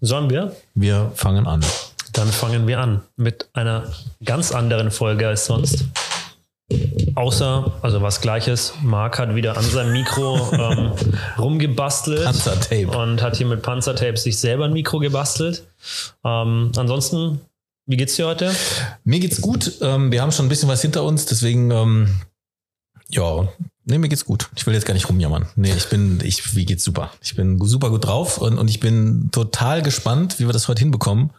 Sollen 0.00 0.30
wir? 0.30 0.56
Wir 0.74 1.12
fangen 1.14 1.46
an. 1.46 1.64
Dann 2.14 2.28
fangen 2.28 2.66
wir 2.66 2.80
an 2.80 3.02
mit 3.16 3.48
einer 3.52 3.92
ganz 4.24 4.52
anderen 4.52 4.90
Folge 4.90 5.28
als 5.28 5.44
sonst. 5.44 5.84
Außer, 7.16 7.72
also 7.82 8.00
was 8.00 8.20
gleiches, 8.20 8.72
Marc 8.82 9.18
hat 9.18 9.34
wieder 9.34 9.58
an 9.58 9.64
seinem 9.64 9.92
Mikro 9.92 10.38
ähm, 10.52 10.92
rumgebastelt. 11.38 12.24
Panzertape. 12.24 12.88
Und 12.96 13.20
hat 13.20 13.36
hier 13.36 13.46
mit 13.46 13.62
Panzertape 13.62 14.16
sich 14.16 14.38
selber 14.38 14.64
ein 14.64 14.72
Mikro 14.72 15.00
gebastelt. 15.00 15.64
Ähm, 16.24 16.72
ansonsten, 16.76 17.40
wie 17.86 17.96
geht's 17.96 18.16
dir 18.16 18.26
heute? 18.26 18.54
Mir 19.04 19.20
geht's 19.20 19.42
gut. 19.42 19.72
Ähm, 19.82 20.12
wir 20.12 20.22
haben 20.22 20.32
schon 20.32 20.46
ein 20.46 20.48
bisschen 20.48 20.68
was 20.68 20.80
hinter 20.80 21.04
uns, 21.04 21.26
deswegen, 21.26 21.70
ähm, 21.70 22.14
ja, 23.12 23.48
nee, 23.84 23.98
mir 23.98 24.08
geht's 24.08 24.24
gut. 24.24 24.48
Ich 24.56 24.66
will 24.66 24.74
jetzt 24.74 24.86
gar 24.86 24.94
nicht 24.94 25.08
rumjammern. 25.08 25.46
Nee, 25.56 25.72
ich 25.76 25.88
bin, 25.88 26.20
ich, 26.22 26.54
wie 26.56 26.64
geht's 26.64 26.84
super. 26.84 27.10
Ich 27.22 27.34
bin 27.36 27.58
super 27.64 27.90
gut 27.90 28.04
drauf 28.06 28.38
und, 28.38 28.58
und 28.58 28.68
ich 28.68 28.80
bin 28.80 29.30
total 29.32 29.82
gespannt, 29.82 30.38
wie 30.38 30.46
wir 30.46 30.52
das 30.52 30.68
heute 30.68 30.80
hinbekommen, 30.80 31.30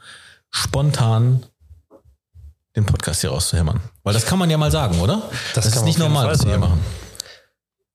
spontan 0.49 1.43
den 2.75 2.85
Podcast 2.85 3.21
hier 3.21 3.31
rauszuhämmern. 3.31 3.81
Weil 4.03 4.13
das 4.13 4.25
kann 4.25 4.39
man 4.39 4.49
ja 4.49 4.57
mal 4.57 4.71
sagen, 4.71 4.99
oder? 5.01 5.23
Das 5.55 5.65
ist 5.65 5.73
kann 5.73 5.81
man 5.81 5.85
nicht 5.87 5.99
normal, 5.99 6.27
was 6.27 6.43
wir 6.43 6.51
hier 6.51 6.59
machen. 6.59 6.79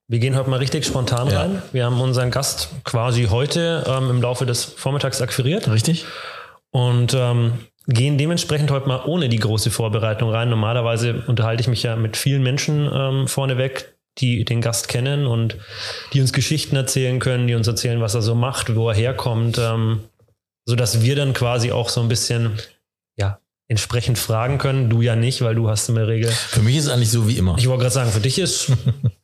Wir 0.09 0.18
gehen 0.20 0.37
heute 0.37 0.48
mal 0.51 0.59
richtig 0.59 0.87
spontan 0.87 1.29
Ja. 1.30 1.40
rein. 1.43 1.62
Wir 1.73 1.84
haben 1.87 2.01
unseren 2.01 2.30
Gast 2.30 2.68
quasi 2.84 3.24
heute 3.24 3.84
ähm, 3.88 4.10
im 4.10 4.23
Laufe 4.23 4.46
des 4.46 4.65
Vormittags 4.65 5.20
akquiriert. 5.20 5.68
Richtig? 5.68 6.04
und 6.70 7.15
ähm, 7.15 7.54
gehen 7.86 8.18
dementsprechend 8.18 8.70
heute 8.70 8.88
mal 8.88 9.04
ohne 9.04 9.28
die 9.28 9.38
große 9.38 9.70
Vorbereitung 9.70 10.30
rein. 10.30 10.50
Normalerweise 10.50 11.22
unterhalte 11.26 11.60
ich 11.60 11.68
mich 11.68 11.82
ja 11.82 11.96
mit 11.96 12.16
vielen 12.16 12.42
Menschen 12.42 12.90
ähm, 12.92 13.28
vorneweg, 13.28 13.96
die 14.18 14.45
den 14.45 14.60
Gast 14.60 14.88
kennen 14.88 15.26
und 15.26 15.56
die 16.12 16.20
uns 16.20 16.32
Geschichten 16.32 16.74
erzählen 16.74 17.18
können, 17.18 17.46
die 17.46 17.54
uns 17.54 17.66
erzählen, 17.66 18.00
was 18.00 18.14
er 18.14 18.22
so 18.22 18.34
macht, 18.34 18.74
wo 18.74 18.88
er 18.88 18.96
herkommt, 18.96 19.59
ähm, 19.59 20.00
sodass 20.64 21.02
wir 21.02 21.16
dann 21.16 21.32
quasi 21.32 21.70
auch 21.70 21.88
so 21.88 22.00
ein 22.00 22.09
bisschen 22.09 22.59
ja 23.16 23.38
entsprechend 23.68 24.18
fragen 24.18 24.59
können. 24.59 24.90
Du 24.90 25.02
ja 25.02 25.15
nicht, 25.15 25.43
weil 25.43 25.54
du 25.54 25.68
hast 25.68 25.88
in 25.88 25.95
der 25.95 26.09
Regel. 26.09 26.30
Für 26.30 26.62
mich 26.62 26.76
ist 26.76 26.87
es 26.87 26.90
eigentlich 26.90 27.10
so 27.10 27.28
wie 27.28 27.37
immer. 27.37 27.56
Ich 27.59 27.68
wollte 27.68 27.82
gerade 27.82 27.95
sagen, 27.95 28.10
für 28.10 28.21
dich 28.21 28.38
ist 28.38 28.73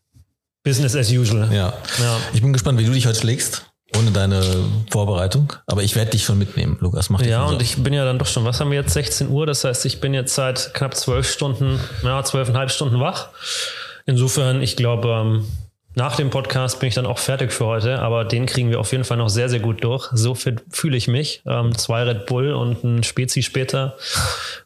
Business 0.62 0.94
as 0.94 1.10
usual. 1.10 1.52
Ja. 1.52 1.72
Ja. 1.98 2.20
Ich 2.32 2.42
bin 2.42 2.52
gespannt, 2.52 2.78
wie 2.78 2.84
du 2.84 2.92
dich 2.92 3.06
heute 3.06 3.18
schlägst, 3.18 3.71
ohne 3.98 4.10
deine 4.10 4.42
Vorbereitung. 4.90 5.52
Aber 5.66 5.82
ich 5.82 5.96
werde 5.96 6.12
dich 6.12 6.24
schon 6.24 6.38
mitnehmen, 6.38 6.76
Lukas. 6.80 7.10
Mach 7.10 7.22
Ja, 7.22 7.44
und 7.44 7.62
ich 7.62 7.82
bin 7.82 7.92
ja 7.92 8.04
dann 8.04 8.18
doch 8.18 8.26
schon, 8.26 8.44
was 8.44 8.60
haben 8.60 8.70
wir 8.70 8.78
jetzt, 8.78 8.92
16 8.92 9.28
Uhr? 9.28 9.46
Das 9.46 9.64
heißt, 9.64 9.84
ich 9.86 10.00
bin 10.00 10.14
jetzt 10.14 10.34
seit 10.34 10.74
knapp 10.74 10.94
zwölf 10.94 11.30
Stunden, 11.30 11.78
ja, 12.02 12.22
zwölfeinhalb 12.22 12.70
Stunden 12.70 13.00
wach. 13.00 13.28
Insofern, 14.06 14.62
ich 14.62 14.76
glaube, 14.76 15.08
ähm, 15.08 15.46
nach 15.94 16.16
dem 16.16 16.30
Podcast 16.30 16.80
bin 16.80 16.88
ich 16.88 16.94
dann 16.94 17.06
auch 17.06 17.18
fertig 17.18 17.52
für 17.52 17.66
heute, 17.66 17.98
aber 18.00 18.24
den 18.24 18.46
kriegen 18.46 18.70
wir 18.70 18.80
auf 18.80 18.92
jeden 18.92 19.04
Fall 19.04 19.16
noch 19.16 19.28
sehr, 19.28 19.48
sehr 19.48 19.60
gut 19.60 19.84
durch. 19.84 20.08
So 20.12 20.34
fit 20.34 20.62
fühle 20.70 20.96
ich 20.96 21.08
mich. 21.08 21.42
Ähm, 21.46 21.76
zwei 21.76 22.02
Red 22.04 22.26
Bull 22.26 22.52
und 22.52 22.82
ein 22.84 23.02
Spezi 23.02 23.42
später 23.42 23.96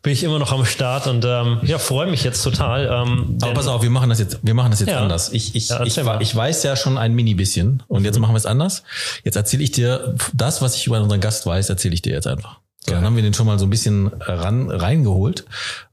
bin 0.02 0.12
ich 0.12 0.22
immer 0.24 0.38
noch 0.38 0.52
am 0.52 0.64
Start 0.64 1.06
und 1.06 1.24
ähm, 1.27 1.58
ja, 1.62 1.78
freue 1.78 2.06
mich 2.10 2.22
jetzt 2.24 2.42
total. 2.42 2.86
Ähm, 2.86 3.38
Aber 3.42 3.54
pass 3.54 3.66
auf, 3.69 3.82
wir 3.82 3.91
machen 3.91 4.08
das 4.08 4.19
jetzt, 4.20 4.38
wir 4.42 4.54
machen 4.54 4.70
das 4.70 4.80
jetzt 4.80 4.91
Ja. 4.91 5.00
anders. 5.00 5.32
Ich, 5.32 5.54
ich, 5.54 5.69
Ja, 5.69 5.82
ich, 5.84 5.98
ich 5.98 6.36
weiß 6.36 6.62
ja 6.62 6.77
schon 6.77 6.98
ein 6.98 7.14
mini 7.14 7.34
bisschen 7.34 7.82
und 7.88 8.04
jetzt 8.04 8.19
machen 8.19 8.32
wir 8.32 8.38
es 8.38 8.47
anders. 8.47 8.82
Jetzt 9.24 9.36
erzähle 9.36 9.62
ich 9.62 9.72
dir 9.72 10.14
das, 10.32 10.62
was 10.62 10.77
ich 10.77 10.86
über 10.86 11.00
unseren 11.00 11.20
Gast 11.20 11.47
weiß, 11.47 11.69
erzähle 11.69 11.94
ich 11.94 12.02
dir 12.02 12.12
jetzt 12.12 12.27
einfach. 12.27 12.60
So, 12.87 12.95
dann 12.95 13.05
haben 13.05 13.17
wir 13.17 13.23
den 13.23 13.34
schon 13.34 13.47
mal 13.47 13.59
so 13.59 13.67
ein 13.67 13.70
bisschen 13.70 14.09
ran, 14.20 14.70
reingeholt 14.70 15.45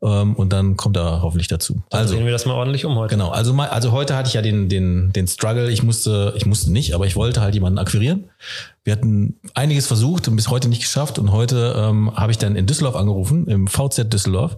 ähm, 0.02 0.36
und 0.36 0.54
dann 0.54 0.78
kommt 0.78 0.96
er 0.98 1.22
hoffentlich 1.22 1.48
dazu. 1.48 1.82
Dann 1.90 2.02
Also 2.02 2.16
drehen 2.16 2.26
wir 2.26 2.32
das 2.32 2.46
mal 2.46 2.54
ordentlich 2.54 2.86
um 2.86 2.96
heute. 2.96 3.16
Genau, 3.16 3.30
also 3.30 3.54
mal, 3.54 3.70
also 3.70 3.92
heute 3.92 4.16
hatte 4.16 4.28
ich 4.28 4.34
ja 4.36 4.42
den, 4.42 4.70
den, 4.70 5.12
den 5.12 5.28
Struggle, 5.28 5.72
ich 5.72 5.84
musste, 5.84 6.34
ich 6.36 6.46
musste 6.46 6.72
nicht, 6.72 6.94
aber 6.94 7.06
ich 7.08 7.16
wollte 7.16 7.42
halt 7.42 7.56
jemanden 7.56 7.80
akquirieren. 7.80 8.26
Wir 8.84 8.94
hatten 8.94 9.40
einiges 9.54 9.88
versucht 9.88 10.28
und 10.28 10.36
bis 10.36 10.50
heute 10.50 10.68
nicht 10.68 10.82
geschafft. 10.82 11.18
Und 11.18 11.32
heute 11.32 11.74
ähm, 11.78 12.14
habe 12.16 12.32
ich 12.32 12.38
dann 12.38 12.56
in 12.56 12.66
Düsseldorf 12.66 12.96
angerufen, 12.96 13.48
im 13.48 13.68
VZ 13.68 14.12
Düsseldorf, 14.12 14.58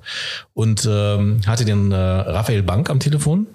und 0.54 0.88
ähm, 0.90 1.42
hatte 1.46 1.64
den 1.64 1.92
äh, 1.92 1.96
Raphael 1.96 2.64
Bank 2.64 2.90
am 2.90 3.00
Telefon. 3.00 3.48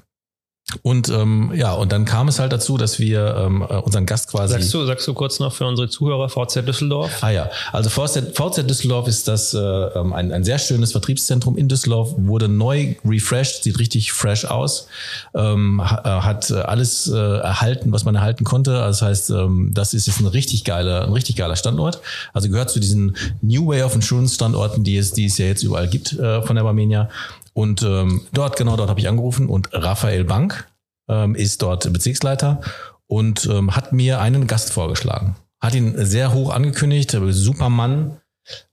Und 0.82 1.08
ähm, 1.08 1.53
ja, 1.54 1.72
und 1.72 1.92
dann 1.92 2.04
kam 2.04 2.28
es 2.28 2.38
halt 2.38 2.53
dazu, 2.53 2.76
dass 2.76 2.98
wir 2.98 3.36
ähm, 3.36 3.62
äh, 3.62 3.76
unseren 3.76 4.06
Gast 4.06 4.31
quasi. 4.31 4.54
Sagst 4.54 4.72
du, 4.75 4.84
sagst 4.84 5.06
du 5.08 5.14
kurz 5.14 5.38
noch 5.41 5.53
für 5.53 5.66
unsere 5.66 5.88
Zuhörer 5.88 6.28
VZ 6.28 6.66
Düsseldorf? 6.66 7.10
Ah 7.22 7.31
ja, 7.31 7.50
also 7.72 7.91
VZ, 7.91 8.36
VZ 8.36 8.69
Düsseldorf 8.69 9.09
ist 9.09 9.28
das 9.28 9.54
äh, 9.54 9.59
ähm, 9.59 10.12
ein, 10.12 10.32
ein 10.32 10.44
sehr 10.44 10.59
schönes 10.59 10.92
Vertriebszentrum 10.92 11.56
in 11.56 11.69
Düsseldorf, 11.69 12.14
wurde 12.16 12.48
neu 12.48 12.94
refreshed, 13.04 13.64
sieht 13.64 13.78
richtig 13.78 14.12
fresh 14.12 14.44
aus, 14.44 14.86
ähm, 15.34 15.80
äh, 15.80 15.84
hat 15.84 16.50
äh, 16.50 16.54
alles 16.54 17.09
äh, 17.09 17.16
erhalten, 17.16 17.92
was 17.92 18.04
man 18.04 18.14
erhalten 18.14 18.44
konnte. 18.44 18.82
Also 18.82 19.00
das 19.00 19.03
heißt, 19.03 19.30
ähm, 19.30 19.70
das 19.75 19.94
ist 19.94 20.06
jetzt 20.06 20.20
ein 20.20 20.26
richtig 20.26 20.64
geiler, 20.64 21.04
ein 21.04 21.12
richtig 21.12 21.36
geiler 21.36 21.56
Standort. 21.56 22.00
Also 22.32 22.48
gehört 22.48 22.70
zu 22.70 22.80
diesen 22.80 23.16
New 23.42 23.69
Way 23.69 23.82
of 23.82 23.94
Insurance 23.94 24.34
Standorten, 24.34 24.84
die 24.84 24.97
es, 24.97 25.12
die 25.12 25.26
es 25.26 25.38
ja 25.38 25.47
jetzt 25.47 25.62
überall 25.62 25.88
gibt 25.88 26.12
äh, 26.12 26.42
von 26.42 26.56
der 26.56 26.62
Barmenia. 26.62 27.09
Und 27.53 27.83
ähm, 27.83 28.22
dort, 28.33 28.56
genau 28.56 28.77
dort 28.77 28.91
habe 28.91 29.00
ich 29.00 29.09
angerufen 29.09 29.49
und 29.49 29.71
Raphael 29.72 30.25
Bank 30.25 30.69
ähm, 31.09 31.34
ist 31.34 31.62
dort 31.62 31.93
Bezirksleiter 31.93 32.61
und 33.06 33.47
ähm, 33.47 33.75
hat 33.75 33.93
mir 33.93 34.21
einen 34.21 34.47
Gast 34.47 34.72
vorgeschlagen. 34.72 35.37
Hat 35.60 35.75
ihn 35.75 35.94
sehr 35.97 36.33
hoch 36.33 36.55
angekündigt, 36.55 37.16
super 37.31 37.69
Mann, 37.69 38.19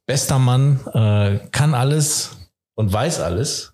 bester 0.05 0.39
Mann, 0.39 0.79
äh, 0.93 1.39
kann 1.51 1.73
alles 1.73 2.37
und 2.75 2.93
weiß 2.93 3.19
alles. 3.19 3.73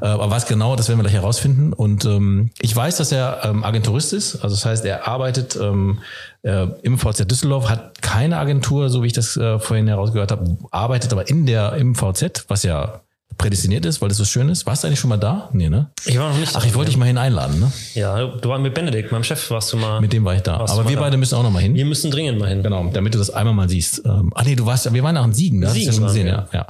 Äh, 0.00 0.06
aber 0.06 0.30
was 0.30 0.46
genau, 0.46 0.76
das 0.76 0.88
werden 0.88 1.00
wir 1.00 1.02
gleich 1.02 1.14
herausfinden. 1.14 1.72
Und 1.72 2.04
ähm, 2.04 2.50
ich 2.60 2.74
weiß, 2.74 2.96
dass 2.96 3.10
er 3.10 3.40
ähm, 3.44 3.64
Agenturist 3.64 4.12
ist. 4.12 4.36
Also 4.36 4.54
das 4.54 4.64
heißt, 4.64 4.84
er 4.84 5.08
arbeitet 5.08 5.56
ähm, 5.56 5.98
äh, 6.42 6.68
im 6.82 6.98
VZ 6.98 7.28
Düsseldorf, 7.28 7.68
hat 7.68 8.00
keine 8.00 8.38
Agentur, 8.38 8.88
so 8.88 9.02
wie 9.02 9.08
ich 9.08 9.12
das 9.12 9.36
äh, 9.36 9.58
vorhin 9.58 9.88
herausgehört 9.88 10.30
habe, 10.30 10.56
arbeitet 10.70 11.12
aber 11.12 11.28
in 11.28 11.46
der 11.46 11.72
im 11.72 11.94
VZ, 11.94 12.44
was 12.48 12.62
ja 12.62 13.00
prädestiniert 13.36 13.84
ist, 13.84 14.00
weil 14.00 14.08
das 14.08 14.18
so 14.18 14.24
schön 14.24 14.48
ist. 14.48 14.64
Warst 14.66 14.82
du 14.82 14.86
eigentlich 14.86 15.00
schon 15.00 15.10
mal 15.10 15.16
da? 15.16 15.48
Nee, 15.52 15.68
ne? 15.68 15.90
Ich 16.06 16.18
war 16.18 16.30
noch 16.30 16.38
nicht. 16.38 16.54
Ach, 16.54 16.64
ich 16.64 16.74
wollte 16.74 16.90
dich 16.90 16.96
mal 16.96 17.06
hin 17.06 17.18
einladen, 17.18 17.58
ne? 17.58 17.72
Ja, 17.94 18.26
du 18.26 18.48
warst 18.48 18.62
mit 18.62 18.74
Benedikt, 18.74 19.12
meinem 19.12 19.24
Chef, 19.24 19.50
warst 19.50 19.72
du 19.72 19.76
mal. 19.76 20.00
Mit 20.00 20.12
dem 20.12 20.24
war 20.24 20.34
ich 20.34 20.42
da. 20.42 20.58
Du 20.58 20.64
Aber 20.64 20.84
mal 20.84 20.88
wir 20.88 20.96
da? 20.96 21.02
beide 21.02 21.16
müssen 21.16 21.34
auch 21.34 21.42
noch 21.42 21.50
mal 21.50 21.60
hin. 21.60 21.74
wir 21.74 21.84
müssen 21.84 22.10
dringend 22.10 22.38
mal 22.38 22.48
hin. 22.48 22.62
Genau, 22.62 22.88
damit 22.92 23.14
du 23.14 23.18
das 23.18 23.30
einmal 23.30 23.54
mal 23.54 23.68
siehst. 23.68 24.02
Ähm, 24.04 24.32
ah 24.34 24.42
nee, 24.44 24.54
du 24.54 24.66
warst 24.66 24.86
ja, 24.86 24.94
wir 24.94 25.02
waren 25.02 25.16
auch 25.16 25.24
in 25.24 25.32
Siegen, 25.34 25.60
da 25.60 25.68
hast 25.68 25.74
du 25.74 25.80
Siegen 25.80 25.92
ja 25.92 25.94
schon 25.94 26.04
waren 26.04 26.14
gesehen, 26.14 26.26
ja. 26.28 26.48
ja. 26.52 26.66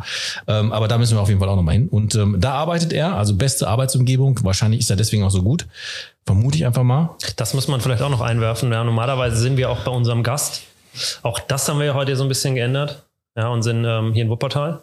Ähm, 0.48 0.72
aber 0.72 0.88
da 0.88 0.98
müssen 0.98 1.16
wir 1.16 1.20
auf 1.20 1.28
jeden 1.28 1.40
Fall 1.40 1.48
auch 1.48 1.56
nochmal 1.56 1.74
hin. 1.74 1.88
Und 1.88 2.14
ähm, 2.14 2.36
da 2.40 2.54
arbeitet 2.54 2.92
er, 2.92 3.14
also 3.14 3.36
beste 3.36 3.68
Arbeitsumgebung. 3.68 4.40
Wahrscheinlich 4.42 4.80
ist 4.80 4.90
er 4.90 4.96
deswegen 4.96 5.22
auch 5.22 5.30
so 5.30 5.42
gut. 5.42 5.66
Vermute 6.24 6.56
ich 6.56 6.66
einfach 6.66 6.82
mal. 6.82 7.10
Das 7.36 7.52
muss 7.54 7.68
man 7.68 7.80
vielleicht 7.80 8.02
auch 8.02 8.10
noch 8.10 8.22
einwerfen. 8.22 8.72
Ja, 8.72 8.82
normalerweise 8.82 9.36
sind 9.36 9.58
wir 9.58 9.70
auch 9.70 9.80
bei 9.80 9.90
unserem 9.90 10.22
Gast. 10.22 10.62
Auch 11.22 11.38
das 11.38 11.68
haben 11.68 11.78
wir 11.78 11.86
ja 11.86 11.94
heute 11.94 12.16
so 12.16 12.22
ein 12.22 12.28
bisschen 12.28 12.54
geändert. 12.54 13.04
Ja, 13.36 13.48
und 13.48 13.62
sind 13.62 13.84
ähm, 13.84 14.12
hier 14.14 14.22
in 14.24 14.30
Wuppertal. 14.30 14.82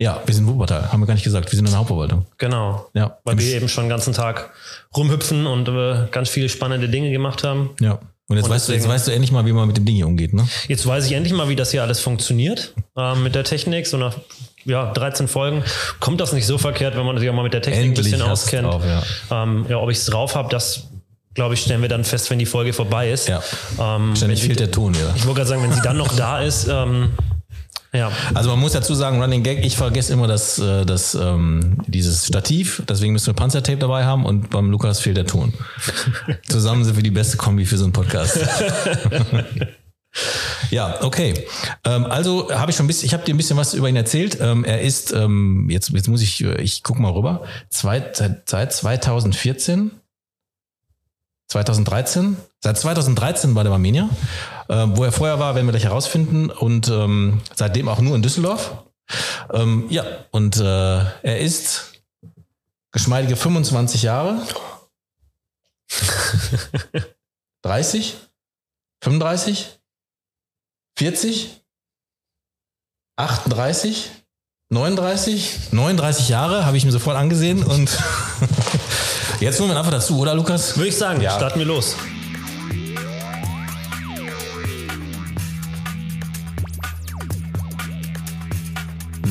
Ja, 0.00 0.22
wir 0.24 0.34
sind 0.34 0.46
in 0.46 0.54
Wuppertal, 0.54 0.92
haben 0.92 1.00
wir 1.00 1.06
gar 1.06 1.14
nicht 1.14 1.24
gesagt. 1.24 1.50
Wir 1.50 1.56
sind 1.56 1.66
in 1.66 1.72
der 1.72 1.80
Hauptverwaltung. 1.80 2.26
Genau. 2.38 2.88
Ja. 2.94 3.18
Weil 3.24 3.36
wir 3.38 3.56
eben 3.56 3.68
schon 3.68 3.84
den 3.84 3.90
ganzen 3.90 4.12
Tag 4.12 4.50
rumhüpfen 4.96 5.46
und 5.46 5.68
äh, 5.68 6.06
ganz 6.12 6.28
viele 6.28 6.48
spannende 6.48 6.88
Dinge 6.88 7.10
gemacht 7.10 7.42
haben. 7.44 7.70
ja. 7.80 7.98
Und 8.30 8.36
jetzt 8.36 8.44
Und 8.44 8.50
weißt 8.52 8.68
du, 8.68 8.72
jetzt 8.74 8.86
weißt 8.86 9.08
du 9.08 9.12
endlich 9.12 9.32
mal, 9.32 9.46
wie 9.46 9.52
man 9.52 9.66
mit 9.66 9.78
dem 9.78 9.86
Ding 9.86 9.94
hier 9.96 10.06
umgeht, 10.06 10.34
ne? 10.34 10.46
Jetzt 10.68 10.86
weiß 10.86 11.06
ich 11.06 11.12
endlich 11.12 11.32
mal, 11.32 11.48
wie 11.48 11.56
das 11.56 11.70
hier 11.70 11.80
alles 11.80 12.00
funktioniert 12.00 12.74
ähm, 12.94 13.22
mit 13.22 13.34
der 13.34 13.42
Technik. 13.42 13.86
So 13.86 13.96
nach 13.96 14.16
ja, 14.66 14.92
13 14.92 15.28
Folgen 15.28 15.64
kommt 15.98 16.20
das 16.20 16.34
nicht 16.34 16.44
so 16.44 16.58
verkehrt, 16.58 16.94
wenn 16.94 17.06
man 17.06 17.16
sich 17.16 17.30
auch 17.30 17.34
mal 17.34 17.42
mit 17.42 17.54
der 17.54 17.62
Technik 17.62 17.86
Endlich 17.86 18.08
ein 18.08 18.10
bisschen 18.12 18.26
auskennt. 18.30 18.66
drauf, 18.68 18.82
ja. 18.84 19.02
ähm, 19.44 19.64
ja, 19.70 19.78
ob 19.78 19.88
ich 19.88 19.96
es 19.96 20.04
drauf 20.04 20.34
habe, 20.34 20.50
das 20.50 20.88
glaube 21.32 21.54
ich, 21.54 21.62
stellen 21.62 21.80
wir 21.80 21.88
dann 21.88 22.04
fest, 22.04 22.28
wenn 22.28 22.38
die 22.38 22.44
Folge 22.46 22.74
vorbei 22.74 23.10
ist. 23.10 23.28
Ja. 23.28 23.40
Ähm, 23.80 24.14
Ständig 24.14 24.42
fehlt 24.42 24.60
der 24.60 24.70
Ton 24.70 24.94
wieder. 24.94 25.14
Ich 25.16 25.24
wollte 25.24 25.36
gerade 25.36 25.48
sagen, 25.48 25.62
wenn 25.62 25.72
sie 25.72 25.80
dann 25.80 25.96
noch 25.96 26.14
da 26.14 26.42
ist, 26.42 26.68
ähm, 26.68 27.10
ja. 27.92 28.10
Also 28.34 28.50
man 28.50 28.60
muss 28.60 28.72
dazu 28.72 28.94
sagen, 28.94 29.20
Running 29.20 29.42
Gag, 29.42 29.64
ich 29.64 29.76
vergesse 29.76 30.12
immer 30.12 30.26
das, 30.26 30.58
äh, 30.58 30.84
das, 30.84 31.14
ähm, 31.14 31.78
dieses 31.86 32.26
Stativ, 32.26 32.82
deswegen 32.88 33.12
müssen 33.12 33.28
wir 33.28 33.34
Panzertape 33.34 33.78
dabei 33.78 34.04
haben 34.04 34.26
und 34.26 34.50
beim 34.50 34.70
Lukas 34.70 35.00
fehlt 35.00 35.16
der 35.16 35.26
Ton. 35.26 35.54
Zusammen 36.48 36.84
sind 36.84 36.96
wir 36.96 37.02
die 37.02 37.10
beste 37.10 37.36
Kombi 37.36 37.64
für 37.64 37.78
so 37.78 37.84
einen 37.84 37.92
Podcast. 37.92 38.38
ja, 40.70 41.02
okay. 41.02 41.46
Ähm, 41.84 42.06
also 42.06 42.52
habe 42.52 42.70
ich 42.70 42.76
schon 42.76 42.84
ein 42.84 42.88
bisschen, 42.88 43.06
ich 43.06 43.14
habe 43.14 43.24
dir 43.24 43.34
ein 43.34 43.38
bisschen 43.38 43.56
was 43.56 43.74
über 43.74 43.88
ihn 43.88 43.96
erzählt. 43.96 44.38
Ähm, 44.40 44.64
er 44.64 44.82
ist, 44.82 45.12
ähm, 45.12 45.68
jetzt, 45.70 45.90
jetzt 45.90 46.08
muss 46.08 46.20
ich, 46.20 46.44
äh, 46.44 46.60
ich 46.60 46.82
guck 46.82 46.98
mal 46.98 47.12
rüber, 47.12 47.44
zwei, 47.70 48.04
seit, 48.12 48.48
seit 48.48 48.72
2014 48.72 49.92
2013. 51.48 52.36
Seit 52.60 52.78
2013 52.78 53.54
bei 53.54 53.62
der 53.62 53.72
Armenier. 53.72 54.08
Äh, 54.68 54.86
wo 54.88 55.04
er 55.04 55.12
vorher 55.12 55.38
war, 55.38 55.54
werden 55.54 55.66
wir 55.66 55.72
gleich 55.72 55.84
herausfinden. 55.84 56.50
Und 56.50 56.88
ähm, 56.88 57.40
seitdem 57.54 57.88
auch 57.88 58.00
nur 58.00 58.14
in 58.16 58.22
Düsseldorf. 58.22 58.84
Ähm, 59.52 59.86
ja, 59.88 60.04
und 60.30 60.58
äh, 60.58 60.98
er 61.22 61.40
ist 61.40 61.92
geschmeidige 62.92 63.36
25 63.36 64.02
Jahre. 64.02 64.42
30? 67.62 68.16
35? 69.02 69.78
40? 70.96 71.64
38? 73.16 74.10
39? 74.70 75.72
39 75.72 76.28
Jahre 76.28 76.66
habe 76.66 76.76
ich 76.76 76.84
mir 76.84 76.92
sofort 76.92 77.16
angesehen 77.16 77.64
und 77.64 77.88
jetzt 79.40 79.60
holen 79.60 79.70
wir 79.70 79.78
einfach 79.78 79.90
dazu, 79.92 80.18
oder 80.18 80.34
Lukas? 80.34 80.76
Würde 80.76 80.88
ich 80.88 80.96
sagen, 80.96 81.20
Ja. 81.20 81.30
starten 81.36 81.58
wir 81.58 81.66
los. 81.66 81.96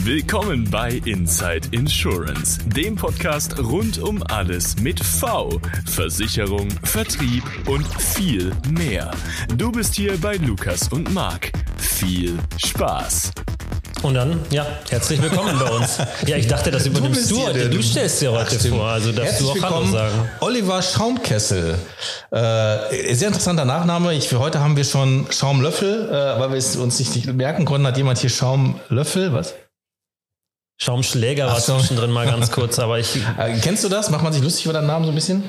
Willkommen 0.04 0.70
bei 0.70 1.02
Inside 1.06 1.68
Insurance, 1.72 2.60
dem 2.68 2.96
Podcast 2.96 3.58
rund 3.60 4.00
um 4.00 4.24
alles 4.24 4.80
mit 4.80 5.00
V, 5.04 5.60
Versicherung, 5.86 6.70
Vertrieb 6.84 7.44
und 7.68 7.86
viel 8.02 8.52
mehr. 8.72 9.12
Du 9.56 9.72
bist 9.72 9.96
hier 9.96 10.18
bei 10.18 10.36
Lukas 10.38 10.88
und 10.90 11.14
Marc. 11.14 11.52
Viel 11.78 12.38
Spaß. 12.66 13.32
Und 14.04 14.14
dann, 14.14 14.40
ja, 14.52 14.66
herzlich 14.90 15.22
willkommen 15.22 15.58
bei 15.60 15.70
uns. 15.72 15.98
Ja, 16.28 16.38
ich 16.38 16.48
dachte, 16.48 16.70
das 16.70 16.86
übernimmst 16.86 17.32
du, 17.32 17.46
heute. 17.46 17.70
Du 17.70 17.82
stellst 17.82 18.22
dir 18.22 18.32
heute 18.32 18.56
Ach, 18.60 18.68
vor, 18.68 18.86
also 18.88 19.12
darfst 19.12 19.40
Herzlich 19.40 19.62
du 19.62 19.66
auch 19.66 19.72
Hallo 19.72 19.86
sagen. 19.88 20.30
Oliver 20.40 20.82
Schaumkessel. 20.82 21.76
Äh, 22.32 23.14
sehr 23.16 23.28
interessanter 23.30 23.66
Nachname. 23.66 24.14
Ich, 24.14 24.28
für 24.30 24.40
heute 24.40 24.60
haben 24.60 24.78
wir 24.78 24.84
schon 24.84 25.26
Schaumlöffel, 25.32 26.10
äh, 26.10 26.40
weil 26.40 26.52
wir 26.52 26.58
es 26.58 26.76
uns 26.76 27.00
nicht 27.00 27.26
merken 27.34 27.66
konnten, 27.66 27.88
hat 27.88 27.98
jemand 27.98 28.20
hier 28.20 28.30
Schaumlöffel. 28.30 29.34
Was? 29.34 29.56
Schaumschläger 30.80 31.48
war 31.48 31.54
Ach 31.54 31.60
so. 31.60 31.78
zwischendrin 31.80 32.12
mal 32.12 32.28
ganz 32.28 32.52
kurz, 32.52 32.78
aber 32.78 33.00
ich, 33.00 33.16
Äh, 33.38 33.58
kennst 33.62 33.84
du 33.84 33.90
das? 33.90 34.12
Macht 34.12 34.24
man 34.24 34.32
sich 34.32 34.44
lustig 34.44 34.66
über 34.66 34.74
deinen 34.74 34.88
Namen 34.88 35.06
so 35.06 35.12
ein 35.12 35.16
bisschen? 35.16 35.44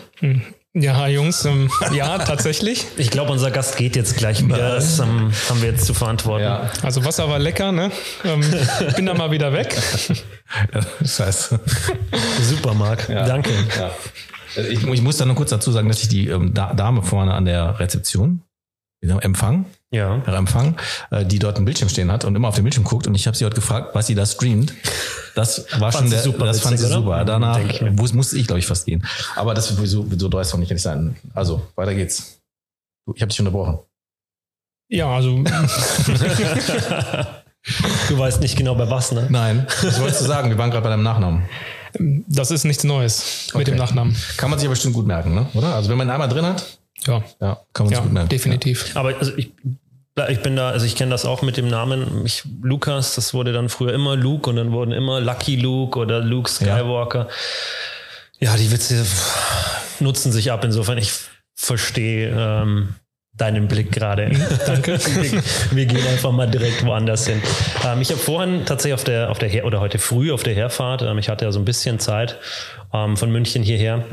Ja, 0.81 1.07
Jungs, 1.09 1.45
ähm, 1.45 1.71
ja, 1.93 2.19
tatsächlich. 2.19 2.87
ich 2.97 3.11
glaube, 3.11 3.33
unser 3.33 3.51
Gast 3.51 3.77
geht 3.77 3.97
jetzt 3.97 4.17
gleich 4.17 4.45
wieder. 4.45 4.57
Das 4.75 4.99
ähm, 4.99 5.33
haben 5.49 5.61
wir 5.63 5.71
jetzt 5.71 5.85
zu 5.87 5.95
verantworten. 5.95 6.45
Ja. 6.45 6.71
Also 6.83 7.05
Wasser 7.05 7.29
war 7.29 7.39
lecker, 7.39 7.73
ne? 7.73 7.91
Ähm, 8.25 8.41
bin 8.97 9.07
dann 9.07 9.17
mal 9.17 9.31
wieder 9.31 9.53
weg. 9.53 9.77
Scheiße. 11.05 11.61
Super, 12.43 12.75
Marc. 12.75 13.07
Danke. 13.09 13.51
Ja. 13.79 13.91
Äh, 14.57 14.69
Ich, 14.69 14.83
ich 14.87 15.03
muss 15.03 15.17
da 15.17 15.25
nur 15.25 15.35
kurz 15.37 15.51
dazu 15.51 15.71
sagen, 15.73 15.89
dass 15.89 16.03
ich 16.03 16.09
die 16.09 16.29
ähm, 16.29 16.55
Da- 16.55 16.75
Dame 16.75 17.03
vorne 17.03 17.35
an 17.35 17.45
der 17.45 17.79
Rezeption, 17.79 18.43
Empfang, 19.03 19.67
Ja. 19.91 20.21
Herr 20.25 20.35
Empfang, 20.35 20.77
äh, 21.11 21.25
die 21.25 21.39
dort 21.39 21.57
einen 21.57 21.65
Bildschirm 21.65 21.89
stehen 21.89 22.13
hat 22.13 22.25
und 22.27 22.37
immer 22.37 22.49
auf 22.49 22.55
den 22.55 22.65
Bildschirm 22.65 22.85
guckt. 22.85 23.07
Und 23.07 23.15
ich 23.15 23.27
habe 23.27 23.35
sie 23.37 23.47
heute 23.47 23.55
gefragt, 23.55 23.95
was 23.95 24.07
sie 24.07 24.15
da 24.15 24.27
streamt. 24.27 24.75
Das 25.35 25.65
war 25.79 25.91
schon 25.93 26.11
der, 26.11 26.21
super 26.23 26.45
das 26.45 26.61
fand 26.61 26.75
witzig, 26.75 26.89
sie 26.89 26.93
oder? 26.95 27.03
super. 27.03 27.25
Danach 27.25 27.59
ich 27.59 27.81
muss, 27.93 28.13
musste 28.13 28.37
ich, 28.37 28.47
glaube 28.47 28.59
ich, 28.59 28.67
fast 28.67 28.85
gehen. 28.85 29.07
Aber 29.35 29.55
das 29.55 29.75
wird 29.79 29.89
so, 29.89 30.07
so 30.17 30.29
dreist 30.29 30.53
doch 30.53 30.59
nicht 30.59 30.71
nicht 30.71 30.83
sein. 30.83 31.17
Also, 31.35 31.63
weiter 31.75 31.95
geht's. 31.95 32.39
Ich 33.15 33.23
habe 33.23 33.31
dich 33.31 33.39
unterbrochen. 33.41 33.79
Ja, 34.91 35.09
also 35.09 35.39
Du 38.09 38.19
weißt 38.19 38.41
nicht 38.41 38.57
genau 38.57 38.75
bei 38.75 38.89
was, 38.89 39.13
ne? 39.13 39.27
Nein, 39.31 39.67
was 39.83 40.01
wolltest 40.01 40.21
du 40.23 40.25
sagen? 40.27 40.49
Wir 40.49 40.57
waren 40.59 40.71
gerade 40.71 40.83
bei 40.85 40.91
deinem 40.91 41.03
Nachnamen. 41.03 41.43
das 42.29 42.51
ist 42.51 42.65
nichts 42.65 42.85
Neues 42.85 43.49
mit 43.49 43.63
Okay. 43.63 43.65
dem 43.73 43.77
Nachnamen. 43.79 44.17
Kann 44.37 44.49
man 44.51 44.59
sich 44.59 44.67
aber 44.67 44.73
bestimmt 44.75 44.95
gut 44.95 45.07
merken, 45.07 45.35
ne? 45.35 45.47
oder? 45.55 45.75
Also, 45.75 45.89
wenn 45.91 45.99
man 45.99 46.07
ihn 46.09 46.11
einmal 46.11 46.29
drin 46.29 46.47
hat, 46.47 46.79
Ja, 47.07 47.23
ja, 47.41 47.61
kann 47.73 47.87
man 47.87 47.93
ja 47.93 48.01
gut 48.01 48.13
merken. 48.13 48.29
definitiv. 48.29 48.97
Aber 48.97 49.17
also 49.17 49.37
ich, 49.37 49.53
ich 50.29 50.41
bin 50.41 50.57
da, 50.57 50.71
also 50.71 50.85
ich 50.85 50.97
kenne 50.97 51.11
das 51.11 51.25
auch 51.25 51.43
mit 51.43 51.57
dem 51.57 51.69
Namen. 51.69 52.25
Ich, 52.25 52.43
Lukas, 52.63 53.15
das 53.15 53.35
wurde 53.35 53.53
dann 53.53 53.69
früher 53.69 53.93
immer 53.93 54.17
Luke 54.17 54.51
und 54.51 54.57
dann 54.57 54.73
wurden 54.73 54.93
immer 54.93 55.21
Lucky 55.21 55.57
Luke 55.57 55.99
oder 55.99 56.21
Luke 56.21 56.51
Skywalker. 56.51 57.29
Ja, 58.41 58.57
die 58.57 58.71
Witze 58.71 59.05
nutzen 60.01 60.33
sich 60.33 60.51
ab. 60.53 60.65
Insofern, 60.65 60.99
ich 60.99 61.13
verstehe 61.55 62.31
ähm, 62.31 62.95
deinen 63.39 63.69
Blick 63.69 63.93
gerade. 63.93 64.31
Danke. 64.67 64.99
wir, 65.23 65.43
wir 65.71 65.87
gehen 65.87 66.07
einfach 66.07 66.33
mal 66.33 66.49
direkt 66.49 66.85
woanders 66.85 67.27
hin. 67.27 67.41
Ähm, 67.85 68.01
ich 68.01 68.11
habe 68.11 68.21
vorhin 68.21 68.65
tatsächlich 68.67 68.95
auf 68.95 69.05
der, 69.05 69.31
auf 69.31 69.39
der 69.39 69.49
Her 69.49 69.65
oder 69.65 69.81
heute 69.81 69.99
früh 69.99 70.33
auf 70.33 70.43
der 70.43 70.55
Herfahrt, 70.55 71.03
ähm, 71.03 71.19
ich 71.19 71.29
hatte 71.29 71.45
ja 71.45 71.53
so 71.53 71.59
ein 71.59 71.65
bisschen 71.65 71.99
Zeit 71.99 72.39
ähm, 72.93 73.17
von 73.17 73.31
München 73.31 73.63
hierher, 73.63 74.05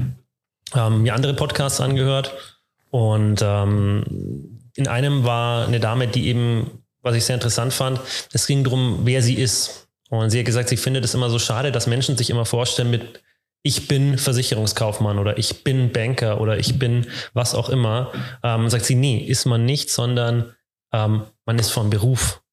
ähm, 0.75 1.03
mir 1.03 1.13
andere 1.13 1.33
Podcasts 1.33 1.81
angehört 1.81 2.54
und 2.95 3.41
ähm, 3.43 4.61
in 4.73 4.87
einem 4.87 5.25
war 5.25 5.67
eine 5.67 5.81
Dame, 5.81 6.07
die 6.07 6.27
eben, 6.27 6.81
was 7.01 7.13
ich 7.17 7.25
sehr 7.25 7.33
interessant 7.33 7.73
fand, 7.73 7.99
es 8.31 8.47
ging 8.47 8.63
darum, 8.63 8.99
wer 9.03 9.21
sie 9.21 9.33
ist. 9.33 9.89
Und 10.09 10.29
sie 10.29 10.39
hat 10.39 10.45
gesagt, 10.45 10.69
sie 10.69 10.77
findet 10.77 11.03
es 11.03 11.13
immer 11.13 11.29
so 11.29 11.37
schade, 11.37 11.73
dass 11.73 11.87
Menschen 11.87 12.15
sich 12.15 12.29
immer 12.29 12.45
vorstellen 12.45 12.89
mit 12.89 13.21
ich 13.63 13.89
bin 13.89 14.17
Versicherungskaufmann 14.17 15.19
oder 15.19 15.37
ich 15.37 15.65
bin 15.65 15.91
Banker 15.91 16.39
oder 16.39 16.57
ich 16.57 16.79
bin 16.79 17.07
was 17.33 17.53
auch 17.53 17.67
immer. 17.67 18.13
Ähm, 18.43 18.69
sagt 18.69 18.85
sie, 18.85 18.95
nee, 18.95 19.17
ist 19.17 19.43
man 19.43 19.65
nicht, 19.65 19.89
sondern 19.89 20.53
ähm, 20.93 21.23
man 21.45 21.59
ist 21.59 21.71
vom 21.71 21.89
Beruf 21.89 22.43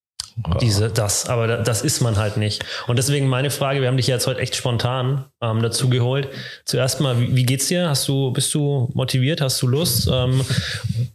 diese, 0.60 0.88
das, 0.90 1.28
aber 1.28 1.46
da- 1.46 1.56
das 1.62 1.82
ist 1.82 2.00
man 2.00 2.16
halt 2.16 2.36
nicht. 2.36 2.64
Und 2.86 2.96
deswegen 2.98 3.28
meine 3.28 3.50
Frage, 3.50 3.80
wir 3.80 3.88
haben 3.88 3.96
dich 3.96 4.06
jetzt 4.06 4.26
heute 4.26 4.40
echt 4.40 4.56
spontan 4.56 5.24
ähm, 5.42 5.62
dazu 5.62 5.88
geholt. 5.88 6.28
Zuerst 6.64 7.00
mal, 7.00 7.18
wie, 7.20 7.36
wie 7.36 7.44
geht's 7.44 7.68
dir? 7.68 7.88
Hast 7.88 8.08
du, 8.08 8.32
bist 8.32 8.52
du 8.54 8.90
motiviert? 8.94 9.40
Hast 9.40 9.60
du 9.62 9.66
Lust? 9.66 10.08
Ähm, 10.12 10.44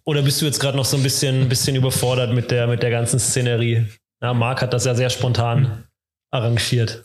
oder 0.06 0.22
bist 0.22 0.42
du 0.42 0.46
jetzt 0.46 0.60
gerade 0.60 0.78
noch 0.78 0.86
so 0.86 0.98
ein 0.98 1.04
bisschen, 1.04 1.50
bisschen 1.50 1.76
überfordert 1.76 2.34
mit 2.34 2.52
der, 2.52 2.68
mit 2.68 2.84
der 2.84 2.92
ganzen 2.92 3.20
Szenerie? 3.20 3.86
Ja, 4.22 4.34
Marc 4.34 4.62
hat 4.62 4.74
das 4.74 4.86
ja 4.86 4.96
sehr 4.96 5.10
spontan 5.10 5.84
arrangiert. 6.32 7.04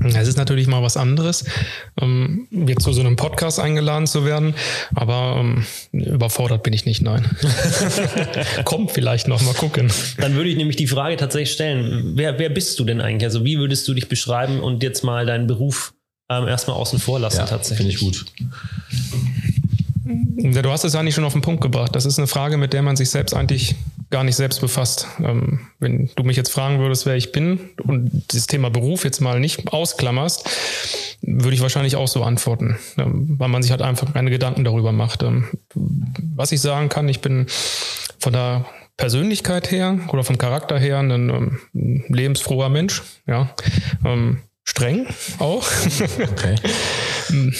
Es 0.00 0.28
ist 0.28 0.36
natürlich 0.38 0.68
mal 0.68 0.80
was 0.82 0.96
anderes, 0.96 1.44
ähm, 2.00 2.46
jetzt 2.50 2.84
zu 2.84 2.92
so 2.92 3.00
einem 3.00 3.16
Podcast 3.16 3.58
eingeladen 3.58 4.06
zu 4.06 4.24
werden, 4.24 4.54
aber 4.94 5.38
ähm, 5.40 5.66
überfordert 5.90 6.62
bin 6.62 6.72
ich 6.72 6.84
nicht, 6.84 7.02
nein. 7.02 7.28
Kommt 8.64 8.92
vielleicht 8.92 9.26
noch, 9.26 9.42
mal 9.42 9.54
gucken. 9.54 9.90
Dann 10.18 10.34
würde 10.34 10.50
ich 10.50 10.56
nämlich 10.56 10.76
die 10.76 10.86
Frage 10.86 11.16
tatsächlich 11.16 11.52
stellen, 11.52 12.12
wer, 12.14 12.38
wer 12.38 12.48
bist 12.48 12.78
du 12.78 12.84
denn 12.84 13.00
eigentlich? 13.00 13.24
Also 13.24 13.44
wie 13.44 13.58
würdest 13.58 13.88
du 13.88 13.94
dich 13.94 14.08
beschreiben 14.08 14.60
und 14.60 14.84
jetzt 14.84 15.02
mal 15.02 15.26
deinen 15.26 15.48
Beruf 15.48 15.94
ähm, 16.30 16.46
erstmal 16.46 16.76
außen 16.76 17.00
vor 17.00 17.18
lassen 17.18 17.38
Ja, 17.38 17.46
tatsächlich? 17.46 17.98
finde 17.98 18.12
ich 18.12 18.18
gut. 18.20 18.24
Ja, 20.36 20.62
du 20.62 20.70
hast 20.70 20.84
es 20.84 20.94
eigentlich 20.94 21.16
schon 21.16 21.24
auf 21.24 21.32
den 21.32 21.42
Punkt 21.42 21.60
gebracht. 21.60 21.94
Das 21.96 22.06
ist 22.06 22.18
eine 22.18 22.28
Frage, 22.28 22.56
mit 22.56 22.72
der 22.72 22.82
man 22.82 22.96
sich 22.96 23.10
selbst 23.10 23.34
eigentlich 23.34 23.74
gar 24.10 24.24
nicht 24.24 24.36
selbst 24.36 24.60
befasst. 24.60 25.06
Ähm, 25.20 25.60
wenn 25.78 26.10
du 26.16 26.22
mich 26.22 26.36
jetzt 26.36 26.50
fragen 26.50 26.78
würdest, 26.78 27.06
wer 27.06 27.16
ich 27.16 27.32
bin 27.32 27.60
und 27.82 28.10
das 28.32 28.46
Thema 28.46 28.70
Beruf 28.70 29.04
jetzt 29.04 29.20
mal 29.20 29.40
nicht 29.40 29.72
ausklammerst, 29.72 30.48
würde 31.22 31.54
ich 31.54 31.60
wahrscheinlich 31.60 31.96
auch 31.96 32.08
so 32.08 32.22
antworten, 32.22 32.78
ähm, 32.96 33.36
weil 33.38 33.48
man 33.48 33.62
sich 33.62 33.70
halt 33.70 33.82
einfach 33.82 34.12
keine 34.12 34.30
Gedanken 34.30 34.64
darüber 34.64 34.92
macht. 34.92 35.22
Ähm, 35.22 35.48
was 35.74 36.52
ich 36.52 36.60
sagen 36.60 36.88
kann, 36.88 37.08
ich 37.08 37.20
bin 37.20 37.46
von 38.18 38.32
der 38.32 38.64
Persönlichkeit 38.96 39.70
her 39.70 39.98
oder 40.08 40.24
vom 40.24 40.38
Charakter 40.38 40.78
her 40.78 40.98
ein 40.98 41.10
ähm, 41.10 41.58
lebensfroher 42.08 42.68
Mensch, 42.68 43.02
ja, 43.26 43.50
ähm, 44.04 44.38
streng 44.64 45.06
auch. 45.38 45.66
Okay. 46.20 46.56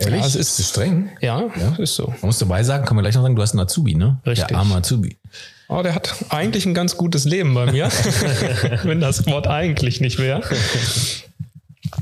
Ehrlich? 0.00 0.20
Ja, 0.20 0.26
es 0.26 0.36
ist 0.36 0.68
streng. 0.68 1.10
ja, 1.20 1.46
Ja. 1.56 1.74
ist 1.78 1.96
so. 1.96 2.06
Man 2.06 2.18
muss 2.22 2.38
dabei 2.38 2.62
sagen, 2.62 2.84
kann 2.84 2.94
man 2.94 3.02
gleich 3.02 3.16
noch 3.16 3.22
sagen, 3.22 3.34
du 3.34 3.42
hast 3.42 3.52
einen 3.52 3.60
Azubi, 3.60 3.96
ne? 3.96 4.20
Richtig. 4.24 4.46
Der 4.46 4.58
arme 4.58 4.76
Azubi. 4.76 5.16
Oh, 5.68 5.82
der 5.82 5.94
hat 5.94 6.14
eigentlich 6.30 6.64
ein 6.66 6.72
ganz 6.74 6.96
gutes 6.96 7.24
Leben 7.24 7.54
bei 7.54 7.70
mir, 7.70 7.88
wenn 8.84 9.00
das 9.00 9.26
Wort 9.26 9.46
eigentlich 9.46 10.00
nicht 10.00 10.18
wäre. 10.18 10.42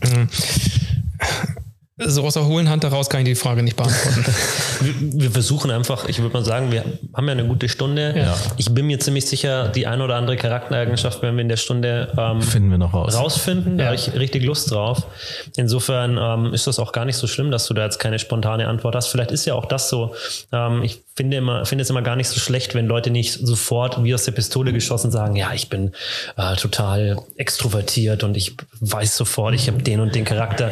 Ähm, 0.03 0.29
So 1.99 2.25
aus 2.27 2.35
der 2.35 2.45
hohlen 2.45 2.69
Hand 2.69 2.85
heraus 2.85 3.09
kann 3.09 3.21
ich 3.23 3.27
die 3.27 3.35
Frage 3.35 3.63
nicht 3.63 3.77
beantworten. 3.77 4.25
Wir, 4.83 4.95
wir 5.23 5.31
versuchen 5.31 5.71
einfach, 5.71 6.07
ich 6.07 6.19
würde 6.21 6.35
mal 6.35 6.45
sagen, 6.45 6.71
wir 6.71 6.85
haben 7.15 7.27
ja 7.27 7.33
eine 7.33 7.47
gute 7.47 7.67
Stunde. 7.71 8.13
Ja. 8.15 8.37
Ich 8.59 8.71
bin 8.75 8.87
mir 8.87 9.01
ziemlich 9.01 9.25
sicher, 9.25 9.69
die 9.69 9.87
ein 9.87 10.03
oder 10.03 10.17
andere 10.17 10.37
Charaktereigenschaft 10.37 11.23
werden 11.23 11.37
wir 11.37 11.41
in 11.43 11.49
der 11.49 11.57
Stunde 11.57 12.13
ähm, 12.19 12.43
Finden 12.43 12.69
wir 12.71 12.77
noch 12.77 12.93
raus. 12.93 13.15
rausfinden. 13.17 13.79
Da 13.79 13.85
Ja. 13.85 13.87
habe 13.91 13.97
ich 13.97 14.13
richtig 14.13 14.45
Lust 14.45 14.71
drauf. 14.71 15.07
Insofern 15.57 16.19
ähm, 16.21 16.53
ist 16.53 16.67
das 16.67 16.79
auch 16.79 16.93
gar 16.93 17.07
nicht 17.07 17.17
so 17.17 17.27
schlimm, 17.27 17.51
dass 17.51 17.67
du 17.67 17.73
da 17.73 17.85
jetzt 17.85 17.99
keine 17.99 18.19
spontane 18.19 18.69
Antwort 18.69 18.95
hast. 18.95 19.07
Vielleicht 19.07 19.31
ist 19.31 19.47
ja 19.47 19.55
auch 19.55 19.65
das 19.65 19.89
so. 19.89 20.15
Ähm, 20.53 20.83
ich 20.83 21.01
finde 21.17 21.39
immer, 21.39 21.65
finde 21.65 21.83
es 21.83 21.91
immer 21.91 22.03
gar 22.03 22.15
nicht 22.15 22.29
so 22.29 22.39
schlecht, 22.39 22.75
wenn 22.75 22.87
Leute 22.87 23.11
nicht 23.11 23.33
sofort 23.33 24.05
wie 24.05 24.15
aus 24.15 24.25
der 24.25 24.33
Pistole 24.33 24.73
geschossen 24.73 25.11
sagen, 25.11 25.35
ja, 25.35 25.53
ich 25.55 25.71
bin 25.71 25.93
äh, 26.37 26.55
total 26.57 27.17
extrovertiert 27.37 28.23
und 28.23 28.37
ich 28.37 28.55
weiß 28.81 29.17
sofort, 29.17 29.55
ich 29.55 29.67
habe 29.69 29.83
den 29.83 30.01
und 30.01 30.15
den 30.15 30.25
Charakter. 30.27 30.71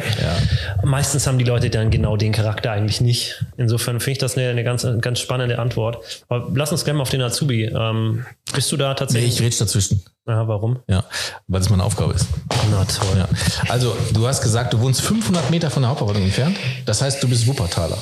Meistens 0.83 1.25
haben 1.25 1.37
die 1.39 1.43
Leute 1.45 1.69
dann 1.69 1.89
genau 1.89 2.15
den 2.15 2.31
Charakter 2.31 2.71
eigentlich 2.71 3.01
nicht. 3.01 3.43
Insofern 3.57 3.99
finde 3.99 4.11
ich 4.13 4.17
das 4.19 4.37
eine, 4.37 4.49
eine 4.49 4.63
ganz, 4.63 4.85
eine 4.85 4.99
ganz 4.99 5.19
spannende 5.19 5.57
Antwort. 5.57 5.97
Aber 6.29 6.51
lass 6.53 6.71
uns 6.71 6.85
gerne 6.85 6.97
mal 6.97 7.03
auf 7.03 7.09
den 7.09 7.21
Azubi. 7.21 7.65
Ähm, 7.65 8.25
bist 8.53 8.71
du 8.71 8.77
da 8.77 8.89
Nee, 8.89 8.95
tatsächlich? 8.95 9.33
ich 9.35 9.41
rede 9.41 9.55
dazwischen. 9.57 10.03
ja, 10.27 10.47
warum? 10.47 10.79
Ja, 10.87 11.03
weil 11.47 11.59
das 11.59 11.69
meine 11.69 11.83
Aufgabe 11.83 12.13
ist. 12.13 12.27
Na 12.69 12.85
toll. 12.85 13.17
Ja. 13.17 13.27
Also, 13.69 13.95
du 14.13 14.27
hast 14.27 14.41
gesagt, 14.41 14.73
du 14.73 14.79
wohnst 14.79 15.01
500 15.01 15.49
Meter 15.49 15.71
von 15.71 15.81
der 15.81 15.89
Hauptverwaltung 15.89 16.23
entfernt. 16.23 16.57
Das 16.85 17.01
heißt, 17.01 17.21
du 17.23 17.27
bist 17.27 17.47
Wuppertaler. 17.47 17.97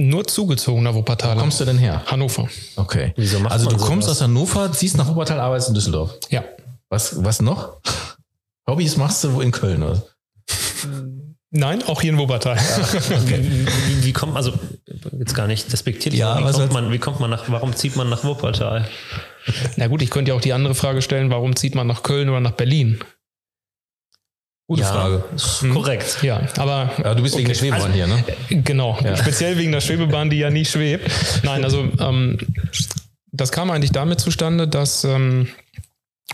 Nur 0.00 0.24
zugezogener 0.28 0.94
Wo 0.94 0.98
Wuppertaler. 1.00 1.40
kommst 1.40 1.58
du 1.60 1.64
denn 1.64 1.76
her? 1.76 2.02
Hannover. 2.06 2.48
Okay. 2.76 3.12
Wieso 3.16 3.40
macht 3.40 3.52
also, 3.52 3.68
du 3.68 3.76
kommst 3.76 4.06
sowas? 4.06 4.18
aus 4.18 4.22
Hannover, 4.22 4.70
ziehst 4.70 4.96
nach 4.96 5.08
Wuppertal, 5.08 5.40
arbeitest 5.40 5.70
in 5.70 5.74
Düsseldorf. 5.74 6.14
Ja. 6.30 6.44
Was, 6.88 7.22
was 7.24 7.40
noch? 7.42 7.78
Hobbys 8.68 8.96
machst 8.96 9.24
du 9.24 9.34
wo 9.34 9.40
in 9.40 9.50
Köln, 9.50 9.82
oder? 9.82 10.00
Nein, 11.50 11.82
auch 11.82 12.00
hier 12.00 12.12
in 12.12 12.18
Wuppertal. 12.18 12.56
Wie, 13.26 13.66
wie, 13.66 14.04
wie 14.04 14.12
kommt 14.12 14.36
also 14.36 14.52
jetzt 15.18 15.34
gar 15.34 15.46
nicht 15.48 15.72
despektierlich, 15.72 16.20
Ja, 16.20 16.34
aber 16.34 16.50
wie 16.50 16.52
kommt 16.58 16.72
man, 16.72 16.92
wie 16.92 16.98
kommt 16.98 17.20
man 17.20 17.30
nach, 17.30 17.44
warum 17.48 17.74
zieht 17.74 17.96
man 17.96 18.08
nach 18.08 18.22
Wuppertal? 18.22 18.86
Na 19.76 19.86
gut, 19.88 20.02
ich 20.02 20.10
könnte 20.10 20.30
ja 20.30 20.36
auch 20.36 20.40
die 20.42 20.52
andere 20.52 20.74
Frage 20.76 21.02
stellen, 21.02 21.30
warum 21.30 21.56
zieht 21.56 21.74
man 21.74 21.86
nach 21.86 22.02
Köln 22.04 22.28
oder 22.28 22.40
nach 22.40 22.52
Berlin? 22.52 23.00
Gute 24.68 24.82
ja, 24.82 24.92
Frage. 24.92 25.24
Hm. 25.60 25.72
Korrekt. 25.72 26.18
Ja, 26.22 26.42
aber 26.58 26.90
Ja, 27.02 27.14
du 27.14 27.22
bist 27.22 27.38
wegen 27.38 27.48
der 27.48 27.56
Okay. 27.56 27.68
Schwebebahn 27.68 27.92
hier, 27.92 28.06
ne? 28.06 28.22
Genau, 28.50 28.98
speziell 29.16 29.56
wegen 29.56 29.72
der 29.72 29.80
Schwebebahn, 29.80 30.28
die 30.28 30.38
ja 30.38 30.50
nie 30.50 30.66
schwebt. 30.66 31.10
Nein, 31.42 31.64
also 31.64 31.88
ähm, 31.98 32.38
das 33.32 33.50
kam 33.50 33.70
eigentlich 33.70 33.92
damit 33.92 34.20
zustande, 34.20 34.68
dass 34.68 35.04
ähm, 35.04 35.48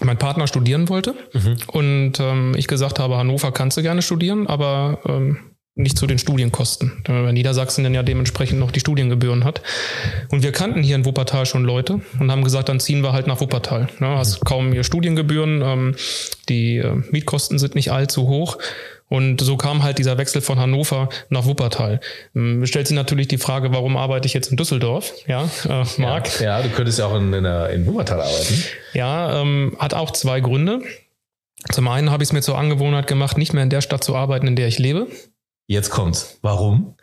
mein 0.00 0.18
Partner 0.18 0.48
studieren 0.48 0.88
wollte 0.88 1.14
mhm. 1.32 1.56
und 1.68 2.12
ähm, 2.18 2.54
ich 2.56 2.66
gesagt 2.66 2.98
habe, 2.98 3.16
Hannover 3.16 3.52
kannst 3.52 3.76
du 3.76 3.82
gerne 3.82 4.02
studieren, 4.02 4.48
aber 4.48 4.98
ähm, 5.06 5.53
nicht 5.76 5.98
zu 5.98 6.06
den 6.06 6.18
Studienkosten, 6.18 7.02
weil 7.06 7.32
Niedersachsen 7.32 7.82
dann 7.82 7.94
ja 7.94 8.04
dementsprechend 8.04 8.60
noch 8.60 8.70
die 8.70 8.78
Studiengebühren 8.78 9.44
hat. 9.44 9.60
Und 10.30 10.44
wir 10.44 10.52
kannten 10.52 10.82
hier 10.82 10.94
in 10.94 11.04
Wuppertal 11.04 11.46
schon 11.46 11.64
Leute 11.64 12.00
und 12.20 12.30
haben 12.30 12.44
gesagt, 12.44 12.68
dann 12.68 12.78
ziehen 12.78 13.02
wir 13.02 13.12
halt 13.12 13.26
nach 13.26 13.40
Wuppertal. 13.40 13.88
Ja, 14.00 14.18
hast 14.18 14.44
kaum 14.44 14.72
hier 14.72 14.84
Studiengebühren, 14.84 15.62
ähm, 15.62 15.96
die 16.48 16.76
äh, 16.76 16.94
Mietkosten 17.10 17.58
sind 17.58 17.74
nicht 17.74 17.90
allzu 17.90 18.28
hoch. 18.28 18.58
Und 19.08 19.40
so 19.40 19.56
kam 19.56 19.82
halt 19.82 19.98
dieser 19.98 20.16
Wechsel 20.16 20.40
von 20.40 20.58
Hannover 20.58 21.08
nach 21.28 21.44
Wuppertal. 21.44 22.00
Ähm, 22.36 22.64
stellt 22.66 22.86
sich 22.86 22.94
natürlich 22.94 23.28
die 23.28 23.38
Frage, 23.38 23.72
warum 23.72 23.96
arbeite 23.96 24.26
ich 24.26 24.34
jetzt 24.34 24.50
in 24.52 24.56
Düsseldorf? 24.56 25.12
Ja, 25.26 25.48
äh, 25.68 25.84
Marc. 25.98 26.40
Ja, 26.40 26.58
ja, 26.58 26.62
du 26.62 26.68
könntest 26.68 27.00
ja 27.00 27.06
auch 27.06 27.16
in, 27.16 27.32
in, 27.32 27.44
in 27.44 27.86
Wuppertal 27.86 28.20
arbeiten. 28.20 28.64
Ja, 28.92 29.40
ähm, 29.40 29.76
hat 29.78 29.92
auch 29.92 30.12
zwei 30.12 30.40
Gründe. 30.40 30.82
Zum 31.72 31.88
einen 31.88 32.10
habe 32.10 32.22
ich 32.22 32.28
es 32.28 32.32
mir 32.32 32.42
zur 32.42 32.58
Angewohnheit 32.58 33.06
gemacht, 33.08 33.38
nicht 33.38 33.52
mehr 33.52 33.62
in 33.62 33.70
der 33.70 33.80
Stadt 33.80 34.04
zu 34.04 34.14
arbeiten, 34.14 34.46
in 34.46 34.56
der 34.56 34.68
ich 34.68 34.78
lebe. 34.78 35.08
Jetzt 35.66 35.90
kommt's. 35.90 36.38
Warum? 36.42 36.96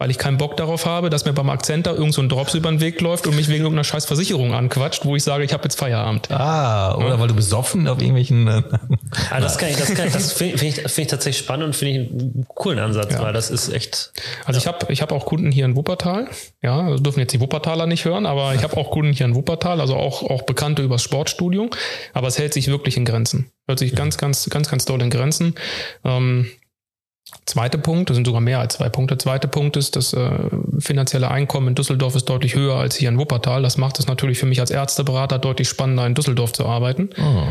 Weil 0.00 0.12
ich 0.12 0.18
keinen 0.18 0.38
Bock 0.38 0.56
darauf 0.56 0.86
habe, 0.86 1.10
dass 1.10 1.24
mir 1.24 1.32
beim 1.32 1.50
Akzenter 1.50 1.92
irgend 1.92 2.14
so 2.14 2.22
ein 2.22 2.28
Drops 2.28 2.54
über 2.54 2.70
den 2.70 2.80
Weg 2.80 3.00
läuft 3.00 3.26
und 3.26 3.34
mich 3.34 3.48
wegen 3.48 3.64
irgendeiner 3.64 3.82
scheiß 3.82 4.04
Versicherung 4.04 4.54
anquatscht, 4.54 5.04
wo 5.04 5.16
ich 5.16 5.24
sage, 5.24 5.42
ich 5.42 5.52
habe 5.52 5.64
jetzt 5.64 5.76
Feierabend. 5.76 6.30
Ah, 6.30 6.94
oder 6.94 7.08
ja. 7.08 7.20
weil 7.20 7.26
du 7.26 7.34
besoffen 7.34 7.88
auf 7.88 7.98
irgendwelchen. 7.98 8.46
Äh, 8.46 8.62
ah, 9.30 9.40
das 9.40 9.58
kann 9.58 9.70
ich, 9.70 9.76
das 9.76 9.92
kann 9.94 10.06
ich, 10.06 10.12
das 10.12 10.32
finde 10.32 10.54
ich, 10.54 10.74
find 10.76 10.98
ich 10.98 11.06
tatsächlich 11.08 11.38
spannend 11.44 11.66
und 11.66 11.74
finde 11.74 11.94
ich 11.94 12.10
einen 12.10 12.46
coolen 12.54 12.78
Ansatz, 12.78 13.14
ja. 13.14 13.22
weil 13.22 13.32
das 13.32 13.50
ist 13.50 13.70
echt. 13.70 14.12
Also 14.44 14.58
ja. 14.58 14.62
ich 14.62 14.66
habe 14.68 14.92
ich 14.92 15.02
hab 15.02 15.10
auch 15.10 15.26
Kunden 15.26 15.50
hier 15.50 15.64
in 15.64 15.74
Wuppertal. 15.74 16.28
Ja, 16.62 16.78
also 16.78 17.02
dürfen 17.02 17.18
jetzt 17.18 17.32
die 17.32 17.40
Wuppertaler 17.40 17.86
nicht 17.86 18.04
hören, 18.04 18.24
aber 18.24 18.54
ich 18.54 18.62
habe 18.62 18.76
auch 18.76 18.92
Kunden 18.92 19.12
hier 19.12 19.26
in 19.26 19.34
Wuppertal, 19.34 19.80
also 19.80 19.96
auch, 19.96 20.22
auch 20.22 20.42
Bekannte 20.42 20.82
übers 20.82 21.02
Sportstudio. 21.02 21.70
Aber 22.12 22.28
es 22.28 22.38
hält 22.38 22.52
sich 22.52 22.68
wirklich 22.68 22.96
in 22.96 23.04
Grenzen. 23.04 23.50
Hört 23.66 23.80
sich 23.80 23.96
ganz, 23.96 24.16
ganz, 24.16 24.48
ganz, 24.48 24.70
ganz 24.70 24.84
doll 24.84 25.02
in 25.02 25.10
Grenzen. 25.10 25.56
Ähm, 26.04 26.48
Zweiter 27.44 27.78
Punkt, 27.78 28.08
das 28.08 28.14
sind 28.14 28.26
sogar 28.26 28.40
mehr 28.40 28.58
als 28.58 28.74
zwei 28.74 28.88
Punkte. 28.88 29.18
Zweiter 29.18 29.48
Punkt 29.48 29.76
ist, 29.76 29.96
das 29.96 30.14
äh, 30.14 30.30
finanzielle 30.78 31.30
Einkommen 31.30 31.68
in 31.68 31.74
Düsseldorf 31.74 32.14
ist 32.14 32.24
deutlich 32.24 32.54
höher 32.54 32.76
als 32.76 32.96
hier 32.96 33.10
in 33.10 33.18
Wuppertal. 33.18 33.62
Das 33.62 33.76
macht 33.76 33.98
es 33.98 34.06
natürlich 34.06 34.38
für 34.38 34.46
mich 34.46 34.60
als 34.60 34.70
Ärzteberater 34.70 35.38
deutlich 35.38 35.68
spannender, 35.68 36.06
in 36.06 36.14
Düsseldorf 36.14 36.52
zu 36.52 36.64
arbeiten. 36.64 37.10
Oh. 37.18 37.42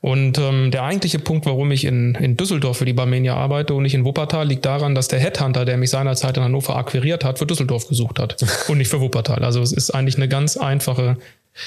Und 0.00 0.38
ähm, 0.38 0.70
der 0.70 0.84
eigentliche 0.84 1.18
Punkt, 1.18 1.44
warum 1.44 1.70
ich 1.72 1.84
in, 1.84 2.14
in 2.14 2.38
Düsseldorf 2.38 2.78
für 2.78 2.86
die 2.86 2.94
Barmenia 2.94 3.36
arbeite 3.36 3.74
und 3.74 3.82
nicht 3.82 3.94
in 3.94 4.04
Wuppertal, 4.04 4.48
liegt 4.48 4.64
daran, 4.64 4.94
dass 4.94 5.08
der 5.08 5.20
Headhunter, 5.20 5.66
der 5.66 5.76
mich 5.76 5.90
seinerzeit 5.90 6.36
in 6.38 6.42
Hannover 6.42 6.76
akquiriert 6.76 7.22
hat, 7.22 7.38
für 7.38 7.46
Düsseldorf 7.46 7.88
gesucht 7.88 8.18
hat 8.18 8.36
und 8.68 8.78
nicht 8.78 8.88
für 8.88 9.00
Wuppertal. 9.00 9.44
Also 9.44 9.60
es 9.60 9.72
ist 9.72 9.90
eigentlich 9.90 10.16
eine 10.16 10.28
ganz 10.28 10.56
einfache 10.56 11.16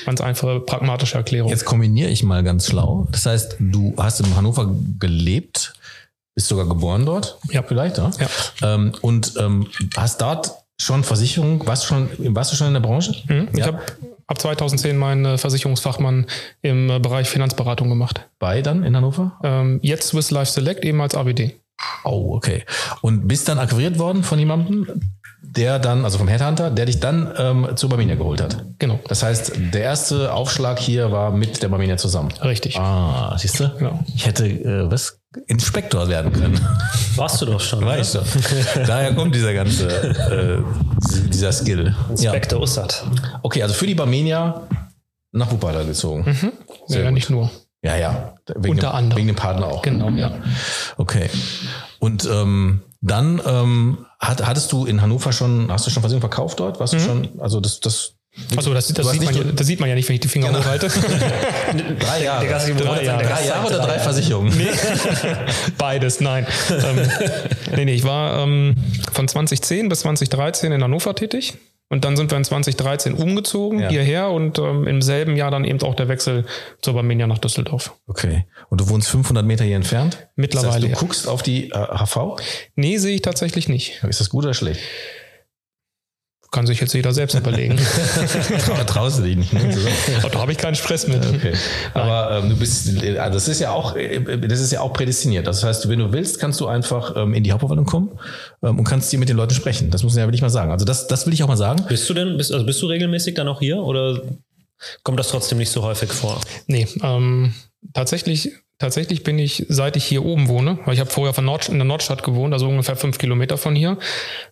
Ganz 0.06 0.20
einfache, 0.20 0.62
pragmatische 0.62 1.16
Erklärung. 1.16 1.52
Jetzt 1.52 1.66
kombiniere 1.66 2.10
ich 2.10 2.24
mal 2.24 2.44
ganz 2.44 2.68
schlau. 2.68 3.08
Das 3.12 3.28
heißt, 3.28 3.58
du 3.60 3.94
hast 3.98 4.20
in 4.20 4.36
Hannover 4.36 4.74
gelebt, 5.00 5.76
bist 6.36 6.48
sogar 6.48 6.66
geboren 6.66 7.06
dort? 7.06 7.40
Ja. 7.50 7.64
Vielleicht, 7.64 7.98
ja. 7.98 8.12
ja. 8.20 8.76
Ähm, 8.76 8.94
und 9.02 9.34
ähm, 9.40 9.68
hast 9.96 10.22
dort 10.22 10.52
schon 10.80 11.04
Versicherung, 11.04 11.66
warst 11.66 11.84
du 11.84 11.88
schon, 11.88 12.36
warst 12.36 12.52
du 12.52 12.56
schon 12.56 12.68
in 12.68 12.74
der 12.74 12.82
Branche? 12.82 13.16
Mhm. 13.28 13.48
Ich 13.54 13.60
ja. 13.60 13.68
habe 13.68 13.80
ab 14.28 14.40
2010 14.40 14.98
meinen 14.98 15.38
Versicherungsfachmann 15.38 16.26
im 16.62 16.90
äh, 16.90 17.00
Bereich 17.00 17.30
Finanzberatung 17.30 17.90
gemacht. 17.90 18.28
Bei 18.40 18.62
dann 18.62 18.84
in 18.84 18.96
Hannover? 18.96 19.40
Ähm, 19.44 19.80
jetzt 19.82 20.10
Swiss 20.10 20.32
Life 20.32 20.52
Select, 20.52 20.84
eben 20.84 21.02
als 21.02 21.16
ABD. 21.16 21.56
Oh, 22.04 22.36
okay. 22.36 22.64
Und 23.02 23.28
bist 23.28 23.48
dann 23.48 23.60
akquiriert 23.60 24.00
worden 24.00 24.24
von 24.24 24.40
jemandem, 24.40 24.88
der 25.42 25.80
dann, 25.80 26.04
also 26.04 26.18
vom 26.18 26.28
Headhunter, 26.28 26.70
der 26.70 26.86
dich 26.86 27.00
dann 27.00 27.34
ähm, 27.38 27.70
zur 27.76 27.90
Barminia 27.90 28.16
geholt 28.16 28.42
hat. 28.42 28.66
Genau. 28.80 29.00
Das 29.08 29.24
heißt, 29.24 29.54
der 29.74 29.82
erste 29.82 30.34
Aufschlag 30.34 30.80
hier 30.80 31.12
war 31.12 31.32
mit 31.32 31.62
der 31.62 31.70
Barminia 31.70 31.98
zusammen. 31.98 32.32
Richtig. 32.44 32.78
Ah, 32.78 33.36
siehst 33.38 33.60
du? 33.60 33.70
Genau. 33.78 34.00
Ich 34.14 34.26
hätte, 34.26 34.48
äh, 34.48 34.92
was? 34.92 35.20
Inspektor 35.48 36.08
werden 36.08 36.32
können. 36.32 36.60
Warst 37.16 37.42
du 37.42 37.46
doch 37.46 37.60
schon. 37.60 37.86
War 37.86 38.00
ich 38.00 38.10
schon. 38.10 38.24
Daher 38.88 39.14
kommt 39.14 39.36
dieser 39.36 39.54
ganze, 39.54 39.88
äh, 39.88 40.62
dieser 41.30 41.52
Skill. 41.52 41.96
Inspektor 42.10 42.60
ja. 42.60 42.64
Ussat. 42.64 43.06
Okay, 43.42 43.64
also 43.64 43.74
für 43.74 43.88
die 43.88 43.96
Barmenia 43.96 44.68
nach 45.32 45.52
Wuppertal 45.52 45.86
gezogen. 45.86 46.24
Mhm. 46.26 46.52
ja, 46.88 47.04
gut. 47.04 47.14
nicht 47.14 47.30
nur. 47.30 47.52
Ja, 47.82 47.96
ja. 47.98 48.34
Wegen 48.56 48.76
Unter 48.76 48.90
dem, 48.90 48.96
anderem. 48.96 49.18
Wegen 49.18 49.28
dem 49.28 49.36
Partner 49.36 49.68
auch. 49.68 49.82
Genau, 49.82 50.10
ja. 50.10 50.32
Okay. 50.98 51.30
Und 52.00 52.26
ähm, 52.26 52.82
dann 53.02 53.40
ähm, 53.46 54.06
hat, 54.20 54.46
hattest 54.46 54.72
du 54.72 54.86
in 54.86 55.02
Hannover 55.02 55.32
schon, 55.32 55.72
hast 55.72 55.86
du 55.86 55.92
schon 55.92 56.02
Versicherung 56.02 56.22
verkauft 56.22 56.60
dort? 56.60 56.80
Warst 56.80 56.94
mhm. 56.94 56.98
du 56.98 57.04
schon, 57.04 57.40
also 57.40 57.60
das, 57.60 57.80
das 57.80 58.15
Achso, 58.56 58.74
das, 58.74 58.88
das, 58.90 59.12
sieht 59.12 59.24
man, 59.24 59.34
ja, 59.34 59.44
das 59.44 59.66
sieht 59.66 59.80
man 59.80 59.88
ja 59.88 59.96
nicht, 59.96 60.08
wenn 60.10 60.16
ich 60.16 60.20
die 60.20 60.28
Finger 60.28 60.48
genau. 60.48 60.60
hochhalte. 60.60 60.88
drei 62.00 62.24
Jahre. 62.24 62.46
drei, 62.46 63.04
Jahre. 63.04 63.24
drei 63.24 63.46
Jahre 63.46 63.68
oder 63.68 63.80
drei 63.80 64.00
Versicherungen? 64.00 64.56
Nee. 64.58 64.68
Beides, 65.78 66.20
nein. 66.20 66.46
ähm, 66.70 67.10
nee, 67.76 67.86
nee, 67.86 67.94
ich 67.94 68.04
war 68.04 68.44
ähm, 68.44 68.76
von 69.14 69.28
2010 69.28 69.88
bis 69.88 70.02
2013 70.02 70.72
in 70.72 70.84
Hannover 70.84 71.16
tätig. 71.16 71.54
Und 71.88 72.04
dann 72.04 72.18
sind 72.18 72.32
wir 72.32 72.38
in 72.38 72.44
2013 72.44 73.14
umgezogen 73.14 73.80
ja. 73.80 73.90
hierher 73.90 74.30
und 74.32 74.58
ähm, 74.58 74.88
im 74.88 75.04
selben 75.04 75.36
Jahr 75.36 75.52
dann 75.52 75.66
eben 75.66 75.80
auch 75.84 75.94
der 75.94 76.08
Wechsel 76.08 76.46
zur 76.82 76.96
Barmenia 76.96 77.28
nach 77.28 77.38
Düsseldorf. 77.38 77.94
Okay. 78.08 78.46
Und 78.70 78.82
du 78.82 78.90
wohnst 78.90 79.08
500 79.10 79.46
Meter 79.46 79.64
hier 79.64 79.76
entfernt? 79.76 80.28
Mittlerweile. 80.36 80.68
Das 80.68 80.76
heißt, 80.76 80.84
du 80.84 80.90
ja. 80.90 80.96
guckst 80.96 81.28
auf 81.28 81.44
die 81.44 81.70
äh, 81.70 81.74
HV? 81.74 82.42
Nee, 82.76 82.98
sehe 82.98 83.16
ich 83.16 83.22
tatsächlich 83.22 83.70
nicht. 83.70 84.04
Ist 84.04 84.20
das 84.20 84.30
gut 84.30 84.46
oder 84.46 84.56
schlecht? 84.56 84.82
Kann 86.52 86.68
sich 86.68 86.80
jetzt 86.80 86.94
jeder 86.94 87.14
selbst 87.14 87.34
überlegen. 87.40 87.78
Traust 88.88 89.20
du 89.20 89.24
dich 89.24 89.36
nicht? 89.36 89.54
Ne? 89.54 89.62
Oh, 90.24 90.30
da 90.30 90.40
habe 90.40 90.52
ich 90.52 90.58
keinen 90.58 90.76
Stress 90.76 91.08
mit. 91.08 91.26
Okay. 91.26 91.54
Aber 91.94 92.38
ähm, 92.38 92.50
du 92.50 92.56
bist, 92.56 93.04
äh, 93.04 93.16
das 93.16 93.48
ist 93.48 93.60
ja 93.60 93.72
auch, 93.72 93.96
äh, 93.96 94.20
das 94.48 94.60
ist 94.60 94.72
ja 94.72 94.82
auch 94.82 94.94
prädestiniert. 94.94 95.48
Das 95.48 95.64
heißt, 95.64 95.90
wenn 95.90 96.00
du 96.00 96.12
willst, 96.12 96.40
kannst 96.40 96.60
du 96.62 96.68
einfach 96.68 97.16
ähm, 97.16 97.34
in 97.34 97.44
die 97.44 97.52
Hauptverwaltung 97.52 97.86
kommen 97.86 98.20
ähm, 98.64 98.80
und 98.80 98.86
kannst 98.86 99.10
hier 99.10 99.20
mit 99.20 99.30
den 99.30 99.38
Leuten 99.38 99.54
sprechen. 99.54 99.92
Das 99.92 100.04
muss 100.04 100.14
man 100.14 100.22
ja 100.22 100.28
wirklich 100.28 100.42
mal 100.42 100.50
sagen. 100.50 100.72
Also 100.72 100.86
das, 100.86 101.08
das 101.08 101.26
will 101.26 101.34
ich 101.34 101.44
auch 101.44 101.48
mal 101.48 101.58
sagen. 101.58 101.84
Bist 101.90 102.10
du 102.10 102.14
denn, 102.14 102.38
bist, 102.38 102.52
also 102.52 102.66
bist 102.66 102.82
du 102.82 102.88
regelmäßig 102.88 103.36
dann 103.36 103.48
auch 103.48 103.60
hier 103.60 103.78
oder 103.78 104.22
kommt 105.04 105.20
das 105.20 105.30
trotzdem 105.30 105.58
nicht 105.58 105.72
so 105.72 105.84
häufig 105.84 106.12
vor? 106.12 106.40
Nee, 106.68 106.88
ähm, 107.04 107.54
tatsächlich 107.94 108.52
Tatsächlich 108.78 109.24
bin 109.24 109.40
ich, 109.40 109.66
seit 109.70 109.96
ich 109.96 110.04
hier 110.04 110.26
oben 110.26 110.50
wohne, 110.50 110.80
weil 110.84 110.96
ich 110.96 111.00
habe 111.00 111.10
vorher 111.10 111.34
von 111.34 111.46
Nord, 111.46 111.70
in 111.70 111.78
der 111.78 111.86
Nordstadt 111.86 112.24
gewohnt, 112.24 112.54
also 112.54 112.68
ungefähr 112.68 112.98
fünf 112.98 113.18
Kilometer 113.18 113.58
von 113.58 113.74
hier, 113.74 113.98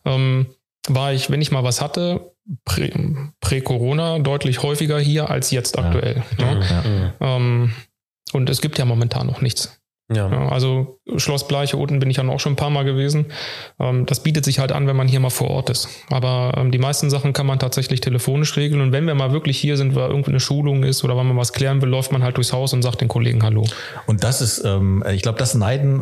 ähm, 0.05 0.47
war 0.87 1.13
ich, 1.13 1.29
wenn 1.29 1.41
ich 1.41 1.51
mal 1.51 1.63
was 1.63 1.81
hatte, 1.81 2.33
prä-Corona 2.65 4.19
deutlich 4.19 4.61
häufiger 4.63 4.99
hier 4.99 5.29
als 5.29 5.51
jetzt 5.51 5.77
aktuell. 5.77 6.23
Ja. 6.37 6.55
Ne? 6.55 7.13
Ja. 7.19 7.35
Ähm, 7.35 7.73
und 8.33 8.49
es 8.49 8.61
gibt 8.61 8.77
ja 8.77 8.85
momentan 8.85 9.27
noch 9.27 9.41
nichts. 9.41 9.79
Ja. 10.15 10.49
also 10.49 10.99
Schloss 11.17 11.47
Bleiche 11.47 11.77
unten 11.77 11.99
bin 11.99 12.09
ich 12.09 12.17
ja 12.17 12.27
auch 12.27 12.39
schon 12.39 12.53
ein 12.53 12.57
paar 12.57 12.69
Mal 12.69 12.83
gewesen. 12.83 13.27
Ähm, 13.79 14.05
das 14.05 14.21
bietet 14.21 14.45
sich 14.45 14.59
halt 14.59 14.71
an, 14.71 14.87
wenn 14.87 14.95
man 14.95 15.07
hier 15.07 15.19
mal 15.19 15.29
vor 15.29 15.49
Ort 15.49 15.69
ist. 15.69 15.89
Aber 16.09 16.53
ähm, 16.57 16.71
die 16.71 16.77
meisten 16.77 17.09
Sachen 17.09 17.33
kann 17.33 17.45
man 17.45 17.59
tatsächlich 17.59 18.01
telefonisch 18.01 18.55
regeln. 18.55 18.81
Und 18.81 18.91
wenn 18.91 19.05
wir 19.05 19.15
mal 19.15 19.31
wirklich 19.31 19.57
hier 19.57 19.77
sind, 19.77 19.95
weil 19.95 20.09
irgendwo 20.09 20.31
eine 20.31 20.39
Schulung 20.39 20.83
ist 20.83 21.03
oder 21.03 21.17
wenn 21.17 21.27
man 21.27 21.37
was 21.37 21.53
klären 21.53 21.81
will, 21.81 21.89
läuft 21.89 22.11
man 22.11 22.23
halt 22.23 22.37
durchs 22.37 22.53
Haus 22.53 22.73
und 22.73 22.81
sagt 22.81 23.01
den 23.01 23.07
Kollegen 23.07 23.43
Hallo. 23.43 23.65
Und 24.07 24.23
das 24.23 24.41
ist, 24.41 24.63
ähm, 24.63 25.03
ich 25.11 25.21
glaube, 25.21 25.39
das 25.39 25.55
Neiden, 25.55 26.01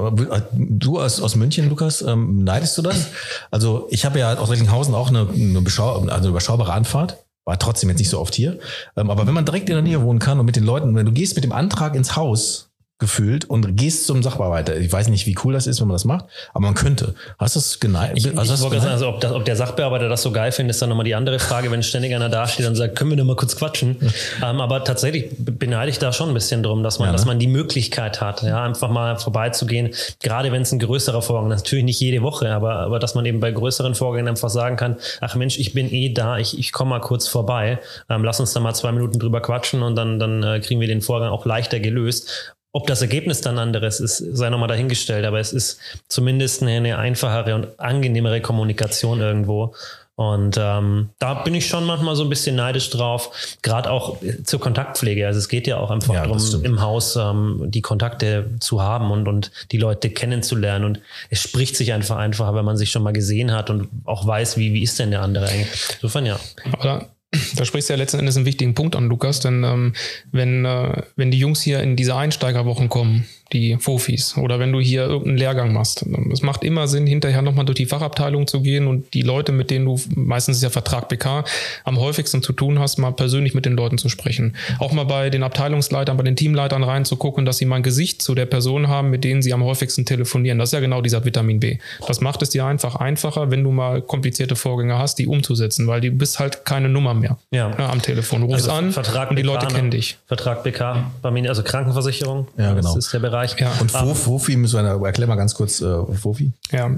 du 0.54 1.00
aus, 1.00 1.22
aus 1.22 1.36
München, 1.36 1.70
Lukas, 1.70 2.04
neidest 2.04 2.78
du 2.78 2.82
das? 2.82 3.08
Also 3.50 3.88
ich 3.90 4.06
habe 4.06 4.20
ja 4.20 4.34
aus 4.36 4.50
Recklinghausen 4.50 4.94
auch 4.94 5.10
eine, 5.10 5.28
eine, 5.34 5.62
Beschau 5.62 5.94
also 5.94 6.10
eine 6.10 6.28
überschaubare 6.28 6.74
Anfahrt 6.74 7.18
war 7.46 7.58
trotzdem 7.58 7.90
jetzt 7.90 8.00
nicht 8.00 8.10
so 8.10 8.20
oft 8.20 8.36
hier. 8.36 8.60
Aber 8.96 9.26
wenn 9.26 9.34
man 9.34 9.46
direkt 9.46 9.70
in 9.70 9.76
der 9.76 9.82
Nähe 9.82 10.02
wohnen 10.02 10.20
kann 10.20 10.40
und 10.40 10.46
mit 10.46 10.56
den 10.56 10.64
Leuten, 10.64 10.96
wenn 10.96 11.06
du 11.06 11.12
gehst 11.12 11.36
mit 11.36 11.44
dem 11.44 11.52
Antrag 11.52 11.96
ins 11.96 12.16
Haus, 12.16 12.71
gefühlt 13.02 13.50
und 13.50 13.76
gehst 13.76 14.06
zum 14.06 14.22
Sachbearbeiter. 14.22 14.78
Ich 14.78 14.94
weiß 14.94 15.10
nicht, 15.10 15.26
wie 15.26 15.36
cool 15.44 15.54
das 15.54 15.66
ist, 15.66 15.82
wenn 15.82 15.88
man 15.88 15.96
das 15.96 16.06
macht, 16.06 16.26
aber 16.54 16.62
man 16.62 16.76
könnte. 16.76 17.16
Hast 17.40 17.56
du 17.56 17.60
es 17.60 17.80
geneigt? 17.80 18.14
Ich, 18.16 18.38
also, 18.38 18.54
ich 18.54 18.60
sagen, 18.60 18.92
also 18.92 19.10
ob, 19.10 19.20
das, 19.20 19.32
ob, 19.32 19.44
der 19.44 19.56
Sachbearbeiter 19.56 20.08
das 20.08 20.22
so 20.22 20.32
geil 20.32 20.52
findet, 20.52 20.76
ist 20.76 20.82
dann 20.84 20.90
nochmal 20.90 21.04
die 21.04 21.16
andere 21.16 21.40
Frage, 21.40 21.72
wenn 21.72 21.82
ständig 21.82 22.14
einer 22.14 22.30
dasteht 22.30 22.68
und 22.68 22.76
sagt, 22.76 22.96
können 22.96 23.10
wir 23.10 23.18
nur 23.18 23.26
mal 23.26 23.36
kurz 23.36 23.56
quatschen. 23.56 23.98
ähm, 24.44 24.62
aber 24.62 24.84
tatsächlich 24.84 25.32
beneide 25.40 25.90
ich 25.90 25.98
da 25.98 26.14
schon 26.14 26.30
ein 26.30 26.34
bisschen 26.36 26.62
drum, 26.62 26.84
dass 26.84 27.00
man, 27.00 27.08
ja, 27.08 27.12
ne? 27.12 27.18
dass 27.18 27.26
man 27.26 27.40
die 27.40 27.48
Möglichkeit 27.48 28.22
hat, 28.22 28.44
ja, 28.44 28.64
einfach 28.64 28.92
mal 28.92 29.18
vorbeizugehen. 29.18 29.90
Gerade 30.22 30.52
wenn 30.52 30.62
es 30.62 30.72
ein 30.72 30.80
größerer 30.80 31.24
Vorgang 31.24 31.52
ist, 31.52 31.64
natürlich 31.66 31.86
nicht 31.86 32.00
jede 32.00 32.22
Woche, 32.22 32.54
aber, 32.54 32.76
aber 32.76 33.00
dass 33.00 33.16
man 33.16 33.26
eben 33.26 33.40
bei 33.40 33.52
größeren 33.52 33.96
Vorgängen 33.96 34.28
einfach 34.28 34.52
sagen 34.52 34.76
kann, 34.76 34.98
ach 35.22 35.34
Mensch, 35.34 35.58
ich 35.58 35.74
bin 35.74 35.92
eh 35.92 36.14
da, 36.14 36.38
ich, 36.38 36.60
ich 36.60 36.72
komme 36.72 36.92
mal 36.92 37.02
kurz 37.02 37.28
vorbei, 37.28 37.80
ähm, 38.12 38.24
lass 38.24 38.40
uns 38.40 38.54
da 38.54 38.60
mal 38.60 38.76
zwei 38.76 38.92
Minuten 38.92 39.18
drüber 39.18 39.42
quatschen 39.42 39.82
und 39.82 39.96
dann, 39.96 40.20
dann 40.20 40.44
äh, 40.44 40.60
kriegen 40.60 40.80
wir 40.80 40.88
den 40.88 41.02
Vorgang 41.02 41.32
auch 41.32 41.48
leichter 41.48 41.80
gelöst. 41.80 42.54
Ob 42.74 42.88
das 42.88 43.02
Ergebnis 43.02 43.42
dann 43.42 43.60
anderes 43.60 44.00
ist, 44.00 44.18
sei 44.18 44.50
nochmal 44.50 44.70
dahingestellt, 44.70 45.26
aber 45.26 45.40
es 45.40 45.52
ist 45.52 45.80
zumindest 46.08 46.62
eine, 46.62 46.78
eine 46.78 46.98
einfachere 46.98 47.56
und 47.56 47.80
angenehmere 47.80 48.42
Kommunikation 48.42 49.20
irgendwo. 49.20 49.74
Und 50.16 50.56
ähm, 50.60 51.10
da 51.18 51.34
bin 51.34 51.56
ich 51.56 51.68
schon 51.68 51.86
manchmal 51.86 52.16
so 52.16 52.24
ein 52.24 52.30
bisschen 52.30 52.56
neidisch 52.56 52.92
drauf, 52.92 53.58
gerade 53.64 53.90
auch 53.90 54.18
zur 54.44 54.60
Kontaktpflege. 54.60 55.26
Also 55.26 55.40
es 55.40 55.50
geht 55.50 55.66
ja 55.66 55.78
auch 55.78 55.90
einfach 55.90 56.14
ja, 56.14 56.28
darum, 56.28 56.64
im 56.64 56.80
Haus 56.80 57.16
ähm, 57.16 57.64
die 57.70 57.82
Kontakte 57.82 58.52
zu 58.60 58.84
haben 58.84 59.10
und, 59.10 59.28
und 59.28 59.52
die 59.72 59.78
Leute 59.78 60.12
kennenzulernen. 60.12 60.86
Und 60.86 61.00
es 61.32 61.42
spricht 61.42 61.76
sich 61.76 61.92
einfach 61.92 62.18
einfacher, 62.18 62.54
wenn 62.54 62.66
man 62.66 62.78
sich 62.78 62.92
schon 62.92 63.02
mal 63.02 63.14
gesehen 63.14 63.52
hat 63.52 63.72
und 63.72 63.88
auch 64.06 64.28
weiß, 64.28 64.58
wie, 64.58 64.74
wie 64.74 64.84
ist 64.84 65.00
denn 65.00 65.10
der 65.10 65.24
andere 65.24 65.48
eigentlich. 65.48 65.88
Insofern 65.96 66.28
ja. 66.28 66.40
Aber 66.72 67.08
da 67.56 67.66
sprichst 67.66 67.90
du 67.90 67.94
ja 67.94 67.98
letzten 67.98 68.20
Endes 68.20 68.36
einen 68.36 68.46
wichtigen 68.46 68.76
Punkt 68.76 68.96
an, 68.96 69.08
Lukas, 69.08 69.40
denn 69.40 69.64
ähm, 69.64 69.94
wenn, 70.32 70.66
äh, 70.66 71.04
wenn 71.16 71.32
die 71.32 71.40
Jungs 71.40 71.62
hier 71.62 71.82
in 71.82 71.96
diese 71.96 72.16
Einsteigerwochen 72.16 72.90
kommen, 72.90 73.26
die 73.54 73.78
Fofis, 73.80 74.38
oder 74.38 74.60
wenn 74.60 74.72
du 74.72 74.80
hier 74.80 75.04
irgendeinen 75.04 75.38
Lehrgang 75.38 75.74
machst, 75.74 76.06
es 76.32 76.42
macht 76.42 76.64
immer 76.64 76.88
Sinn, 76.88 77.06
hinterher 77.08 77.42
nochmal 77.42 77.66
durch 77.66 77.76
die 77.78 77.86
Fachabteilung 77.86 78.48
zu 78.48 78.62
gehen 78.62 78.88
und 78.88 79.14
die 79.14 79.22
Leute, 79.22 79.52
mit 79.52 79.70
denen 79.72 79.86
du, 79.86 80.00
meistens 80.16 80.58
ist 80.58 80.64
ja 80.64 80.70
Vertrag 80.70 81.10
BK, 81.10 81.44
am 81.84 82.00
häufigsten 82.00 82.42
zu 82.42 82.54
tun 82.54 82.80
hast, 82.80 82.98
mal 82.98 83.12
persönlich 83.12 83.54
mit 83.54 83.66
den 83.66 83.74
Leuten 83.76 83.98
zu 83.98 84.10
sprechen. 84.10 84.56
Auch 84.80 84.92
mal 84.92 85.06
bei 85.06 85.30
den 85.30 85.44
Abteilungsleitern, 85.44 86.18
bei 86.18 86.24
den 86.24 86.36
Teamleitern 86.36 86.84
reinzugucken, 86.84 87.46
dass 87.46 87.58
sie 87.58 87.66
mal 87.66 87.78
ein 87.78 87.84
Gesicht 87.84 88.22
zu 88.22 88.36
der 88.36 88.46
Person 88.46 88.88
haben, 88.88 89.10
mit 89.10 89.24
denen 89.24 89.42
sie 89.42 89.54
am 89.54 89.64
häufigsten 89.64 90.06
telefonieren. 90.06 90.58
Das 90.60 90.70
ist 90.70 90.74
ja 90.74 90.80
genau 90.80 91.02
dieser 91.02 91.26
Vitamin 91.26 91.60
B. 91.60 91.78
Das 92.08 92.22
macht 92.22 92.42
es 92.42 92.50
dir 92.50 92.66
einfach 92.66 92.96
einfacher, 92.96 93.52
wenn 93.52 93.64
du 93.64 93.72
mal 93.72 94.02
komplizierte 94.02 94.56
Vorgänge 94.56 94.98
hast, 94.98 95.16
die 95.20 95.28
umzusetzen, 95.28 95.88
weil 95.88 96.02
du 96.02 96.12
bist 96.12 96.40
halt 96.40 96.66
keine 96.66 96.90
Nummer 96.90 97.14
mehr 97.14 97.38
Ja. 97.52 97.70
ne, 97.70 97.90
am 97.90 98.02
Telefon. 98.02 98.42
Du 98.42 98.48
rufst 98.48 98.70
Also 98.70 98.78
an 98.78 98.92
Vertrag 98.92 99.30
und 99.30 99.36
die 99.38 99.44
BK, 99.44 99.54
Leute 99.54 99.68
ne? 99.68 99.74
kennen 99.74 99.92
dich. 99.92 100.18
Vertrag 100.28 100.64
BK, 100.64 101.12
bei 101.22 101.32
mir, 101.32 101.50
also 101.50 101.64
Krankenversicherung. 101.64 102.48
Ja, 102.58 102.74
genau. 102.74 102.96
Das 102.96 103.06
ist 103.06 103.14
der 103.14 103.20
Bereich. 103.20 103.41
Ja. 103.60 103.72
Und 103.80 103.92
Fo- 103.92 104.14
Fofi 104.14 104.56
müssen 104.56 104.84
wir, 104.84 105.06
erklär 105.06 105.28
mal 105.28 105.36
ganz 105.36 105.54
kurz, 105.56 105.82
äh, 105.82 105.86
Fofi. 106.20 106.52
Ja, 106.72 106.90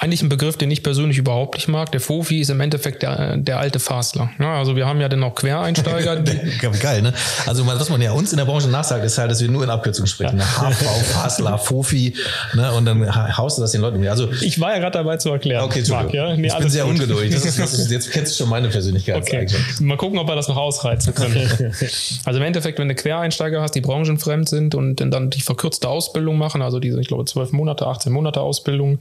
eigentlich 0.00 0.22
ein 0.22 0.28
Begriff, 0.28 0.56
den 0.56 0.70
ich 0.70 0.82
persönlich 0.82 1.18
überhaupt 1.18 1.54
nicht 1.54 1.68
mag. 1.68 1.90
Der 1.92 2.00
Fofi 2.00 2.40
ist 2.40 2.50
im 2.50 2.60
Endeffekt 2.60 3.02
der, 3.02 3.36
der 3.36 3.58
alte 3.58 3.78
Fastler. 3.78 4.30
Ja, 4.38 4.58
also 4.58 4.76
wir 4.76 4.86
haben 4.86 5.00
ja 5.00 5.08
dann 5.08 5.22
auch 5.22 5.34
Quereinsteiger. 5.34 6.22
Geil, 6.80 7.02
ne? 7.02 7.12
Also 7.46 7.66
was 7.66 7.88
man 7.90 8.00
ja 8.02 8.12
uns 8.12 8.32
in 8.32 8.38
der 8.38 8.44
Branche 8.44 8.68
nachsagt, 8.68 9.04
ist 9.04 9.18
halt, 9.18 9.30
dass 9.30 9.40
wir 9.40 9.48
nur 9.48 9.62
in 9.64 9.70
Abkürzungen 9.70 10.06
sprechen. 10.08 10.36
Ne? 10.38 10.44
HV, 10.44 10.84
Fasler, 11.12 11.58
Fofi, 11.58 12.14
ne? 12.54 12.72
Und 12.72 12.84
dann 12.86 13.14
ha- 13.14 13.36
haust 13.38 13.58
du 13.58 13.62
das 13.62 13.72
den 13.72 13.80
Leuten. 13.80 13.98
um 13.98 14.06
Also 14.08 14.30
ich 14.42 14.60
war 14.60 14.72
ja 14.72 14.78
gerade 14.78 14.92
dabei 14.98 15.16
zu 15.16 15.30
erklären. 15.30 15.64
Okay, 15.64 15.82
Marc, 15.88 16.12
ja? 16.12 16.36
Nee, 16.36 16.48
ich 16.48 16.54
bin 16.58 16.68
sehr 16.70 16.84
gut. 16.84 16.92
ungeduldig. 16.94 17.32
Das 17.34 17.44
ist, 17.44 17.58
das 17.58 17.74
ist, 17.74 17.90
jetzt 17.90 18.10
kennst 18.10 18.32
du 18.32 18.36
schon 18.44 18.48
meine 18.50 18.68
Persönlichkeit. 18.68 19.16
Okay, 19.16 19.46
mal 19.80 19.96
gucken, 19.96 20.18
ob 20.18 20.28
wir 20.28 20.34
das 20.36 20.48
noch 20.48 20.56
ausreizen 20.56 21.14
können. 21.14 21.48
also 22.24 22.38
im 22.38 22.44
Endeffekt, 22.44 22.78
wenn 22.78 22.88
du 22.88 22.94
Quereinsteiger 22.94 23.60
hast, 23.62 23.72
die 23.74 23.80
branchenfremd 23.80 24.48
sind 24.48 24.74
und 24.74 24.96
dann 24.96 25.30
die 25.30 25.40
verkürzte 25.66 25.88
Ausbildung 25.88 26.38
machen, 26.38 26.62
also 26.62 26.78
diese, 26.78 27.00
ich 27.00 27.08
glaube, 27.08 27.24
12 27.24 27.52
Monate, 27.52 27.86
18 27.86 28.12
Monate 28.12 28.40
Ausbildung, 28.40 29.00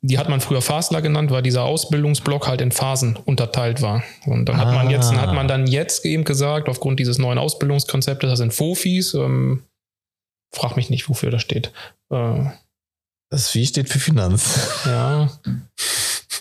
die 0.00 0.18
hat 0.18 0.28
man 0.28 0.40
früher 0.40 0.62
Fastler 0.62 1.02
genannt, 1.02 1.30
weil 1.30 1.42
dieser 1.42 1.64
Ausbildungsblock 1.64 2.46
halt 2.46 2.60
in 2.60 2.70
Phasen 2.70 3.18
unterteilt 3.24 3.82
war. 3.82 4.04
Und 4.26 4.48
dann 4.48 4.58
hat 4.58 4.72
man 4.72 4.90
jetzt, 4.90 5.12
hat 5.12 5.34
man 5.34 5.48
dann 5.48 5.66
jetzt 5.66 6.04
eben 6.04 6.24
gesagt, 6.24 6.68
aufgrund 6.68 7.00
dieses 7.00 7.18
neuen 7.18 7.38
Ausbildungskonzeptes, 7.38 8.30
das 8.30 8.38
sind 8.38 8.54
Fofis, 8.54 9.14
ähm, 9.14 9.64
frag 10.52 10.76
mich 10.76 10.88
nicht, 10.88 11.08
wofür 11.08 11.30
das 11.30 11.42
steht. 11.42 11.72
Äh, 12.10 12.44
Das 13.30 13.48
Vieh 13.48 13.66
steht 13.66 13.88
für 13.88 13.98
Finanz. 13.98 14.58
ja. 14.86 15.28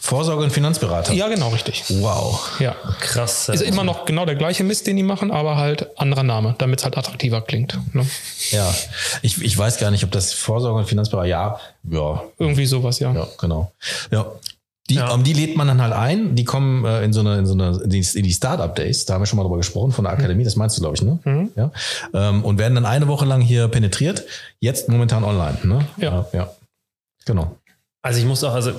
Vorsorge 0.08 0.42
und 0.42 0.52
Finanzberater. 0.52 1.12
ja, 1.12 1.28
genau, 1.28 1.50
richtig. 1.50 1.84
Wow. 1.90 2.62
Ja. 2.62 2.78
Krass. 3.02 3.50
Ist 3.50 3.62
immer 3.62 3.84
noch 3.84 4.06
genau 4.06 4.26
der 4.26 4.36
gleiche 4.36 4.64
Mist, 4.64 4.88
den 4.88 4.96
die 4.96 5.04
machen, 5.04 5.32
aber 5.32 5.58
halt 5.58 6.00
anderer 6.00 6.24
Name, 6.24 6.56
damit 6.60 6.80
es 6.80 6.86
halt 6.86 6.98
attraktiver 6.98 7.42
klingt. 7.42 7.78
Ne? 7.94 8.08
Ja. 8.52 8.74
Ich, 9.22 9.42
ich 9.42 9.58
weiß 9.58 9.80
gar 9.80 9.92
nicht, 9.92 10.06
ob 10.06 10.12
das 10.12 10.32
Vorsorge 10.32 10.80
und 10.80 10.86
Finanzberater, 10.88 11.28
ja, 11.28 11.60
ja, 11.92 12.24
Irgendwie 12.40 12.66
sowas, 12.66 13.00
ja. 13.00 13.12
ja, 13.12 13.28
genau. 13.38 13.74
Ja. 14.10 14.28
Die, 14.90 14.96
Ja. 14.96 15.10
um, 15.12 15.26
die 15.26 15.34
lädt 15.34 15.58
man 15.58 15.68
dann 15.68 15.82
halt 15.82 15.92
ein, 15.92 16.36
die 16.36 16.46
kommen 16.46 16.86
äh, 16.86 17.04
in 17.04 17.12
so 17.12 17.20
eine, 17.20 17.38
in 17.40 17.46
so 17.46 17.52
eine, 17.52 17.78
in 17.84 17.90
die, 17.90 18.32
Startup 18.34 18.74
Days, 18.74 19.04
da 19.04 19.16
haben 19.16 19.22
wir 19.24 19.26
schon 19.26 19.36
mal 19.36 19.44
drüber 19.44 19.58
gesprochen, 19.58 19.92
von 19.92 20.06
der 20.06 20.14
Akademie, 20.14 20.46
das 20.46 20.56
meinst 20.56 20.78
du, 20.78 20.82
glaube 20.82 20.96
ich, 20.96 21.02
ne? 21.02 21.20
Mhm. 21.26 21.50
Ja. 21.58 21.72
Ähm, 22.14 22.46
und 22.46 22.58
werden 22.58 22.76
dann 22.76 22.86
eine 22.86 23.10
Woche 23.10 23.26
lang 23.26 23.42
hier 23.42 23.68
penetriert, 23.68 24.24
jetzt 24.62 24.88
momentan 24.88 25.26
online, 25.26 25.58
ne? 25.64 25.86
Ja. 25.98 26.26
Ja. 26.32 26.40
ja. 26.40 26.52
Genau. 27.28 27.58
Also 28.02 28.20
ich 28.20 28.26
muss 28.26 28.44
auch, 28.44 28.54
also 28.54 28.72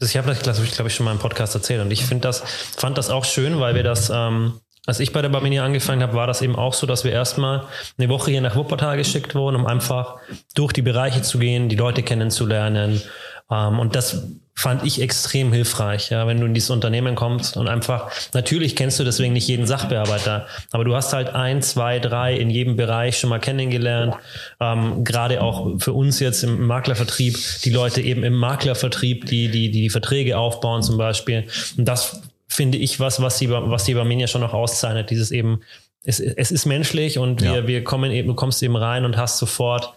ich 0.00 0.16
habe 0.16 0.34
das, 0.34 0.42
glaube 0.42 0.88
ich, 0.88 0.94
schon 0.94 1.04
mal 1.04 1.12
im 1.12 1.18
Podcast 1.18 1.54
erzählt 1.54 1.82
und 1.82 1.90
ich 1.90 2.04
finde 2.04 2.22
das, 2.22 2.40
fand 2.40 2.96
das 2.96 3.10
auch 3.10 3.26
schön, 3.26 3.60
weil 3.60 3.74
wir 3.74 3.82
das, 3.82 4.10
ähm, 4.10 4.54
als 4.86 5.00
ich 5.00 5.12
bei 5.12 5.20
der 5.20 5.28
Barmini 5.28 5.58
angefangen 5.58 6.02
habe, 6.02 6.14
war 6.14 6.26
das 6.26 6.40
eben 6.40 6.56
auch 6.56 6.72
so, 6.72 6.86
dass 6.86 7.04
wir 7.04 7.12
erstmal 7.12 7.66
eine 7.98 8.08
Woche 8.08 8.30
hier 8.30 8.40
nach 8.40 8.56
Wuppertal 8.56 8.96
geschickt 8.96 9.34
wurden, 9.34 9.56
um 9.56 9.66
einfach 9.66 10.16
durch 10.54 10.72
die 10.72 10.80
Bereiche 10.80 11.20
zu 11.20 11.38
gehen, 11.38 11.68
die 11.68 11.76
Leute 11.76 12.02
kennenzulernen. 12.02 13.02
Ähm, 13.50 13.78
und 13.78 13.94
das 13.94 14.24
fand 14.60 14.84
ich 14.84 15.00
extrem 15.00 15.52
hilfreich, 15.52 16.10
ja, 16.10 16.26
wenn 16.26 16.38
du 16.38 16.46
in 16.46 16.52
dieses 16.54 16.68
Unternehmen 16.70 17.14
kommst 17.14 17.56
und 17.56 17.66
einfach, 17.66 18.10
natürlich 18.34 18.76
kennst 18.76 19.00
du 19.00 19.04
deswegen 19.04 19.32
nicht 19.32 19.48
jeden 19.48 19.66
Sachbearbeiter, 19.66 20.46
aber 20.70 20.84
du 20.84 20.94
hast 20.94 21.12
halt 21.14 21.34
ein, 21.34 21.62
zwei, 21.62 21.98
drei 21.98 22.34
in 22.36 22.50
jedem 22.50 22.76
Bereich 22.76 23.18
schon 23.18 23.30
mal 23.30 23.40
kennengelernt. 23.40 24.14
Ähm, 24.60 25.02
Gerade 25.02 25.42
auch 25.42 25.78
für 25.78 25.94
uns 25.94 26.20
jetzt 26.20 26.42
im 26.44 26.66
Maklervertrieb, 26.66 27.38
die 27.64 27.70
Leute 27.70 28.02
eben 28.02 28.22
im 28.22 28.34
Maklervertrieb, 28.34 29.24
die 29.26 29.48
die, 29.48 29.70
die, 29.70 29.70
die 29.70 29.90
Verträge 29.90 30.36
aufbauen 30.36 30.82
zum 30.82 30.98
Beispiel. 30.98 31.46
Und 31.78 31.86
das 31.86 32.20
finde 32.46 32.76
ich 32.76 33.00
was, 33.00 33.22
was 33.22 33.38
die, 33.38 33.48
was 33.50 33.84
die 33.84 33.94
Barmenia 33.94 34.26
schon 34.26 34.42
noch 34.42 34.52
auszeichnet. 34.52 35.08
Dieses 35.08 35.30
eben, 35.30 35.62
es, 36.04 36.20
es 36.20 36.50
ist 36.50 36.66
menschlich 36.66 37.18
und 37.18 37.40
wir, 37.40 37.54
Ja. 37.60 37.66
wir 37.66 37.82
kommen 37.84 38.10
eben, 38.10 38.28
du 38.28 38.34
kommst 38.34 38.62
eben 38.62 38.76
rein 38.76 39.06
und 39.06 39.16
hast 39.16 39.38
sofort 39.38 39.94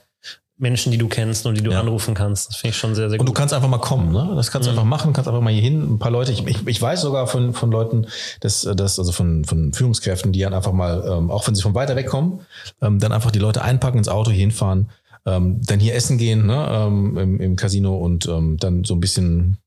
Menschen, 0.58 0.92
die 0.92 0.98
du 1.00 1.08
kennst 1.08 1.46
und 1.48 1.56
die 1.56 1.64
du 1.64 1.72
Ja. 1.72 1.80
anrufen 1.80 2.14
kannst. 2.14 2.50
Das 2.50 2.58
finde 2.58 2.72
ich 2.72 2.78
schon 2.78 2.94
sehr, 2.96 3.10
sehr 3.10 3.20
Und 3.20 3.26
du 3.26 3.32
gut. 3.32 3.38
kannst 3.38 3.54
einfach 3.54 3.68
mal 3.68 3.80
kommen, 3.80 4.12
ne? 4.12 4.34
Das 4.36 4.48
Mhm. 4.48 4.52
kannst 4.52 4.68
du 4.68 4.70
einfach 4.72 4.84
machen, 4.86 5.12
kannst 5.12 5.28
einfach 5.28 5.42
mal 5.42 5.52
hier 5.52 5.62
hin. 5.64 5.82
Ein 5.96 6.00
paar 6.00 6.12
Leute, 6.12 6.32
ich, 6.32 6.46
ich, 6.46 6.68
ich 6.68 6.82
weiß 6.82 7.02
sogar 7.02 7.28
von, 7.28 7.54
von 7.54 7.72
Leuten, 7.72 8.06
dass, 8.40 8.62
dass 8.62 9.00
also 9.00 9.12
von, 9.12 9.46
von 9.46 9.74
Führungskräften, 9.74 10.32
die 10.32 10.40
dann 10.42 10.54
einfach 10.54 10.72
mal, 10.72 11.04
ähm, 11.08 11.32
auch 11.32 11.48
wenn 11.48 11.56
sie 11.56 11.62
von 11.64 11.74
weiter 11.76 11.96
weg 11.96 12.08
kommen, 12.08 12.42
ähm, 12.82 13.00
dann 13.00 13.12
einfach 13.12 13.32
die 13.32 13.40
Leute 13.40 13.64
einpacken, 13.64 13.98
ins 13.98 14.08
Auto 14.10 14.30
hier 14.32 14.42
hinfahren, 14.42 14.90
ähm, 15.26 15.60
dann 15.66 15.80
hier 15.80 15.96
essen 15.96 16.18
gehen, 16.18 16.46
ne? 16.46 16.68
ähm, 16.70 17.18
im, 17.18 17.40
im 17.40 17.56
Casino 17.56 17.98
und 17.98 18.28
ähm, 18.28 18.58
dann 18.58 18.84
so 18.84 18.94
ein 18.94 19.00
bisschen, 19.00 19.58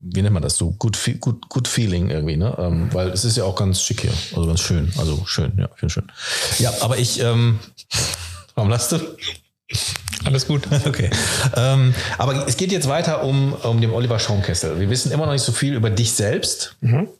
wie 0.00 0.22
nennt 0.22 0.32
man 0.34 0.42
das, 0.42 0.56
so 0.56 0.70
gut, 0.72 0.96
fe- 0.96 1.16
gut, 1.18 1.48
gut 1.50 1.68
Feeling 1.68 2.08
irgendwie, 2.10 2.36
ne? 2.38 2.54
Ähm, 2.58 2.88
weil 2.92 3.08
es 3.10 3.24
ist 3.24 3.36
ja 3.36 3.44
auch 3.44 3.56
ganz 3.56 3.82
schick 3.82 4.00
hier, 4.02 4.12
also 4.34 4.46
ganz 4.46 4.60
schön, 4.60 4.90
also 4.98 5.22
schön, 5.26 5.52
ja, 5.58 5.68
schön, 5.76 5.90
schön. 5.90 6.04
Ja, 6.58 6.72
aber 6.80 6.96
ich, 6.98 7.20
ähm, 7.20 7.58
warum 8.54 8.70
lachst 8.70 8.92
du? 8.92 8.98
Alles 10.24 10.46
gut. 10.46 10.66
Okay. 10.86 11.10
Ähm, 11.56 11.94
aber 12.18 12.46
es 12.46 12.56
geht 12.56 12.72
jetzt 12.72 12.88
weiter 12.88 13.24
um, 13.24 13.52
um 13.54 13.80
den 13.80 13.90
Oliver 13.90 14.18
Schaunkessel. 14.18 14.78
Wir 14.80 14.90
wissen 14.90 15.12
immer 15.12 15.26
noch 15.26 15.32
nicht 15.32 15.42
so 15.44 15.52
viel 15.52 15.74
über 15.74 15.90
dich 15.90 16.12
selbst. 16.12 16.76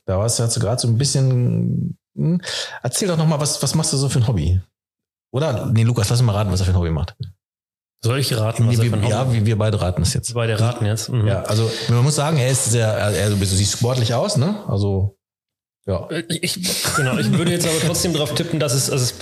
Da 0.06 0.18
warst 0.18 0.38
du, 0.38 0.42
hast 0.42 0.56
du 0.56 0.60
gerade 0.60 0.80
so 0.80 0.88
ein 0.88 0.98
bisschen. 0.98 1.96
Hm, 2.16 2.40
erzähl 2.82 3.08
doch 3.08 3.16
noch 3.16 3.26
mal, 3.26 3.40
was, 3.40 3.62
was 3.62 3.74
machst 3.74 3.92
du 3.92 3.96
so 3.96 4.08
für 4.08 4.18
ein 4.18 4.26
Hobby? 4.26 4.60
Oder? 5.32 5.66
Nee, 5.66 5.84
Lukas, 5.84 6.08
lass 6.10 6.20
uns 6.20 6.26
mal 6.26 6.32
raten, 6.34 6.50
was 6.50 6.60
er 6.60 6.66
für 6.66 6.72
ein 6.72 6.76
Hobby 6.78 6.90
macht. 6.90 7.14
Soll 8.02 8.18
ich 8.18 8.36
raten, 8.36 8.66
was 8.66 8.76
Nee, 8.78 8.80
er 8.80 8.84
wir, 8.84 8.98
für 8.98 9.04
ein 9.04 9.08
ja, 9.10 9.20
Hobby- 9.24 9.34
wir, 9.34 9.46
wir 9.46 9.58
beide 9.58 9.80
raten 9.80 10.02
es 10.02 10.12
jetzt. 10.14 10.34
Beide 10.34 10.58
raten 10.58 10.84
jetzt. 10.86 11.08
Mhm. 11.10 11.26
Ja, 11.28 11.42
also 11.42 11.70
man 11.88 12.02
muss 12.02 12.16
sagen, 12.16 12.38
er 12.38 12.50
ist 12.50 12.64
sehr, 12.66 12.88
er, 12.88 13.12
er, 13.12 13.30
du 13.30 13.36
siehst 13.44 13.72
sportlich 13.72 14.12
aus, 14.14 14.36
ne? 14.36 14.64
Also, 14.68 15.16
ja. 15.86 16.08
Ich, 16.28 16.58
genau, 16.96 17.16
ich 17.18 17.30
würde 17.32 17.52
jetzt 17.52 17.66
aber 17.68 17.78
trotzdem 17.86 18.12
darauf 18.12 18.34
tippen, 18.34 18.58
dass 18.58 18.74
es, 18.74 18.90
also 18.90 19.14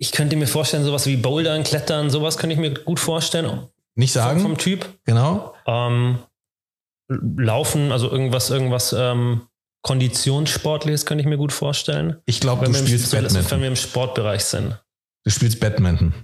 ich 0.00 0.12
könnte 0.12 0.34
mir 0.36 0.46
vorstellen, 0.46 0.84
sowas 0.84 1.06
wie 1.06 1.16
Bouldern, 1.16 1.62
Klettern, 1.62 2.08
sowas 2.08 2.38
könnte 2.38 2.54
ich 2.54 2.60
mir 2.60 2.72
gut 2.72 2.98
vorstellen. 2.98 3.68
Nicht 3.94 4.12
sagen, 4.12 4.40
vom 4.40 4.56
Typ. 4.56 4.88
genau. 5.04 5.54
Ähm, 5.66 6.18
Laufen, 7.08 7.92
also 7.92 8.10
irgendwas, 8.10 8.50
irgendwas 8.50 8.94
ähm, 8.96 9.42
Konditionssportliches 9.82 11.04
könnte 11.04 11.22
ich 11.22 11.28
mir 11.28 11.36
gut 11.36 11.52
vorstellen. 11.52 12.16
Ich 12.24 12.40
glaube, 12.40 12.62
Wenn 12.62 12.72
du 12.72 12.78
wir, 12.78 12.80
im, 12.80 12.86
spielst 12.86 13.12
wenn 13.12 13.24
Badminton. 13.24 13.60
wir 13.60 13.68
im 13.68 13.76
Sportbereich 13.76 14.44
sind. 14.44 14.80
Du 15.24 15.30
spielst 15.30 15.60
Badminton. 15.60 16.14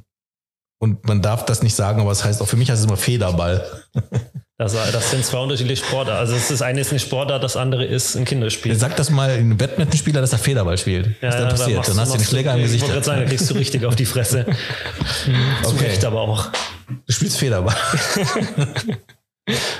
Und 0.79 1.07
man 1.07 1.21
darf 1.21 1.45
das 1.45 1.63
nicht 1.63 1.75
sagen, 1.75 2.01
aber 2.01 2.13
es 2.13 2.25
heißt 2.25 2.41
auch 2.41 2.49
für 2.49 2.57
mich 2.57 2.71
heißt 2.71 2.81
es 2.81 2.87
immer 2.87 2.97
Federball. 2.97 3.85
Das, 4.59 4.73
das 4.73 5.11
sind 5.11 5.23
zwei 5.23 5.37
unterschiedliche 5.39 5.85
Sportarten. 5.85 6.19
Also 6.19 6.33
das 6.35 6.63
eine 6.63 6.81
ist 6.81 6.91
eine 6.91 6.99
Sportart, 6.99 7.45
das 7.45 7.57
andere 7.57 7.85
ist 7.85 8.17
ein 8.17 8.25
Kinderspiel. 8.25 8.75
Sag 8.75 8.97
das 8.97 9.11
mal 9.11 9.29
einem 9.29 9.59
Badmintonspieler, 9.59 10.23
dass 10.23 10.33
er 10.33 10.39
Federball 10.39 10.79
spielt. 10.79 11.11
was 11.21 11.35
dann 11.37 11.45
da 11.45 11.51
passiert? 11.51 11.77
machst 11.77 11.91
Dann 11.91 11.97
du- 11.97 12.03
hast 12.03 12.15
du 12.15 12.19
den 12.19 12.27
Schläger 12.27 12.53
im 12.55 12.59
Ich 12.61 12.65
Gesicht. 12.65 12.81
wollte 12.83 12.95
gerade 12.95 13.05
sagen, 13.07 13.21
da 13.23 13.29
kriegst 13.29 13.51
du 13.51 13.55
richtig 13.55 13.85
auf 13.85 13.97
die 13.97 14.07
Fresse. 14.07 14.47
Zu 15.63 15.71
Okay. 15.73 15.85
Recht 15.89 16.05
aber 16.07 16.23
auch. 16.23 16.49
Du 16.89 17.13
spielst 17.13 17.37
Federball. 17.37 17.77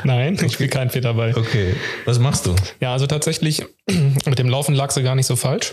Nein, 0.05 0.39
ich 0.45 0.53
spiele 0.53 0.69
kein 0.69 0.91
Federball. 0.91 1.35
Okay. 1.37 1.75
Was 2.05 2.19
machst 2.19 2.47
du? 2.47 2.55
Ja, 2.81 2.93
also 2.93 3.07
tatsächlich, 3.07 3.65
mit 4.27 4.39
dem 4.39 4.49
Laufen 4.49 4.75
lag 4.75 4.91
sie 4.91 5.03
gar 5.03 5.15
nicht 5.15 5.27
so 5.27 5.37
falsch. 5.37 5.73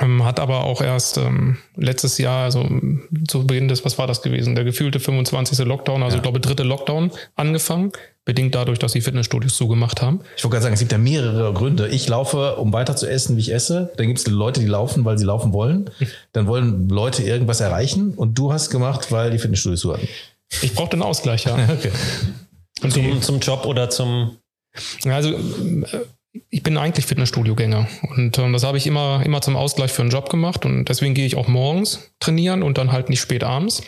Ähm, 0.00 0.24
hat 0.24 0.38
aber 0.38 0.64
auch 0.64 0.80
erst 0.80 1.18
ähm, 1.18 1.58
letztes 1.76 2.18
Jahr, 2.18 2.44
also 2.44 2.60
ähm, 2.60 3.08
zu 3.26 3.46
Beginn 3.46 3.68
des, 3.68 3.84
was 3.84 3.98
war 3.98 4.06
das 4.06 4.22
gewesen? 4.22 4.54
Der 4.54 4.64
gefühlte 4.64 5.00
25. 5.00 5.58
Lockdown, 5.66 6.02
also 6.02 6.16
ich 6.16 6.22
glaube 6.22 6.40
dritte 6.40 6.62
Lockdown 6.62 7.10
angefangen, 7.34 7.92
bedingt 8.24 8.54
dadurch, 8.54 8.78
dass 8.78 8.92
die 8.92 9.00
Fitnessstudios 9.00 9.56
zugemacht 9.56 10.02
haben. 10.02 10.20
Ich 10.36 10.44
wollte 10.44 10.54
gerade 10.54 10.62
sagen, 10.64 10.74
es 10.74 10.80
gibt 10.80 10.92
ja 10.92 10.98
mehrere 10.98 11.52
Gründe. 11.52 11.88
Ich 11.88 12.08
laufe, 12.08 12.56
um 12.56 12.72
weiter 12.72 12.94
zu 12.94 13.08
essen, 13.08 13.36
wie 13.36 13.40
ich 13.40 13.52
esse. 13.52 13.92
Dann 13.96 14.06
gibt 14.06 14.18
es 14.18 14.26
Leute, 14.26 14.60
die 14.60 14.66
laufen, 14.66 15.04
weil 15.04 15.18
sie 15.18 15.24
laufen 15.24 15.52
wollen. 15.52 15.90
Dann 16.32 16.46
wollen 16.46 16.88
Leute 16.88 17.22
irgendwas 17.22 17.60
erreichen. 17.60 18.12
Und 18.14 18.38
du 18.38 18.52
hast 18.52 18.70
gemacht, 18.70 19.10
weil 19.10 19.30
die 19.30 19.38
Fitnessstudios 19.38 19.80
zu 19.80 19.92
hatten. 19.92 20.08
Ich 20.62 20.74
brauchte 20.74 20.94
einen 20.94 21.02
Ausgleich, 21.02 21.44
ja. 21.44 21.56
Okay. 22.80 22.90
Zum, 22.90 23.22
zum 23.22 23.40
Job 23.40 23.66
oder 23.66 23.90
zum. 23.90 24.36
Ja, 25.02 25.16
Also 25.16 25.30
äh, 25.30 26.04
ich 26.50 26.62
bin 26.62 26.76
eigentlich 26.76 27.06
Fitnessstudio-Gänger 27.06 27.88
und 28.14 28.38
ähm, 28.38 28.52
das 28.52 28.64
habe 28.64 28.78
ich 28.78 28.86
immer, 28.86 29.22
immer 29.24 29.40
zum 29.40 29.56
Ausgleich 29.56 29.92
für 29.92 30.02
einen 30.02 30.10
Job 30.10 30.30
gemacht 30.30 30.64
und 30.64 30.86
deswegen 30.86 31.14
gehe 31.14 31.26
ich 31.26 31.36
auch 31.36 31.48
morgens 31.48 32.10
trainieren 32.20 32.62
und 32.62 32.78
dann 32.78 32.92
halt 32.92 33.08
nicht 33.08 33.20
spät 33.20 33.44
abends, 33.44 33.82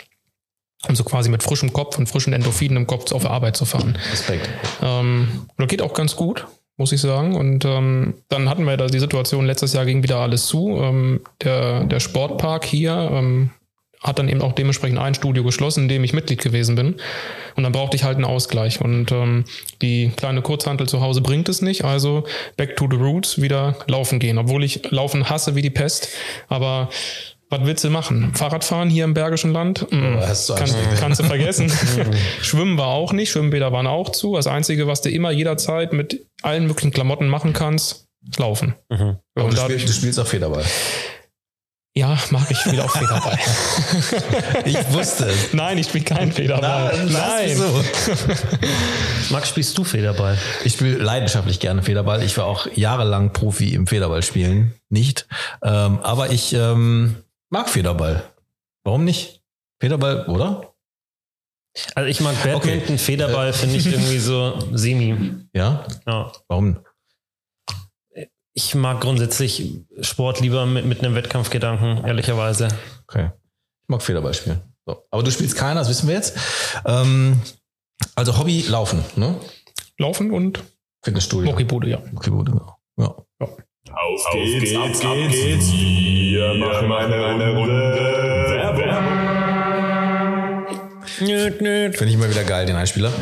um 0.89 0.97
so 0.97 1.05
quasi 1.05 1.29
mit 1.31 1.43
frischem 1.43 1.73
Kopf 1.73 1.99
und 1.99 2.09
frischen 2.09 2.33
Endorphinen 2.33 2.77
im 2.77 2.87
Kopf 2.87 3.13
auf 3.13 3.27
Arbeit 3.27 3.57
zu 3.57 3.65
fahren. 3.65 3.99
Respekt. 4.13 4.49
Ähm, 4.83 5.47
das 5.59 5.69
geht 5.69 5.83
auch 5.83 5.95
ganz 5.95 6.17
gut. 6.17 6.47
muss 6.81 6.93
ich 6.93 7.01
sagen. 7.01 7.37
Und 7.37 7.65
ähm, 7.67 8.15
dann 8.29 8.49
hatten 8.49 8.65
wir 8.65 8.77
da 8.77 8.87
die 8.87 8.99
Situation, 8.99 9.45
letztes 9.45 9.75
Jahr 9.75 9.85
ging 9.85 10.03
wieder 10.03 10.17
alles 10.17 10.47
zu. 10.47 10.81
Ähm, 10.81 11.21
der, 11.43 11.85
der 11.85 12.01
Sportpark 12.01 12.65
hier 12.65 13.11
ähm, 13.13 13.51
hat 14.03 14.19
dann 14.19 14.29
eben 14.29 14.41
auch 14.41 14.53
dementsprechend 14.53 14.99
ein 14.99 15.15
Studio 15.15 15.45
geschlossen, 15.45 15.83
in 15.83 15.89
dem 15.89 16.05
ich 16.05 16.13
Mitglied 16.13 16.41
gewesen 16.41 16.75
bin. 16.75 16.97
Und 17.57 17.63
dann 17.63 17.73
brauchte 17.73 17.97
ich 17.97 18.05
halt 18.05 18.17
einen 18.17 18.25
Ausgleich. 18.25 18.81
Und 18.81 19.13
ähm, 19.13 19.45
die 19.83 20.11
kleine 20.17 20.41
Kurzhantel 20.41 20.89
zu 20.89 21.01
Hause 21.01 21.21
bringt 21.21 21.49
es 21.49 21.61
nicht. 21.61 21.85
Also 21.85 22.25
back 22.57 22.77
to 22.77 22.89
the 22.91 22.97
roots, 22.97 23.43
wieder 23.43 23.77
laufen 23.89 24.19
gehen. 24.19 24.39
Obwohl 24.39 24.65
ich 24.65 24.91
Laufen 24.91 25.29
hasse 25.29 25.55
wie 25.55 25.63
die 25.63 25.71
Pest. 25.71 26.09
Aber 26.49 26.89
was 27.51 27.61
willst 27.65 27.85
du 27.85 27.91
machen? 27.91 28.33
Fahrradfahren 28.35 28.89
hier 28.89 29.05
im 29.05 29.13
Bergischen 29.13 29.53
Land? 29.53 29.87
Hast 30.21 30.49
du 30.49 30.55
kann, 30.55 30.71
kannst 30.99 31.21
du 31.21 31.25
vergessen. 31.25 31.71
Schwimmen 32.43 32.79
war 32.79 32.89
auch 32.89 33.13
nicht, 33.13 33.31
Schwimmbäder 33.31 33.73
waren 33.73 33.89
auch 33.89 34.11
zu. 34.11 34.37
Das 34.37 34.47
Einzige, 34.47 34.87
was 34.87 35.03
du 35.03 35.11
immer 35.11 35.33
jederzeit 35.33 35.93
mit 35.93 36.27
allen 36.43 36.67
möglichen 36.67 36.93
Klamotten 36.93 37.27
machen 37.27 37.53
kannst, 37.53 38.07
ist 38.29 38.39
laufen. 38.39 38.77
Ja, 38.89 39.19
Aber 39.35 39.47
und 39.47 39.53
du, 39.53 39.57
dadurch, 39.57 39.81
spielst, 39.83 39.89
du 39.89 40.01
spielst 40.01 40.21
auch 40.21 40.27
Federball. 40.27 40.65
Ja, 42.01 42.19
mag 42.31 42.51
ich 42.51 42.57
spiele 42.57 42.83
auch 42.83 42.91
Federball. 42.91 43.39
Ich 44.65 44.93
wusste 44.93 45.27
es. 45.27 45.53
Nein, 45.53 45.77
ich 45.77 45.89
spiele 45.89 46.05
kein 46.05 46.33
Federball. 46.33 47.07
Nein. 47.07 47.57
So. 47.57 47.85
Max, 49.31 49.51
spielst 49.51 49.77
du 49.77 49.85
Federball? 49.85 50.39
Ich 50.65 50.73
spiele 50.75 50.97
leidenschaftlich 50.97 51.61
gerne 51.61 51.83
Federball. 51.83 52.23
Ich 52.23 52.39
war 52.39 52.47
auch 52.47 52.67
jahrelang 52.75 53.35
Profi 53.35 53.75
im 53.75 53.87
Federballspielen. 53.87 54.75
Nicht. 54.89 55.27
Ähm, 55.63 56.01
aber 56.01 56.31
ich 56.31 56.55
ähm, 56.55 57.17
mag 57.51 57.69
Federball. 57.69 58.23
Warum 58.83 59.05
nicht? 59.05 59.43
Federball, 59.79 60.27
oder? 60.27 60.73
Also 61.95 62.09
ich 62.09 62.21
mag 62.21 62.43
Badminton, 62.43 62.99
Federball 62.99 63.53
finde 63.53 63.77
ich 63.77 63.87
irgendwie 63.87 64.19
so 64.19 64.59
semi. 64.73 65.35
Ja? 65.53 65.87
Ja. 66.07 66.33
Warum? 66.49 66.79
Ich 68.53 68.75
mag 68.75 69.01
grundsätzlich 69.01 69.81
Sport 70.01 70.41
lieber 70.41 70.67
mit, 70.67 70.85
mit 70.85 71.01
einem 71.01 71.15
Wettkampfgedanken, 71.15 72.05
ehrlicherweise. 72.05 72.69
Okay. 73.07 73.31
Ich 73.83 73.89
mag 73.89 74.03
Federball 74.03 74.35
spielen. 74.35 74.61
So. 74.87 75.05
Aber 75.11 75.23
du 75.23 75.31
spielst 75.31 75.57
keiner, 75.57 75.81
das 75.81 75.89
wissen 75.89 76.09
wir 76.09 76.17
jetzt. 76.17 76.37
Ähm, 76.85 77.41
also 78.17 78.39
Hobby 78.39 78.63
laufen, 78.63 79.05
ne? 79.17 79.37
Laufen 79.99 80.33
und 80.33 80.65
Fitnessstudio. 81.03 81.51
Muckibude, 81.51 81.89
ja. 81.89 82.03
Muckibude, 82.13 82.53
genau. 82.53 82.77
Ja. 82.99 83.15
Auf 83.93 84.27
geht's, 84.33 84.71
geht's, 84.71 85.05
ab 85.05 85.17
geht's. 85.31 85.73
Wir 85.73 86.55
machen 86.55 86.93
eine, 86.93 87.27
eine 87.27 87.57
Runde. 87.57 88.30
Finde 91.96 92.12
ich 92.12 92.14
immer 92.14 92.31
wieder 92.31 92.44
geil, 92.44 92.66
den 92.66 92.77
Einspieler. 92.77 93.12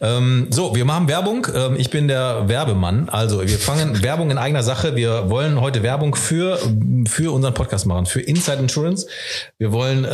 Ähm, 0.00 0.48
so, 0.50 0.74
wir 0.74 0.84
machen 0.84 1.08
Werbung. 1.08 1.46
Ähm, 1.54 1.76
ich 1.76 1.90
bin 1.90 2.08
der 2.08 2.48
Werbemann. 2.48 3.08
Also, 3.08 3.42
wir 3.42 3.58
fangen 3.58 4.02
Werbung 4.02 4.30
in 4.30 4.38
eigener 4.38 4.62
Sache. 4.62 4.96
Wir 4.96 5.30
wollen 5.30 5.60
heute 5.60 5.82
Werbung 5.82 6.14
für, 6.14 6.58
für 7.06 7.32
unseren 7.32 7.54
Podcast 7.54 7.86
machen, 7.86 8.06
für 8.06 8.20
Inside 8.20 8.58
Insurance. 8.58 9.06
Wir 9.58 9.72
wollen 9.72 10.04
äh, 10.04 10.08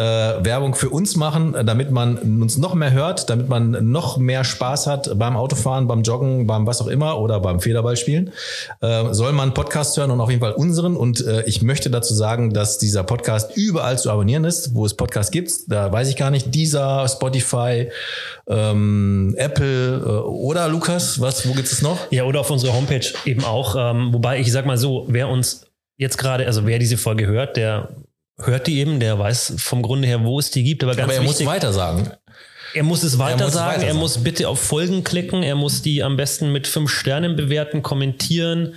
Werbung 0.45 0.75
für 0.75 0.91
uns 0.91 1.17
machen, 1.17 1.55
damit 1.65 1.91
man 1.91 2.19
uns 2.43 2.59
noch 2.59 2.75
mehr 2.75 2.93
hört, 2.93 3.31
damit 3.31 3.49
man 3.49 3.91
noch 3.91 4.17
mehr 4.19 4.45
Spaß 4.45 4.87
hat 4.87 5.19
beim 5.19 5.37
Autofahren, 5.37 5.87
beim 5.87 6.03
Joggen, 6.03 6.47
beim 6.47 6.67
was 6.67 6.81
auch 6.81 6.89
immer 6.89 7.19
oder 7.19 7.41
beim 7.41 7.61
Federballspielen. 7.61 8.33
Äh, 8.81 9.13
soll 9.13 9.33
man 9.33 9.55
Podcast 9.55 9.97
hören 9.97 10.11
und 10.11 10.21
auf 10.21 10.31
jeden 10.31 10.41
Fall 10.41 10.53
unseren. 10.53 10.97
Und 10.97 11.25
äh, 11.27 11.43
ich 11.45 11.63
möchte 11.63 11.91
dazu 11.91 12.15
sagen, 12.15 12.53
dass 12.53 12.79
dieser 12.79 13.03
Podcast 13.03 13.57
überall 13.57 13.99
zu 13.99 14.11
abonnieren 14.11 14.45
ist, 14.45 14.75
wo 14.75 14.87
es 14.87 14.95
Podcasts 14.95 15.31
gibt. 15.31 15.53
Da 15.69 15.93
weiß 15.93 16.09
ich 16.09 16.17
gar 16.17 16.31
nicht. 16.31 16.55
Dieser 16.55 17.09
Spotify, 17.21 17.91
ähm, 18.49 19.35
Apple 19.37 19.97
äh, 19.97 20.09
oder 20.29 20.69
Lukas, 20.69 21.21
was, 21.21 21.47
wo 21.47 21.53
gibt 21.53 21.71
es 21.71 21.83
noch? 21.83 22.11
Ja, 22.11 22.25
oder 22.25 22.41
auf 22.41 22.51
unserer 22.51 22.73
Homepage 22.73 23.07
eben 23.27 23.45
auch. 23.45 23.77
Ähm, 23.79 24.13
wobei 24.15 24.41
ich 24.41 24.51
sag 24.51 24.65
mal 24.65 24.79
so, 24.79 25.05
wer 25.09 25.29
uns 25.29 25.67
jetzt 25.99 26.17
gerade, 26.17 26.47
also 26.47 26.67
wer 26.67 26.79
diese 26.79 26.97
Folge 26.97 27.27
hört, 27.27 27.59
der 27.59 27.91
hört 28.39 28.67
die 28.67 28.79
eben, 28.79 29.01
der 29.01 29.19
weiß 29.19 29.55
vom 29.59 29.83
Grunde 29.83 30.09
her, 30.09 30.25
wo 30.25 30.39
es 30.39 30.51
die 30.51 30.65
gibt. 30.65 30.83
Aber 30.83 30.95
ganz 30.95 31.05
Aber 31.05 31.15
er 31.15 31.21
muss 31.21 31.33
wichtig, 31.33 31.47
weiter 31.47 31.73
sagen. 31.75 32.11
Er 32.73 32.85
muss 32.85 33.03
es 33.03 33.19
weiter 33.19 33.45
muss 33.45 33.53
sagen, 33.53 33.73
weiter 33.73 33.83
er 33.83 33.89
sagen. 33.89 33.99
muss 33.99 34.19
bitte 34.19 34.49
auf 34.49 34.61
Folgen 34.61 35.05
klicken, 35.05 35.43
er 35.43 35.57
muss 35.57 35.83
die 35.83 36.03
am 36.03 36.17
besten 36.17 36.53
mit 36.53 36.67
fünf 36.67 36.91
Sternen 36.91 37.37
bewerten, 37.37 37.83
kommentieren, 37.83 38.75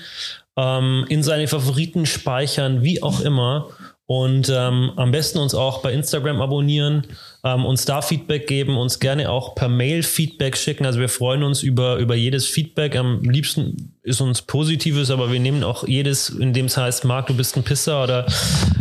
ähm, 0.58 1.06
in 1.08 1.24
seine 1.24 1.48
Favoriten 1.48 2.06
speichern, 2.06 2.84
wie 2.84 3.02
auch 3.02 3.22
immer. 3.22 3.70
Und 4.06 4.50
ähm, 4.50 4.92
am 4.98 5.12
besten 5.12 5.40
uns 5.40 5.56
auch 5.56 5.82
bei 5.82 5.94
Instagram 5.94 6.42
abonnieren, 6.42 7.08
ähm, 7.46 7.66
uns 7.66 7.86
da 7.86 8.02
Feedback 8.02 8.48
geben, 8.48 8.78
uns 8.78 9.00
gerne 9.00 9.30
auch 9.30 9.54
per 9.56 9.68
Mail 9.68 10.02
Feedback 10.04 10.56
schicken. 10.58 10.86
Also 10.86 11.00
wir 11.00 11.10
freuen 11.10 11.44
uns 11.44 11.62
über, 11.62 11.98
über 11.98 12.16
jedes 12.16 12.46
Feedback. 12.48 12.96
Am 12.96 13.22
liebsten 13.24 13.92
ist 14.04 14.22
uns 14.22 14.42
Positives, 14.42 15.12
aber 15.12 15.32
wir 15.32 15.40
nehmen 15.40 15.64
auch 15.64 15.88
jedes, 15.88 16.30
in 16.30 16.54
dem 16.54 16.66
es 16.66 16.78
heißt, 16.78 17.06
Marc, 17.06 17.28
du 17.28 17.34
bist 17.36 17.56
ein 17.58 17.64
Pisser 17.64 18.04
oder 18.04 18.26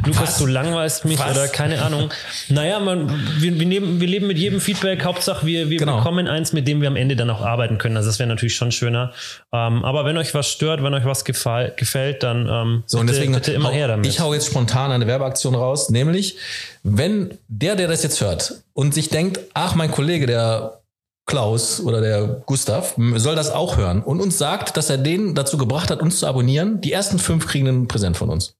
Lukas, 0.04 0.38
du 0.38 0.46
langweilst 0.46 1.04
mich 1.04 1.18
Was? 1.18 1.30
oder 1.32 1.48
keine 1.48 1.82
Ahnung. 1.82 2.10
Naja, 2.48 2.80
man, 2.80 3.08
wir, 3.38 3.58
wir, 3.58 3.66
nehmen, 3.66 4.00
wir 4.00 4.08
leben 4.08 4.26
mit 4.26 4.38
jedem 4.38 4.60
Feedback. 4.60 5.04
Hauptsache, 5.04 5.44
wir, 5.46 5.68
wir 5.70 5.78
Genau. 5.78 5.96
bekommen 5.98 6.28
eins, 6.28 6.52
mit 6.52 6.66
dem 6.68 6.80
wir 6.80 6.88
am 6.88 6.96
Ende 6.96 7.16
dann 7.16 7.30
auch 7.30 7.40
arbeiten 7.40 7.78
können. 7.78 7.96
Also 7.96 8.08
das 8.08 8.18
wäre 8.20 8.28
natürlich 8.28 8.54
schon 8.54 8.70
schöner. 8.72 9.12
Ähm, 9.52 9.84
aber 9.84 10.04
wenn 10.04 10.16
euch 10.16 10.34
was 10.34 10.48
stört, 10.48 10.82
wenn 10.82 10.94
euch 10.94 11.04
was 11.04 11.24
gefall, 11.24 11.72
gefällt, 11.76 12.22
dann 12.22 12.48
ähm, 12.48 12.82
So, 12.86 12.98
und 12.98 13.06
bitte, 13.06 13.18
deswegen, 13.18 13.34
bitte 13.34 13.52
immer 13.52 13.68
hau, 13.70 13.74
her 13.74 13.88
damit. 13.88 14.06
ich 14.06 14.20
hau 14.20 14.32
jetzt 14.34 14.46
spontan 14.46 14.90
eine 14.92 15.06
Werbeaktion 15.06 15.54
raus, 15.54 15.90
nämlich, 15.90 16.36
wenn 16.82 17.38
der, 17.48 17.76
der 17.76 17.88
das 17.88 18.02
jetzt 18.02 18.20
hört 18.20 18.62
und 18.72 18.94
sich 18.94 19.08
denkt, 19.08 19.40
ach, 19.54 19.74
mein 19.74 19.90
Kollege, 19.90 20.26
der 20.26 20.82
Klaus 21.26 21.80
oder 21.80 22.00
der 22.00 22.42
Gustav, 22.46 22.96
soll 23.16 23.36
das 23.36 23.50
auch 23.50 23.76
hören 23.76 24.02
und 24.02 24.20
uns 24.20 24.38
sagt, 24.38 24.76
dass 24.76 24.90
er 24.90 24.98
den 24.98 25.34
dazu 25.34 25.56
gebracht 25.56 25.90
hat, 25.90 26.02
uns 26.02 26.18
zu 26.18 26.26
abonnieren, 26.26 26.80
die 26.80 26.92
ersten 26.92 27.18
fünf 27.18 27.46
kriegen 27.46 27.68
einen 27.68 27.88
Präsent 27.88 28.16
von 28.16 28.28
uns. 28.28 28.56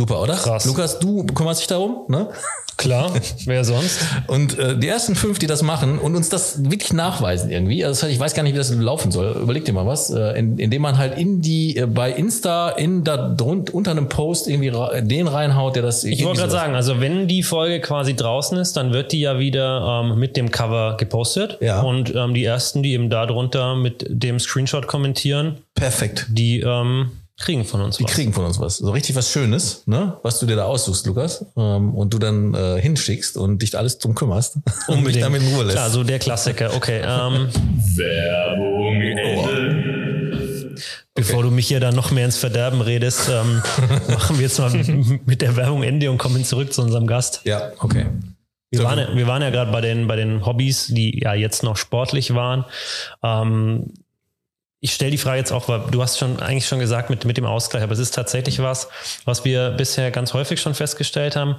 Super, 0.00 0.22
oder? 0.22 0.32
Krass. 0.32 0.64
Lukas, 0.64 0.98
du 0.98 1.26
kümmerst 1.26 1.60
dich 1.60 1.66
darum, 1.66 2.06
ne? 2.08 2.28
Klar, 2.78 3.12
wer 3.44 3.64
sonst? 3.66 4.00
Und 4.28 4.58
äh, 4.58 4.78
die 4.78 4.88
ersten 4.88 5.14
fünf, 5.14 5.38
die 5.38 5.46
das 5.46 5.60
machen 5.60 5.98
und 5.98 6.16
uns 6.16 6.30
das 6.30 6.64
wirklich 6.70 6.94
nachweisen 6.94 7.50
irgendwie, 7.50 7.84
also 7.84 8.06
ich 8.06 8.18
weiß 8.18 8.32
gar 8.32 8.42
nicht, 8.42 8.54
wie 8.54 8.56
das 8.56 8.74
laufen 8.74 9.12
soll. 9.12 9.36
Überleg 9.42 9.66
dir 9.66 9.74
mal 9.74 9.84
was, 9.84 10.08
äh, 10.08 10.38
in, 10.38 10.56
indem 10.56 10.80
man 10.80 10.96
halt 10.96 11.18
in 11.18 11.42
die 11.42 11.76
äh, 11.76 11.84
bei 11.84 12.10
Insta 12.10 12.70
in 12.70 13.04
da 13.04 13.28
drun, 13.28 13.66
unter 13.70 13.90
einem 13.90 14.08
Post 14.08 14.48
irgendwie 14.48 14.72
den 15.06 15.28
reinhaut, 15.28 15.76
der 15.76 15.82
das. 15.82 16.04
Ich 16.04 16.24
wollte 16.24 16.38
gerade 16.40 16.52
sagen, 16.52 16.74
also 16.74 16.98
wenn 16.98 17.28
die 17.28 17.42
Folge 17.42 17.80
quasi 17.80 18.16
draußen 18.16 18.56
ist, 18.56 18.78
dann 18.78 18.94
wird 18.94 19.12
die 19.12 19.20
ja 19.20 19.38
wieder 19.38 20.02
ähm, 20.02 20.18
mit 20.18 20.38
dem 20.38 20.50
Cover 20.50 20.96
gepostet. 20.96 21.58
Ja. 21.60 21.82
Und 21.82 22.14
ähm, 22.14 22.32
die 22.32 22.44
ersten, 22.46 22.82
die 22.82 22.94
eben 22.94 23.10
darunter 23.10 23.76
mit 23.76 24.06
dem 24.08 24.38
Screenshot 24.40 24.86
kommentieren, 24.86 25.58
perfekt. 25.74 26.28
die 26.30 26.60
ähm, 26.60 27.10
kriegen 27.40 27.64
von 27.64 27.80
uns 27.80 27.96
Die 27.96 28.04
was. 28.04 28.12
kriegen 28.12 28.32
von 28.32 28.44
uns 28.44 28.60
was, 28.60 28.76
so 28.78 28.90
richtig 28.92 29.16
was 29.16 29.30
Schönes, 29.32 29.82
ne, 29.86 30.16
was 30.22 30.38
du 30.38 30.46
dir 30.46 30.56
da 30.56 30.64
aussuchst, 30.66 31.04
Lukas, 31.06 31.44
ähm, 31.56 31.94
und 31.94 32.14
du 32.14 32.18
dann 32.18 32.54
äh, 32.54 32.80
hinschickst 32.80 33.36
und 33.36 33.60
dich 33.62 33.76
alles 33.76 33.98
drum 33.98 34.14
kümmerst 34.14 34.58
und 34.88 35.02
mich 35.02 35.18
damit 35.18 35.42
in 35.42 35.48
Ruhe 35.54 35.64
lässt. 35.64 35.76
Klar, 35.76 35.90
so 35.90 36.04
der 36.04 36.18
Klassiker. 36.18 36.74
Okay, 36.74 37.00
ähm, 37.04 37.48
Werbung 37.96 39.00
Ende. 39.00 40.74
bevor 41.14 41.42
du 41.42 41.50
mich 41.50 41.66
hier 41.68 41.80
dann 41.80 41.94
noch 41.94 42.10
mehr 42.10 42.24
ins 42.24 42.36
Verderben 42.36 42.80
redest, 42.80 43.28
ähm, 43.30 43.62
machen 44.08 44.36
wir 44.38 44.42
jetzt 44.46 44.58
mal 44.58 44.70
mit 45.26 45.42
der 45.42 45.56
Werbung 45.56 45.82
Ende 45.82 46.10
und 46.10 46.18
kommen 46.18 46.44
zurück 46.44 46.72
zu 46.72 46.82
unserem 46.82 47.06
Gast. 47.06 47.40
Ja, 47.44 47.72
okay. 47.80 48.06
Wir 48.72 48.84
waren, 48.84 48.98
ja- 49.00 49.14
wir 49.16 49.26
waren 49.26 49.42
ja 49.42 49.50
gerade 49.50 49.72
bei 49.72 49.80
den, 49.80 50.06
bei 50.06 50.14
den 50.16 50.46
Hobbys, 50.46 50.86
die 50.88 51.20
ja 51.22 51.34
jetzt 51.34 51.62
noch 51.64 51.76
sportlich 51.76 52.34
waren. 52.34 52.64
Ähm, 53.22 53.92
ich 54.80 54.94
stelle 54.94 55.10
die 55.10 55.18
Frage 55.18 55.38
jetzt 55.38 55.52
auch, 55.52 55.68
weil 55.68 55.82
du 55.90 56.02
hast 56.02 56.18
schon 56.18 56.40
eigentlich 56.40 56.66
schon 56.66 56.78
gesagt 56.78 57.10
mit, 57.10 57.24
mit 57.24 57.36
dem 57.36 57.44
Ausgleich, 57.44 57.82
aber 57.82 57.92
es 57.92 57.98
ist 57.98 58.14
tatsächlich 58.14 58.60
was, 58.60 58.88
was 59.24 59.44
wir 59.44 59.70
bisher 59.70 60.10
ganz 60.10 60.32
häufig 60.32 60.60
schon 60.60 60.74
festgestellt 60.74 61.36
haben, 61.36 61.56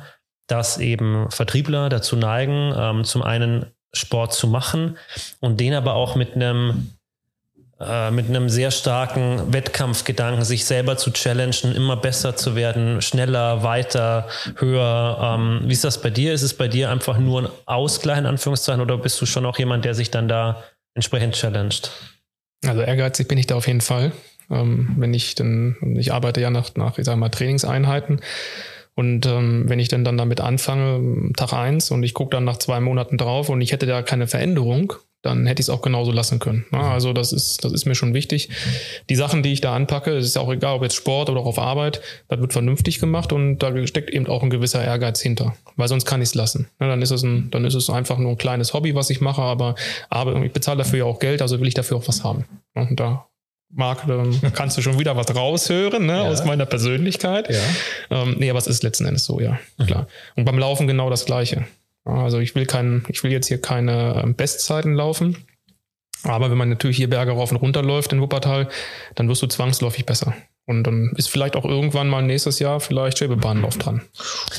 dass 0.47 0.79
eben 0.79 1.29
Vertriebler 1.29 1.89
dazu 1.89 2.15
neigen, 2.15 2.73
ähm, 2.75 3.03
zum 3.03 3.21
einen 3.21 3.67
Sport 3.93 4.33
zu 4.33 4.47
machen 4.47 4.97
und 5.39 5.59
den 5.59 5.73
aber 5.73 5.93
auch 5.93 6.15
mit 6.15 6.35
einem 6.35 6.91
äh, 7.79 8.11
mit 8.11 8.27
einem 8.27 8.47
sehr 8.47 8.69
starken 8.69 9.53
Wettkampfgedanken, 9.53 10.43
sich 10.43 10.65
selber 10.65 10.97
zu 10.97 11.11
challengen, 11.11 11.75
immer 11.75 11.97
besser 11.97 12.35
zu 12.35 12.55
werden, 12.55 13.01
schneller, 13.01 13.63
weiter, 13.63 14.27
höher. 14.57 15.17
Ähm, 15.19 15.61
wie 15.65 15.73
ist 15.73 15.83
das 15.83 15.99
bei 15.99 16.11
dir? 16.11 16.33
Ist 16.33 16.43
es 16.43 16.53
bei 16.53 16.67
dir 16.67 16.91
einfach 16.91 17.17
nur 17.17 17.43
ein 17.43 17.49
Ausgleich 17.65 18.19
in 18.19 18.27
Anführungszeichen 18.27 18.81
oder 18.81 18.97
bist 18.97 19.19
du 19.19 19.25
schon 19.25 19.47
auch 19.47 19.57
jemand, 19.57 19.83
der 19.83 19.95
sich 19.95 20.11
dann 20.11 20.27
da 20.27 20.63
entsprechend 20.93 21.35
challenged? 21.35 21.91
Also 22.65 22.81
ehrgeizig 22.81 23.27
bin 23.27 23.37
ich 23.37 23.47
da 23.47 23.55
auf 23.55 23.67
jeden 23.67 23.81
Fall. 23.81 24.11
Ähm, 24.49 24.95
wenn 24.97 25.13
ich 25.13 25.35
dann, 25.35 25.77
ich 25.97 26.13
arbeite 26.13 26.41
ja 26.41 26.49
nach, 26.49 26.75
nach 26.75 26.97
ich 26.97 27.05
sag 27.05 27.17
mal, 27.17 27.29
Trainingseinheiten. 27.29 28.21
Und 28.95 29.25
ähm, 29.25 29.63
wenn 29.67 29.79
ich 29.79 29.87
dann, 29.87 30.03
dann 30.03 30.17
damit 30.17 30.41
anfange, 30.41 31.31
Tag 31.33 31.53
eins 31.53 31.91
und 31.91 32.03
ich 32.03 32.13
gucke 32.13 32.31
dann 32.31 32.43
nach 32.43 32.57
zwei 32.57 32.79
Monaten 32.79 33.17
drauf 33.17 33.49
und 33.49 33.61
ich 33.61 33.71
hätte 33.71 33.85
da 33.85 34.01
keine 34.01 34.27
Veränderung, 34.27 34.93
dann 35.21 35.45
hätte 35.45 35.61
ich 35.61 35.65
es 35.65 35.69
auch 35.69 35.81
genauso 35.81 36.11
lassen 36.11 36.39
können. 36.39 36.65
Ja, 36.71 36.91
also 36.91 37.13
das 37.13 37.31
ist, 37.31 37.63
das 37.63 37.71
ist 37.73 37.85
mir 37.85 37.95
schon 37.95 38.13
wichtig. 38.13 38.49
Die 39.09 39.15
Sachen, 39.15 39.43
die 39.43 39.53
ich 39.53 39.61
da 39.61 39.75
anpacke, 39.75 40.11
es 40.17 40.25
ist 40.25 40.35
ja 40.35 40.41
auch 40.41 40.51
egal, 40.51 40.75
ob 40.75 40.83
jetzt 40.83 40.95
Sport 40.95 41.29
oder 41.29 41.41
auch 41.41 41.45
auf 41.45 41.59
Arbeit, 41.59 42.01
das 42.27 42.39
wird 42.39 42.53
vernünftig 42.53 42.99
gemacht 42.99 43.31
und 43.31 43.59
da 43.59 43.71
steckt 43.85 44.09
eben 44.09 44.27
auch 44.27 44.41
ein 44.43 44.49
gewisser 44.49 44.83
Ehrgeiz 44.83 45.21
hinter. 45.21 45.55
Weil 45.75 45.87
sonst 45.87 46.05
kann 46.05 46.21
ich 46.21 46.29
es 46.29 46.35
lassen. 46.35 46.67
Ja, 46.79 46.87
dann 46.87 47.01
ist 47.01 47.11
es 47.11 47.23
ein, 47.23 47.49
dann 47.51 47.65
ist 47.65 47.75
es 47.75 47.89
einfach 47.89 48.17
nur 48.17 48.31
ein 48.31 48.37
kleines 48.37 48.73
Hobby, 48.73 48.95
was 48.95 49.09
ich 49.09 49.21
mache, 49.21 49.41
aber, 49.41 49.75
aber 50.09 50.41
ich 50.43 50.53
bezahle 50.53 50.79
dafür 50.79 50.99
ja 50.99 51.05
auch 51.05 51.19
Geld, 51.19 51.41
also 51.41 51.59
will 51.59 51.67
ich 51.67 51.73
dafür 51.75 51.97
auch 51.97 52.07
was 52.07 52.23
haben. 52.23 52.45
Ja, 52.75 52.81
und 52.83 52.99
da 52.99 53.27
Marc, 53.73 54.05
dann 54.07 54.37
kannst 54.53 54.77
du 54.77 54.81
schon 54.81 54.99
wieder 54.99 55.15
was 55.15 55.33
raushören 55.35 56.05
ne, 56.05 56.17
Ja. 56.17 56.29
aus 56.29 56.43
meiner 56.45 56.65
Persönlichkeit. 56.65 57.49
Ähm, 58.09 58.35
nee, 58.37 58.49
aber 58.49 58.59
es 58.59 58.67
ist 58.67 58.83
letzten 58.83 59.05
Endes 59.05 59.23
so, 59.25 59.39
ja, 59.39 59.59
klar. 59.85 60.07
Und 60.35 60.45
beim 60.45 60.59
Laufen 60.59 60.87
genau 60.87 61.09
das 61.09 61.25
Gleiche. 61.25 61.65
Also 62.05 62.39
ich 62.39 62.55
will 62.55 62.65
kein, 62.65 63.05
ich 63.09 63.23
will 63.23 63.31
jetzt 63.31 63.47
hier 63.47 63.61
keine 63.61 64.21
ähm, 64.23 64.35
Bestzeiten 64.35 64.93
laufen. 64.93 65.37
Aber 66.23 66.51
wenn 66.51 66.57
man 66.57 66.69
natürlich 66.69 66.97
hier 66.97 67.09
Berge 67.09 67.31
rauf 67.31 67.51
und 67.51 67.57
runter 67.57 67.81
läuft 67.81 68.13
in 68.13 68.21
Wuppertal, 68.21 68.69
dann 69.15 69.27
wirst 69.27 69.41
du 69.41 69.47
zwangsläufig 69.47 70.05
besser. 70.05 70.35
Und 70.67 70.83
dann 70.83 71.11
ist 71.17 71.29
vielleicht 71.29 71.55
auch 71.55 71.65
irgendwann 71.65 72.07
mal 72.07 72.21
nächstes 72.21 72.59
Jahr 72.59 72.79
vielleicht 72.79 73.17
Schwebebahnlauf 73.17 73.77
dran. 73.79 74.03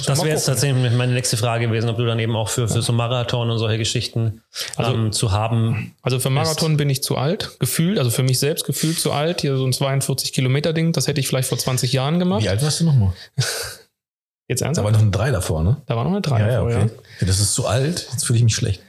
Das 0.05 0.19
Mal 0.19 0.25
wäre 0.25 0.35
jetzt 0.37 0.47
tatsächlich 0.47 0.93
meine 0.93 1.13
nächste 1.13 1.37
Frage 1.37 1.69
gewesen, 1.69 1.89
ob 1.89 1.97
du 1.97 2.05
dann 2.05 2.19
eben 2.19 2.35
auch 2.35 2.49
für, 2.49 2.67
für 2.69 2.83
so 2.83 2.93
Marathon 2.93 3.49
und 3.51 3.59
solche 3.59 3.79
Geschichten 3.79 4.43
Also- 4.77 4.93
ähm, 4.93 5.13
zu 5.13 5.31
haben. 5.31 5.95
Also 6.03 6.19
für 6.19 6.31
Marathon 6.31 6.77
bin 6.77 6.91
ich 6.91 7.05
zu 7.05 7.17
alt, 7.17 7.57
gefühlt, 7.61 7.99
also 7.99 8.11
für 8.11 8.25
mich 8.25 8.41
selbst 8.41 8.65
gefühlt 8.67 8.99
zu 8.99 9.13
alt. 9.13 9.43
Hier 9.43 9.57
so 9.57 9.65
ein 9.65 9.73
42 9.73 10.33
Kilometer 10.33 10.73
Ding, 10.73 10.93
das 10.93 11.07
hätte 11.07 11.21
ich 11.21 11.29
vielleicht 11.29 11.49
vor 11.49 11.59
20 11.59 11.93
Jahren 11.93 12.19
gemacht. 12.19 12.43
Wie 12.43 12.49
alt 12.49 12.63
warst 12.63 12.81
du 12.81 12.85
nochmal? 12.85 13.13
Jetzt 14.49 14.61
Da 14.61 14.67
ernsthaft? 14.67 14.85
war 14.85 14.93
noch 14.93 15.01
ein 15.01 15.13
Drei 15.13 15.31
davor, 15.31 15.63
ne? 15.63 15.83
Da 15.87 15.97
war 15.97 16.05
noch 16.05 16.11
eine 16.11 16.21
3 16.21 16.41
ja, 16.41 16.47
davor, 16.47 16.67
okay. 16.67 16.91
Ja, 17.21 17.27
das 17.27 17.41
ist 17.41 17.55
zu 17.55 17.67
alt, 17.67 18.09
jetzt 18.13 18.27
fühle 18.27 18.39
ich 18.39 18.45
mich 18.45 18.55
schlecht. 18.55 18.83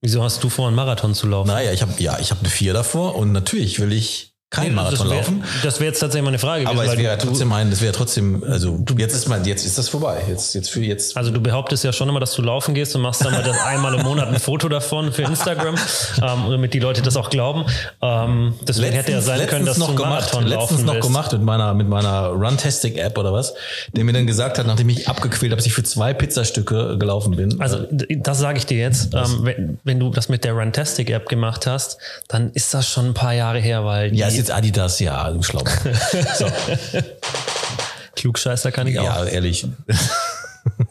Wieso 0.00 0.22
hast 0.22 0.42
du 0.44 0.50
vor, 0.50 0.66
einen 0.66 0.76
Marathon 0.76 1.14
zu 1.14 1.26
laufen? 1.26 1.48
Naja, 1.48 1.72
ich 1.72 1.80
habe 1.82 1.92
ja, 1.98 2.18
ich 2.18 2.30
habe 2.30 2.40
eine 2.40 2.50
Vier 2.50 2.74
davor 2.74 3.14
und 3.14 3.32
natürlich 3.32 3.80
will 3.80 3.92
ich 3.92 4.33
keinen 4.54 4.74
Marathon 4.74 4.98
das 4.98 5.08
wär- 5.10 5.16
laufen. 5.16 5.44
Das 5.62 5.80
wäre 5.80 5.90
jetzt 5.90 6.00
tatsächlich 6.00 6.24
meine 6.24 6.38
Frage 6.38 6.64
gewesen. 6.64 6.78
Aber 6.80 6.90
es 6.92 6.98
wäre 6.98 7.16
du, 7.16 7.26
trotzdem 7.26 7.52
ein, 7.52 7.70
das 7.70 7.80
wäre 7.80 7.92
trotzdem, 7.92 8.44
also 8.44 8.78
jetzt 8.96 9.14
ist 9.14 9.28
mein, 9.28 9.44
jetzt 9.44 9.64
ist 9.66 9.78
das 9.78 9.88
vorbei. 9.88 10.22
Jetzt, 10.28 10.54
jetzt 10.54 10.70
für 10.70 10.80
jetzt. 10.80 11.16
also 11.16 11.30
du 11.30 11.40
behauptest 11.40 11.84
ja 11.84 11.92
schon 11.92 12.08
immer, 12.08 12.20
dass 12.20 12.34
du 12.34 12.42
laufen 12.42 12.74
gehst 12.74 12.94
und 12.96 13.02
machst 13.02 13.24
dann 13.24 13.32
mal 13.32 13.42
das 13.42 13.58
einmal 13.66 13.94
im 13.94 14.02
Monat 14.02 14.28
ein 14.28 14.38
Foto 14.40 14.68
davon 14.68 15.12
für 15.12 15.22
Instagram, 15.22 15.74
ähm, 16.22 16.50
damit 16.50 16.74
die 16.74 16.78
Leute 16.80 17.02
das 17.02 17.16
auch 17.16 17.30
glauben. 17.30 17.64
Ähm, 18.02 18.54
deswegen 18.66 18.92
hätte 18.94 19.12
ja 19.12 19.20
sein 19.20 19.46
können, 19.46 19.66
dass 19.66 19.78
du 19.78 19.84
einen 19.86 19.96
Marathon 19.96 20.44
letztens 20.44 20.70
laufen 20.70 20.84
noch 20.86 20.94
willst. 20.94 21.06
gemacht 21.08 21.32
mit 21.32 21.42
meiner, 21.42 21.74
mit 21.74 21.88
meiner 21.88 22.28
Runtastic-App 22.28 23.16
oder 23.18 23.32
was, 23.32 23.54
der 23.92 24.04
mir 24.04 24.12
dann 24.12 24.26
gesagt 24.26 24.58
hat, 24.58 24.66
nachdem 24.66 24.88
ich 24.88 25.08
abgequält 25.08 25.52
habe, 25.52 25.56
dass 25.56 25.66
ich 25.66 25.74
für 25.74 25.82
zwei 25.84 26.14
Pizzastücke 26.14 26.96
gelaufen 26.98 27.36
bin. 27.36 27.60
Also 27.60 27.78
das 27.90 28.38
sage 28.38 28.58
ich 28.58 28.66
dir 28.66 28.78
jetzt, 28.78 29.14
ähm, 29.14 29.38
wenn, 29.42 29.78
wenn 29.84 30.00
du 30.00 30.10
das 30.10 30.28
mit 30.28 30.44
der 30.44 30.52
Runtastic 30.54 31.10
App 31.10 31.28
gemacht 31.28 31.66
hast, 31.66 31.98
dann 32.28 32.50
ist 32.52 32.72
das 32.74 32.88
schon 32.88 33.06
ein 33.06 33.14
paar 33.14 33.34
Jahre 33.34 33.58
her, 33.58 33.84
weil 33.84 34.10
die 34.10 34.18
ja, 34.18 34.28
ist 34.28 34.43
jetzt 34.44 34.50
Adidas, 34.50 35.00
ja, 35.00 35.30
du 35.30 35.42
schlau. 35.42 35.64
so, 36.36 36.46
Klugscheißer 38.16 38.72
kann 38.72 38.86
ich 38.86 38.98
auch. 38.98 39.04
ja, 39.04 39.24
ehrlich. 39.24 39.66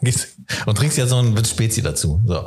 Und 0.66 0.76
trinkst 0.76 0.98
jetzt 0.98 1.10
noch 1.10 1.22
ein 1.22 1.44
Spezi 1.44 1.82
dazu. 1.82 2.20
So. 2.26 2.44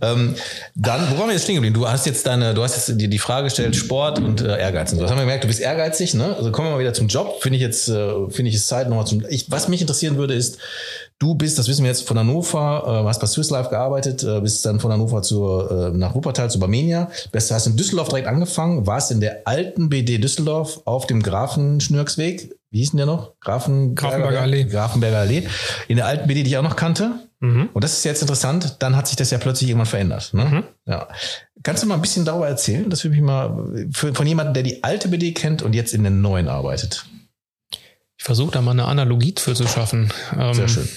Ähm, 0.00 0.34
dann, 0.74 1.10
wo 1.10 1.18
waren 1.18 1.28
wir 1.28 1.34
jetzt 1.34 1.44
stehen 1.44 1.56
geblieben? 1.56 1.74
Du 1.74 1.88
hast 1.88 2.06
jetzt 2.06 2.26
deine, 2.26 2.54
du 2.54 2.62
hast 2.62 2.76
jetzt 2.76 3.00
die, 3.00 3.08
die 3.08 3.18
Frage 3.18 3.44
gestellt, 3.44 3.76
Sport 3.76 4.18
und 4.18 4.40
äh, 4.40 4.58
Ehrgeiz. 4.58 4.92
Und 4.92 4.98
so. 4.98 5.02
Das 5.02 5.10
haben 5.10 5.18
wir 5.18 5.24
gemerkt, 5.24 5.44
du 5.44 5.48
bist 5.48 5.60
ehrgeizig, 5.60 6.14
ne? 6.14 6.36
Also 6.36 6.50
kommen 6.52 6.68
wir 6.68 6.72
mal 6.72 6.80
wieder 6.80 6.94
zum 6.94 7.08
Job. 7.08 7.42
Finde 7.42 7.56
ich 7.56 7.62
jetzt, 7.62 7.88
äh, 7.88 8.12
finde 8.30 8.50
ich 8.50 8.56
es 8.56 8.66
Zeit 8.66 8.88
nochmal 8.88 9.06
zum. 9.06 9.24
Ich, 9.28 9.50
was 9.50 9.68
mich 9.68 9.80
interessieren 9.80 10.16
würde, 10.16 10.34
ist, 10.34 10.58
du 11.18 11.34
bist, 11.34 11.58
das 11.58 11.68
wissen 11.68 11.84
wir 11.84 11.90
jetzt 11.90 12.06
von 12.06 12.18
Hannover, 12.18 13.02
äh, 13.04 13.06
hast 13.06 13.20
bei 13.20 13.26
Swiss 13.26 13.50
Life 13.50 13.70
gearbeitet, 13.70 14.24
äh, 14.24 14.40
bist 14.40 14.64
dann 14.66 14.80
von 14.80 14.92
Hannover 14.92 15.22
zur, 15.22 15.92
äh, 15.92 15.96
nach 15.96 16.14
Wuppertal 16.14 16.50
zu 16.50 16.58
Barmenia. 16.58 17.10
Bist, 17.30 17.50
hast 17.50 17.66
in 17.66 17.76
Düsseldorf 17.76 18.08
direkt 18.08 18.26
angefangen, 18.26 18.86
warst 18.86 19.10
in 19.10 19.20
der 19.20 19.42
alten 19.44 19.88
BD 19.88 20.18
Düsseldorf 20.18 20.80
auf 20.84 21.06
dem 21.06 21.22
Grafenschnürksweg. 21.22 22.54
Wie 22.70 22.78
hieß 22.78 22.90
denn 22.90 22.98
der 22.98 23.06
noch? 23.06 23.32
Grafen, 23.40 23.94
Grafenberger 23.94 24.42
Allee. 24.42 24.64
Grafenberger 24.64 25.18
Allee. 25.18 25.48
In 25.88 25.96
der 25.96 26.06
alten 26.06 26.28
BD, 26.28 26.44
die 26.44 26.50
ich 26.50 26.56
auch 26.56 26.62
noch 26.62 26.76
kannte. 26.76 27.12
Und 27.40 27.82
das 27.84 27.94
ist 27.94 28.04
jetzt 28.04 28.20
interessant, 28.20 28.76
dann 28.80 28.96
hat 28.96 29.06
sich 29.08 29.16
das 29.16 29.30
ja 29.30 29.38
plötzlich 29.38 29.70
irgendwann 29.70 29.86
verändert. 29.86 30.34
Ne? 30.34 30.64
Ja. 30.86 31.08
Kannst 31.62 31.82
du 31.82 31.86
mal 31.86 31.94
ein 31.94 32.02
bisschen 32.02 32.24
darüber 32.26 32.46
erzählen? 32.46 32.90
Das 32.90 33.02
würde 33.02 33.16
mich 33.16 33.24
mal 33.24 33.88
für, 33.92 34.14
von 34.14 34.26
jemandem, 34.26 34.54
der 34.54 34.62
die 34.62 34.84
alte 34.84 35.08
BD 35.08 35.32
kennt 35.32 35.62
und 35.62 35.74
jetzt 35.74 35.94
in 35.94 36.04
den 36.04 36.20
neuen 36.20 36.48
arbeitet. 36.48 37.06
Ich 38.18 38.24
versuche 38.24 38.50
da 38.50 38.60
mal 38.60 38.72
eine 38.72 38.84
Analogie 38.84 39.34
für 39.38 39.54
zu 39.54 39.66
schaffen. 39.66 40.12
Ähm, 40.36 40.52
Sehr 40.52 40.68
schön. 40.68 40.88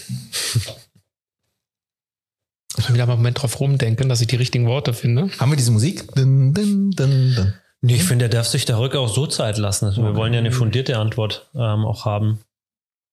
muss 2.75 2.89
ich 2.89 2.93
wieder 2.93 3.05
mal 3.05 3.13
einen 3.13 3.21
Moment 3.21 3.41
drauf 3.41 3.59
rumdenken, 3.61 4.09
dass 4.09 4.19
ich 4.19 4.27
die 4.27 4.35
richtigen 4.35 4.67
Worte 4.67 4.93
finde. 4.93 5.29
Haben 5.39 5.51
wir 5.51 5.55
diese 5.55 5.71
Musik? 5.71 6.13
Dun, 6.15 6.53
dun, 6.53 6.91
dun, 6.91 7.35
dun. 7.35 7.53
Nee, 7.79 7.95
ich 7.95 8.03
finde, 8.03 8.27
der 8.27 8.39
darf 8.39 8.47
sich 8.47 8.65
der 8.65 8.79
Rück 8.79 8.95
auch 8.95 9.07
so 9.07 9.27
Zeit 9.27 9.57
lassen. 9.57 9.85
Also 9.85 10.03
wir 10.03 10.15
wollen 10.15 10.33
ja 10.33 10.39
eine 10.39 10.51
fundierte 10.51 10.97
Antwort 10.97 11.49
ähm, 11.53 11.85
auch 11.85 12.05
haben. 12.05 12.39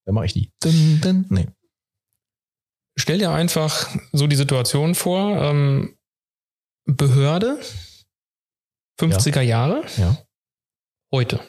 Dann 0.07 0.15
mache 0.15 0.27
ich 0.27 0.33
die. 0.33 0.51
Dun, 0.61 1.01
dun. 1.01 1.27
Nee. 1.29 1.47
Stell 2.97 3.19
dir 3.19 3.31
einfach 3.31 3.89
so 4.13 4.27
die 4.27 4.37
Situation 4.37 4.95
vor, 4.95 5.37
ähm, 5.43 5.97
Behörde, 6.87 7.59
50er 9.01 9.41
Jahre, 9.43 9.85
Ja. 9.97 10.19
heute. 11.13 11.41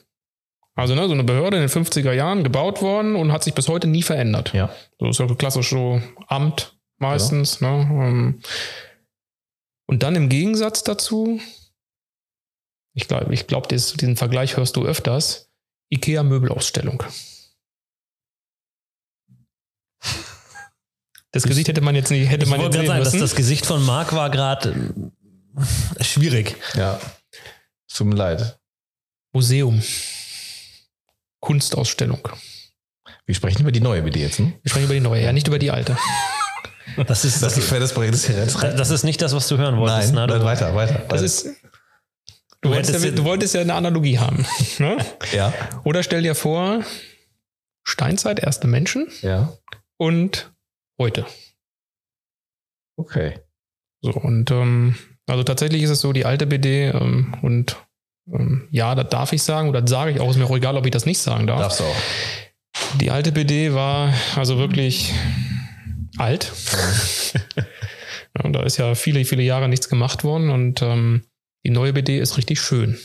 Also 0.76 0.96
ne, 0.96 1.06
so 1.08 1.14
eine 1.14 1.24
Behörde 1.24 1.58
in 1.58 1.62
den 1.68 1.70
50er 1.70 2.14
Jahren 2.14 2.44
gebaut 2.44 2.82
worden 2.82 3.16
und 3.16 3.32
hat 3.32 3.44
sich 3.44 3.54
bis 3.54 3.68
heute 3.68 3.88
nie 3.88 4.04
verändert. 4.04 4.54
Ja. 4.54 4.74
So 5.00 5.10
ist 5.10 5.20
ja 5.20 5.28
klassisch 5.36 5.70
so 5.70 6.02
Amt 6.28 6.78
meistens. 6.98 7.60
Ne, 7.62 7.68
ähm. 7.68 8.42
und 9.88 10.04
dann 10.04 10.16
im 10.16 10.30
Gegensatz 10.30 10.84
dazu, 10.84 11.42
ich 12.94 13.08
glaube, 13.08 13.34
ich 13.34 13.48
glaub, 13.48 13.68
dies- 13.68 13.94
diesen 13.94 14.16
Vergleich 14.16 14.56
hörst 14.58 14.76
du 14.78 14.86
öfters, 14.86 15.50
IKEA 15.92 16.24
Das 21.32 21.44
Gesicht 21.44 21.68
hätte 21.70 21.82
man 21.82 21.96
jetzt 21.96 22.12
nicht, 22.12 22.30
hätte 22.30 22.44
Ich 22.46 22.50
man 22.50 22.60
wollte 22.60 22.78
jetzt 22.80 22.88
gerade 22.88 22.88
sehen 22.88 22.88
sagen, 22.88 23.04
dass 23.06 23.14
müssen. 23.14 23.24
das 23.24 23.36
Gesicht 23.36 23.66
von 23.66 23.86
Marc 23.86 24.14
war 24.14 24.30
gerade 24.30 24.94
äh, 25.98 26.04
schwierig. 26.04 26.56
Ja. 26.76 27.00
Tut 27.94 28.08
mir 28.08 28.16
leid. 28.16 28.58
Museum. 29.34 29.82
Kunstausstellung. 31.40 32.28
Wir 33.26 33.36
sprechen 33.36 33.62
über 33.62 33.72
die 33.72 33.80
neue 33.80 34.02
BD 34.02 34.20
jetzt, 34.22 34.40
ne? 34.40 34.54
Wir 34.62 34.70
sprechen 34.70 34.86
über 34.86 34.94
die 34.94 35.00
neue, 35.00 35.24
ja, 35.24 35.32
nicht 35.34 35.48
über 35.48 35.60
die 35.60 35.72
alte. 35.72 35.98
Das 37.08 37.24
ist, 37.24 37.36
Das 37.42 37.54
das, 37.54 37.56
gefällt 37.56 37.82
das 37.82 37.94
Projekt. 37.94 38.14
Das 38.16 38.28
ist 38.28 38.56
das 38.62 38.90
ist 38.90 39.04
nicht 39.04 39.22
das, 39.22 39.34
was 39.34 39.48
du 39.48 39.58
hören 39.58 39.78
wolltest. 39.78 40.14
Nein, 40.14 40.28
ne? 40.28 40.34
nein, 40.34 40.40
Du- 40.40 40.46
weiter, 40.46 40.76
weiter. 40.76 41.02
Das 41.08 41.22
ist. 41.22 41.48
Du 42.62 42.70
wolltest, 42.70 42.90
hättest 42.90 43.06
ja, 43.06 43.12
du 43.12 43.24
wolltest 43.24 43.54
ja 43.56 43.62
eine 43.62 43.74
Analogie 43.74 44.20
haben. 44.20 44.46
Ne? 44.78 44.98
ja, 45.34 45.52
Oder 45.84 46.04
stell 46.04 46.22
dir 46.22 46.36
vor, 46.36 46.84
Steinzeit, 47.84 48.40
erste 48.40 48.68
Menschen 48.68 49.08
ja. 49.22 49.52
und 49.98 50.52
heute. 51.02 51.26
Okay. 52.96 53.40
So, 54.02 54.12
und 54.12 54.52
ähm, 54.52 54.96
also 55.28 55.44
tatsächlich 55.44 55.82
ist 55.82 55.90
es 55.90 56.02
so, 56.02 56.14
die 56.14 56.26
alte 56.26 56.46
BD 56.46 56.90
ähm, 56.90 57.36
und 57.42 57.76
ähm, 58.32 58.68
ja, 58.70 58.94
das 58.94 59.10
darf 59.10 59.34
ich 59.34 59.42
sagen, 59.42 59.70
oder 59.70 59.82
das 59.82 59.90
sage 59.90 60.12
ich 60.12 60.20
auch, 60.20 60.30
ist 60.30 60.38
mir 60.38 60.46
auch 60.46 60.56
egal, 60.56 60.78
ob 60.78 60.86
ich 60.86 60.92
das 60.92 61.08
nicht 61.08 61.18
sagen 61.18 61.48
darf. 61.48 61.60
Darfst 61.60 61.80
du 61.80 61.84
auch. 61.84 61.96
Die 63.00 63.10
alte 63.10 63.32
BD 63.32 63.74
war 63.74 64.14
also 64.36 64.58
wirklich 64.60 65.12
alt. 66.18 66.52
ja, 68.38 68.44
und 68.44 68.54
da 68.54 68.62
ist 68.64 68.78
ja 68.78 68.94
viele, 68.94 69.26
viele 69.26 69.44
Jahre 69.44 69.68
nichts 69.68 69.90
gemacht 69.90 70.24
worden 70.24 70.52
und 70.52 70.84
ähm, 70.84 71.24
die 71.66 71.72
neue 71.72 71.94
BD 71.94 72.20
ist 72.20 72.38
richtig 72.38 72.62
schön. 72.62 73.00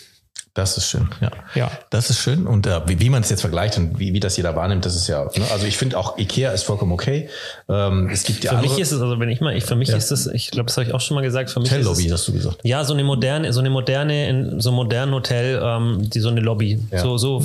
Das 0.56 0.76
ist 0.78 0.88
schön, 0.88 1.08
ja. 1.20 1.30
Ja, 1.54 1.70
Das 1.90 2.08
ist 2.10 2.18
schön. 2.18 2.46
Und 2.46 2.66
äh, 2.66 2.80
wie, 2.88 2.98
wie 2.98 3.10
man 3.10 3.22
es 3.22 3.28
jetzt 3.30 3.42
vergleicht 3.42 3.76
und 3.76 3.98
wie, 3.98 4.12
wie 4.14 4.20
das 4.20 4.36
jeder 4.38 4.56
wahrnimmt, 4.56 4.84
das 4.86 4.96
ist 4.96 5.06
ja, 5.06 5.24
ne? 5.24 5.44
also 5.52 5.66
ich 5.66 5.76
finde 5.76 5.98
auch 5.98 6.16
Ikea 6.18 6.50
ist 6.50 6.62
vollkommen 6.64 6.92
okay. 6.92 7.28
Ähm, 7.68 8.08
es 8.10 8.24
gibt 8.24 8.42
ja 8.42 8.50
Für 8.52 8.56
andere. 8.56 8.72
mich 8.72 8.80
ist 8.82 8.90
es, 8.90 9.00
also 9.00 9.20
wenn 9.20 9.28
ich 9.28 9.40
mal, 9.42 9.54
ich, 9.54 9.64
für 9.64 9.76
mich 9.76 9.88
Ja. 9.90 9.96
ist 9.96 10.10
es, 10.10 10.26
ich 10.26 10.50
glaube, 10.50 10.66
das 10.68 10.76
habe 10.78 10.86
ich 10.88 10.94
auch 10.94 11.00
schon 11.00 11.14
mal 11.14 11.20
gesagt, 11.20 11.50
für 11.50 11.60
mich 11.60 11.68
Hotel 11.70 11.80
ist 11.82 11.86
Lobby, 11.86 12.06
es, 12.06 12.12
hast 12.12 12.28
du 12.28 12.32
gesagt. 12.32 12.58
ja, 12.64 12.82
so 12.84 12.94
eine 12.94 13.04
moderne, 13.04 13.52
so 13.52 13.60
eine 13.60 13.68
moderne, 13.70 14.28
in 14.30 14.60
so 14.60 14.70
einem 14.70 14.76
modernen 14.76 15.12
Hotel, 15.12 15.60
ähm, 15.62 16.08
die 16.08 16.20
so 16.20 16.30
eine 16.30 16.40
Lobby. 16.40 16.80
Ja. 16.90 17.00
So, 17.02 17.18
so 17.18 17.44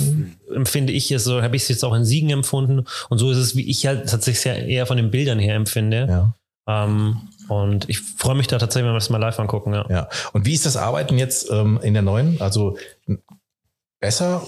empfinde 0.54 0.92
ich 0.94 1.10
es, 1.12 1.24
so 1.24 1.42
habe 1.42 1.54
ich 1.54 1.62
es 1.62 1.68
jetzt 1.68 1.84
auch 1.84 1.94
in 1.94 2.06
Siegen 2.06 2.30
empfunden. 2.30 2.84
Und 3.10 3.18
so 3.18 3.30
ist 3.30 3.36
es, 3.36 3.54
wie 3.56 3.68
ich 3.70 3.86
halt 3.86 4.08
tatsächlich 4.08 4.44
ja 4.44 4.54
eher 4.54 4.86
von 4.86 4.96
den 4.96 5.10
Bildern 5.10 5.38
her 5.38 5.54
empfinde. 5.54 6.06
Ja. 6.08 6.34
Ähm, 6.66 7.16
und 7.48 7.88
ich 7.88 8.00
freue 8.00 8.34
mich 8.34 8.46
da 8.46 8.58
tatsächlich, 8.58 8.86
wenn 8.86 8.94
wir 8.94 8.98
das 8.98 9.10
mal 9.10 9.18
live 9.18 9.38
angucken, 9.38 9.74
ja. 9.74 9.86
Ja. 9.88 10.08
Und 10.32 10.46
wie 10.46 10.54
ist 10.54 10.66
das 10.66 10.76
Arbeiten 10.76 11.18
jetzt 11.18 11.50
ähm, 11.50 11.78
in 11.82 11.94
der 11.94 12.02
neuen? 12.02 12.40
Also 12.40 12.76
besser 14.00 14.42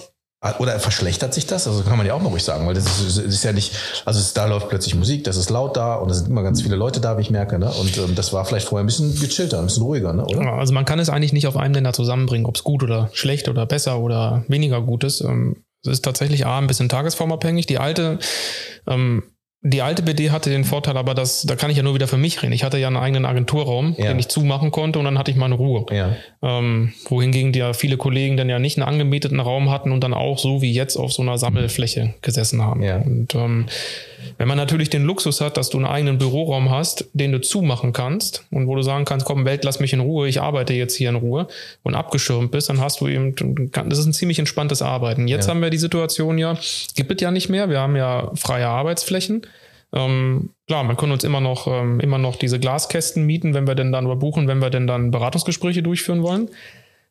oder 0.58 0.78
verschlechtert 0.78 1.32
sich 1.32 1.46
das? 1.46 1.66
Also 1.66 1.84
kann 1.84 1.96
man 1.96 2.06
ja 2.06 2.12
auch 2.12 2.20
mal 2.20 2.28
ruhig 2.28 2.44
sagen, 2.44 2.66
weil 2.66 2.74
das 2.74 2.84
ist, 3.00 3.16
das 3.16 3.24
ist 3.24 3.44
ja 3.44 3.52
nicht, 3.52 3.74
also 4.04 4.20
es, 4.20 4.34
da 4.34 4.44
läuft 4.44 4.68
plötzlich 4.68 4.94
Musik, 4.94 5.24
das 5.24 5.36
ist 5.38 5.48
laut 5.48 5.74
da 5.76 5.94
und 5.94 6.10
es 6.10 6.18
sind 6.18 6.28
immer 6.28 6.42
ganz 6.42 6.60
viele 6.60 6.76
Leute 6.76 7.00
da, 7.00 7.16
wie 7.16 7.22
ich 7.22 7.30
merke. 7.30 7.58
Ne? 7.58 7.70
Und 7.72 7.96
ähm, 7.96 8.14
das 8.14 8.32
war 8.34 8.44
vielleicht 8.44 8.68
vorher 8.68 8.84
ein 8.84 8.86
bisschen 8.86 9.18
gechillter, 9.18 9.58
ein 9.58 9.66
bisschen 9.66 9.84
ruhiger, 9.84 10.12
ne? 10.12 10.24
oder? 10.26 10.52
Also 10.52 10.74
man 10.74 10.84
kann 10.84 10.98
es 10.98 11.08
eigentlich 11.08 11.32
nicht 11.32 11.46
auf 11.46 11.56
einen 11.56 11.72
Nenner 11.72 11.94
zusammenbringen, 11.94 12.46
ob 12.46 12.56
es 12.56 12.64
gut 12.64 12.82
oder 12.82 13.08
schlecht 13.14 13.48
oder 13.48 13.64
besser 13.64 14.00
oder 14.00 14.44
weniger 14.48 14.82
gut 14.82 15.04
ist. 15.04 15.22
Ähm, 15.22 15.64
Es 15.82 15.92
ist 15.92 16.04
tatsächlich 16.04 16.44
A, 16.44 16.58
ein 16.58 16.66
bisschen 16.66 16.90
tagesformabhängig. 16.90 17.64
Die 17.66 17.78
alte, 17.78 18.18
ähm, 18.86 19.22
die 19.66 19.80
alte 19.80 20.02
BD 20.02 20.30
hatte 20.30 20.50
den 20.50 20.64
Vorteil, 20.64 20.96
aber 20.98 21.14
das, 21.14 21.42
da 21.42 21.56
kann 21.56 21.70
ich 21.70 21.78
ja 21.78 21.82
nur 21.82 21.94
wieder 21.94 22.06
für 22.06 22.18
mich 22.18 22.42
reden. 22.42 22.52
Ich 22.52 22.64
hatte 22.64 22.76
ja 22.76 22.86
einen 22.86 22.98
eigenen 22.98 23.24
Agenturraum, 23.24 23.94
Ja. 23.98 24.08
den 24.08 24.18
ich 24.18 24.28
zumachen 24.28 24.70
konnte 24.70 24.98
und 24.98 25.06
dann 25.06 25.18
hatte 25.18 25.30
ich 25.30 25.38
meine 25.38 25.54
Ruhe. 25.54 25.86
Ja. 25.90 26.14
Ähm, 26.42 26.92
wohingegen 27.08 27.52
die 27.52 27.60
ja 27.60 27.72
viele 27.72 27.96
Kollegen 27.96 28.36
dann 28.36 28.50
ja 28.50 28.58
nicht 28.58 28.76
einen 28.76 28.86
angemieteten 28.86 29.40
Raum 29.40 29.70
hatten 29.70 29.90
und 29.90 30.02
dann 30.04 30.12
auch 30.12 30.38
so 30.38 30.60
wie 30.60 30.70
jetzt 30.72 30.96
auf 30.96 31.14
so 31.14 31.22
einer 31.22 31.38
Sammelfläche 31.38 32.12
gesessen 32.20 32.62
haben. 32.62 32.82
Ja. 32.82 32.98
Und 32.98 33.34
ähm, 33.34 33.64
Wenn 34.38 34.48
man 34.48 34.56
natürlich 34.56 34.90
den 34.90 35.04
Luxus 35.04 35.40
hat, 35.40 35.56
dass 35.56 35.70
du 35.70 35.78
einen 35.78 35.86
eigenen 35.86 36.18
Büroraum 36.18 36.70
hast, 36.70 37.06
den 37.12 37.32
du 37.32 37.40
zumachen 37.40 37.92
kannst 37.92 38.44
und 38.50 38.66
wo 38.66 38.74
du 38.76 38.82
sagen 38.82 39.04
kannst, 39.04 39.26
komm, 39.26 39.44
Welt, 39.44 39.64
lass 39.64 39.80
mich 39.80 39.92
in 39.92 40.00
Ruhe, 40.00 40.28
ich 40.28 40.40
arbeite 40.40 40.74
jetzt 40.74 40.96
hier 40.96 41.08
in 41.10 41.16
Ruhe 41.16 41.48
und 41.82 41.94
abgeschirmt 41.94 42.50
bist, 42.50 42.68
dann 42.68 42.80
hast 42.80 43.00
du 43.00 43.08
eben, 43.08 43.34
das 43.72 43.98
ist 43.98 44.06
ein 44.06 44.12
ziemlich 44.12 44.38
entspanntes 44.38 44.82
Arbeiten. 44.82 45.28
Jetzt 45.28 45.46
ja. 45.46 45.50
haben 45.50 45.62
wir 45.62 45.70
die 45.70 45.78
Situation 45.78 46.38
ja, 46.38 46.58
gibt 46.94 47.12
es 47.12 47.20
ja 47.20 47.30
nicht 47.30 47.48
mehr, 47.48 47.68
wir 47.68 47.80
haben 47.80 47.96
ja 47.96 48.30
freie 48.34 48.66
Arbeitsflächen. 48.68 49.46
Ähm, 49.92 50.50
klar, 50.66 50.82
man 50.82 50.96
kann 50.96 51.12
uns 51.12 51.22
immer 51.22 51.40
noch, 51.40 51.66
ähm, 51.68 52.00
immer 52.00 52.18
noch 52.18 52.36
diese 52.36 52.58
Glaskästen 52.58 53.24
mieten, 53.24 53.54
wenn 53.54 53.66
wir 53.66 53.76
denn 53.76 53.92
dann 53.92 54.06
überbuchen, 54.06 54.48
wenn 54.48 54.58
wir 54.58 54.70
denn 54.70 54.86
dann 54.86 55.10
Beratungsgespräche 55.10 55.82
durchführen 55.82 56.22
wollen. 56.22 56.48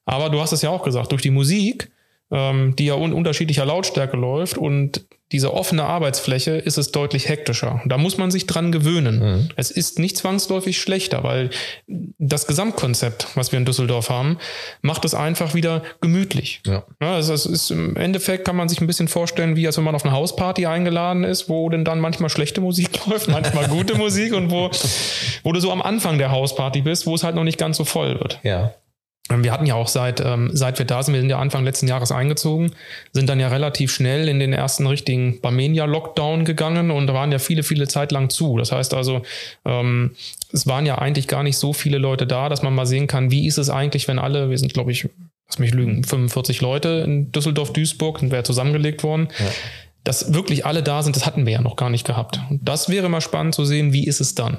Aber 0.06 0.30
du 0.30 0.42
hast 0.42 0.52
es 0.52 0.62
ja 0.62 0.70
auch 0.70 0.84
gesagt, 0.84 1.12
durch 1.12 1.22
die 1.22 1.30
Musik, 1.30 1.90
ähm, 2.34 2.76
die 2.76 2.86
ja 2.86 2.96
in 2.96 3.14
unterschiedlicher 3.14 3.66
Lautstärke 3.66 4.18
läuft 4.18 4.58
und 4.58 5.06
diese 5.32 5.52
offene 5.52 5.86
Arbeitsfläche 5.86 6.52
ist 6.52 6.78
es 6.78 6.92
deutlich 6.92 7.28
hektischer. 7.28 7.82
Da 7.86 7.98
muss 7.98 8.20
man 8.20 8.30
sich 8.30 8.46
dran 8.46 8.72
gewöhnen. 8.72 9.20
Mhm. 9.20 9.50
Es 9.56 9.72
ist 9.72 9.98
nicht 9.98 10.16
zwangsläufig 10.16 10.80
schlechter, 10.80 11.24
weil 11.24 11.50
das 11.88 12.46
Gesamtkonzept, 12.46 13.28
was 13.34 13.52
wir 13.52 13.58
in 13.58 13.66
Düsseldorf 13.66 14.12
haben, 14.12 14.38
macht 14.84 15.06
es 15.06 15.16
einfach 15.16 15.56
wieder 15.56 15.82
gemütlich. 16.02 16.62
Ja. 16.68 16.84
ja 17.02 17.16
also 17.16 17.34
es 17.34 17.48
ist 17.48 17.72
im 17.72 17.96
Endeffekt 17.96 18.46
kann 18.46 18.56
man 18.56 18.70
sich 18.70 18.80
ein 18.80 18.86
bisschen 18.86 19.08
vorstellen, 19.08 19.56
wie 19.56 19.66
als 19.66 19.78
wenn 19.78 19.84
man 19.84 19.96
auf 19.96 20.06
eine 20.06 20.14
Hausparty 20.14 20.68
eingeladen 20.68 21.24
ist, 21.24 21.50
wo 21.50 21.68
denn 21.70 21.84
dann 21.84 22.00
manchmal 22.00 22.30
schlechte 22.30 22.62
Musik 22.62 23.04
läuft, 23.08 23.28
manchmal 23.28 23.68
gute 23.70 23.96
Musik 23.96 24.34
und 24.34 24.52
wo, 24.52 24.70
wo 25.42 25.52
du 25.52 25.60
so 25.60 25.72
am 25.72 25.82
Anfang 25.82 26.20
der 26.20 26.30
Hausparty 26.30 26.82
bist, 26.82 27.08
wo 27.08 27.16
es 27.16 27.24
halt 27.24 27.36
noch 27.36 27.44
nicht 27.44 27.58
ganz 27.58 27.78
so 27.78 27.86
voll 27.86 28.20
wird. 28.20 28.40
Ja. 28.44 28.76
Wir 29.30 29.54
hatten 29.54 29.66
ja 29.66 29.76
auch 29.76 29.88
seit, 29.88 30.20
ähm, 30.20 30.50
seit 30.54 30.80
wir 30.80 30.86
da 30.86 31.02
sind, 31.02 31.14
wir 31.14 31.22
sind 31.22 31.30
ja 31.30 31.40
Anfang 31.40 31.64
letzten 31.64 31.88
Jahres 31.88 32.12
eingezogen, 32.12 32.74
sind 33.14 33.30
dann 33.30 33.40
ja 33.40 33.48
relativ 33.48 33.94
schnell 33.94 34.28
in 34.28 34.40
den 34.40 34.52
ersten 34.52 34.86
richtigen 34.86 35.40
Barmenia-Lockdown 35.40 36.44
gegangen 36.44 36.92
und 36.92 37.08
da 37.08 37.14
waren 37.14 37.32
ja 37.32 37.40
viele, 37.40 37.64
viele 37.64 37.88
Zeit 37.88 38.12
lang 38.12 38.30
zu. 38.30 38.58
Das 38.58 38.74
heißt 38.74 38.94
also, 38.94 39.22
ähm, 39.66 40.12
es 40.52 40.68
waren 40.68 40.86
ja 40.86 40.98
eigentlich 40.98 41.30
gar 41.30 41.42
nicht 41.42 41.58
so 41.58 41.72
viele 41.72 42.00
Leute 42.00 42.28
da, 42.28 42.50
dass 42.50 42.64
man 42.64 42.76
mal 42.76 42.86
sehen 42.86 43.08
kann, 43.08 43.32
wie 43.32 43.48
ist 43.48 43.58
es 43.58 43.70
eigentlich, 43.70 44.10
wenn 44.10 44.20
alle, 44.20 44.50
wir 44.50 44.58
sind 44.58 44.74
glaube 44.74 44.92
ich, 44.92 45.08
lass 45.48 45.58
mich 45.58 45.74
lügen, 45.74 46.04
45 46.04 46.60
Leute 46.60 47.04
in 47.06 47.32
Düsseldorf-Duisburg, 47.32 48.20
sind 48.20 48.30
wir 48.30 48.40
ja 48.40 48.44
zusammengelegt 48.44 49.04
worden. 49.04 49.30
Ja. 49.40 49.46
Dass 50.04 50.34
wirklich 50.34 50.66
alle 50.66 50.84
da 50.84 51.02
sind, 51.02 51.16
das 51.16 51.26
hatten 51.26 51.46
wir 51.46 51.54
ja 51.54 51.62
noch 51.62 51.78
gar 51.78 51.90
nicht 51.90 52.06
gehabt. 52.06 52.42
Und 52.50 52.60
das 52.68 52.90
wäre 52.90 53.08
mal 53.08 53.22
spannend 53.22 53.56
zu 53.56 53.64
sehen, 53.64 53.94
wie 53.94 54.06
ist 54.06 54.20
es 54.20 54.36
dann. 54.36 54.58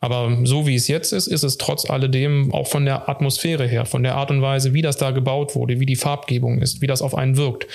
Aber 0.00 0.38
so 0.44 0.66
wie 0.66 0.74
es 0.74 0.88
jetzt 0.88 1.12
ist, 1.12 1.26
ist 1.26 1.42
es 1.42 1.58
trotz 1.58 1.88
alledem 1.88 2.52
auch 2.54 2.66
von 2.66 2.86
der 2.86 3.08
Atmosphäre 3.08 3.66
her, 3.66 3.84
von 3.84 4.02
der 4.02 4.14
Art 4.16 4.30
und 4.30 4.40
Weise, 4.40 4.72
wie 4.72 4.82
das 4.82 4.96
da 4.96 5.10
gebaut 5.10 5.54
wurde, 5.54 5.78
wie 5.78 5.86
die 5.86 5.96
Farbgebung 5.96 6.58
ist, 6.58 6.80
wie 6.80 6.86
das 6.86 7.02
auf 7.02 7.14
einen 7.14 7.36
wirkt, 7.36 7.66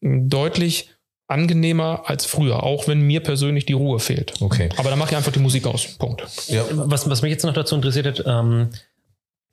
deutlich 0.00 0.88
angenehmer 1.26 2.04
als 2.06 2.24
früher, 2.24 2.62
auch 2.62 2.88
wenn 2.88 3.02
mir 3.02 3.20
persönlich 3.20 3.66
die 3.66 3.74
Ruhe 3.74 4.00
fehlt. 4.00 4.40
Okay. 4.40 4.70
Aber 4.78 4.88
da 4.88 4.96
mache 4.96 5.10
ich 5.10 5.16
einfach 5.16 5.32
die 5.32 5.40
Musik 5.40 5.66
aus. 5.66 5.86
Punkt. 5.98 6.22
Ja. 6.48 6.64
Was, 6.70 7.08
was 7.08 7.20
mich 7.20 7.30
jetzt 7.30 7.44
noch 7.44 7.52
dazu 7.52 7.74
interessiert 7.74 8.06
hat, 8.06 8.24
ähm, 8.26 8.70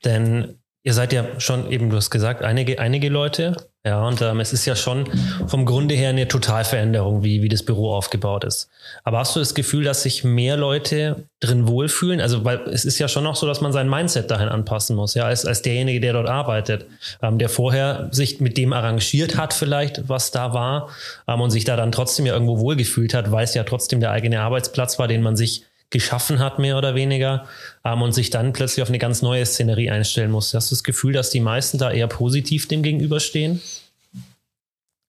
denn 0.05 0.57
Ihr 0.85 0.93
seid 0.93 1.13
ja 1.13 1.25
schon 1.39 1.71
eben, 1.71 1.89
du 1.89 1.97
hast 1.97 2.11
gesagt, 2.11 2.43
einige, 2.43 2.77
einige 2.77 3.09
Leute. 3.09 3.55
Ja, 3.83 4.07
und 4.07 4.21
ähm, 4.21 4.39
es 4.39 4.53
ist 4.53 4.67
ja 4.67 4.75
schon 4.75 5.07
vom 5.47 5.65
Grunde 5.65 5.95
her 5.95 6.09
eine 6.09 6.27
Totalveränderung, 6.27 7.23
wie, 7.23 7.41
wie 7.41 7.49
das 7.49 7.63
Büro 7.63 7.91
aufgebaut 7.91 8.43
ist. 8.43 8.69
Aber 9.03 9.17
hast 9.17 9.35
du 9.35 9.39
das 9.39 9.55
Gefühl, 9.55 9.83
dass 9.83 10.03
sich 10.03 10.23
mehr 10.23 10.57
Leute 10.57 11.25
drin 11.39 11.67
wohlfühlen? 11.67 12.21
Also, 12.21 12.45
weil 12.45 12.59
es 12.69 12.85
ist 12.85 12.99
ja 12.99 13.07
schon 13.07 13.23
noch 13.23 13.35
so, 13.35 13.47
dass 13.47 13.61
man 13.61 13.73
sein 13.73 13.89
Mindset 13.89 14.29
dahin 14.29 14.47
anpassen 14.47 14.95
muss, 14.95 15.15
ja, 15.15 15.25
als, 15.25 15.43
als 15.43 15.63
derjenige, 15.63 15.99
der 15.99 16.13
dort 16.13 16.29
arbeitet, 16.29 16.85
ähm, 17.23 17.39
der 17.39 17.49
vorher 17.49 18.09
sich 18.11 18.39
mit 18.39 18.55
dem 18.55 18.71
arrangiert 18.71 19.37
hat, 19.37 19.55
vielleicht, 19.55 20.07
was 20.07 20.29
da 20.29 20.53
war, 20.53 20.89
ähm, 21.27 21.41
und 21.41 21.49
sich 21.49 21.63
da 21.63 21.75
dann 21.75 21.91
trotzdem 21.91 22.27
ja 22.27 22.33
irgendwo 22.33 22.59
wohlgefühlt 22.59 23.15
hat, 23.15 23.31
weil 23.31 23.45
es 23.45 23.55
ja 23.55 23.63
trotzdem 23.63 24.01
der 24.01 24.11
eigene 24.11 24.39
Arbeitsplatz 24.41 24.99
war, 24.99 25.07
den 25.07 25.23
man 25.23 25.35
sich 25.35 25.65
geschaffen 25.95 26.39
hat, 26.39 26.59
mehr 26.59 26.77
oder 26.77 26.93
weniger, 26.93 27.45
ähm, 27.83 28.01
und 28.01 28.13
sich 28.13 28.29
dann 28.29 28.53
plötzlich 28.53 28.83
auf 28.83 28.89
eine 28.89 28.99
ganz 28.99 29.21
neue 29.21 29.45
Szenerie 29.45 29.89
einstellen 29.89 30.29
muss. 30.29 30.53
Hast 30.53 30.69
du 30.69 30.75
das 30.75 30.83
Gefühl, 30.83 31.13
dass 31.13 31.29
die 31.29 31.39
meisten 31.39 31.77
da 31.77 31.91
eher 31.91 32.07
positiv 32.07 32.67
dem 32.67 32.83
gegenüberstehen? 32.83 33.61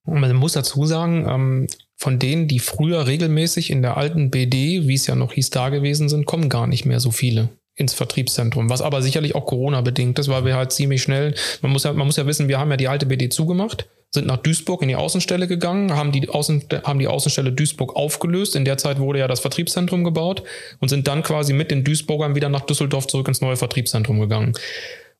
Man 0.05 0.35
muss 0.37 0.53
dazu 0.53 0.87
sagen, 0.87 1.27
ähm, 1.29 1.67
von 1.97 2.19
denen, 2.19 2.47
die 2.47 2.61
früher 2.61 3.07
regelmäßig 3.07 3.71
in 3.71 3.83
der 3.83 3.97
alten 3.97 4.31
BD, 4.31 4.87
wie 4.87 4.95
es 4.95 5.07
ja 5.07 5.17
noch 5.17 5.33
hieß, 5.33 5.51
da 5.51 5.71
gewesen 5.71 6.09
sind, 6.09 6.27
kommen 6.27 6.49
gar 6.49 6.67
nicht 6.67 6.85
mehr 6.85 7.01
so 7.01 7.11
viele 7.11 7.49
ins 7.75 7.93
Vertriebszentrum, 7.93 8.71
was 8.71 8.81
aber 8.81 9.03
sicherlich 9.03 9.35
auch 9.35 9.47
Corona 9.47 9.81
bedingt 9.81 10.19
ist, 10.19 10.29
weil 10.29 10.45
wir 10.45 10.57
halt 10.57 10.73
ziemlich 10.73 11.03
schnell, 11.03 11.35
man 11.61 11.73
muss 11.73 11.85
ja, 11.85 11.93
man 11.93 12.07
muss 12.07 12.17
ja 12.17 12.27
wissen, 12.27 12.49
wir 12.49 12.59
haben 12.59 12.71
ja 12.71 12.77
die 12.77 12.89
alte 12.89 13.07
BD 13.07 13.29
zugemacht 13.29 13.87
sind 14.17 14.27
nach 14.27 14.39
Duisburg 14.39 14.83
in 14.83 14.89
die 14.89 14.97
Außenstelle 14.97 15.47
gegangen, 15.47 15.95
haben 15.95 16.11
die, 16.11 16.29
Außen, 16.29 16.65
haben 16.85 16.99
die 16.99 17.07
Außenstelle 17.07 17.53
Duisburg 17.53 17.95
aufgelöst. 17.95 18.57
In 18.57 18.65
der 18.65 18.77
Zeit 18.77 18.99
wurde 18.99 19.21
ja 19.21 19.29
das 19.29 19.41
Vertriebszentrum 19.41 20.03
gebaut 20.03 20.43
und 20.81 20.89
sind 20.89 21.07
dann 21.07 21.23
quasi 21.23 21.53
mit 21.53 21.71
den 21.71 21.85
Duisburgern 21.85 22.35
wieder 22.35 22.49
nach 22.49 22.63
Düsseldorf 22.63 23.07
zurück 23.07 23.29
ins 23.29 23.41
neue 23.41 23.57
Vertriebszentrum 23.57 24.19
gegangen. 24.19 24.55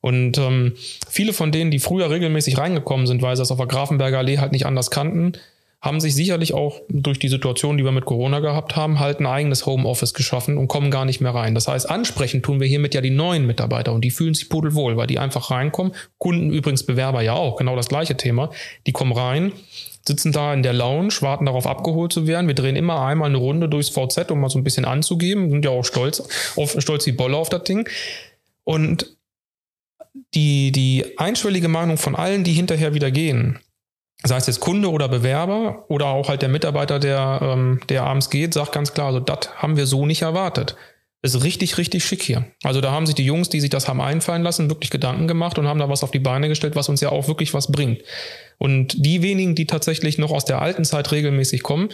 Und 0.01 0.37
ähm, 0.37 0.73
viele 1.09 1.33
von 1.33 1.51
denen, 1.51 1.71
die 1.71 1.79
früher 1.79 2.09
regelmäßig 2.09 2.57
reingekommen 2.57 3.07
sind, 3.07 3.21
weil 3.21 3.35
sie 3.35 3.41
das 3.41 3.51
auf 3.51 3.57
der 3.57 3.67
Grafenberger 3.67 4.19
Allee 4.19 4.37
halt 4.37 4.51
nicht 4.51 4.65
anders 4.65 4.91
kannten, 4.91 5.33
haben 5.79 5.99
sich 5.99 6.15
sicherlich 6.15 6.53
auch 6.53 6.81
durch 6.89 7.19
die 7.19 7.27
Situation, 7.27 7.77
die 7.77 7.83
wir 7.83 7.91
mit 7.91 8.05
Corona 8.05 8.39
gehabt 8.39 8.75
haben, 8.75 8.99
halt 8.99 9.19
ein 9.19 9.27
eigenes 9.27 9.65
Homeoffice 9.65 10.13
geschaffen 10.13 10.57
und 10.57 10.67
kommen 10.67 10.89
gar 10.89 11.05
nicht 11.05 11.21
mehr 11.21 11.35
rein. 11.35 11.53
Das 11.53 11.67
heißt, 11.67 11.89
ansprechen 11.89 12.41
tun 12.41 12.59
wir 12.59 12.67
hiermit 12.67 12.95
ja 12.95 13.01
die 13.01 13.11
neuen 13.11 13.45
Mitarbeiter 13.45 13.93
und 13.93 14.01
die 14.01 14.09
fühlen 14.09 14.33
sich 14.33 14.49
pudelwohl, 14.49 14.97
weil 14.97 15.07
die 15.07 15.19
einfach 15.19 15.51
reinkommen. 15.51 15.93
Kunden 16.17 16.51
übrigens, 16.51 16.83
Bewerber 16.83 17.21
ja 17.21 17.33
auch, 17.33 17.57
genau 17.57 17.75
das 17.75 17.89
gleiche 17.89 18.17
Thema. 18.17 18.49
Die 18.87 18.91
kommen 18.91 19.11
rein, 19.11 19.51
sitzen 20.07 20.31
da 20.31 20.51
in 20.51 20.63
der 20.63 20.73
Lounge, 20.73 21.13
warten 21.21 21.45
darauf 21.45 21.67
abgeholt 21.67 22.11
zu 22.11 22.25
werden. 22.25 22.47
Wir 22.47 22.55
drehen 22.55 22.75
immer 22.75 23.05
einmal 23.05 23.29
eine 23.29 23.37
Runde 23.37 23.69
durchs 23.69 23.89
VZ, 23.89 24.31
um 24.31 24.39
mal 24.39 24.49
so 24.49 24.57
ein 24.57 24.63
bisschen 24.63 24.85
anzugeben. 24.85 25.51
Sind 25.51 25.63
ja 25.63 25.71
auch 25.71 25.85
stolz 25.85 26.23
auf, 26.55 26.75
stolz 26.79 27.05
wie 27.05 27.11
Bolle 27.11 27.37
auf 27.37 27.49
das 27.49 27.63
Ding. 27.63 27.87
Und 28.63 29.15
die, 30.33 30.71
die 30.71 31.19
einschwellige 31.19 31.67
Meinung 31.67 31.97
von 31.97 32.15
allen, 32.15 32.43
die 32.43 32.53
hinterher 32.53 32.95
wieder 32.95 33.11
gehen, 33.11 33.59
sei 34.23 34.37
es 34.37 34.47
jetzt 34.47 34.59
Kunde 34.59 34.89
oder 34.89 35.07
Bewerber 35.07 35.85
oder 35.89 36.07
auch 36.07 36.29
halt 36.29 36.41
der 36.41 36.49
Mitarbeiter, 36.49 36.99
der, 36.99 37.39
ähm, 37.41 37.79
der 37.89 38.03
abends 38.03 38.29
geht, 38.29 38.53
sagt 38.53 38.71
ganz 38.71 38.93
klar, 38.93 39.07
also 39.07 39.19
das 39.19 39.49
haben 39.57 39.77
wir 39.77 39.85
so 39.85 40.05
nicht 40.05 40.23
erwartet. 40.23 40.75
Ist 41.23 41.43
richtig, 41.43 41.77
richtig 41.77 42.05
schick 42.05 42.21
hier. 42.21 42.45
Also 42.63 42.79
da 42.79 42.91
haben 42.91 43.05
sich 43.05 43.15
die 43.15 43.25
Jungs, 43.25 43.49
die 43.49 43.59
sich 43.59 43.71
das 43.71 43.87
haben 43.87 44.01
einfallen 44.01 44.43
lassen, 44.43 44.69
wirklich 44.69 44.91
Gedanken 44.91 45.27
gemacht 45.27 45.57
und 45.57 45.67
haben 45.67 45.79
da 45.79 45.89
was 45.89 46.03
auf 46.03 46.11
die 46.11 46.19
Beine 46.19 46.47
gestellt, 46.47 46.75
was 46.75 46.89
uns 46.89 47.01
ja 47.01 47.09
auch 47.09 47.27
wirklich 47.27 47.53
was 47.53 47.71
bringt. 47.71 48.01
Und 48.59 48.93
die 49.03 49.21
wenigen, 49.21 49.55
die 49.55 49.65
tatsächlich 49.65 50.17
noch 50.17 50.31
aus 50.31 50.45
der 50.45 50.61
alten 50.61 50.85
Zeit 50.85 51.11
regelmäßig 51.11 51.63
kommen, 51.63 51.89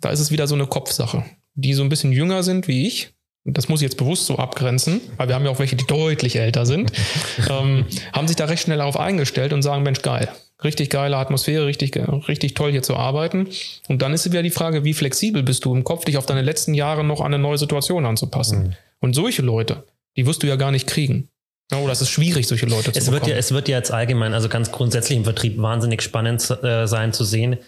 da 0.00 0.10
ist 0.10 0.20
es 0.20 0.30
wieder 0.30 0.46
so 0.46 0.54
eine 0.54 0.66
Kopfsache. 0.66 1.24
Die 1.54 1.74
so 1.74 1.82
ein 1.82 1.88
bisschen 1.88 2.12
jünger 2.12 2.42
sind 2.42 2.68
wie 2.68 2.86
ich, 2.86 3.14
das 3.44 3.68
muss 3.68 3.80
ich 3.80 3.86
jetzt 3.86 3.96
bewusst 3.96 4.26
so 4.26 4.36
abgrenzen, 4.36 5.00
weil 5.16 5.28
wir 5.28 5.34
haben 5.34 5.44
ja 5.44 5.50
auch 5.50 5.58
welche, 5.58 5.76
die 5.76 5.86
deutlich 5.86 6.36
älter 6.36 6.66
sind, 6.66 6.92
ähm, 7.50 7.86
haben 8.12 8.28
sich 8.28 8.36
da 8.36 8.44
recht 8.44 8.64
schnell 8.64 8.78
darauf 8.78 8.98
eingestellt 8.98 9.52
und 9.52 9.62
sagen, 9.62 9.82
Mensch, 9.82 10.02
geil, 10.02 10.28
richtig 10.64 10.90
geile 10.90 11.16
Atmosphäre, 11.16 11.66
richtig, 11.66 11.96
richtig 12.28 12.54
toll 12.54 12.70
hier 12.70 12.82
zu 12.82 12.96
arbeiten. 12.96 13.48
Und 13.88 14.02
dann 14.02 14.12
ist 14.12 14.24
wieder 14.30 14.42
die 14.42 14.50
Frage, 14.50 14.84
wie 14.84 14.94
flexibel 14.94 15.42
bist 15.42 15.64
du 15.64 15.74
im 15.74 15.84
Kopf, 15.84 16.04
dich 16.04 16.16
auf 16.18 16.26
deine 16.26 16.42
letzten 16.42 16.74
Jahre 16.74 17.04
noch 17.04 17.20
an 17.20 17.34
eine 17.34 17.42
neue 17.42 17.58
Situation 17.58 18.06
anzupassen. 18.06 18.62
Mhm. 18.62 18.72
Und 19.00 19.14
solche 19.14 19.42
Leute, 19.42 19.84
die 20.16 20.26
wirst 20.26 20.42
du 20.42 20.46
ja 20.46 20.56
gar 20.56 20.70
nicht 20.70 20.86
kriegen. 20.86 21.28
Oh, 21.72 21.86
das 21.86 22.02
ist 22.02 22.10
schwierig, 22.10 22.48
solche 22.48 22.66
Leute 22.66 22.90
es 22.94 23.04
zu 23.04 23.12
wird 23.12 23.26
Ja, 23.26 23.36
es 23.36 23.52
wird 23.52 23.68
ja 23.68 23.76
jetzt 23.76 23.92
allgemein, 23.92 24.34
also 24.34 24.48
ganz 24.48 24.72
grundsätzlich 24.72 25.16
im 25.16 25.24
Vertrieb 25.24 25.56
wahnsinnig 25.58 26.02
spannend 26.02 26.42
äh, 26.62 26.86
sein 26.86 27.12
zu 27.12 27.24
sehen, 27.24 27.58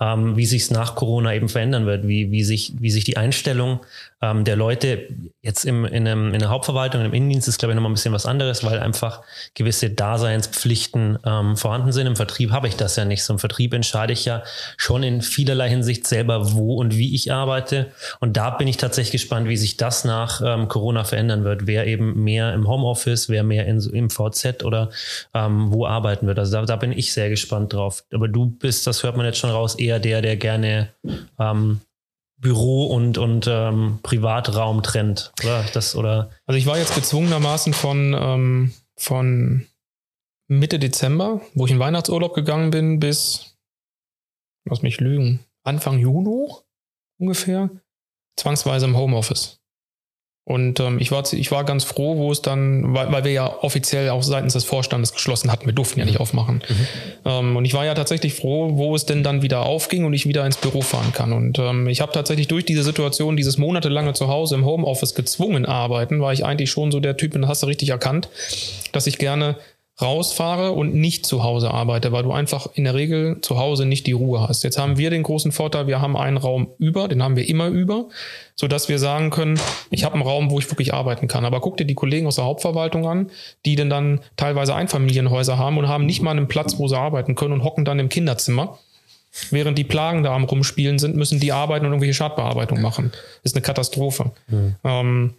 ähm, 0.00 0.36
wie 0.36 0.46
sich 0.46 0.62
es 0.62 0.70
nach 0.70 0.94
Corona 0.94 1.34
eben 1.34 1.48
verändern 1.48 1.84
wird, 1.84 2.08
wie, 2.08 2.30
wie, 2.30 2.42
sich, 2.42 2.72
wie 2.78 2.90
sich 2.90 3.04
die 3.04 3.18
Einstellung 3.18 3.80
ähm, 4.22 4.44
der 4.44 4.56
Leute 4.56 5.08
jetzt 5.40 5.64
im, 5.64 5.84
in, 5.84 6.06
einem, 6.06 6.34
in 6.34 6.40
der 6.40 6.50
Hauptverwaltung, 6.50 7.04
im 7.04 7.14
Innendienst 7.14 7.48
ist, 7.48 7.58
glaube 7.58 7.72
ich, 7.72 7.76
nochmal 7.76 7.90
ein 7.90 7.94
bisschen 7.94 8.12
was 8.12 8.26
anderes, 8.26 8.62
weil 8.64 8.78
einfach 8.78 9.22
gewisse 9.54 9.90
Daseinspflichten 9.90 11.18
ähm, 11.24 11.56
vorhanden 11.56 11.92
sind. 11.92 12.06
Im 12.06 12.16
Vertrieb 12.16 12.50
habe 12.50 12.68
ich 12.68 12.76
das 12.76 12.96
ja 12.96 13.04
nicht. 13.04 13.22
So 13.22 13.32
im 13.32 13.38
Vertrieb 13.38 13.72
entscheide 13.72 14.12
ich 14.12 14.26
ja 14.26 14.42
schon 14.76 15.02
in 15.02 15.22
vielerlei 15.22 15.70
Hinsicht 15.70 16.06
selber, 16.06 16.52
wo 16.52 16.74
und 16.74 16.96
wie 16.96 17.14
ich 17.14 17.32
arbeite. 17.32 17.92
Und 18.20 18.36
da 18.36 18.50
bin 18.50 18.68
ich 18.68 18.76
tatsächlich 18.76 19.12
gespannt, 19.12 19.48
wie 19.48 19.56
sich 19.56 19.78
das 19.78 20.04
nach 20.04 20.42
ähm, 20.44 20.68
Corona 20.68 21.04
verändern 21.04 21.44
wird. 21.44 21.66
Wer 21.66 21.86
eben 21.86 22.22
mehr 22.22 22.52
im 22.52 22.68
Homeoffice, 22.68 23.30
wer 23.30 23.42
mehr 23.42 23.66
in, 23.66 23.80
im 23.80 24.10
VZ 24.10 24.64
oder 24.64 24.90
ähm, 25.32 25.72
wo 25.72 25.86
arbeiten 25.86 26.26
wird. 26.26 26.38
Also 26.38 26.52
da, 26.52 26.64
da 26.66 26.76
bin 26.76 26.92
ich 26.92 27.12
sehr 27.12 27.30
gespannt 27.30 27.72
drauf. 27.72 28.04
Aber 28.12 28.28
du 28.28 28.46
bist, 28.46 28.86
das 28.86 29.02
hört 29.02 29.16
man 29.16 29.24
jetzt 29.24 29.38
schon 29.38 29.50
raus, 29.50 29.76
eher 29.76 29.98
der, 29.98 30.20
der 30.20 30.36
gerne 30.36 30.90
ähm, 31.38 31.80
Büro 32.40 32.86
und, 32.86 33.18
und 33.18 33.46
ähm, 33.48 33.98
Privatraum 34.02 34.82
trennt, 34.82 35.32
oder? 35.42 35.64
Das, 35.74 35.94
oder? 35.94 36.30
Also 36.46 36.56
ich 36.58 36.66
war 36.66 36.78
jetzt 36.78 36.94
gezwungenermaßen 36.94 37.74
von, 37.74 38.16
ähm, 38.18 38.74
von 38.96 39.66
Mitte 40.48 40.78
Dezember, 40.78 41.42
wo 41.54 41.66
ich 41.66 41.72
in 41.72 41.78
Weihnachtsurlaub 41.78 42.34
gegangen 42.34 42.70
bin, 42.70 42.98
bis, 42.98 43.58
lass 44.64 44.82
mich 44.82 45.00
lügen, 45.00 45.40
Anfang 45.62 45.98
Juni 45.98 46.48
ungefähr, 47.18 47.70
zwangsweise 48.36 48.86
im 48.86 48.96
Homeoffice. 48.96 49.59
Und 50.44 50.80
ähm, 50.80 50.98
ich, 50.98 51.12
war, 51.12 51.22
ich 51.32 51.52
war 51.52 51.64
ganz 51.64 51.84
froh, 51.84 52.16
wo 52.16 52.32
es 52.32 52.42
dann, 52.42 52.94
weil, 52.94 53.12
weil 53.12 53.24
wir 53.24 53.32
ja 53.32 53.62
offiziell 53.62 54.08
auch 54.08 54.22
seitens 54.22 54.54
des 54.54 54.64
Vorstandes 54.64 55.12
geschlossen 55.12 55.52
hatten, 55.52 55.66
wir 55.66 55.72
durften 55.72 56.00
ja 56.00 56.06
nicht 56.06 56.18
aufmachen. 56.18 56.62
Ähm, 57.24 57.56
und 57.56 57.64
ich 57.66 57.74
war 57.74 57.84
ja 57.84 57.94
tatsächlich 57.94 58.34
froh, 58.34 58.70
wo 58.72 58.96
es 58.96 59.06
denn 59.06 59.22
dann 59.22 59.42
wieder 59.42 59.66
aufging 59.66 60.04
und 60.04 60.12
ich 60.12 60.26
wieder 60.26 60.44
ins 60.46 60.56
Büro 60.56 60.80
fahren 60.80 61.12
kann. 61.12 61.32
Und 61.32 61.58
ähm, 61.58 61.86
ich 61.86 62.00
habe 62.00 62.12
tatsächlich 62.12 62.48
durch 62.48 62.64
diese 62.64 62.82
Situation, 62.82 63.36
dieses 63.36 63.58
monatelange 63.58 64.14
zu 64.14 64.28
Hause 64.28 64.56
im 64.56 64.64
Homeoffice 64.64 65.14
gezwungen 65.14 65.66
arbeiten, 65.66 66.20
war 66.20 66.32
ich 66.32 66.44
eigentlich 66.44 66.70
schon 66.70 66.90
so 66.90 67.00
der 67.00 67.16
Typ, 67.16 67.34
und 67.34 67.42
das 67.42 67.50
hast 67.50 67.62
du 67.62 67.66
richtig 67.66 67.90
erkannt, 67.90 68.28
dass 68.92 69.06
ich 69.06 69.18
gerne 69.18 69.56
rausfahre 70.00 70.72
und 70.72 70.94
nicht 70.94 71.26
zu 71.26 71.42
Hause 71.42 71.70
arbeite, 71.70 72.12
weil 72.12 72.22
du 72.22 72.32
einfach 72.32 72.68
in 72.74 72.84
der 72.84 72.94
Regel 72.94 73.40
zu 73.40 73.58
Hause 73.58 73.86
nicht 73.86 74.06
die 74.06 74.12
Ruhe 74.12 74.40
hast. 74.40 74.64
Jetzt 74.64 74.78
haben 74.78 74.98
wir 74.98 75.10
den 75.10 75.22
großen 75.22 75.52
Vorteil, 75.52 75.86
wir 75.86 76.00
haben 76.00 76.16
einen 76.16 76.36
Raum 76.36 76.68
über, 76.78 77.08
den 77.08 77.22
haben 77.22 77.36
wir 77.36 77.48
immer 77.48 77.68
über, 77.68 78.06
so 78.54 78.68
dass 78.68 78.88
wir 78.88 78.98
sagen 78.98 79.30
können, 79.30 79.60
ich 79.90 80.04
habe 80.04 80.14
einen 80.14 80.22
Raum, 80.22 80.50
wo 80.50 80.58
ich 80.58 80.70
wirklich 80.70 80.94
arbeiten 80.94 81.28
kann. 81.28 81.44
Aber 81.44 81.60
guck 81.60 81.76
dir 81.76 81.84
die 81.84 81.94
Kollegen 81.94 82.26
aus 82.26 82.36
der 82.36 82.44
Hauptverwaltung 82.44 83.06
an, 83.06 83.30
die 83.66 83.76
denn 83.76 83.90
dann 83.90 84.20
teilweise 84.36 84.74
Einfamilienhäuser 84.74 85.58
haben 85.58 85.78
und 85.78 85.88
haben 85.88 86.06
nicht 86.06 86.22
mal 86.22 86.32
einen 86.32 86.48
Platz, 86.48 86.78
wo 86.78 86.88
sie 86.88 86.98
arbeiten 86.98 87.34
können 87.34 87.52
und 87.52 87.64
hocken 87.64 87.84
dann 87.84 87.98
im 87.98 88.08
Kinderzimmer. 88.08 88.78
Während 89.50 89.78
die 89.78 89.84
Plagen 89.84 90.24
da 90.24 90.34
am 90.34 90.44
Rumspielen 90.44 90.98
sind, 90.98 91.14
müssen 91.14 91.38
die 91.38 91.52
arbeiten 91.52 91.86
und 91.86 91.92
irgendwelche 91.92 92.14
Schadbearbeitung 92.14 92.80
machen. 92.80 93.12
Ist 93.44 93.54
eine 93.54 93.62
Katastrophe. 93.62 94.32
Ähm, 94.82 95.34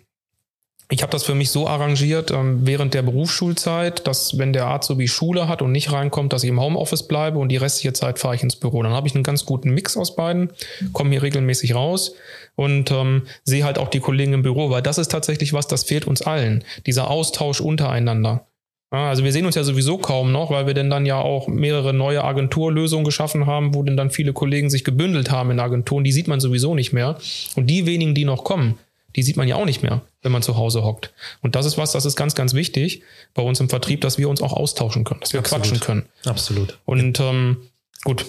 ich 0.91 1.03
habe 1.03 1.11
das 1.11 1.23
für 1.23 1.35
mich 1.35 1.51
so 1.51 1.67
arrangiert 1.67 2.31
ähm, 2.31 2.67
während 2.67 2.93
der 2.93 3.01
Berufsschulzeit, 3.01 4.05
dass 4.07 4.37
wenn 4.37 4.51
der 4.51 4.67
Azubi 4.67 5.07
Schule 5.07 5.47
hat 5.47 5.61
und 5.61 5.71
nicht 5.71 5.93
reinkommt, 5.93 6.33
dass 6.33 6.43
ich 6.43 6.49
im 6.49 6.59
Homeoffice 6.59 7.07
bleibe 7.07 7.39
und 7.39 7.47
die 7.47 7.55
restliche 7.55 7.93
Zeit 7.93 8.19
fahre 8.19 8.35
ich 8.35 8.43
ins 8.43 8.57
Büro. 8.57 8.83
Dann 8.83 8.91
habe 8.91 9.07
ich 9.07 9.15
einen 9.15 9.23
ganz 9.23 9.45
guten 9.45 9.73
Mix 9.73 9.95
aus 9.95 10.17
beiden, 10.17 10.51
komme 10.91 11.11
hier 11.11 11.23
regelmäßig 11.23 11.75
raus 11.75 12.15
und 12.55 12.91
ähm, 12.91 13.23
sehe 13.45 13.63
halt 13.63 13.77
auch 13.77 13.87
die 13.87 14.01
Kollegen 14.01 14.33
im 14.33 14.43
Büro, 14.43 14.69
weil 14.69 14.81
das 14.81 14.97
ist 14.97 15.09
tatsächlich 15.09 15.53
was, 15.53 15.65
das 15.65 15.85
fehlt 15.85 16.07
uns 16.07 16.21
allen, 16.21 16.65
dieser 16.85 17.09
Austausch 17.09 17.61
untereinander. 17.61 18.47
Also 18.89 19.23
wir 19.23 19.31
sehen 19.31 19.45
uns 19.45 19.55
ja 19.55 19.63
sowieso 19.63 19.97
kaum 19.97 20.33
noch, 20.33 20.51
weil 20.51 20.67
wir 20.67 20.73
denn 20.73 20.89
dann 20.89 21.05
ja 21.05 21.17
auch 21.17 21.47
mehrere 21.47 21.93
neue 21.93 22.25
Agenturlösungen 22.25 23.05
geschaffen 23.05 23.45
haben, 23.45 23.73
wo 23.73 23.81
denn 23.83 23.95
dann 23.95 24.11
viele 24.11 24.33
Kollegen 24.33 24.69
sich 24.69 24.83
gebündelt 24.83 25.31
haben 25.31 25.51
in 25.51 25.61
Agenturen. 25.61 26.03
Die 26.03 26.11
sieht 26.11 26.27
man 26.27 26.41
sowieso 26.41 26.75
nicht 26.75 26.91
mehr. 26.91 27.17
Und 27.55 27.67
die 27.67 27.85
wenigen, 27.85 28.13
die 28.13 28.25
noch 28.25 28.43
kommen, 28.43 28.77
die 29.15 29.23
sieht 29.23 29.37
man 29.37 29.47
ja 29.47 29.55
auch 29.55 29.65
nicht 29.65 29.83
mehr, 29.83 30.01
wenn 30.21 30.31
man 30.31 30.41
zu 30.41 30.57
Hause 30.57 30.83
hockt. 30.83 31.13
Und 31.41 31.55
das 31.55 31.65
ist 31.65 31.77
was, 31.77 31.91
das 31.91 32.05
ist 32.05 32.15
ganz, 32.15 32.35
ganz 32.35 32.53
wichtig 32.53 33.03
bei 33.33 33.41
uns 33.41 33.59
im 33.59 33.69
Vertrieb, 33.69 34.01
dass 34.01 34.17
wir 34.17 34.29
uns 34.29 34.41
auch 34.41 34.53
austauschen 34.53 35.03
können, 35.03 35.19
dass 35.19 35.33
wir 35.33 35.39
Absolut. 35.39 35.63
quatschen 35.63 35.79
können. 35.79 36.09
Absolut. 36.25 36.79
Und 36.85 37.19
ähm, 37.19 37.57
gut, 38.03 38.25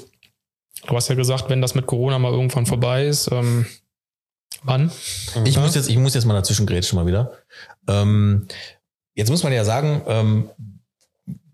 du 0.86 0.96
hast 0.96 1.08
ja 1.08 1.14
gesagt, 1.14 1.48
wenn 1.48 1.60
das 1.60 1.74
mit 1.74 1.86
Corona 1.86 2.18
mal 2.18 2.32
irgendwann 2.32 2.66
vorbei 2.66 3.06
ist, 3.06 3.30
ähm, 3.30 3.66
wann? 4.62 4.90
Ich 5.44 5.58
muss 5.58 5.74
jetzt, 5.74 5.88
ich 5.88 5.96
muss 5.96 6.14
jetzt 6.14 6.24
mal 6.24 6.34
dazwischen 6.34 6.66
grätschen 6.66 6.96
mal 6.96 7.06
wieder. 7.06 7.32
Ähm, 7.88 8.48
jetzt 9.14 9.30
muss 9.30 9.42
man 9.42 9.52
ja 9.52 9.64
sagen, 9.64 10.02
ähm, 10.06 10.50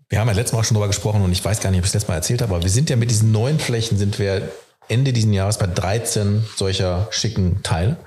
wir 0.09 0.19
haben 0.19 0.27
ja 0.27 0.33
letztes 0.33 0.53
Mal 0.53 0.59
auch 0.59 0.65
schon 0.65 0.75
drüber 0.75 0.87
gesprochen 0.87 1.21
und 1.21 1.31
ich 1.31 1.43
weiß 1.43 1.59
gar 1.59 1.69
nicht, 1.69 1.79
ob 1.79 1.85
ich 1.85 1.89
es 1.89 1.93
letztes 1.93 2.07
Mal 2.07 2.15
erzählt 2.15 2.41
habe, 2.41 2.53
aber 2.53 2.63
wir 2.63 2.71
sind 2.71 2.89
ja 2.89 2.95
mit 2.95 3.11
diesen 3.11 3.31
neuen 3.31 3.59
Flächen 3.59 3.97
sind 3.97 4.17
wir 4.17 4.51
Ende 4.89 5.13
diesen 5.13 5.33
Jahres 5.33 5.57
bei 5.57 5.67
13 5.67 6.43
solcher 6.55 7.07
schicken 7.11 7.61
Teile. 7.63 7.97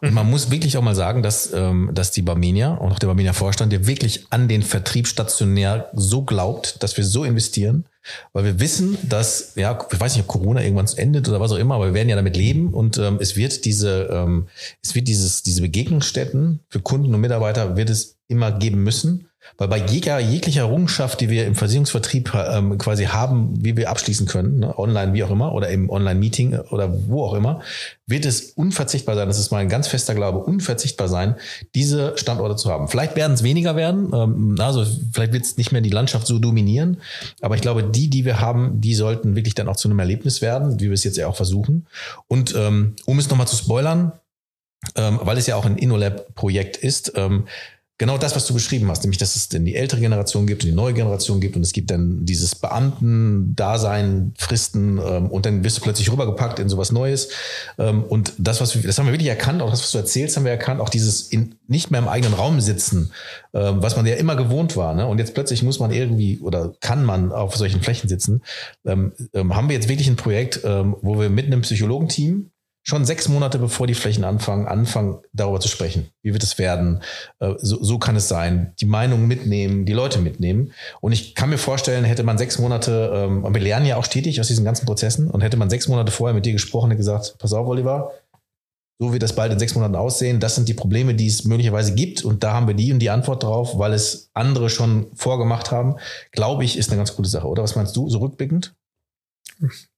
Und 0.00 0.12
man 0.12 0.30
muss 0.30 0.50
wirklich 0.50 0.76
auch 0.76 0.82
mal 0.82 0.94
sagen, 0.94 1.22
dass, 1.22 1.52
ähm, 1.52 1.90
dass 1.92 2.10
die 2.10 2.22
Barmenia 2.22 2.74
und 2.74 2.92
auch 2.92 2.98
der 2.98 3.08
Barmenia 3.08 3.32
Vorstand 3.32 3.72
ja 3.72 3.86
wirklich 3.86 4.26
an 4.30 4.46
den 4.46 4.62
Vertrieb 4.62 5.06
stationär 5.06 5.90
so 5.94 6.22
glaubt, 6.22 6.82
dass 6.82 6.96
wir 6.96 7.04
so 7.04 7.24
investieren, 7.24 7.86
weil 8.32 8.44
wir 8.44 8.60
wissen, 8.60 8.98
dass, 9.02 9.52
ja, 9.56 9.78
ich 9.90 9.98
weiß 9.98 10.14
nicht, 10.14 10.22
ob 10.22 10.28
Corona 10.28 10.62
irgendwann 10.62 10.86
endet 10.96 11.28
oder 11.28 11.40
was 11.40 11.52
auch 11.52 11.56
immer, 11.56 11.74
aber 11.74 11.86
wir 11.86 11.94
werden 11.94 12.08
ja 12.08 12.16
damit 12.16 12.36
leben 12.36 12.72
und 12.72 12.98
ähm, 12.98 13.18
es 13.20 13.36
wird 13.36 13.64
diese, 13.64 14.08
ähm, 14.12 14.46
es 14.82 14.94
wird 14.94 15.08
dieses, 15.08 15.42
diese 15.42 15.62
Begegnungsstätten 15.62 16.60
für 16.68 16.80
Kunden 16.80 17.14
und 17.14 17.20
Mitarbeiter 17.20 17.76
wird 17.76 17.90
es 17.90 18.16
immer 18.28 18.52
geben 18.52 18.82
müssen. 18.82 19.28
Weil 19.58 19.68
bei 19.68 19.78
jeglicher, 19.78 20.18
jeglicher 20.18 20.62
Errungenschaft, 20.62 21.20
die 21.20 21.30
wir 21.30 21.46
im 21.46 21.54
Versicherungsvertrieb 21.54 22.32
ähm, 22.34 22.78
quasi 22.78 23.04
haben, 23.04 23.64
wie 23.64 23.76
wir 23.76 23.90
abschließen 23.90 24.26
können, 24.26 24.58
ne, 24.60 24.78
online 24.78 25.14
wie 25.14 25.24
auch 25.24 25.30
immer, 25.30 25.52
oder 25.54 25.68
im 25.68 25.88
Online-Meeting 25.88 26.58
oder 26.70 26.92
wo 27.08 27.24
auch 27.24 27.34
immer, 27.34 27.60
wird 28.06 28.26
es 28.26 28.52
unverzichtbar 28.52 29.16
sein, 29.16 29.28
das 29.28 29.38
ist 29.38 29.50
mein 29.50 29.68
ganz 29.68 29.88
fester 29.88 30.14
Glaube, 30.14 30.38
unverzichtbar 30.38 31.08
sein, 31.08 31.36
diese 31.74 32.16
Standorte 32.16 32.56
zu 32.56 32.70
haben. 32.70 32.88
Vielleicht 32.88 33.16
werden 33.16 33.32
es 33.32 33.42
weniger 33.42 33.76
werden, 33.76 34.12
ähm, 34.12 34.56
also 34.58 34.84
vielleicht 35.12 35.32
wird 35.32 35.44
es 35.44 35.56
nicht 35.56 35.72
mehr 35.72 35.80
die 35.80 35.90
Landschaft 35.90 36.26
so 36.26 36.38
dominieren, 36.38 36.98
aber 37.40 37.54
ich 37.54 37.62
glaube, 37.62 37.82
die, 37.82 38.10
die 38.10 38.24
wir 38.24 38.40
haben, 38.40 38.80
die 38.80 38.94
sollten 38.94 39.36
wirklich 39.36 39.54
dann 39.54 39.68
auch 39.68 39.76
zu 39.76 39.88
einem 39.88 39.98
Erlebnis 39.98 40.42
werden, 40.42 40.80
wie 40.80 40.86
wir 40.86 40.94
es 40.94 41.04
jetzt 41.04 41.16
ja 41.16 41.28
auch 41.28 41.36
versuchen. 41.36 41.86
Und 42.28 42.54
ähm, 42.54 42.94
um 43.06 43.18
es 43.18 43.28
nochmal 43.28 43.48
zu 43.48 43.56
spoilern, 43.56 44.12
ähm, 44.94 45.18
weil 45.22 45.38
es 45.38 45.46
ja 45.46 45.56
auch 45.56 45.64
ein 45.64 45.78
InnoLab-Projekt 45.78 46.76
ist, 46.76 47.12
ähm, 47.16 47.46
genau 47.98 48.18
das, 48.18 48.36
was 48.36 48.46
du 48.46 48.54
beschrieben 48.54 48.90
hast, 48.90 49.02
nämlich, 49.02 49.18
dass 49.18 49.36
es 49.36 49.48
denn 49.48 49.64
die 49.64 49.74
ältere 49.74 50.00
Generation 50.00 50.46
gibt 50.46 50.64
und 50.64 50.70
die 50.70 50.74
neue 50.74 50.92
Generation 50.92 51.40
gibt 51.40 51.56
und 51.56 51.62
es 51.62 51.72
gibt 51.72 51.90
dann 51.90 52.24
dieses 52.26 52.54
Beamten-Dasein, 52.54 54.34
Fristen 54.38 54.98
ähm, 54.98 55.30
und 55.30 55.46
dann 55.46 55.64
wirst 55.64 55.78
du 55.78 55.82
plötzlich 55.82 56.10
rübergepackt 56.12 56.58
in 56.58 56.68
sowas 56.68 56.92
Neues. 56.92 57.30
Ähm, 57.78 58.02
und 58.04 58.34
das, 58.38 58.60
was 58.60 58.74
wir, 58.74 58.82
das 58.82 58.98
haben 58.98 59.06
wir 59.06 59.12
wirklich 59.12 59.30
erkannt, 59.30 59.62
auch 59.62 59.70
das, 59.70 59.82
was 59.82 59.92
du 59.92 59.98
erzählst, 59.98 60.36
haben 60.36 60.44
wir 60.44 60.52
erkannt, 60.52 60.80
auch 60.80 60.90
dieses 60.90 61.28
in, 61.28 61.54
nicht 61.68 61.90
mehr 61.90 62.00
im 62.00 62.08
eigenen 62.08 62.34
Raum 62.34 62.60
sitzen, 62.60 63.12
ähm, 63.54 63.82
was 63.82 63.96
man 63.96 64.06
ja 64.06 64.16
immer 64.16 64.36
gewohnt 64.36 64.76
war. 64.76 64.94
Ne? 64.94 65.06
Und 65.06 65.18
jetzt 65.18 65.34
plötzlich 65.34 65.62
muss 65.62 65.80
man 65.80 65.90
irgendwie 65.90 66.38
oder 66.40 66.74
kann 66.80 67.04
man 67.04 67.32
auf 67.32 67.56
solchen 67.56 67.80
Flächen 67.80 68.08
sitzen. 68.08 68.42
Ähm, 68.84 69.12
ähm, 69.32 69.56
haben 69.56 69.68
wir 69.68 69.74
jetzt 69.74 69.88
wirklich 69.88 70.08
ein 70.08 70.16
Projekt, 70.16 70.60
ähm, 70.64 70.96
wo 71.00 71.18
wir 71.18 71.30
mit 71.30 71.46
einem 71.46 71.62
Psychologenteam 71.62 72.50
schon 72.88 73.04
sechs 73.04 73.28
Monate 73.28 73.58
bevor 73.58 73.88
die 73.88 73.94
Flächen 73.94 74.22
anfangen, 74.22 74.66
anfangen 74.66 75.18
darüber 75.32 75.58
zu 75.58 75.66
sprechen. 75.66 76.08
Wie 76.22 76.32
wird 76.32 76.44
es 76.44 76.56
werden? 76.56 77.02
Äh, 77.40 77.54
So, 77.58 77.82
so 77.82 77.98
kann 77.98 78.14
es 78.14 78.28
sein. 78.28 78.74
Die 78.80 78.86
Meinung 78.86 79.26
mitnehmen, 79.26 79.86
die 79.86 79.92
Leute 79.92 80.20
mitnehmen. 80.20 80.72
Und 81.00 81.10
ich 81.10 81.34
kann 81.34 81.50
mir 81.50 81.58
vorstellen, 81.58 82.04
hätte 82.04 82.22
man 82.22 82.38
sechs 82.38 82.60
Monate, 82.60 83.10
ähm, 83.12 83.42
wir 83.42 83.60
lernen 83.60 83.86
ja 83.86 83.96
auch 83.96 84.04
stetig 84.04 84.40
aus 84.40 84.46
diesen 84.46 84.64
ganzen 84.64 84.86
Prozessen, 84.86 85.28
und 85.30 85.40
hätte 85.40 85.56
man 85.56 85.68
sechs 85.68 85.88
Monate 85.88 86.12
vorher 86.12 86.34
mit 86.34 86.46
dir 86.46 86.52
gesprochen 86.52 86.92
und 86.92 86.96
gesagt, 86.96 87.36
pass 87.38 87.52
auf, 87.52 87.66
Oliver, 87.66 88.12
so 89.00 89.12
wird 89.12 89.22
das 89.24 89.34
bald 89.34 89.52
in 89.52 89.58
sechs 89.58 89.74
Monaten 89.74 89.96
aussehen. 89.96 90.38
Das 90.38 90.54
sind 90.54 90.68
die 90.68 90.74
Probleme, 90.74 91.14
die 91.14 91.26
es 91.26 91.44
möglicherweise 91.44 91.92
gibt. 91.92 92.24
Und 92.24 92.44
da 92.44 92.54
haben 92.54 92.68
wir 92.68 92.74
die 92.74 92.92
und 92.92 93.00
die 93.00 93.10
Antwort 93.10 93.42
drauf, 93.42 93.76
weil 93.78 93.92
es 93.94 94.30
andere 94.32 94.70
schon 94.70 95.08
vorgemacht 95.14 95.72
haben. 95.72 95.96
Glaube 96.30 96.64
ich, 96.64 96.78
ist 96.78 96.90
eine 96.90 96.98
ganz 96.98 97.16
gute 97.16 97.28
Sache, 97.28 97.48
oder? 97.48 97.64
Was 97.64 97.74
meinst 97.74 97.96
du, 97.96 98.08
so 98.08 98.20
rückblickend? 98.20 98.74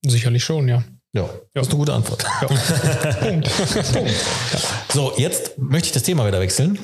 Sicherlich 0.01 0.43
schon, 0.43 0.67
ja. 0.67 0.83
Ja, 1.13 1.27
das 1.53 1.65
ist 1.67 1.71
eine 1.73 1.79
gute 1.79 1.93
Antwort. 1.93 2.23
Punkt. 3.21 3.49
So, 4.93 5.13
jetzt 5.17 5.57
möchte 5.57 5.87
ich 5.87 5.91
das 5.93 6.03
Thema 6.03 6.25
wieder 6.27 6.39
wechseln. 6.39 6.77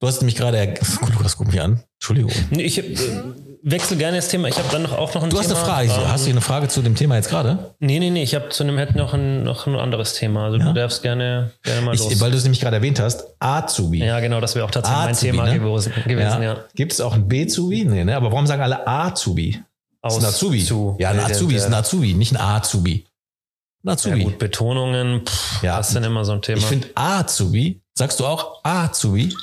Du 0.00 0.06
hast 0.08 0.20
nämlich 0.20 0.34
gerade, 0.36 0.74
gut, 1.00 1.10
Lukas, 1.14 1.36
guck 1.36 1.46
mich 1.46 1.60
an. 1.60 1.82
Entschuldigung. 1.98 2.32
Nee, 2.50 2.62
ich 2.64 2.78
äh, 2.78 2.96
wechsle 3.62 3.96
gerne 3.96 4.16
das 4.18 4.28
Thema. 4.28 4.48
Ich 4.48 4.58
habe 4.58 4.68
dann 4.72 4.82
noch, 4.82 4.92
auch 4.98 5.14
noch 5.14 5.22
ein 5.22 5.30
Du 5.30 5.36
Thema. 5.40 5.48
hast 5.48 5.56
eine 5.56 5.64
Frage. 5.64 5.88
Ähm, 6.02 6.08
Hast 6.12 6.26
du 6.26 6.30
eine 6.30 6.40
Frage 6.40 6.68
zu 6.68 6.82
dem 6.82 6.94
Thema 6.96 7.14
jetzt 7.14 7.30
gerade? 7.30 7.74
Nee, 7.78 8.00
nee, 8.00 8.10
nee. 8.10 8.22
Ich 8.24 8.34
habe 8.34 8.48
zu 8.48 8.64
einem 8.64 8.76
hätte 8.76 8.98
noch 8.98 9.14
ein, 9.14 9.44
noch 9.44 9.66
ein 9.68 9.76
anderes 9.76 10.14
Thema. 10.14 10.46
Also 10.46 10.58
Ja? 10.58 10.64
du 10.66 10.72
darfst 10.74 11.02
gerne, 11.02 11.52
gerne 11.62 11.80
mal 11.82 11.96
los. 11.96 12.10
Ich, 12.10 12.20
weil 12.20 12.32
du 12.32 12.36
es 12.36 12.42
nämlich 12.42 12.60
gerade 12.60 12.76
erwähnt 12.76 12.98
hast, 13.00 13.24
Azubi. 13.38 14.00
ja, 14.04 14.18
genau, 14.20 14.40
das 14.40 14.56
wäre 14.56 14.64
auch 14.66 14.70
tatsächlich 14.70 15.32
mein 15.32 15.52
Thema 15.52 15.52
ne? 15.52 15.60
gewesen. 15.60 15.92
gewesen 16.06 16.42
ja. 16.42 16.56
Gibt 16.74 16.92
es 16.92 17.00
auch 17.00 17.14
ein 17.14 17.28
B-Zubi? 17.28 17.84
Nee, 17.84 18.04
ne? 18.04 18.16
Aber 18.16 18.32
warum 18.32 18.46
sagen 18.48 18.62
alle 18.62 18.86
Azubi? 18.86 19.62
Das 20.02 20.16
ist 20.18 20.22
ein 20.24 20.28
Azubi. 20.28 20.64
Zu- 20.64 20.96
ja, 20.98 21.10
ein 21.10 21.20
Azubi 21.20 21.54
ist 21.54 21.64
ein 21.64 21.72
Azubi, 21.74 22.12
nicht 22.14 22.32
ein 22.32 22.40
Azubi. 22.40 23.06
Ein 23.84 23.88
Ja, 23.88 23.92
Azubi. 23.92 24.24
gut, 24.24 24.38
Betonungen, 24.38 25.26
pff, 25.26 25.62
Ja. 25.62 25.76
das 25.76 25.88
ist 25.88 25.94
dann 25.94 26.04
immer 26.04 26.24
so 26.24 26.32
ein 26.32 26.42
Thema. 26.42 26.58
ich 26.58 26.64
Ich, 26.64 26.68
finde 26.70 26.88
Azubi, 26.94 27.82
sagst 27.94 28.18
du 28.20 28.26
auch 28.26 28.60
Azubi? 28.64 29.34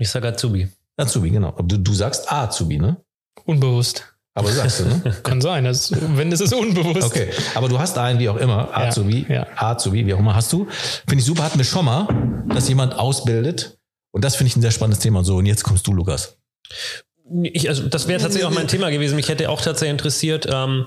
sage 0.00 0.28
Azubi. 0.28 0.68
Azubi, 0.96 1.30
genau. 1.30 1.52
Du, 1.62 1.76
du 1.78 1.94
sagst 1.94 2.30
Azubi, 2.32 2.78
ne? 2.78 2.96
Unbewusst. 3.44 4.08
Aber 4.34 4.50
sagst 4.50 4.80
du, 4.80 4.84
ne? 4.84 5.16
Kann 5.22 5.40
sein. 5.40 5.64
Das, 5.64 5.92
wenn 6.16 6.32
es 6.32 6.40
ist 6.40 6.54
unbewusst. 6.54 7.02
Okay, 7.02 7.30
aber 7.54 7.68
du 7.68 7.78
hast 7.78 7.98
einen, 7.98 8.18
wie 8.18 8.28
auch 8.28 8.36
immer, 8.36 8.74
Azubi, 8.76 9.26
ja. 9.28 9.46
Azubi, 9.56 10.06
wie 10.06 10.14
auch 10.14 10.18
immer 10.18 10.34
hast 10.34 10.52
du. 10.52 10.66
Finde 11.06 11.20
ich 11.20 11.24
super, 11.26 11.44
hatten 11.44 11.58
wir 11.58 11.64
schon 11.64 11.84
mal, 11.84 12.08
dass 12.48 12.68
jemand 12.68 12.94
ausbildet. 12.94 13.78
Und 14.14 14.24
das 14.24 14.36
finde 14.36 14.48
ich 14.48 14.56
ein 14.56 14.62
sehr 14.62 14.70
spannendes 14.70 15.00
Thema. 15.00 15.22
So, 15.24 15.36
und 15.36 15.46
jetzt 15.46 15.62
kommst 15.64 15.86
du, 15.86 15.92
Lukas. 15.92 16.38
Ich, 17.42 17.68
also 17.68 17.86
das 17.88 18.08
wäre 18.08 18.20
tatsächlich 18.20 18.46
auch 18.50 18.54
mein 18.54 18.68
Thema 18.68 18.90
gewesen. 18.90 19.16
Mich 19.16 19.28
hätte 19.28 19.48
auch 19.50 19.60
tatsächlich 19.60 19.92
interessiert, 19.92 20.46
ähm, 20.50 20.86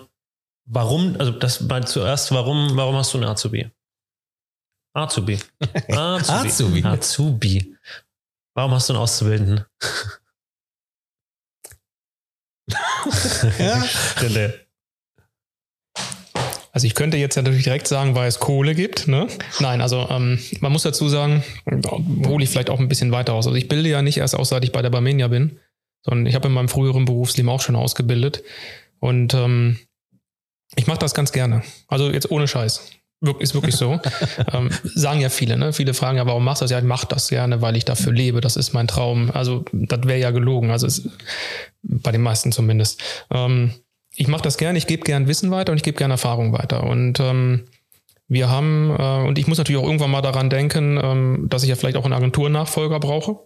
warum, 0.65 1.15
also 1.19 1.31
das 1.31 1.61
mal 1.61 1.87
zuerst, 1.87 2.31
warum, 2.31 2.75
warum 2.75 2.95
hast 2.95 3.13
du 3.13 3.17
einen 3.17 3.27
Azubi? 3.27 3.69
Azubi. 4.93 5.39
Azubi. 5.89 6.31
Azubi. 6.31 6.83
Azubi. 6.83 7.75
Warum 8.53 8.71
hast 8.71 8.89
du 8.89 8.93
einen 8.93 9.01
Auszubildenden? 9.01 9.65
Ja. 13.59 13.83
Also 16.71 16.87
ich 16.87 16.95
könnte 16.95 17.15
jetzt 17.15 17.35
ja 17.35 17.41
natürlich 17.41 17.63
direkt 17.63 17.87
sagen, 17.87 18.15
weil 18.15 18.27
es 18.27 18.39
Kohle 18.39 18.75
gibt. 18.75 19.07
Ne? 19.07 19.27
Nein, 19.59 19.79
also 19.79 20.07
ähm, 20.09 20.39
man 20.59 20.71
muss 20.73 20.83
dazu 20.83 21.07
sagen, 21.07 21.41
hole 22.25 22.43
ich 22.43 22.49
vielleicht 22.49 22.69
auch 22.69 22.79
ein 22.79 22.89
bisschen 22.89 23.11
weiter 23.11 23.33
aus. 23.33 23.47
Also 23.47 23.55
ich 23.57 23.69
bilde 23.69 23.89
ja 23.89 24.01
nicht 24.01 24.17
erst 24.17 24.35
aus, 24.35 24.49
seit 24.49 24.63
ich 24.65 24.73
bei 24.73 24.81
der 24.81 24.89
Barmenia 24.89 25.29
bin, 25.29 25.59
sondern 26.03 26.25
ich 26.25 26.35
habe 26.35 26.47
in 26.47 26.53
meinem 26.53 26.67
früheren 26.67 27.05
Berufsleben 27.05 27.49
auch 27.49 27.61
schon 27.61 27.77
ausgebildet. 27.77 28.43
Und 28.99 29.33
ähm, 29.33 29.79
ich 30.75 30.87
mache 30.87 30.99
das 30.99 31.13
ganz 31.13 31.31
gerne. 31.31 31.63
Also 31.87 32.11
jetzt 32.11 32.29
ohne 32.31 32.47
Scheiß. 32.47 32.81
Wirk- 33.21 33.41
Ist 33.41 33.53
wirklich 33.53 33.75
so. 33.75 33.99
ähm, 34.53 34.69
sagen 34.83 35.21
ja 35.21 35.29
viele, 35.29 35.57
ne? 35.57 35.73
Viele 35.73 35.93
fragen 35.93 36.17
ja, 36.17 36.25
warum 36.25 36.43
machst 36.43 36.61
du 36.61 36.65
das? 36.65 36.71
Ja, 36.71 36.79
ich 36.79 36.83
mach 36.85 37.05
das 37.05 37.29
gerne, 37.29 37.61
weil 37.61 37.75
ich 37.77 37.85
dafür 37.85 38.11
lebe. 38.11 38.41
Das 38.41 38.57
ist 38.57 38.73
mein 38.73 38.87
Traum. 38.87 39.31
Also, 39.31 39.63
das 39.71 40.01
wäre 40.05 40.19
ja 40.19 40.31
gelogen. 40.31 40.69
Also, 40.71 40.85
es, 40.85 41.07
bei 41.81 42.11
den 42.11 42.21
meisten 42.21 42.51
zumindest. 42.51 43.01
Ähm, 43.31 43.71
ich 44.15 44.27
mache 44.27 44.43
das 44.43 44.57
gerne, 44.57 44.77
ich 44.77 44.87
gebe 44.87 45.03
gern 45.03 45.27
Wissen 45.27 45.51
weiter 45.51 45.71
und 45.71 45.77
ich 45.77 45.83
gebe 45.83 45.97
gerne 45.97 46.13
Erfahrung 46.15 46.53
weiter. 46.53 46.83
Und 46.83 47.19
ähm, 47.19 47.65
wir 48.27 48.49
haben, 48.49 48.95
äh, 48.97 49.27
und 49.27 49.37
ich 49.37 49.47
muss 49.47 49.57
natürlich 49.57 49.79
auch 49.81 49.85
irgendwann 49.85 50.11
mal 50.11 50.21
daran 50.21 50.49
denken, 50.49 50.99
ähm, 51.01 51.45
dass 51.49 51.63
ich 51.63 51.69
ja 51.69 51.75
vielleicht 51.75 51.97
auch 51.97 52.05
einen 52.05 52.13
Agenturnachfolger 52.13 52.99
brauche, 52.99 53.39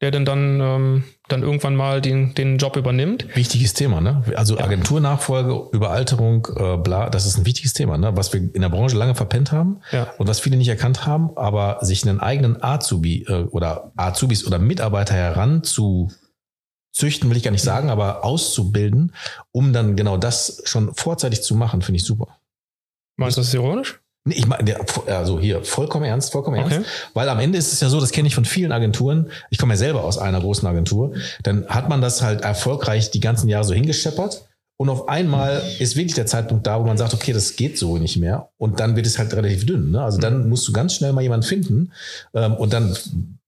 der 0.00 0.10
denn 0.10 0.24
dann, 0.24 0.60
ähm, 0.60 1.04
dann 1.28 1.42
irgendwann 1.42 1.76
mal 1.76 2.00
den, 2.00 2.34
den 2.34 2.56
Job 2.56 2.76
übernimmt. 2.76 3.26
Wichtiges 3.36 3.74
Thema, 3.74 4.00
ne? 4.00 4.22
Also 4.34 4.58
Agenturnachfolge, 4.58 5.68
Überalterung, 5.72 6.48
äh, 6.56 6.76
bla, 6.78 7.10
das 7.10 7.26
ist 7.26 7.36
ein 7.36 7.44
wichtiges 7.46 7.74
Thema, 7.74 7.98
ne? 7.98 8.16
Was 8.16 8.32
wir 8.32 8.40
in 8.40 8.62
der 8.62 8.70
Branche 8.70 8.96
lange 8.96 9.14
verpennt 9.14 9.52
haben 9.52 9.80
Ja. 9.92 10.12
und 10.18 10.26
was 10.26 10.40
viele 10.40 10.56
nicht 10.56 10.68
erkannt 10.68 11.06
haben, 11.06 11.36
aber 11.36 11.78
sich 11.82 12.06
einen 12.08 12.20
eigenen 12.20 12.62
Azubi 12.62 13.24
äh, 13.28 13.44
oder 13.50 13.92
Azubis 13.96 14.46
oder 14.46 14.58
Mitarbeiter 14.58 15.14
heran 15.14 15.62
zu 15.64 16.10
züchten, 16.92 17.28
will 17.30 17.36
ich 17.36 17.42
gar 17.42 17.50
nicht 17.52 17.62
sagen, 17.62 17.90
aber 17.90 18.24
auszubilden, 18.24 19.14
um 19.52 19.72
dann 19.72 19.96
genau 19.96 20.16
das 20.16 20.62
schon 20.64 20.94
vorzeitig 20.94 21.42
zu 21.42 21.54
machen, 21.54 21.82
finde 21.82 21.96
ich 21.98 22.04
super. 22.04 22.38
Meinst 23.16 23.36
du 23.36 23.42
das 23.42 23.52
ironisch? 23.54 24.00
Ich 24.28 24.46
meine, 24.46 24.76
also 25.06 25.40
hier, 25.40 25.64
vollkommen 25.64 26.04
ernst, 26.04 26.32
vollkommen 26.32 26.58
Okay. 26.62 26.74
ernst. 26.74 26.90
Weil 27.14 27.28
am 27.28 27.40
Ende 27.40 27.56
ist 27.56 27.72
es 27.72 27.80
ja 27.80 27.88
so, 27.88 28.00
das 28.00 28.10
kenne 28.12 28.28
ich 28.28 28.34
von 28.34 28.44
vielen 28.44 28.70
Agenturen. 28.70 29.30
Ich 29.48 29.56
komme 29.58 29.72
ja 29.72 29.78
selber 29.78 30.04
aus 30.04 30.18
einer 30.18 30.40
großen 30.40 30.68
Agentur. 30.68 31.14
Dann 31.42 31.66
hat 31.68 31.88
man 31.88 32.02
das 32.02 32.20
halt 32.20 32.42
erfolgreich 32.42 33.10
die 33.10 33.20
ganzen 33.20 33.48
Jahre 33.48 33.64
so 33.64 33.72
hingescheppert. 33.72 34.46
Und 34.76 34.88
auf 34.88 35.08
einmal 35.08 35.62
ist 35.78 35.96
wirklich 35.96 36.14
der 36.14 36.26
Zeitpunkt 36.26 36.66
da, 36.66 36.80
wo 36.80 36.84
man 36.84 36.96
sagt, 36.96 37.12
okay, 37.12 37.32
das 37.32 37.56
geht 37.56 37.78
so 37.78 37.98
nicht 37.98 38.16
mehr. 38.18 38.48
Und 38.56 38.80
dann 38.80 38.96
wird 38.96 39.06
es 39.06 39.18
halt 39.18 39.34
relativ 39.34 39.66
dünn. 39.66 39.90
Ne? 39.90 40.02
Also 40.02 40.18
dann 40.18 40.48
musst 40.48 40.66
du 40.68 40.72
ganz 40.72 40.94
schnell 40.94 41.12
mal 41.12 41.20
jemanden 41.22 41.46
finden. 41.46 41.92
Ähm, 42.34 42.54
und 42.54 42.72
dann 42.72 42.96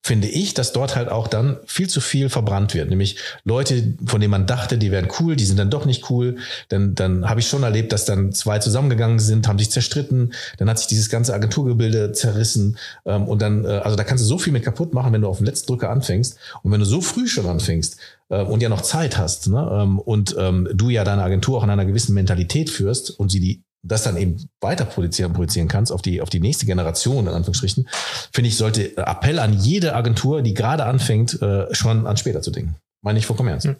finde 0.05 0.26
ich, 0.26 0.53
dass 0.53 0.72
dort 0.72 0.96
halt 0.96 1.09
auch 1.09 1.28
dann 1.28 1.59
viel 1.64 1.88
zu 1.88 2.00
viel 2.00 2.28
verbrannt 2.28 2.74
wird. 2.74 2.90
Nämlich 2.90 3.18
Leute, 3.44 3.94
von 4.05 4.20
denen 4.20 4.32
man 4.32 4.46
dachte, 4.46 4.76
die 4.76 4.90
wären 4.90 5.09
cool, 5.20 5.36
die 5.36 5.44
sind 5.44 5.59
dann 5.59 5.70
doch 5.70 5.84
nicht 5.84 6.11
cool. 6.11 6.38
Dann, 6.68 6.96
dann 6.96 7.28
habe 7.28 7.38
ich 7.38 7.48
schon 7.48 7.62
erlebt, 7.62 7.92
dass 7.92 8.05
dann 8.05 8.32
zwei 8.32 8.59
zusammengegangen 8.59 9.20
sind, 9.20 9.46
haben 9.46 9.61
sich 9.61 9.70
zerstritten. 9.70 10.32
Dann 10.59 10.68
hat 10.68 10.78
sich 10.78 10.88
dieses 10.88 11.09
ganze 11.09 11.32
Agenturgebilde 11.32 12.12
zerrissen. 12.12 12.78
Ähm, 13.07 13.28
und 13.28 13.40
dann, 13.40 13.64
äh, 13.64 13.68
also 13.68 13.96
da 13.96 14.03
kannst 14.03 14.24
du 14.24 14.28
so 14.28 14.38
viel 14.38 14.53
mit 14.53 14.64
kaputt 14.64 14.92
machen, 14.92 15.12
wenn 15.12 15.22
du 15.22 15.28
auf 15.28 15.38
den 15.38 15.46
letzten 15.46 15.68
Drücker 15.68 15.90
anfängst. 15.90 16.36
Und 16.64 16.72
wenn 16.72 16.80
du 16.80 16.86
so 16.86 17.00
früh 17.00 17.28
schon 17.28 17.46
anfängst 17.46 17.96
äh, 18.28 18.42
und 18.42 18.61
ja 18.61 18.68
noch 18.68 18.82
Zeit 18.82 19.18
hast 19.18 19.46
ne? 19.48 19.82
ähm, 19.82 20.00
und 20.00 20.34
ähm, 20.36 20.68
du 20.74 20.90
ja 20.90 21.05
deine 21.05 21.22
Agentur 21.22 21.59
auch 21.59 21.64
in 21.64 21.70
einer 21.70 21.84
gewissen 21.84 22.14
Mentalität 22.14 22.70
führst 22.70 23.11
und 23.11 23.30
sie 23.30 23.40
die 23.40 23.62
das 23.83 24.05
dann 24.05 24.16
eben 24.16 24.49
weiter 24.61 24.85
produzieren, 24.85 25.33
produzieren 25.33 25.68
kannst 25.68 25.93
auf 25.93 26.03
die, 26.03 26.20
auf 26.20 26.30
die 26.30 26.41
nächste 26.41 26.66
Generation, 26.66 27.26
in 27.26 27.33
Anführungsstrichen, 27.33 27.89
finde 28.33 28.49
ich, 28.49 28.57
sollte 28.57 28.97
Appell 28.97 29.39
an 29.39 29.53
jede 29.53 29.95
Agentur, 29.95 30.43
die 30.43 30.55
gerade 30.55 30.85
anfängt, 30.85 31.41
äh, 31.43 31.72
schon 31.74 32.07
an 32.07 32.16
später 32.16 32.43
zu 32.43 32.51
denken. 32.51 32.76
Meine 33.03 33.18
ich 33.18 33.26
vollkommen 33.26 33.49
ernst. 33.49 33.66
Hm. 33.66 33.76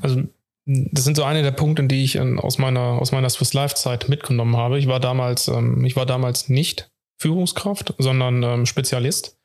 Also 0.00 0.22
das 0.64 1.04
sind 1.04 1.16
so 1.16 1.24
eine 1.24 1.42
der 1.42 1.50
Punkte, 1.50 1.84
die 1.84 2.04
ich 2.04 2.16
ähm, 2.16 2.38
aus 2.38 2.58
meiner 2.58 2.80
aus 2.80 3.12
meiner 3.12 3.28
Swiss 3.30 3.52
Life 3.52 3.74
Zeit 3.74 4.08
mitgenommen 4.08 4.56
habe. 4.56 4.78
Ich 4.78 4.86
war 4.86 5.00
damals 5.00 5.48
ähm, 5.48 5.84
ich 5.84 5.96
war 5.96 6.06
damals 6.06 6.48
nicht 6.48 6.90
Führungskraft, 7.18 7.94
sondern 7.98 8.42
ähm, 8.42 8.66
Spezialist 8.66 9.38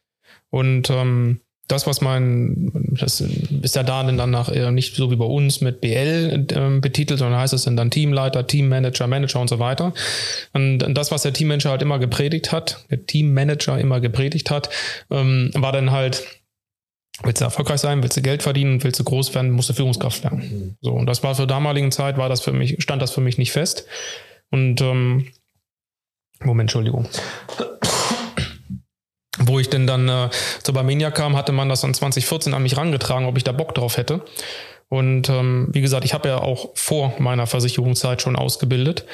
und 0.50 0.90
ähm, 0.90 1.42
das, 1.68 1.86
was 1.86 2.00
mein, 2.00 2.72
das 3.00 3.20
ist 3.20 3.76
ja 3.76 3.84
da 3.84 4.04
dann 4.04 4.32
nach, 4.32 4.50
nicht 4.72 4.96
so 4.96 5.12
wie 5.12 5.18
bei 5.18 5.26
uns 5.26 5.60
mit 5.60 5.82
BL 5.82 6.48
ähm, 6.54 6.82
betitelt, 6.82 7.20
sondern 7.20 7.40
heißt 7.40 7.54
es 7.54 7.64
dann, 7.64 7.76
dann 7.76 7.92
Teamleiter, 7.92 8.48
Teammanager, 8.48 9.08
Manager 9.08 9.42
und 9.42 9.50
so 9.50 9.60
weiter. 9.60 9.94
Und 10.54 10.80
das, 10.80 11.12
was 11.12 11.24
der 11.24 11.34
Teammanager 11.34 11.72
halt 11.72 11.82
immer 11.82 12.00
gepredigt 12.00 12.52
hat, 12.52 12.86
der 12.90 13.06
Teammanager 13.06 13.78
immer 13.80 14.00
gepredigt 14.00 14.50
hat, 14.50 14.70
ähm, 15.12 15.52
war 15.56 15.74
dann 15.74 15.92
halt, 15.92 16.26
willst 17.24 17.42
du 17.42 17.46
erfolgreich 17.46 17.82
sein, 17.82 18.02
willst 18.02 18.16
du 18.16 18.22
Geld 18.22 18.44
verdienen, 18.44 18.82
willst 18.84 19.00
du 19.00 19.04
groß 19.04 19.36
werden, 19.36 19.52
musst 19.52 19.70
du 19.70 19.74
Führungskraft 19.74 20.24
werden. 20.24 20.78
So, 20.80 20.94
und 20.94 21.06
das 21.06 21.22
war 21.24 21.36
zur 21.36 21.48
damaligen 21.48 21.92
Zeit, 21.92 22.18
war 22.18 22.30
das 22.30 22.40
für 22.40 22.54
mich, 22.54 22.78
stand 22.80 23.02
das 23.02 23.12
für 23.12 23.22
mich 23.22 23.38
nicht 23.38 23.52
fest. 23.52 23.86
Und 24.52 24.80
ähm, 24.80 25.28
Moment, 26.40 26.70
Entschuldigung. 26.70 27.10
Wo 29.48 29.60
ich 29.60 29.70
denn 29.70 29.88
dann 29.88 30.08
äh, 30.10 30.30
zur 30.64 30.74
Barmenia 30.74 31.12
kam, 31.12 31.36
hatte 31.36 31.52
man 31.52 31.70
das 31.70 31.82
dann 31.82 31.94
2014 31.94 32.54
an 32.54 32.64
mich 32.64 32.78
rangetragen, 32.78 33.28
ob 33.28 33.38
ich 33.38 33.44
da 33.44 33.52
Bock 33.52 33.74
drauf 33.74 33.98
hätte. 33.98 34.22
Und 34.90 35.30
ähm, 35.30 35.68
wie 35.72 35.82
gesagt, 35.82 36.06
ich 36.06 36.14
habe 36.14 36.30
ja 36.30 36.42
auch 36.42 36.70
vor 36.76 37.14
meiner 37.20 37.46
Versicherungszeit 37.48 38.22
schon 38.22 38.36
ausgebildet. 38.36 39.06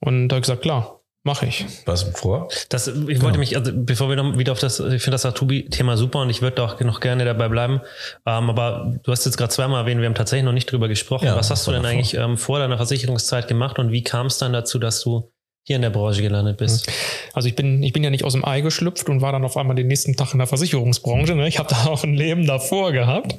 Und 0.00 0.28
da 0.28 0.34
habe 0.34 0.40
ich 0.40 0.46
gesagt, 0.46 0.62
klar, 0.62 1.00
mache 1.22 1.46
ich. 1.46 1.66
Was 1.86 2.02
vor? 2.02 2.48
Das, 2.70 2.88
ich 2.88 3.22
wollte 3.22 3.38
mich, 3.38 3.56
also 3.56 3.70
bevor 3.74 4.08
wir 4.08 4.16
noch 4.16 4.38
wieder 4.38 4.52
auf 4.52 4.58
das, 4.58 4.80
ich 4.80 5.02
finde 5.02 5.12
das 5.12 5.26
Atubi-Thema 5.26 5.96
super 5.96 6.20
und 6.20 6.30
ich 6.30 6.42
würde 6.42 6.62
auch 6.62 6.80
noch 6.80 7.00
gerne 7.00 7.24
dabei 7.24 7.48
bleiben. 7.48 7.80
Ähm, 8.26 8.50
aber 8.50 8.94
du 9.02 9.12
hast 9.12 9.24
jetzt 9.26 9.36
gerade 9.36 9.52
zweimal 9.52 9.82
erwähnt, 9.82 10.00
wir 10.00 10.08
haben 10.08 10.14
tatsächlich 10.14 10.44
noch 10.44 10.52
nicht 10.52 10.70
drüber 10.70 10.88
gesprochen. 10.88 11.26
Ja, 11.26 11.36
Was 11.36 11.50
hast 11.50 11.66
du 11.66 11.72
denn 11.72 11.82
davor. 11.82 11.96
eigentlich 11.96 12.14
ähm, 12.14 12.36
vor 12.36 12.58
deiner 12.58 12.76
Versicherungszeit 12.76 13.48
gemacht 13.48 13.78
und 13.78 13.92
wie 13.92 14.02
kam 14.02 14.26
es 14.26 14.38
dann 14.38 14.52
dazu, 14.52 14.78
dass 14.78 15.02
du 15.02 15.30
hier 15.70 15.76
in 15.76 15.82
der 15.82 15.90
Branche 15.90 16.20
gelandet 16.20 16.56
bist? 16.56 16.90
Also 17.32 17.46
ich 17.46 17.54
bin, 17.54 17.80
ich 17.84 17.92
bin 17.92 18.02
ja 18.02 18.10
nicht 18.10 18.24
aus 18.24 18.32
dem 18.32 18.44
Ei 18.44 18.60
geschlüpft 18.60 19.08
und 19.08 19.20
war 19.20 19.30
dann 19.30 19.44
auf 19.44 19.56
einmal 19.56 19.76
den 19.76 19.86
nächsten 19.86 20.16
Tag 20.16 20.32
in 20.32 20.38
der 20.38 20.48
Versicherungsbranche. 20.48 21.36
Ne? 21.36 21.46
Ich 21.46 21.60
habe 21.60 21.68
da 21.68 21.84
auch 21.86 22.02
ein 22.02 22.14
Leben 22.14 22.44
davor 22.44 22.90
gehabt. 22.90 23.36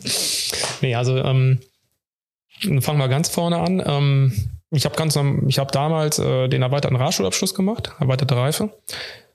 Nee, 0.80 0.96
also 0.96 1.18
ähm, 1.18 1.60
fangen 2.80 3.00
wir 3.00 3.10
ganz 3.10 3.28
vorne 3.28 3.58
an. 3.58 3.84
Ähm, 3.86 4.50
ich 4.70 4.86
habe 4.86 4.96
ganz, 4.96 5.20
ich 5.48 5.60
habe 5.60 5.72
damals 5.74 6.20
äh, 6.20 6.48
den 6.48 6.62
erweiterten 6.62 6.96
Realschulabschluss 6.96 7.54
gemacht, 7.54 7.92
erweiterte 8.00 8.38
Reife. 8.38 8.70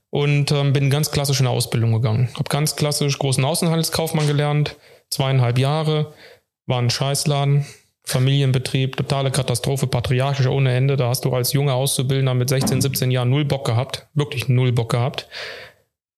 Und 0.09 0.51
ähm, 0.53 0.72
bin 0.72 0.88
ganz 0.88 1.11
klassisch 1.11 1.40
in 1.40 1.47
eine 1.47 1.55
Ausbildung 1.55 1.92
gegangen. 1.92 2.30
Habe 2.32 2.49
ganz 2.49 2.76
klassisch 2.76 3.18
großen 3.18 3.44
Außenhandelskaufmann 3.44 4.26
gelernt, 4.26 4.76
zweieinhalb 5.11 5.59
Jahre, 5.59 6.14
war 6.64 6.78
ein 6.78 6.88
Scheißladen, 6.88 7.66
Familienbetrieb, 8.07 8.96
totale 8.96 9.32
Katastrophe, 9.32 9.88
patriarchisch 9.88 10.46
ohne 10.46 10.74
Ende. 10.74 10.96
Da 10.96 11.09
hast 11.09 11.24
du 11.24 11.34
als 11.34 11.52
junger 11.52 11.74
Auszubildender 11.74 12.34
mit 12.34 12.48
16, 12.48 12.80
17 12.80 13.11
Jahren 13.11 13.30
null 13.30 13.44
Bock 13.44 13.66
gehabt, 13.66 14.07
wirklich 14.14 14.48
null 14.48 14.70
Bock 14.70 14.92
gehabt. 14.92 15.28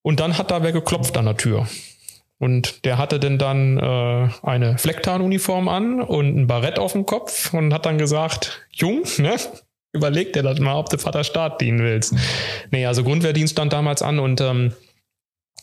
Und 0.02 0.20
dann 0.20 0.36
hat 0.36 0.50
da 0.50 0.62
wer 0.62 0.72
geklopft 0.72 1.16
an 1.16 1.24
der 1.24 1.38
Tür. 1.38 1.66
Und 2.38 2.84
der 2.84 2.98
hatte 2.98 3.18
denn 3.18 3.38
dann 3.38 3.78
äh, 3.78 4.28
eine 4.42 4.76
Flecktarnuniform 4.76 5.68
an 5.68 6.02
und 6.02 6.36
ein 6.36 6.46
Barett 6.46 6.78
auf 6.78 6.92
dem 6.92 7.06
Kopf 7.06 7.52
und 7.54 7.72
hat 7.72 7.86
dann 7.86 7.98
gesagt, 7.98 8.66
Jung, 8.70 9.02
ne? 9.16 9.36
Überleg 9.92 10.34
dir 10.34 10.42
das 10.42 10.60
mal, 10.60 10.74
ob 10.74 10.90
du 10.90 10.98
Vater 10.98 11.24
Staat 11.24 11.62
dienen 11.62 11.78
willst. 11.80 12.14
Nee, 12.70 12.84
also 12.84 13.02
Grundwehrdienst 13.02 13.52
stand 13.52 13.72
damals 13.72 14.02
an 14.02 14.18
und 14.18 14.42
ähm, 14.42 14.74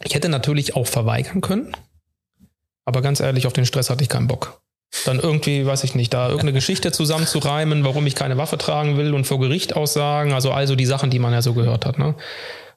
ich 0.04 0.16
hätte 0.16 0.30
natürlich 0.30 0.76
auch 0.76 0.88
verweigern 0.88 1.42
können. 1.42 1.78
Aber 2.84 3.04
ganz 3.04 3.20
ehrlich, 3.20 3.46
auf 3.46 3.54
den 3.54 3.68
Stress 3.68 3.92
hatte 3.92 4.04
ich 4.04 4.10
keinen 4.10 4.28
Bock. 4.28 4.62
Dann 5.06 5.20
irgendwie, 5.20 5.66
weiß 5.66 5.84
ich 5.84 5.96
nicht, 5.96 6.14
da 6.14 6.28
irgendeine 6.28 6.54
Geschichte 6.54 6.92
zusammenzureimen, 6.92 7.84
warum 7.84 8.08
ich 8.08 8.16
keine 8.16 8.38
Waffe 8.38 8.58
tragen 8.58 8.98
will 8.98 9.14
und 9.14 9.26
vor 9.26 9.40
Gericht 9.40 9.76
aussagen. 9.76 10.34
Also 10.34 10.52
also 10.52 10.76
die 10.76 10.86
Sachen, 10.86 11.10
die 11.10 11.20
man 11.20 11.34
ja 11.34 11.42
so 11.42 11.54
gehört 11.54 11.86
hat. 11.86 12.00
Ne? 12.00 12.16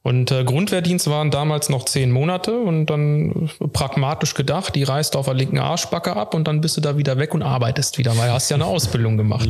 Und 0.02 0.30
äh, 0.30 0.44
Grundwehrdienst 0.44 1.08
waren 1.10 1.30
damals 1.30 1.68
noch 1.68 1.84
zehn 1.84 2.10
Monate 2.10 2.58
und 2.58 2.86
dann 2.86 3.50
pragmatisch 3.72 4.34
gedacht, 4.34 4.74
die 4.74 4.84
reißt 4.84 5.16
auf 5.16 5.26
der 5.26 5.34
linken 5.34 5.58
Arschbacke 5.58 6.14
ab 6.16 6.34
und 6.34 6.48
dann 6.48 6.60
bist 6.60 6.76
du 6.76 6.80
da 6.80 6.96
wieder 6.96 7.18
weg 7.18 7.34
und 7.34 7.42
arbeitest 7.42 7.98
wieder, 7.98 8.16
weil 8.16 8.32
hast 8.32 8.48
ja 8.50 8.56
eine 8.56 8.66
Ausbildung 8.66 9.16
gemacht. 9.16 9.48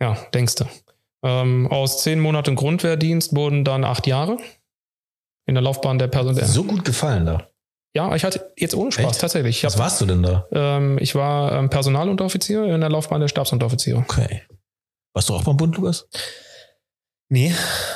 Ja, 0.00 0.16
denkst 0.34 0.56
du. 0.56 0.64
Ähm, 1.24 1.68
aus 1.68 2.02
zehn 2.02 2.18
Monaten 2.20 2.56
Grundwehrdienst 2.56 3.36
wurden 3.36 3.64
dann 3.64 3.84
acht 3.84 4.06
Jahre 4.06 4.38
in 5.46 5.54
der 5.54 5.62
Laufbahn 5.62 5.98
der 5.98 6.08
Person. 6.08 6.34
So 6.34 6.64
gut 6.64 6.84
gefallen 6.84 7.26
da. 7.26 7.48
Ja, 7.94 8.14
ich 8.14 8.24
hatte 8.24 8.52
jetzt 8.56 8.74
ohne 8.74 8.90
Spaß 8.90 9.04
Echt? 9.12 9.20
tatsächlich. 9.20 9.58
Ich, 9.58 9.64
Was 9.64 9.74
hab, 9.74 9.80
warst 9.82 10.00
du 10.00 10.06
denn 10.06 10.22
da? 10.22 10.46
ähm, 10.52 10.98
ich 11.00 11.14
war 11.14 11.52
ähm, 11.52 11.68
Personalunteroffizier 11.70 12.64
in 12.64 12.80
der 12.80 12.88
Laufbahn 12.90 13.20
der 13.20 13.28
Stabsunteroffiziere. 13.28 13.98
Okay. 13.98 14.42
Warst 15.14 15.28
du 15.28 15.34
auch 15.34 15.44
beim 15.44 15.56
Bund, 15.58 15.76
Lukas? 15.76 16.06
Nee, 17.28 17.54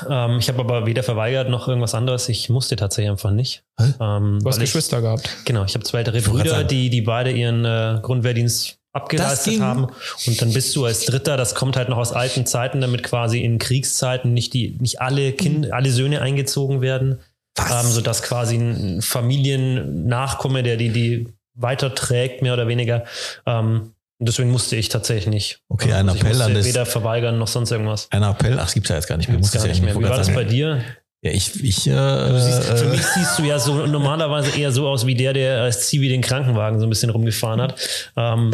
ähm, 0.09 0.39
ich 0.39 0.49
habe 0.49 0.61
aber 0.61 0.87
weder 0.87 1.03
verweigert 1.03 1.51
noch 1.51 1.69
irgendwas 1.69 1.95
anderes. 1.95 2.29
Ich 2.31 2.49
musste 2.49 2.77
tatsächlich 2.77 3.11
einfach 3.11 3.31
nicht. 3.33 3.65
Ähm, 3.79 3.95
Du 3.99 4.01
hast 4.01 4.45
weil 4.45 4.53
ich- 4.55 4.61
Geschwister 4.61 5.03
gehabt. 5.03 5.29
Genau, 5.45 5.65
ich 5.65 5.75
habe 5.75 5.85
zwei 5.85 5.99
ältere 5.99 6.23
Brüder, 6.23 6.65
die, 6.65 6.89
die 6.89 7.03
beide 7.03 7.31
ihren 7.33 7.65
äh, 7.67 7.99
Grundwehrdienst 8.03 8.79
abgeleistet 8.95 9.61
haben. 9.61 9.89
Und 10.27 10.41
dann 10.41 10.53
bist 10.55 10.75
du 10.75 10.87
als 10.87 11.05
Dritter, 11.05 11.37
das 11.37 11.55
kommt 11.55 11.77
halt 11.77 11.91
noch 11.91 11.99
aus 11.99 12.13
alten 12.13 12.47
Zeiten, 12.47 12.81
damit 12.81 13.03
quasi 13.03 13.43
in 13.43 13.59
Kriegszeiten 13.59 14.33
nicht 14.33 14.55
die, 14.55 14.79
nicht 14.81 15.03
alle 15.03 15.33
Kind, 15.33 15.71
alle 15.71 15.91
Söhne 15.91 16.23
eingezogen 16.23 16.81
werden. 16.81 17.21
Ähm, 17.59 17.87
sodass 17.91 18.23
quasi 18.23 18.57
ein 18.57 19.01
Familiennachkomme, 19.03 20.63
der 20.63 20.77
die, 20.77 20.91
die 20.91 21.29
weiterträgt, 21.55 22.43
mehr 22.43 22.53
oder 22.53 22.69
weniger. 22.69 23.05
Ähm, 23.47 23.93
und 24.19 24.29
deswegen 24.29 24.51
musste 24.51 24.77
ich 24.77 24.89
tatsächlich 24.89 25.27
nicht. 25.27 25.61
Okay, 25.69 25.93
ein 25.93 26.09
ich 26.09 26.15
Appell 26.17 26.29
musste 26.31 26.45
an 26.45 26.55
das- 26.55 26.67
weder 26.67 26.87
verweigern 26.87 27.39
noch 27.39 27.49
sonst 27.49 27.71
irgendwas. 27.71 28.09
Ein 28.11 28.23
Appell? 28.23 28.59
Ach, 28.59 28.67
es 28.69 28.75
gibt's 28.75 28.89
ja 28.89 28.97
jetzt 28.97 29.09
gar 29.09 29.17
nicht 29.17 29.29
mehr. 29.29 29.37
Gibt's 29.37 29.53
gar 29.53 29.67
nicht 29.67 29.83
mehr. 29.83 29.95
Wie 29.99 30.03
war 30.03 30.17
das 30.17 30.33
bei 30.33 30.45
dir? 30.45 30.83
Ja, 31.23 31.31
ich, 31.33 31.63
ich, 31.65 31.87
äh, 31.87 31.91
Du 31.93 32.41
siehst, 32.41 32.63
für 32.65 32.85
äh, 32.85 32.89
mich 32.89 33.03
siehst 33.03 33.39
du 33.39 33.43
ja 33.45 33.59
so 33.59 33.87
normalerweise 33.87 34.57
eher 34.59 34.71
so 34.71 34.87
aus 34.87 35.07
wie 35.07 35.15
der, 35.15 35.33
der 35.33 35.63
als 35.63 35.89
Zivi 35.89 36.09
den 36.09 36.21
Krankenwagen 36.21 36.79
so 36.79 36.87
ein 36.87 36.91
bisschen 36.91 37.11
rumgefahren 37.11 37.61
hat. 37.61 37.75
Ähm, 38.17 38.53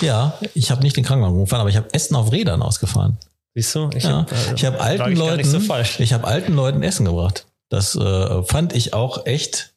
ja, 0.00 0.38
ich 0.54 0.70
habe 0.70 0.82
nicht 0.82 0.96
den 0.96 1.04
Krankenwagen 1.04 1.38
gefahren, 1.40 1.60
aber 1.60 1.70
ich 1.70 1.76
habe 1.76 1.88
Essen 1.92 2.14
auf 2.16 2.30
Rädern 2.30 2.62
ausgefahren. 2.62 3.16
Siehst 3.54 3.74
du? 3.74 3.90
Ich 3.96 4.04
Ja, 4.04 4.26
hab, 4.26 4.32
äh, 4.32 4.66
habe 4.66 4.80
alten 4.80 5.12
ich 5.12 5.18
gar 5.18 5.26
Leuten, 5.26 5.36
nicht 5.38 5.50
so 5.50 6.02
ich 6.02 6.12
habe 6.12 6.26
alten 6.26 6.54
Leuten 6.54 6.82
Essen 6.82 7.06
gebracht. 7.06 7.46
Das 7.68 7.94
äh, 7.96 8.42
fand 8.44 8.74
ich 8.74 8.94
auch 8.94 9.26
echt 9.26 9.74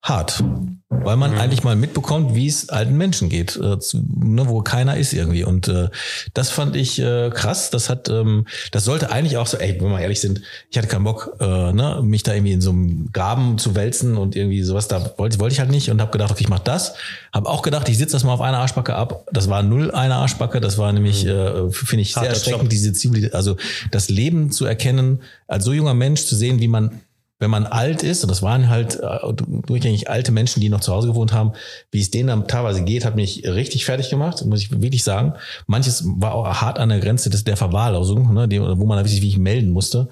hart, 0.00 0.44
weil 0.90 1.16
man 1.16 1.32
Mhm. 1.32 1.38
eigentlich 1.38 1.64
mal 1.64 1.74
mitbekommt, 1.74 2.34
wie 2.36 2.46
es 2.46 2.68
alten 2.68 2.96
Menschen 2.96 3.28
geht, 3.28 3.56
äh, 3.56 3.80
zu, 3.80 4.00
ne, 4.16 4.48
wo 4.48 4.62
keiner 4.62 4.96
ist 4.96 5.12
irgendwie. 5.12 5.42
Und 5.42 5.66
äh, 5.66 5.88
das 6.34 6.50
fand 6.50 6.76
ich 6.76 7.00
äh, 7.00 7.30
krass. 7.30 7.70
Das 7.70 7.90
hat, 7.90 8.08
ähm, 8.08 8.46
das 8.70 8.84
sollte 8.84 9.10
eigentlich 9.10 9.36
auch 9.38 9.48
so. 9.48 9.56
Ey, 9.58 9.76
wenn 9.80 9.90
wir 9.90 10.00
ehrlich 10.00 10.20
sind, 10.20 10.40
ich 10.70 10.78
hatte 10.78 10.86
keinen 10.86 11.02
Bock, 11.04 11.36
äh, 11.40 11.72
ne, 11.72 12.00
mich 12.04 12.22
da 12.22 12.32
irgendwie 12.32 12.52
in 12.52 12.60
so 12.60 12.70
einem 12.70 13.10
Graben 13.12 13.58
zu 13.58 13.74
wälzen 13.74 14.16
und 14.16 14.36
irgendwie 14.36 14.62
sowas. 14.62 14.86
Da 14.86 15.14
wollte, 15.18 15.40
wollte 15.40 15.54
ich 15.54 15.60
halt 15.60 15.70
nicht 15.70 15.90
und 15.90 16.00
habe 16.00 16.12
gedacht, 16.12 16.30
okay, 16.30 16.44
ich 16.44 16.48
mach 16.48 16.60
das. 16.60 16.94
Habe 17.32 17.48
auch 17.48 17.62
gedacht, 17.62 17.88
ich 17.88 17.98
sitze 17.98 18.12
das 18.12 18.22
mal 18.22 18.32
auf 18.34 18.40
einer 18.40 18.58
Arschbacke 18.58 18.94
ab. 18.94 19.26
Das 19.32 19.50
war 19.50 19.64
null 19.64 19.90
eine 19.90 20.14
Arschbacke. 20.14 20.60
Das 20.60 20.78
war 20.78 20.92
nämlich, 20.92 21.26
äh, 21.26 21.70
finde 21.70 22.02
ich, 22.02 22.14
sehr 22.14 22.22
Mhm. 22.22 22.26
Harter 22.26 22.34
erschreckend, 22.38 22.62
Job. 22.62 22.70
diese 22.70 22.92
Zivilisation, 22.92 23.36
also 23.36 23.56
das 23.90 24.08
Leben 24.08 24.52
zu 24.52 24.64
erkennen, 24.64 25.22
als 25.48 25.64
so 25.64 25.72
junger 25.72 25.94
Mensch 25.94 26.24
zu 26.24 26.36
sehen, 26.36 26.60
wie 26.60 26.68
man, 26.68 27.00
wenn 27.38 27.50
man 27.50 27.66
alt 27.66 28.02
ist, 28.02 28.24
und 28.24 28.30
das 28.30 28.42
waren 28.42 28.68
halt 28.68 28.96
äh, 28.96 29.18
durchgängig 29.66 30.10
alte 30.10 30.32
Menschen, 30.32 30.60
die 30.60 30.68
noch 30.68 30.80
zu 30.80 30.92
Hause 30.92 31.08
gewohnt 31.08 31.32
haben, 31.32 31.52
wie 31.90 32.00
es 32.00 32.10
denen 32.10 32.28
dann 32.28 32.48
teilweise 32.48 32.82
geht, 32.82 33.04
hat 33.04 33.16
mich 33.16 33.44
richtig 33.46 33.84
fertig 33.84 34.10
gemacht, 34.10 34.44
muss 34.44 34.60
ich 34.60 34.70
wirklich 34.70 35.04
sagen. 35.04 35.34
Manches 35.66 36.02
war 36.04 36.34
auch 36.34 36.46
hart 36.60 36.78
an 36.78 36.88
der 36.88 37.00
Grenze 37.00 37.30
des, 37.30 37.44
der 37.44 37.56
Verwahrlosung, 37.56 38.34
ne, 38.34 38.48
wo 38.78 38.86
man 38.86 38.98
wirklich 38.98 39.22
wie 39.22 39.38
melden 39.38 39.70
musste. 39.70 40.08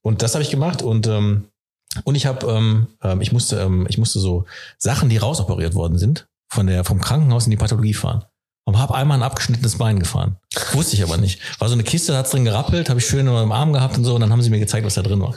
Und 0.00 0.22
das 0.22 0.34
habe 0.34 0.42
ich 0.42 0.50
gemacht 0.50 0.82
und 0.82 1.06
ähm, 1.06 1.44
und 2.04 2.14
ich 2.14 2.26
habe, 2.26 2.46
ähm, 2.46 2.86
ähm, 3.02 3.20
ich 3.20 3.32
musste, 3.32 3.60
ähm, 3.60 3.86
ich 3.88 3.98
musste 3.98 4.18
so 4.18 4.46
Sachen, 4.78 5.10
die 5.10 5.18
rausoperiert 5.18 5.74
worden 5.74 5.98
sind, 5.98 6.26
von 6.48 6.66
der 6.66 6.84
vom 6.84 7.00
Krankenhaus 7.00 7.44
in 7.44 7.50
die 7.50 7.56
Pathologie 7.56 7.94
fahren. 7.94 8.24
Und 8.64 8.78
habe 8.78 8.94
einmal 8.94 9.18
ein 9.18 9.24
abgeschnittenes 9.24 9.76
Bein 9.76 9.98
gefahren. 9.98 10.36
Wusste 10.72 10.94
ich 10.94 11.02
aber 11.02 11.16
nicht. 11.16 11.40
War 11.60 11.68
so 11.68 11.74
eine 11.74 11.82
Kiste, 11.82 12.12
da 12.12 12.18
hat's 12.18 12.30
drin 12.30 12.44
gerappelt, 12.44 12.88
habe 12.88 13.00
ich 13.00 13.06
schön 13.06 13.26
im 13.26 13.52
Arm 13.52 13.72
gehabt 13.72 13.98
und 13.98 14.04
so, 14.04 14.14
und 14.14 14.20
dann 14.20 14.30
haben 14.30 14.40
sie 14.40 14.50
mir 14.50 14.60
gezeigt, 14.60 14.86
was 14.86 14.94
da 14.94 15.02
drin 15.02 15.20
war. 15.20 15.34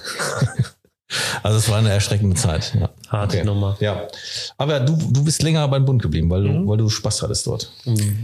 also 1.43 1.57
es 1.57 1.69
war 1.69 1.77
eine 1.77 1.89
erschreckende 1.91 2.35
Zeit. 2.35 2.73
Ja. 2.79 2.89
Harte 3.09 3.45
Nummer. 3.45 3.77
Ja. 3.79 4.07
Aber 4.57 4.79
du, 4.79 4.95
du 5.11 5.23
bist 5.23 5.41
länger 5.43 5.67
beim 5.67 5.85
Bund 5.85 6.01
geblieben, 6.01 6.29
weil 6.29 6.43
du, 6.43 6.49
Mhm. 6.49 6.67
weil 6.67 6.77
du 6.77 6.89
Spaß 6.89 7.21
hattest 7.21 7.45
dort. 7.47 7.71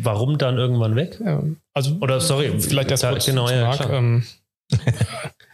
Warum 0.04 0.38
dann 0.38 0.58
irgendwann 0.58 0.96
weg? 0.96 1.20
Ja, 1.24 1.44
also 1.74 1.98
Oder 2.02 2.20
sorry, 2.20 2.60
vielleicht 2.60 2.92
erst 2.92 3.04
ja, 3.04 3.12
kurz 3.12 3.26
genau, 3.26 3.48
zu 3.48 3.54
ja, 3.54 3.64
Marc. 3.68 3.78
klar. 3.80 3.94
Ähm, 3.94 4.24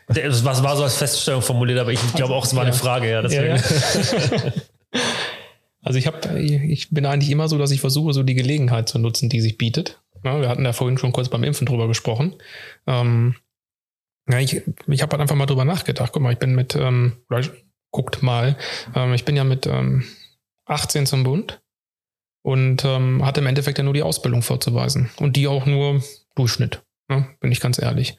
Das 0.09 0.45
war, 0.45 0.63
war 0.63 0.77
so 0.77 0.83
als 0.83 0.95
Feststellung 0.95 1.41
formuliert, 1.41 1.79
aber 1.79 1.91
ich 1.91 1.99
glaube 2.13 2.33
auch, 2.33 2.45
es 2.45 2.55
war 2.55 2.61
eine 2.61 2.71
Ja. 2.71 2.77
Frage, 2.77 3.09
ja. 3.11 3.21
Deswegen. 3.21 3.57
Ja, 3.57 4.51
Also 5.83 5.99
ich 5.99 6.07
habe, 6.07 6.39
ich 6.39 6.89
bin 6.89 7.05
eigentlich 7.05 7.29
immer 7.29 7.47
so, 7.47 7.57
dass 7.57 7.71
ich 7.71 7.79
versuche, 7.79 8.13
so 8.13 8.23
die 8.23 8.33
Gelegenheit 8.33 8.89
zu 8.89 8.99
nutzen, 8.99 9.29
die 9.29 9.39
sich 9.41 9.57
bietet. 9.57 10.01
Wir 10.23 10.49
hatten 10.49 10.65
ja 10.65 10.73
vorhin 10.73 10.97
schon 10.97 11.13
kurz 11.13 11.29
beim 11.29 11.43
Impfen 11.43 11.65
drüber 11.65 11.87
gesprochen. 11.87 12.35
Ähm, 12.87 13.35
ja, 14.29 14.39
ich 14.39 14.61
ich 14.87 15.01
habe 15.01 15.11
halt 15.11 15.21
einfach 15.21 15.35
mal 15.35 15.45
drüber 15.45 15.65
nachgedacht. 15.65 16.11
Guck 16.11 16.21
mal, 16.21 16.33
ich 16.33 16.39
bin 16.39 16.55
mit, 16.55 16.75
ähm, 16.75 17.17
oder 17.29 17.41
guckt 17.91 18.21
mal, 18.21 18.57
ähm, 18.95 19.13
ich 19.13 19.25
bin 19.25 19.35
ja 19.35 19.43
mit 19.43 19.65
ähm, 19.65 20.03
18 20.65 21.05
zum 21.05 21.23
Bund 21.23 21.61
und 22.43 22.83
ähm, 22.85 23.25
hatte 23.25 23.41
im 23.41 23.47
Endeffekt 23.47 23.77
ja 23.77 23.83
nur 23.83 23.93
die 23.93 24.03
Ausbildung 24.03 24.41
vorzuweisen. 24.41 25.09
Und 25.19 25.35
die 25.35 25.47
auch 25.47 25.65
nur 25.65 26.03
Durchschnitt, 26.35 26.83
ne, 27.09 27.27
bin 27.39 27.51
ich 27.51 27.59
ganz 27.59 27.79
ehrlich. 27.79 28.17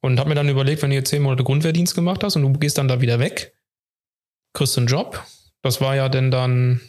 Und 0.00 0.18
habe 0.18 0.28
mir 0.28 0.34
dann 0.34 0.48
überlegt, 0.48 0.82
wenn 0.82 0.90
du 0.90 0.96
jetzt 0.96 1.10
zehn 1.10 1.22
Monate 1.22 1.44
Grundwehrdienst 1.44 1.94
gemacht 1.94 2.22
hast 2.22 2.36
und 2.36 2.42
du 2.42 2.52
gehst 2.58 2.78
dann 2.78 2.88
da 2.88 3.00
wieder 3.00 3.18
weg, 3.18 3.56
kriegst 4.52 4.76
einen 4.78 4.86
Job. 4.86 5.24
Das 5.62 5.80
war 5.80 5.96
ja 5.96 6.08
denn 6.08 6.30
dann 6.30 6.80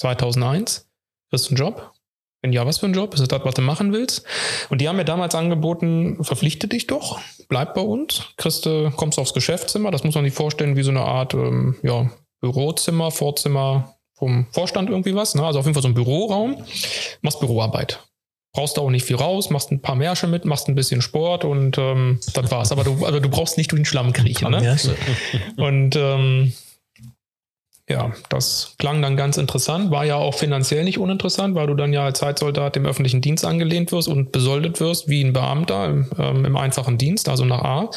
2001. 0.00 0.90
Kriegst 1.30 1.48
einen 1.48 1.56
Job? 1.56 1.92
Wenn 2.42 2.52
ja, 2.52 2.66
was 2.66 2.78
für 2.78 2.86
ein 2.86 2.92
Job? 2.92 3.14
Ist 3.14 3.20
das 3.20 3.28
das, 3.28 3.44
was 3.44 3.54
du 3.54 3.62
machen 3.62 3.92
willst? 3.92 4.26
Und 4.68 4.80
die 4.80 4.88
haben 4.88 4.96
mir 4.96 5.04
damals 5.04 5.34
angeboten, 5.34 6.22
verpflichte 6.22 6.68
dich 6.68 6.86
doch, 6.86 7.20
bleib 7.48 7.74
bei 7.74 7.80
uns, 7.80 8.22
kriegst 8.36 8.66
du, 8.66 8.90
kommst 8.96 9.18
aufs 9.18 9.34
Geschäftszimmer. 9.34 9.90
Das 9.90 10.04
muss 10.04 10.14
man 10.14 10.24
sich 10.24 10.34
vorstellen 10.34 10.76
wie 10.76 10.82
so 10.82 10.90
eine 10.90 11.02
Art 11.02 11.34
ähm, 11.34 11.76
ja, 11.82 12.10
Bürozimmer, 12.40 13.10
Vorzimmer 13.10 13.96
vom 14.14 14.46
Vorstand 14.52 14.90
irgendwie 14.90 15.14
was. 15.14 15.34
Ne? 15.34 15.44
Also 15.44 15.58
auf 15.58 15.66
jeden 15.66 15.74
Fall 15.74 15.82
so 15.82 15.88
ein 15.88 15.94
Büroraum. 15.94 16.64
Machst 17.20 17.40
Büroarbeit. 17.40 18.00
Brauchst 18.52 18.78
da 18.78 18.80
auch 18.80 18.90
nicht 18.90 19.04
viel 19.04 19.16
raus, 19.16 19.50
machst 19.50 19.70
ein 19.70 19.82
paar 19.82 19.96
Märsche 19.96 20.26
mit, 20.26 20.46
machst 20.46 20.68
ein 20.68 20.74
bisschen 20.74 21.02
Sport 21.02 21.44
und 21.44 21.76
ähm, 21.76 22.20
das 22.32 22.50
war's. 22.50 22.72
Aber 22.72 22.84
du, 22.84 23.04
also 23.04 23.20
du 23.20 23.28
brauchst 23.28 23.58
nicht 23.58 23.70
durch 23.70 23.80
den 23.80 23.84
Schlamm 23.84 24.14
kriechen. 24.14 24.50
Ne? 24.50 24.62
Und 25.56 25.94
ähm, 25.96 26.54
ja, 27.88 28.12
das 28.30 28.74
klang 28.78 29.00
dann 29.00 29.16
ganz 29.16 29.36
interessant, 29.36 29.92
war 29.92 30.04
ja 30.04 30.16
auch 30.16 30.34
finanziell 30.34 30.82
nicht 30.82 30.98
uninteressant, 30.98 31.54
weil 31.54 31.68
du 31.68 31.74
dann 31.74 31.92
ja 31.92 32.04
als 32.04 32.18
Zeitsoldat 32.18 32.74
dem 32.74 32.84
öffentlichen 32.84 33.20
Dienst 33.20 33.44
angelehnt 33.44 33.92
wirst 33.92 34.08
und 34.08 34.32
besoldet 34.32 34.80
wirst 34.80 35.08
wie 35.08 35.22
ein 35.22 35.32
Beamter 35.32 35.86
im, 35.86 36.10
ähm, 36.18 36.44
im 36.44 36.56
einfachen 36.56 36.98
Dienst, 36.98 37.28
also 37.28 37.44
nach 37.44 37.62
A. 37.62 37.90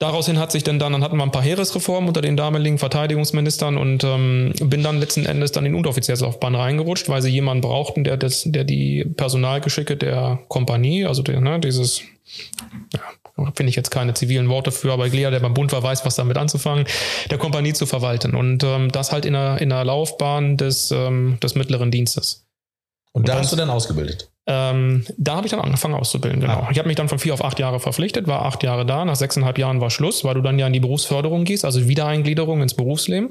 Daraus 0.00 0.26
hin 0.26 0.38
hat 0.38 0.52
sich 0.52 0.62
dann 0.62 0.78
dann, 0.78 0.92
dann 0.92 1.02
hatten 1.02 1.16
wir 1.16 1.24
ein 1.24 1.32
paar 1.32 1.42
Heeresreformen 1.42 2.06
unter 2.06 2.20
den 2.20 2.36
damaligen 2.36 2.78
Verteidigungsministern 2.78 3.76
und 3.76 4.04
ähm, 4.04 4.52
bin 4.60 4.84
dann 4.84 5.00
letzten 5.00 5.26
Endes 5.26 5.50
dann 5.50 5.66
in 5.66 5.74
Unteroffizierslaufbahn 5.74 6.54
reingerutscht, 6.54 7.08
weil 7.08 7.20
sie 7.20 7.30
jemanden 7.30 7.62
brauchten, 7.62 8.04
der 8.04 8.16
das, 8.16 8.44
der 8.46 8.62
die 8.62 9.04
Personalgeschicke 9.04 9.96
der 9.96 10.38
Kompanie, 10.46 11.04
also 11.04 11.22
der, 11.22 11.40
ne, 11.40 11.58
dieses 11.58 12.02
ja, 12.94 13.00
finde 13.54 13.70
ich 13.70 13.76
jetzt 13.76 13.90
keine 13.90 14.14
zivilen 14.14 14.48
Worte 14.48 14.72
für, 14.72 14.92
aber 14.92 15.06
jeder, 15.06 15.30
der 15.30 15.40
beim 15.40 15.54
Bund 15.54 15.72
war, 15.72 15.82
weiß, 15.82 16.04
was 16.04 16.16
damit 16.16 16.36
anzufangen, 16.36 16.86
der 17.30 17.38
Kompanie 17.38 17.72
zu 17.72 17.86
verwalten. 17.86 18.34
Und 18.34 18.64
ähm, 18.64 18.90
das 18.92 19.12
halt 19.12 19.24
in 19.24 19.32
der, 19.32 19.60
in 19.60 19.70
der 19.70 19.84
Laufbahn 19.84 20.56
des, 20.56 20.90
ähm, 20.90 21.38
des 21.42 21.54
mittleren 21.54 21.90
Dienstes. 21.90 22.46
Und 23.12 23.28
da 23.28 23.34
dann- 23.34 23.42
hast 23.42 23.52
du 23.52 23.56
dann 23.56 23.70
ausgebildet. 23.70 24.30
Ähm, 24.50 25.04
da 25.18 25.36
habe 25.36 25.46
ich 25.46 25.50
dann 25.50 25.60
angefangen 25.60 25.94
auszubilden, 25.94 26.40
genau. 26.40 26.60
Ah. 26.60 26.68
Ich 26.70 26.78
habe 26.78 26.88
mich 26.88 26.96
dann 26.96 27.10
von 27.10 27.18
vier 27.18 27.34
auf 27.34 27.44
acht 27.44 27.58
Jahre 27.58 27.80
verpflichtet, 27.80 28.26
war 28.26 28.46
acht 28.46 28.62
Jahre 28.62 28.86
da, 28.86 29.04
nach 29.04 29.16
sechseinhalb 29.16 29.58
Jahren 29.58 29.82
war 29.82 29.90
Schluss, 29.90 30.24
weil 30.24 30.34
du 30.34 30.40
dann 30.40 30.58
ja 30.58 30.66
in 30.66 30.72
die 30.72 30.80
Berufsförderung 30.80 31.44
gehst, 31.44 31.66
also 31.66 31.86
Wiedereingliederung 31.86 32.62
ins 32.62 32.72
Berufsleben. 32.72 33.28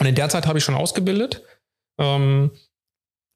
Und 0.00 0.06
in 0.06 0.16
der 0.16 0.28
Zeit 0.28 0.48
habe 0.48 0.58
ich 0.58 0.64
schon 0.64 0.74
ausgebildet. 0.74 1.42
Ähm, 1.98 2.50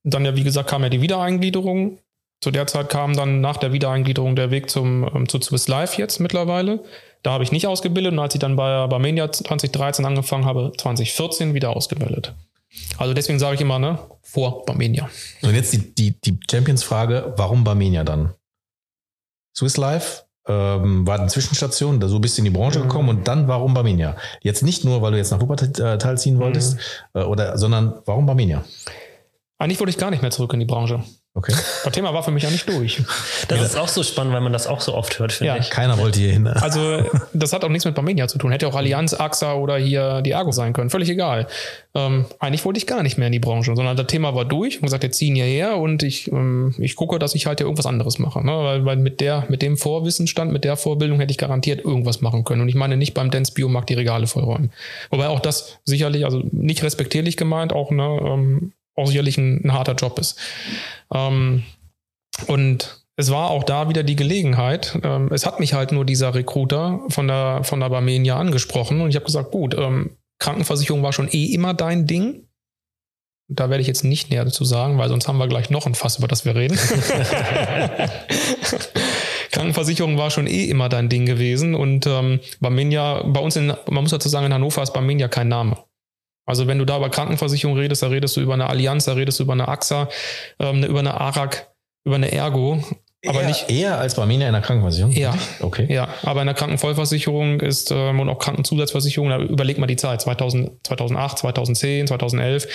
dann 0.02 0.24
ja, 0.24 0.34
wie 0.34 0.42
gesagt, 0.42 0.68
kam 0.68 0.82
ja 0.82 0.88
die 0.88 1.00
Wiedereingliederung. 1.00 1.98
Zu 2.40 2.50
der 2.50 2.66
Zeit 2.66 2.88
kam 2.88 3.14
dann 3.14 3.40
nach 3.40 3.58
der 3.58 3.72
Wiedereingliederung 3.72 4.34
der 4.34 4.50
Weg 4.50 4.70
zum, 4.70 5.08
ähm, 5.14 5.28
zu 5.28 5.40
Swiss 5.40 5.68
Life 5.68 6.00
jetzt 6.00 6.20
mittlerweile. 6.20 6.82
Da 7.22 7.32
habe 7.32 7.44
ich 7.44 7.52
nicht 7.52 7.66
ausgebildet 7.66 8.12
und 8.12 8.18
als 8.18 8.34
ich 8.34 8.40
dann 8.40 8.56
bei 8.56 8.86
Barmenia 8.86 9.30
2013 9.30 10.06
angefangen 10.06 10.46
habe, 10.46 10.72
2014 10.78 11.52
wieder 11.52 11.76
ausgebildet. 11.76 12.34
Also 12.96 13.12
deswegen 13.12 13.38
sage 13.38 13.56
ich 13.56 13.60
immer, 13.60 13.78
ne, 13.78 13.98
vor 14.22 14.64
Barmenia. 14.64 15.10
Und 15.42 15.54
jetzt 15.54 15.72
die, 15.74 15.94
die, 15.94 16.18
die 16.20 16.38
Champions-Frage, 16.50 17.34
warum 17.36 17.62
Barmenia 17.64 18.04
dann? 18.04 18.32
Swiss 19.54 19.76
Life 19.76 20.22
ähm, 20.48 21.06
war 21.06 21.18
eine 21.18 21.28
Zwischenstation, 21.28 22.00
da 22.00 22.08
so 22.08 22.20
bist 22.20 22.38
du 22.38 22.40
in 22.40 22.44
die 22.46 22.50
Branche 22.50 22.78
Mhm. 22.78 22.82
gekommen 22.84 23.08
und 23.10 23.28
dann 23.28 23.48
warum 23.48 23.74
Barmenia? 23.74 24.16
Jetzt 24.40 24.62
nicht 24.62 24.84
nur, 24.84 25.02
weil 25.02 25.12
du 25.12 25.18
jetzt 25.18 25.30
nach 25.32 25.40
Wuppertal 25.40 26.16
ziehen 26.16 26.38
wolltest, 26.38 26.76
Mhm. 27.12 27.20
äh, 27.20 27.24
oder, 27.24 27.58
sondern 27.58 28.00
warum 28.06 28.24
Barmenia? 28.24 28.64
Eigentlich 29.58 29.78
wollte 29.80 29.90
ich 29.90 29.98
gar 29.98 30.10
nicht 30.10 30.22
mehr 30.22 30.30
zurück 30.30 30.54
in 30.54 30.60
die 30.60 30.66
Branche. 30.66 31.04
Okay. 31.32 31.52
Das 31.84 31.92
Thema 31.92 32.12
war 32.12 32.24
für 32.24 32.32
mich 32.32 32.42
ja 32.42 32.50
nicht 32.50 32.68
durch. 32.68 33.02
Das 33.46 33.60
ist 33.62 33.76
auch 33.78 33.86
so 33.86 34.02
spannend, 34.02 34.32
weil 34.34 34.40
man 34.40 34.52
das 34.52 34.66
auch 34.66 34.80
so 34.80 34.94
oft 34.94 35.16
hört, 35.20 35.30
finde 35.32 35.54
Ja. 35.54 35.60
ich. 35.60 35.70
Keiner 35.70 35.96
wollte 35.96 36.18
hier 36.18 36.32
hin. 36.32 36.48
Also, 36.48 37.04
das 37.32 37.52
hat 37.52 37.62
auch 37.64 37.68
nichts 37.68 37.84
mit 37.84 37.94
Barmenia 37.94 38.26
zu 38.26 38.36
tun. 38.36 38.50
Hätte 38.50 38.66
auch 38.66 38.74
Allianz, 38.74 39.14
AXA 39.14 39.54
oder 39.54 39.76
hier 39.78 40.22
die 40.22 40.32
Ergo 40.32 40.50
sein 40.50 40.72
können. 40.72 40.90
Völlig 40.90 41.08
egal. 41.08 41.46
Ähm, 41.94 42.24
eigentlich 42.40 42.64
wollte 42.64 42.78
ich 42.78 42.86
gar 42.88 43.04
nicht 43.04 43.16
mehr 43.16 43.28
in 43.28 43.32
die 43.32 43.38
Branche, 43.38 43.76
sondern 43.76 43.96
das 43.96 44.08
Thema 44.08 44.34
war 44.34 44.44
durch 44.44 44.78
und 44.78 44.82
gesagt, 44.86 45.04
jetzt 45.04 45.18
ziehen 45.18 45.36
hierher 45.36 45.76
und 45.76 46.02
ich, 46.02 46.30
ähm, 46.32 46.74
ich 46.78 46.96
gucke, 46.96 47.20
dass 47.20 47.36
ich 47.36 47.46
halt 47.46 47.60
hier 47.60 47.66
irgendwas 47.66 47.86
anderes 47.86 48.18
mache. 48.18 48.44
Ne? 48.44 48.52
Weil, 48.52 48.84
weil 48.84 48.96
mit 48.96 49.20
der, 49.20 49.44
mit 49.48 49.62
dem 49.62 49.76
Vorwissensstand, 49.76 50.52
mit 50.52 50.64
der 50.64 50.76
Vorbildung 50.76 51.20
hätte 51.20 51.30
ich 51.30 51.38
garantiert 51.38 51.84
irgendwas 51.84 52.20
machen 52.20 52.42
können. 52.42 52.62
Und 52.62 52.68
ich 52.68 52.74
meine 52.74 52.96
nicht 52.96 53.14
beim 53.14 53.30
Dance 53.30 53.52
Biomarkt 53.52 53.88
die 53.88 53.94
Regale 53.94 54.26
vollräumen. 54.26 54.72
Wobei 55.10 55.28
auch 55.28 55.40
das 55.40 55.78
sicherlich, 55.84 56.24
also 56.24 56.42
nicht 56.50 56.82
respektierlich 56.82 57.36
gemeint, 57.36 57.72
auch, 57.72 57.92
ne, 57.92 58.20
ähm, 58.24 58.72
auch 59.00 59.06
sicherlich 59.06 59.38
ein, 59.38 59.64
ein 59.64 59.72
harter 59.72 59.94
Job 59.94 60.18
ist. 60.18 60.38
Ähm, 61.12 61.64
und 62.46 63.00
es 63.16 63.30
war 63.30 63.50
auch 63.50 63.64
da 63.64 63.88
wieder 63.88 64.02
die 64.02 64.16
Gelegenheit. 64.16 64.98
Ähm, 65.02 65.28
es 65.32 65.44
hat 65.44 65.60
mich 65.60 65.74
halt 65.74 65.92
nur 65.92 66.04
dieser 66.06 66.34
Recruiter 66.34 67.00
von 67.08 67.28
der, 67.28 67.64
von 67.64 67.80
der 67.80 67.90
Barmenia 67.90 68.38
angesprochen 68.38 69.00
und 69.00 69.10
ich 69.10 69.16
habe 69.16 69.26
gesagt, 69.26 69.50
gut, 69.50 69.74
ähm, 69.74 70.16
Krankenversicherung 70.38 71.02
war 71.02 71.12
schon 71.12 71.28
eh 71.28 71.52
immer 71.52 71.74
dein 71.74 72.06
Ding. 72.06 72.46
Da 73.52 73.68
werde 73.68 73.82
ich 73.82 73.88
jetzt 73.88 74.04
nicht 74.04 74.30
näher 74.30 74.44
dazu 74.44 74.64
sagen, 74.64 74.96
weil 74.96 75.08
sonst 75.08 75.28
haben 75.28 75.38
wir 75.38 75.48
gleich 75.48 75.70
noch 75.70 75.86
ein 75.86 75.94
Fass, 75.94 76.18
über 76.18 76.28
das 76.28 76.44
wir 76.44 76.54
reden. 76.54 76.78
Krankenversicherung 79.50 80.16
war 80.16 80.30
schon 80.30 80.46
eh 80.46 80.66
immer 80.66 80.88
dein 80.88 81.08
Ding 81.08 81.26
gewesen 81.26 81.74
und 81.74 82.06
ähm, 82.06 82.40
Barmenia, 82.60 83.22
bei 83.26 83.40
uns 83.40 83.56
in, 83.56 83.66
man 83.66 84.02
muss 84.02 84.12
dazu 84.12 84.28
sagen, 84.28 84.46
in 84.46 84.54
Hannover 84.54 84.82
ist 84.82 84.94
Barmenia 84.94 85.28
kein 85.28 85.48
Name. 85.48 85.76
Also 86.46 86.66
wenn 86.66 86.78
du 86.78 86.84
da 86.84 86.96
über 86.96 87.10
Krankenversicherung 87.10 87.76
redest, 87.76 88.02
da 88.02 88.08
redest 88.08 88.36
du 88.36 88.40
über 88.40 88.54
eine 88.54 88.68
Allianz, 88.68 89.04
da 89.04 89.12
redest 89.12 89.38
du 89.38 89.44
über 89.44 89.52
eine 89.52 89.68
AXA, 89.68 90.08
ähm, 90.58 90.82
über 90.84 91.00
eine 91.00 91.20
ARAG, 91.20 91.68
über 92.04 92.16
eine 92.16 92.32
Ergo. 92.32 92.82
Aber 93.26 93.42
eher, 93.42 93.48
nicht 93.48 93.70
eher 93.70 93.98
als 93.98 94.14
bei 94.14 94.22
Arminia 94.22 94.46
in 94.46 94.54
der 94.54 94.62
Krankenversicherung? 94.62 95.12
Ja. 95.12 95.34
Okay. 95.60 95.86
Ja, 95.92 96.08
aber 96.22 96.40
in 96.40 96.46
der 96.46 96.54
Krankenvollversicherung 96.54 97.60
ist 97.60 97.90
ähm, 97.90 98.18
und 98.18 98.30
auch 98.30 98.38
Krankenzusatzversicherung, 98.38 99.28
da 99.28 99.38
überleg 99.38 99.76
mal 99.78 99.86
die 99.86 99.96
Zeit, 99.96 100.22
2000, 100.22 100.86
2008, 100.86 101.38
2010, 101.38 102.06
2011, 102.06 102.66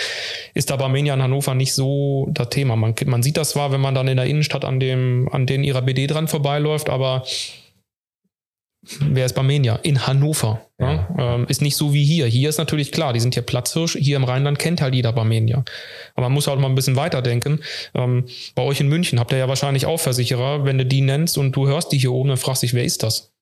ist 0.54 0.70
da 0.70 0.76
bei 0.76 0.84
Armenia 0.84 1.14
in 1.14 1.22
Hannover 1.22 1.56
nicht 1.56 1.74
so 1.74 2.28
das 2.30 2.50
Thema. 2.50 2.76
Man, 2.76 2.94
man 3.06 3.24
sieht 3.24 3.36
das 3.36 3.50
zwar, 3.50 3.72
wenn 3.72 3.80
man 3.80 3.96
dann 3.96 4.06
in 4.06 4.16
der 4.16 4.26
Innenstadt 4.26 4.64
an 4.64 4.78
dem, 4.78 5.28
an 5.32 5.46
den 5.46 5.64
ihrer 5.64 5.82
BD 5.82 6.06
dran 6.06 6.28
vorbeiläuft, 6.28 6.90
aber 6.90 7.24
wer 9.00 9.26
ist 9.26 9.34
Barmenia? 9.34 9.76
In 9.76 10.06
Hannover. 10.06 10.62
Ja. 10.78 11.08
Ähm, 11.18 11.46
ist 11.48 11.62
nicht 11.62 11.76
so 11.76 11.92
wie 11.92 12.04
hier. 12.04 12.26
Hier 12.26 12.48
ist 12.48 12.58
natürlich 12.58 12.92
klar, 12.92 13.12
die 13.12 13.20
sind 13.20 13.34
hier 13.34 13.42
Platzhirsch. 13.42 13.96
Hier 13.98 14.16
im 14.16 14.24
Rheinland 14.24 14.58
kennt 14.58 14.80
halt 14.80 14.94
jeder 14.94 15.12
Barmenia. 15.12 15.64
Aber 16.14 16.26
man 16.26 16.32
muss 16.32 16.46
halt 16.46 16.60
mal 16.60 16.68
ein 16.68 16.74
bisschen 16.74 16.96
weiterdenken. 16.96 17.60
Ähm, 17.94 18.26
bei 18.54 18.62
euch 18.62 18.80
in 18.80 18.88
München 18.88 19.18
habt 19.18 19.32
ihr 19.32 19.38
ja 19.38 19.48
wahrscheinlich 19.48 19.86
auch 19.86 19.98
Versicherer. 19.98 20.64
Wenn 20.64 20.78
du 20.78 20.84
die 20.84 21.00
nennst 21.00 21.38
und 21.38 21.52
du 21.52 21.66
hörst 21.66 21.92
die 21.92 21.98
hier 21.98 22.12
oben, 22.12 22.28
dann 22.28 22.38
fragst 22.38 22.62
dich, 22.62 22.74
wer 22.74 22.84
ist 22.84 23.02
das? 23.02 23.35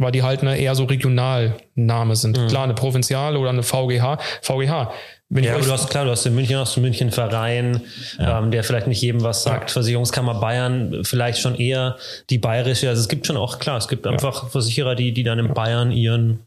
Weil 0.00 0.12
die 0.12 0.22
halt 0.22 0.40
eine 0.40 0.56
eher 0.56 0.74
so 0.74 0.84
Regionalname 0.84 2.16
sind. 2.16 2.38
Mhm. 2.38 2.48
Klar, 2.48 2.64
eine 2.64 2.74
Provinziale 2.74 3.38
oder 3.38 3.50
eine 3.50 3.62
VGH. 3.62 4.18
VGH. 4.42 4.90
Wenn 5.28 5.44
Ja, 5.44 5.50
ich 5.50 5.56
aber 5.56 5.66
du 5.66 5.72
hast 5.72 5.90
klar, 5.90 6.04
du 6.06 6.10
hast 6.10 6.24
in 6.26 6.34
München 6.34 6.56
hast 6.56 6.74
du 6.76 6.80
München 6.80 7.10
Verein, 7.12 7.82
ähm, 8.18 8.50
der 8.50 8.64
vielleicht 8.64 8.86
nicht 8.86 9.00
jedem 9.02 9.22
was 9.22 9.42
sagt. 9.42 9.70
Versicherungskammer 9.70 10.40
Bayern 10.40 11.02
vielleicht 11.04 11.38
schon 11.38 11.54
eher 11.54 11.96
die 12.30 12.38
bayerische. 12.38 12.88
Also 12.88 13.00
es 13.00 13.08
gibt 13.08 13.26
schon 13.26 13.36
auch 13.36 13.58
klar, 13.58 13.76
es 13.76 13.88
gibt 13.88 14.06
einfach 14.06 14.48
Versicherer, 14.50 14.94
die 14.94 15.12
die 15.12 15.22
dann 15.22 15.38
in 15.38 15.52
Bayern 15.54 15.92
ihren 15.92 16.40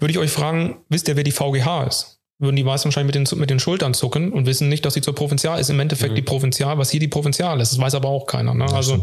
würde 0.00 0.10
ich 0.12 0.18
euch 0.18 0.30
fragen, 0.30 0.76
wisst 0.90 1.08
ihr, 1.08 1.16
wer 1.16 1.24
die 1.24 1.32
VGH 1.32 1.84
ist? 1.84 2.18
Würden 2.38 2.56
die 2.56 2.64
meisten 2.64 2.86
wahrscheinlich 2.86 3.16
mit 3.16 3.30
den, 3.32 3.38
mit 3.38 3.48
den 3.48 3.58
Schultern 3.58 3.94
zucken 3.94 4.32
und 4.32 4.44
wissen 4.46 4.68
nicht, 4.68 4.84
dass 4.84 4.92
sie 4.94 5.00
zur 5.00 5.14
Provinzial 5.14 5.58
ist. 5.58 5.70
Im 5.70 5.80
Endeffekt 5.80 6.12
Mhm. 6.12 6.16
die 6.16 6.22
Provinzial, 6.22 6.76
was 6.76 6.90
hier 6.90 7.00
die 7.00 7.08
Provinzial 7.08 7.58
ist. 7.60 7.72
Das 7.72 7.80
weiß 7.80 7.94
aber 7.94 8.08
auch 8.10 8.26
keiner. 8.26 8.52
Ne? 8.54 8.66
Also, 8.72 9.02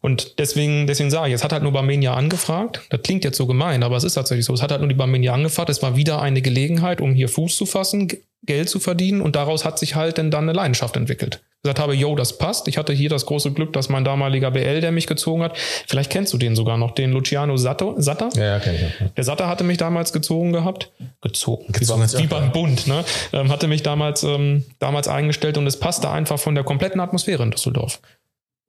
und 0.00 0.38
deswegen, 0.38 0.86
deswegen 0.86 1.10
sage 1.10 1.28
ich, 1.28 1.34
es 1.34 1.42
hat 1.42 1.52
halt 1.52 1.62
nur 1.62 1.72
Barmenia 1.72 2.14
angefragt. 2.14 2.82
Das 2.90 3.02
klingt 3.02 3.24
jetzt 3.24 3.36
so 3.36 3.46
gemein, 3.46 3.82
aber 3.82 3.96
es 3.96 4.04
ist 4.04 4.14
tatsächlich 4.14 4.46
so. 4.46 4.54
Es 4.54 4.62
hat 4.62 4.70
halt 4.70 4.80
nur 4.80 4.88
die 4.88 4.94
Barmenia 4.94 5.32
angefragt. 5.32 5.70
Es 5.70 5.82
war 5.82 5.96
wieder 5.96 6.22
eine 6.22 6.40
Gelegenheit, 6.40 7.00
um 7.00 7.14
hier 7.14 7.28
Fuß 7.28 7.56
zu 7.56 7.66
fassen, 7.66 8.08
Geld 8.44 8.68
zu 8.68 8.78
verdienen 8.78 9.20
und 9.20 9.34
daraus 9.34 9.64
hat 9.64 9.78
sich 9.78 9.96
halt 9.96 10.16
dann, 10.16 10.30
dann 10.30 10.44
eine 10.44 10.52
Leidenschaft 10.52 10.96
entwickelt. 10.96 11.40
Ich 11.56 11.62
gesagt 11.62 11.80
habe, 11.80 11.94
yo, 11.94 12.14
das 12.14 12.38
passt. 12.38 12.68
Ich 12.68 12.78
hatte 12.78 12.92
hier 12.92 13.10
das 13.10 13.26
große 13.26 13.50
Glück, 13.50 13.72
dass 13.72 13.88
mein 13.88 14.04
damaliger 14.04 14.52
BL, 14.52 14.80
der 14.80 14.92
mich 14.92 15.08
gezogen 15.08 15.42
hat, 15.42 15.58
vielleicht 15.88 16.10
kennst 16.10 16.32
du 16.32 16.38
den 16.38 16.54
sogar 16.54 16.78
noch, 16.78 16.92
den 16.92 17.10
Luciano 17.10 17.56
Satto, 17.56 17.96
Satter. 17.98 18.28
Ja, 18.36 18.44
ja, 18.44 18.58
kenn 18.60 18.76
ich 18.76 18.84
auch. 18.84 19.10
Der 19.10 19.24
Satter 19.24 19.48
hatte 19.48 19.64
mich 19.64 19.76
damals 19.76 20.12
gezogen 20.12 20.52
gehabt. 20.52 20.92
Gezogen. 21.20 21.72
Gezogen 21.72 22.02
wie, 22.02 22.18
wie 22.22 22.26
beim 22.28 22.44
ja. 22.44 22.50
Bund, 22.50 22.86
ne? 22.86 23.04
Ähm, 23.32 23.50
hatte 23.50 23.66
mich 23.66 23.82
damals, 23.82 24.22
ähm, 24.22 24.64
damals 24.78 25.08
eingestellt 25.08 25.58
und 25.58 25.66
es 25.66 25.78
passte 25.78 26.08
einfach 26.08 26.38
von 26.38 26.54
der 26.54 26.62
kompletten 26.62 27.00
Atmosphäre 27.00 27.42
in 27.42 27.50
Düsseldorf. 27.50 28.00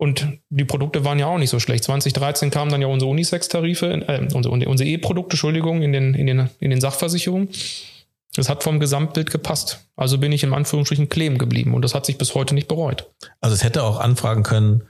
Und 0.02 0.40
die 0.50 0.64
Produkte 0.64 1.04
waren 1.04 1.20
ja 1.20 1.28
auch 1.28 1.38
nicht 1.38 1.50
so 1.50 1.60
schlecht. 1.60 1.84
2013 1.84 2.52
kamen 2.52 2.72
dann 2.72 2.82
ja 2.82 2.88
unsere 2.88 3.12
Unisex-Tarife, 3.12 4.08
äh, 4.08 4.34
unsere, 4.34 4.56
unsere 4.56 4.90
E-Produkte, 4.90 5.34
Entschuldigung, 5.34 5.82
in 5.82 5.92
den, 5.92 6.14
in, 6.14 6.26
den, 6.26 6.50
in 6.62 6.70
den 6.70 6.80
Sachversicherungen. 6.80 7.50
Das 8.34 8.48
hat 8.48 8.64
vom 8.64 8.80
Gesamtbild 8.80 9.30
gepasst. 9.30 9.90
Also 9.98 10.18
bin 10.18 10.32
ich 10.32 10.44
im 10.44 10.54
Anführungsstrichen 10.54 11.10
kleben 11.10 11.38
geblieben 11.38 11.74
und 11.74 11.82
das 11.82 11.96
hat 11.96 12.06
sich 12.06 12.18
bis 12.18 12.34
heute 12.34 12.56
nicht 12.56 12.70
bereut. 12.70 13.10
Also 13.42 13.54
es 13.54 13.64
hätte 13.66 13.84
auch 13.84 14.00
anfragen 14.00 14.44
können, 14.44 14.84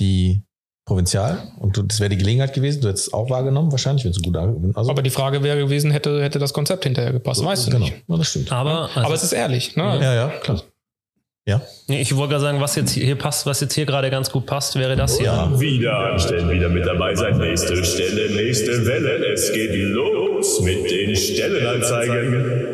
die 0.00 0.42
Provinzial, 0.84 1.52
und 1.60 1.76
du, 1.76 1.82
das 1.82 2.00
wäre 2.00 2.10
die 2.10 2.16
Gelegenheit 2.16 2.52
gewesen, 2.52 2.80
du 2.80 2.88
hättest 2.88 3.08
es 3.08 3.14
auch 3.14 3.30
wahrgenommen, 3.30 3.70
wahrscheinlich, 3.70 4.04
wenn 4.04 4.10
es 4.10 4.20
gut 4.20 4.36
also, 4.36 4.90
Aber 4.90 5.02
die 5.02 5.10
Frage 5.10 5.44
wäre 5.44 5.58
gewesen, 5.58 5.92
hätte, 5.92 6.20
hätte 6.22 6.40
das 6.40 6.52
Konzept 6.52 6.82
hinterher 6.82 7.12
gepasst? 7.12 7.44
weißt 7.44 7.68
du 7.68 7.70
genau. 7.70 7.84
nicht. 7.84 8.02
Ja, 8.08 8.16
das 8.16 8.28
stimmt. 8.28 8.50
Aber, 8.50 8.88
also, 8.88 9.00
Aber 9.00 9.14
es 9.14 9.22
ist 9.22 9.32
ehrlich. 9.32 9.76
Ne? 9.76 9.82
Ja, 10.02 10.14
ja, 10.14 10.28
klar. 10.28 10.62
Ja. 11.48 11.62
Ich 11.86 12.16
wollte 12.16 12.32
gerade 12.32 12.42
sagen, 12.42 12.60
was 12.60 12.74
jetzt 12.74 12.90
hier 12.90 13.14
passt, 13.14 13.46
was 13.46 13.60
jetzt 13.60 13.72
hier 13.74 13.86
gerade 13.86 14.10
ganz 14.10 14.32
gut 14.32 14.46
passt, 14.46 14.74
wäre 14.74 14.96
das 14.96 15.16
hier. 15.16 15.26
Ja. 15.26 15.60
Wieder 15.60 15.96
anstellen, 15.96 16.50
wieder 16.50 16.68
mit 16.68 16.84
dabei 16.84 17.14
sein. 17.14 17.38
Nächste 17.38 17.84
Stelle, 17.84 18.34
nächste 18.34 18.84
Welle. 18.84 19.24
Es 19.32 19.52
geht 19.52 19.72
los 19.72 20.60
mit 20.62 20.90
den 20.90 21.14
Stellenanzeigen. 21.14 22.66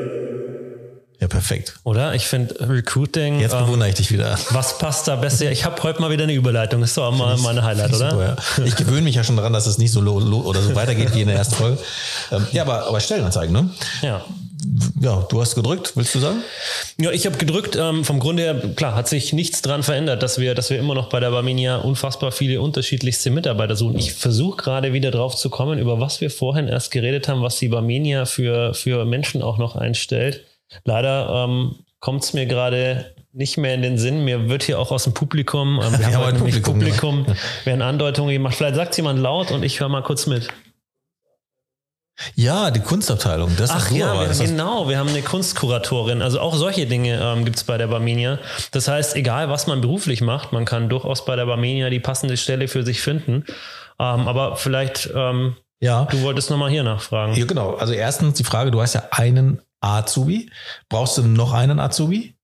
Ja, 1.20 1.28
perfekt. 1.28 1.74
Oder? 1.84 2.14
Ich 2.14 2.26
finde 2.26 2.66
Recruiting. 2.66 3.40
Jetzt 3.40 3.52
ähm, 3.52 3.66
bewundere 3.66 3.90
ich 3.90 3.94
dich 3.94 4.10
wieder. 4.10 4.38
was 4.50 4.78
passt 4.78 5.06
da 5.06 5.16
besser? 5.16 5.52
Ich 5.52 5.66
habe 5.66 5.80
heute 5.82 6.00
mal 6.00 6.10
wieder 6.10 6.24
eine 6.24 6.32
Überleitung. 6.32 6.82
Ist 6.82 6.96
doch 6.96 7.12
auch 7.12 7.16
mal 7.16 7.36
meine 7.36 7.62
Highlight, 7.62 7.92
oder? 7.94 8.10
Super, 8.10 8.36
ja. 8.58 8.64
Ich 8.64 8.74
gewöhne 8.74 9.02
mich 9.02 9.16
ja 9.16 9.22
schon 9.22 9.36
daran, 9.36 9.52
dass 9.52 9.66
es 9.66 9.76
nicht 9.76 9.92
so 9.92 10.00
lo, 10.00 10.18
lo, 10.18 10.40
oder 10.40 10.62
so 10.62 10.74
weitergeht 10.74 11.14
wie 11.14 11.20
in 11.20 11.28
der 11.28 11.36
ersten 11.36 11.56
Folge. 11.56 11.78
Ähm, 12.32 12.46
ja, 12.52 12.62
aber, 12.62 12.86
aber 12.86 13.00
Stellenanzeigen, 13.00 13.52
ne? 13.52 13.70
Ja. 14.00 14.24
Ja, 15.00 15.26
du 15.28 15.40
hast 15.40 15.54
gedrückt, 15.54 15.92
willst 15.96 16.14
du 16.14 16.18
sagen? 16.20 16.42
Ja, 17.00 17.10
ich 17.10 17.26
habe 17.26 17.36
gedrückt. 17.36 17.76
Ähm, 17.76 18.04
vom 18.04 18.20
Grunde 18.20 18.42
her, 18.42 18.54
klar, 18.76 18.94
hat 18.94 19.08
sich 19.08 19.32
nichts 19.32 19.62
dran 19.62 19.82
verändert, 19.82 20.22
dass 20.22 20.38
wir, 20.38 20.54
dass 20.54 20.70
wir 20.70 20.78
immer 20.78 20.94
noch 20.94 21.08
bei 21.08 21.20
der 21.20 21.30
Barminia 21.30 21.76
unfassbar 21.76 22.30
viele 22.30 22.60
unterschiedlichste 22.60 23.30
Mitarbeiter 23.30 23.74
suchen. 23.74 23.98
Ich 23.98 24.12
versuche 24.12 24.62
gerade 24.62 24.92
wieder 24.92 25.10
drauf 25.10 25.36
zu 25.36 25.50
kommen, 25.50 25.78
über 25.78 26.00
was 26.00 26.20
wir 26.20 26.30
vorhin 26.30 26.68
erst 26.68 26.90
geredet 26.90 27.28
haben, 27.28 27.42
was 27.42 27.58
die 27.58 27.68
Barminia 27.68 28.24
für, 28.24 28.74
für 28.74 29.04
Menschen 29.04 29.42
auch 29.42 29.58
noch 29.58 29.74
einstellt. 29.74 30.44
Leider 30.84 31.44
ähm, 31.44 31.76
kommt 32.00 32.22
es 32.22 32.32
mir 32.32 32.46
gerade 32.46 33.14
nicht 33.32 33.56
mehr 33.56 33.74
in 33.74 33.82
den 33.82 33.98
Sinn. 33.98 34.24
Mir 34.24 34.48
wird 34.48 34.62
hier 34.62 34.78
auch 34.78 34.92
aus 34.92 35.04
dem 35.04 35.14
Publikum, 35.14 35.80
ähm, 35.82 35.98
wir 35.98 36.06
haben 36.06 36.14
haben 36.14 36.24
heute 36.24 36.38
Publikum, 36.38 36.74
Publikum, 36.74 37.26
werden 37.64 37.82
Andeutungen 37.82 38.32
gemacht. 38.32 38.54
Vielleicht 38.54 38.76
sagt 38.76 38.96
jemand 38.96 39.18
laut 39.18 39.50
und 39.50 39.62
ich 39.64 39.80
höre 39.80 39.88
mal 39.88 40.02
kurz 40.02 40.26
mit. 40.26 40.48
Ja, 42.34 42.70
die 42.70 42.80
Kunstabteilung. 42.80 43.56
Das 43.56 43.70
Ach 43.70 43.90
ist 43.90 43.96
ja, 43.96 44.20
wir, 44.20 44.28
das 44.28 44.38
genau, 44.38 44.88
wir 44.88 44.98
haben 44.98 45.08
eine 45.08 45.22
Kunstkuratorin. 45.22 46.22
Also 46.22 46.40
auch 46.40 46.54
solche 46.54 46.86
Dinge 46.86 47.20
ähm, 47.20 47.44
gibt 47.44 47.56
es 47.56 47.64
bei 47.64 47.78
der 47.78 47.88
Barmenia. 47.88 48.38
Das 48.70 48.88
heißt, 48.88 49.16
egal 49.16 49.48
was 49.48 49.66
man 49.66 49.80
beruflich 49.80 50.20
macht, 50.20 50.52
man 50.52 50.64
kann 50.64 50.88
durchaus 50.88 51.24
bei 51.24 51.36
der 51.36 51.46
Barmenia 51.46 51.90
die 51.90 52.00
passende 52.00 52.36
Stelle 52.36 52.68
für 52.68 52.84
sich 52.84 53.00
finden. 53.00 53.44
Ähm, 53.98 54.28
aber 54.28 54.56
vielleicht, 54.56 55.10
ähm, 55.14 55.56
ja. 55.80 56.04
du 56.04 56.22
wolltest 56.22 56.50
nochmal 56.50 56.70
hier 56.70 56.84
nachfragen. 56.84 57.34
ja, 57.34 57.44
genau. 57.44 57.74
Also 57.74 57.92
erstens 57.92 58.34
die 58.34 58.44
Frage, 58.44 58.70
du 58.70 58.80
hast 58.80 58.94
ja 58.94 59.04
einen 59.10 59.62
Azubi. 59.80 60.50
Brauchst 60.88 61.18
du 61.18 61.22
noch 61.22 61.52
einen 61.52 61.80
Azubi? 61.80 62.36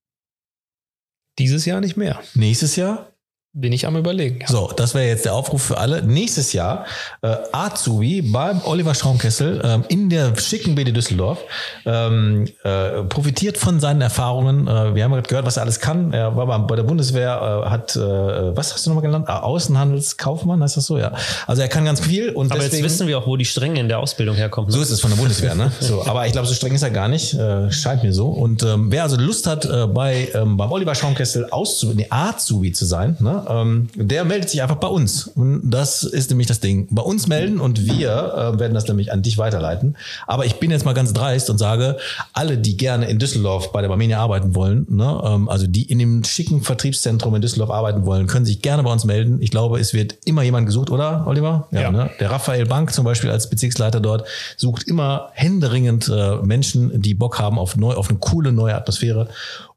Dieses 1.38 1.64
Jahr 1.66 1.80
nicht 1.80 1.96
mehr. 1.96 2.20
Nächstes 2.34 2.74
Jahr? 2.76 3.12
Bin 3.54 3.72
ich 3.72 3.86
am 3.86 3.96
überlegen. 3.96 4.40
Ja. 4.42 4.46
So, 4.46 4.70
das 4.76 4.94
wäre 4.94 5.08
jetzt 5.08 5.24
der 5.24 5.34
Aufruf 5.34 5.62
für 5.62 5.78
alle. 5.78 6.02
Nächstes 6.02 6.52
Jahr 6.52 6.84
äh, 7.22 7.34
Azubi 7.52 8.20
beim 8.20 8.60
Oliver 8.64 8.94
Schraumkessel 8.94 9.62
ähm, 9.64 9.84
in 9.88 10.10
der 10.10 10.36
schicken 10.36 10.74
BD 10.74 10.92
Düsseldorf 10.92 11.38
ähm, 11.86 12.46
äh, 12.62 13.04
profitiert 13.04 13.56
von 13.56 13.80
seinen 13.80 14.02
Erfahrungen. 14.02 14.68
Äh, 14.68 14.94
wir 14.94 15.02
haben 15.02 15.12
gerade 15.12 15.26
gehört, 15.28 15.46
was 15.46 15.56
er 15.56 15.62
alles 15.62 15.80
kann. 15.80 16.12
Er 16.12 16.36
war 16.36 16.66
bei 16.66 16.76
der 16.76 16.82
Bundeswehr, 16.82 17.64
äh, 17.64 17.70
hat, 17.70 17.96
äh, 17.96 18.00
was 18.00 18.74
hast 18.74 18.84
du 18.84 18.90
nochmal 18.90 19.02
genannt? 19.02 19.24
Ah, 19.28 19.40
Außenhandelskaufmann, 19.40 20.62
heißt 20.62 20.76
das 20.76 20.84
so? 20.84 20.98
Ja. 20.98 21.12
Also 21.46 21.62
er 21.62 21.68
kann 21.68 21.86
ganz 21.86 22.00
viel 22.00 22.28
und 22.28 22.52
aber 22.52 22.60
deswegen, 22.60 22.84
jetzt 22.84 22.92
wissen 22.92 23.08
wir 23.08 23.16
auch, 23.16 23.26
wo 23.26 23.38
die 23.38 23.46
Strenge 23.46 23.80
in 23.80 23.88
der 23.88 23.98
Ausbildung 23.98 24.36
herkommen. 24.36 24.70
so 24.70 24.80
ist 24.82 24.90
es 24.90 25.00
von 25.00 25.10
der 25.10 25.16
Bundeswehr, 25.16 25.54
ne? 25.54 25.72
So, 25.80 26.04
aber 26.04 26.26
ich 26.26 26.32
glaube, 26.32 26.46
so 26.46 26.52
streng 26.52 26.74
ist 26.74 26.82
er 26.82 26.90
gar 26.90 27.08
nicht. 27.08 27.32
Äh, 27.32 27.72
scheint 27.72 28.02
mir 28.02 28.12
so. 28.12 28.28
Und 28.28 28.62
ähm, 28.62 28.92
wer 28.92 29.04
also 29.04 29.16
Lust 29.16 29.46
hat, 29.46 29.64
äh, 29.64 29.86
bei 29.86 30.28
ähm, 30.34 30.58
beim 30.58 30.70
Oliver 30.70 30.94
Schaumkessel 30.94 31.46
Auszubi, 31.50 31.94
nee, 31.94 32.06
Azubi 32.10 32.72
zu 32.72 32.84
sein, 32.84 33.16
ne? 33.20 33.37
Ähm, 33.48 33.88
der 33.94 34.24
meldet 34.24 34.50
sich 34.50 34.62
einfach 34.62 34.76
bei 34.76 34.88
uns. 34.88 35.28
Und 35.28 35.70
das 35.70 36.02
ist 36.02 36.30
nämlich 36.30 36.46
das 36.46 36.60
Ding. 36.60 36.88
Bei 36.90 37.02
uns 37.02 37.26
melden 37.26 37.60
und 37.60 37.86
wir 37.86 38.54
äh, 38.54 38.58
werden 38.58 38.74
das 38.74 38.86
nämlich 38.88 39.12
an 39.12 39.22
dich 39.22 39.38
weiterleiten. 39.38 39.96
Aber 40.26 40.46
ich 40.46 40.56
bin 40.56 40.70
jetzt 40.70 40.84
mal 40.84 40.94
ganz 40.94 41.12
dreist 41.12 41.50
und 41.50 41.58
sage, 41.58 41.96
alle, 42.32 42.58
die 42.58 42.76
gerne 42.76 43.06
in 43.06 43.18
Düsseldorf 43.18 43.72
bei 43.72 43.80
der 43.80 43.88
Barmenia 43.88 44.18
arbeiten 44.20 44.54
wollen, 44.54 44.86
ne? 44.88 45.20
ähm, 45.24 45.48
also 45.48 45.66
die 45.66 45.82
in 45.82 45.98
dem 45.98 46.24
schicken 46.24 46.62
Vertriebszentrum 46.62 47.34
in 47.34 47.42
Düsseldorf 47.42 47.70
arbeiten 47.70 48.06
wollen, 48.06 48.26
können 48.26 48.46
sich 48.46 48.62
gerne 48.62 48.82
bei 48.82 48.92
uns 48.92 49.04
melden. 49.04 49.40
Ich 49.40 49.50
glaube, 49.50 49.78
es 49.78 49.94
wird 49.94 50.16
immer 50.24 50.42
jemand 50.42 50.66
gesucht, 50.66 50.90
oder, 50.90 51.26
Oliver? 51.26 51.68
Ja. 51.70 51.90
Ne? 51.90 52.10
Der 52.20 52.30
Raphael 52.30 52.66
Bank 52.66 52.92
zum 52.92 53.04
Beispiel 53.04 53.30
als 53.30 53.50
Bezirksleiter 53.50 54.00
dort 54.00 54.26
sucht 54.56 54.84
immer 54.88 55.30
händeringend 55.32 56.08
äh, 56.08 56.36
Menschen, 56.36 57.00
die 57.00 57.14
Bock 57.14 57.38
haben 57.38 57.58
auf 57.58 57.76
neu, 57.76 57.94
auf 57.94 58.08
eine 58.08 58.18
coole 58.18 58.52
neue 58.52 58.74
Atmosphäre. 58.74 59.28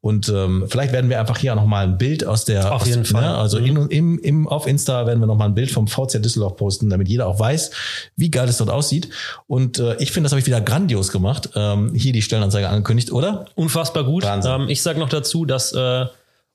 Und 0.04 0.30
ähm, 0.30 0.66
vielleicht 0.68 0.94
werden 0.94 1.12
wir 1.12 1.20
einfach 1.20 1.38
hier 1.38 1.54
auch 1.54 1.58
noch 1.58 1.68
mal 1.68 1.86
ein 1.86 2.00
Bild 2.00 2.26
aus 2.26 2.44
der, 2.44 2.74
Auf 2.74 2.82
aus, 2.82 2.88
jeden 2.88 3.06
Fall. 3.06 3.22
Ne? 3.22 3.38
also 3.38 3.60
in, 3.60 3.78
im, 3.90 4.18
im, 4.18 4.48
auf 4.48 4.66
Insta 4.66 5.06
werden 5.06 5.20
wir 5.20 5.28
noch 5.28 5.38
mal 5.38 5.46
ein 5.46 5.54
Bild 5.54 5.70
vom 5.70 5.88
VC 5.88 6.22
Düsseldorf 6.24 6.56
posten, 6.56 6.90
damit 6.90 7.08
jeder 7.08 7.28
auch 7.28 7.40
weiß, 7.40 7.70
wie 8.16 8.32
geil 8.32 8.50
es 8.50 8.58
dort 8.58 8.72
aussieht. 8.72 9.10
Und 9.46 9.78
äh, 9.78 9.96
ich 9.98 10.12
finde, 10.12 10.26
das 10.26 10.32
habe 10.32 10.40
ich 10.40 10.48
wieder 10.48 10.60
grandios 10.60 11.12
gemacht. 11.12 11.52
Ähm, 11.56 11.94
hier 11.94 12.14
die 12.14 12.24
Stellenanzeige 12.24 12.68
angekündigt, 12.68 13.12
oder? 13.12 13.46
Unfassbar 13.54 14.04
gut. 14.04 14.26
Ähm, 14.26 14.70
ich 14.70 14.82
sage 14.82 15.00
noch 15.00 15.10
dazu, 15.10 15.46
dass 15.46 15.72
äh, 15.74 16.08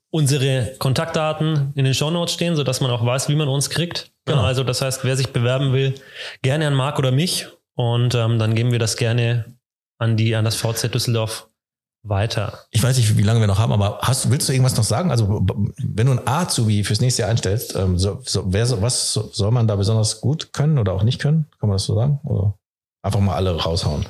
unsere 0.09 0.73
Kontaktdaten 0.77 1.71
in 1.75 1.85
den 1.85 1.93
Shownotes 1.93 2.33
stehen, 2.33 2.57
sodass 2.57 2.81
man 2.81 2.91
auch 2.91 3.05
weiß, 3.05 3.29
wie 3.29 3.35
man 3.35 3.47
uns 3.47 3.69
kriegt. 3.69 4.11
Genau. 4.25 4.41
Also 4.41 4.65
das 4.65 4.81
heißt, 4.81 5.05
wer 5.05 5.15
sich 5.15 5.31
bewerben 5.31 5.71
will, 5.71 5.95
gerne 6.41 6.67
an 6.67 6.73
Marc 6.73 6.99
oder 6.99 7.11
mich 7.11 7.47
und 7.75 8.13
ähm, 8.13 8.39
dann 8.39 8.55
geben 8.55 8.73
wir 8.73 8.79
das 8.79 8.97
gerne 8.97 9.45
an 9.99 10.17
die 10.17 10.35
an 10.35 10.43
das 10.43 10.57
VZ 10.57 10.93
Düsseldorf 10.93 11.47
weiter. 12.03 12.59
Ich 12.71 12.81
weiß 12.83 12.95
nicht, 12.97 13.17
wie 13.17 13.23
lange 13.23 13.39
wir 13.39 13.47
noch 13.47 13.59
haben, 13.59 13.71
aber 13.73 13.99
hast, 14.01 14.31
willst 14.31 14.47
du 14.47 14.53
irgendwas 14.53 14.77
noch 14.77 14.83
sagen? 14.83 15.11
Also, 15.11 15.45
wenn 15.77 16.07
du 16.07 16.13
ein 16.13 16.27
Azubi 16.27 16.83
fürs 16.83 17.01
nächste 17.01 17.23
Jahr 17.23 17.31
einstellst, 17.31 17.75
ähm, 17.75 17.97
so, 17.97 18.21
so, 18.25 18.43
wer, 18.47 18.81
was 18.81 19.11
so- 19.13 19.29
soll 19.33 19.51
man 19.51 19.67
da 19.67 19.75
besonders 19.75 20.21
gut 20.21 20.53
können 20.53 20.77
oder 20.77 20.93
auch 20.93 21.03
nicht 21.03 21.19
können? 21.19 21.47
Kann 21.59 21.69
man 21.69 21.75
das 21.75 21.83
so 21.85 21.95
sagen? 21.95 22.19
Oder 22.23 22.53
einfach 23.01 23.19
mal 23.19 23.35
alle 23.35 23.55
raushauen? 23.55 24.05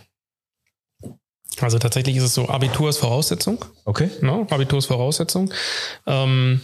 Also 1.60 1.80
tatsächlich 1.80 2.16
ist 2.18 2.24
es 2.24 2.34
so, 2.36 2.48
Abitur 2.50 2.90
ist 2.90 2.98
Voraussetzung. 2.98 3.64
Okay? 3.86 4.12
Ne? 4.22 4.46
Abitur 4.50 4.78
ist 4.80 4.86
Voraussetzung. 4.86 5.52
Ähm, 6.06 6.62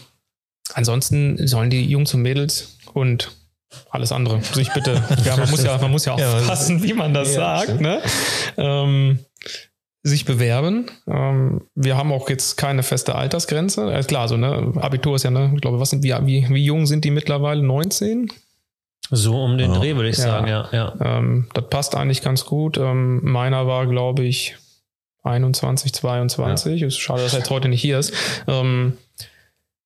ansonsten 0.73 1.47
sollen 1.47 1.71
die 1.71 1.85
Jungs 1.89 2.13
und 2.13 2.21
Mädels 2.21 2.77
und 2.93 3.31
alles 3.89 4.11
andere 4.11 4.39
sich 4.43 4.71
bitte, 4.71 5.01
ja, 5.25 5.35
man 5.35 5.49
muss 5.49 5.63
ja, 5.63 5.77
man 5.79 5.89
muss 5.89 6.05
ja 6.05 6.13
aufpassen, 6.13 6.83
wie 6.83 6.93
man 6.93 7.11
das 7.11 7.33
Ja, 7.33 7.57
sagt, 7.65 7.81
ne? 7.81 8.01
Ähm, 8.57 9.19
sich 10.03 10.25
bewerben. 10.25 10.85
Ähm, 11.07 11.61
wir 11.75 11.95
haben 11.97 12.11
auch 12.11 12.29
jetzt 12.29 12.57
keine 12.57 12.83
feste 12.83 13.15
Altersgrenze. 13.15 13.91
Äh, 13.93 14.03
klar, 14.03 14.27
so, 14.27 14.35
ne, 14.37 14.73
Abitur 14.75 15.15
ist 15.15 15.23
ja, 15.23 15.31
ne, 15.31 15.51
ich 15.55 15.61
glaube, 15.61 15.79
was 15.79 15.89
sind, 15.91 16.03
wie, 16.03 16.13
wie, 16.23 16.45
wie 16.49 16.65
jung 16.65 16.85
sind 16.85 17.05
die 17.05 17.11
mittlerweile? 17.11 17.63
19? 17.63 18.29
So 19.11 19.41
um 19.43 19.57
den 19.57 19.71
Ja. 19.73 19.79
Dreh, 19.79 19.95
würde 19.95 20.09
ich 20.09 20.17
Ja. 20.17 20.23
sagen, 20.23 20.47
ja. 20.47 20.67
ja. 20.71 20.93
Ähm, 20.99 21.47
das 21.53 21.69
passt 21.69 21.95
eigentlich 21.95 22.21
ganz 22.21 22.45
gut. 22.45 22.77
Ähm, 22.77 23.21
meiner 23.23 23.65
war, 23.67 23.87
glaube 23.87 24.23
ich, 24.23 24.57
21, 25.23 25.93
22. 25.93 26.81
Ist 26.81 26.97
schade, 26.99 27.21
dass 27.23 27.33
er 27.33 27.39
jetzt 27.39 27.49
heute 27.49 27.69
nicht 27.69 27.81
hier 27.81 27.97
ist. 27.99 28.13
Ähm, 28.47 28.97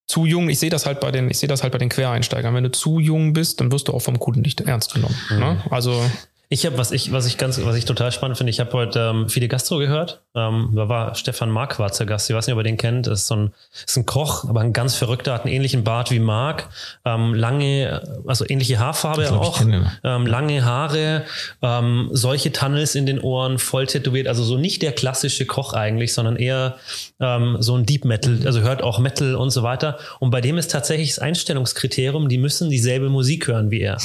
zu 0.07 0.25
jung, 0.25 0.49
ich 0.49 0.57
sehe 0.57 0.69
das 0.69 0.85
halt 0.87 0.99
bei 0.99 1.11
den, 1.11 1.29
ich 1.29 1.37
sehe 1.37 1.49
das 1.49 1.61
halt 1.61 1.73
bei 1.73 1.77
den 1.79 1.89
Quereinsteigern. 1.89 2.55
Wenn 2.55 2.63
du 2.63 2.71
zu 2.71 2.99
jung 2.99 3.33
bist, 3.33 3.59
dann 3.59 3.71
wirst 3.71 3.87
du 3.87 3.93
auch 3.93 3.99
vom 4.01 4.17
Kunden 4.19 4.41
nicht 4.41 4.61
ernst 4.61 4.93
genommen. 4.93 5.15
Ne? 5.31 5.61
Also 5.69 6.01
Ich 6.49 6.65
habe, 6.65 6.77
was 6.77 6.93
ich, 6.93 7.11
was 7.11 7.25
ich 7.25 7.37
ganz, 7.37 7.59
was 7.65 7.75
ich 7.75 7.83
total 7.83 8.09
spannend 8.13 8.37
finde, 8.37 8.51
ich 8.51 8.61
habe 8.61 8.71
heute 8.71 9.11
ähm, 9.13 9.27
viele 9.27 9.49
Gastro 9.49 9.79
gehört. 9.79 10.21
Ähm, 10.33 10.71
da 10.73 10.87
war 10.87 11.13
Stefan 11.15 11.49
Mark 11.49 11.77
war 11.77 11.91
zu 11.91 12.05
Gast. 12.05 12.29
Ich 12.29 12.35
weiß 12.35 12.47
nicht, 12.47 12.53
ob 12.53 12.59
ihr 12.61 12.63
den 12.63 12.77
kennt. 12.77 13.07
Das 13.07 13.21
ist 13.21 13.27
so 13.27 13.35
ein, 13.35 13.53
ist 13.85 13.97
ein 13.97 14.05
Koch, 14.05 14.47
aber 14.47 14.61
ein 14.61 14.71
ganz 14.71 14.95
verrückter, 14.95 15.33
hat 15.33 15.43
einen 15.43 15.53
ähnlichen 15.53 15.83
Bart 15.83 16.09
wie 16.09 16.19
Mark. 16.19 16.69
Ähm, 17.03 17.33
lange, 17.33 18.01
also 18.25 18.45
ähnliche 18.47 18.79
Haarfarbe 18.79 19.23
glaub, 19.23 19.41
auch. 19.41 19.61
Ähm, 20.05 20.25
lange 20.25 20.63
Haare, 20.63 21.25
ähm, 21.61 22.09
solche 22.13 22.53
Tunnels 22.53 22.95
in 22.95 23.05
den 23.05 23.19
Ohren, 23.19 23.59
voll 23.59 23.85
tätowiert. 23.85 24.27
Also 24.27 24.43
so 24.45 24.57
nicht 24.57 24.81
der 24.83 24.93
klassische 24.93 25.45
Koch 25.45 25.73
eigentlich, 25.73 26.13
sondern 26.13 26.37
eher 26.37 26.77
ähm, 27.19 27.57
so 27.59 27.75
ein 27.75 27.85
Deep 27.85 28.05
Metal, 28.05 28.39
also 28.45 28.61
hört 28.61 28.81
auch 28.81 28.99
Metal 28.99 29.35
und 29.35 29.49
so 29.49 29.63
weiter. 29.63 29.97
Und 30.21 30.31
bei 30.31 30.39
dem 30.39 30.57
ist 30.57 30.71
tatsächlich 30.71 31.09
das 31.09 31.19
Einstellungskriterium, 31.19 32.29
die 32.29 32.37
müssen 32.37 32.69
dieselbe 32.69 33.09
Musik 33.09 33.47
hören 33.47 33.69
wie 33.69 33.81
er. 33.81 33.97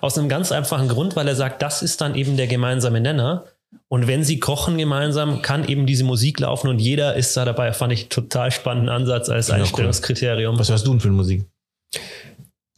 Aus 0.00 0.16
einem 0.16 0.28
ganz 0.28 0.50
einfachen 0.50 0.88
Grund, 0.88 1.14
weil 1.16 1.28
er 1.28 1.36
sagt, 1.36 1.60
das 1.62 1.82
ist 1.82 2.00
dann 2.00 2.14
eben 2.14 2.36
der 2.36 2.46
gemeinsame 2.46 3.00
Nenner. 3.00 3.44
Und 3.88 4.06
wenn 4.06 4.24
sie 4.24 4.40
kochen 4.40 4.78
gemeinsam, 4.78 5.42
kann 5.42 5.68
eben 5.68 5.86
diese 5.86 6.04
Musik 6.04 6.40
laufen 6.40 6.68
und 6.68 6.78
jeder 6.78 7.16
ist 7.16 7.36
da 7.36 7.44
dabei. 7.44 7.72
Fand 7.72 7.92
ich 7.92 8.08
total 8.08 8.50
spannenden 8.50 8.88
Ansatz 8.88 9.28
als 9.28 9.48
Ja, 9.48 9.54
cool. 9.56 9.60
Einstellungskriterium. 9.62 10.58
Was 10.58 10.70
hörst 10.70 10.86
du 10.86 10.92
denn 10.92 11.00
für 11.00 11.10
Musik? 11.10 11.44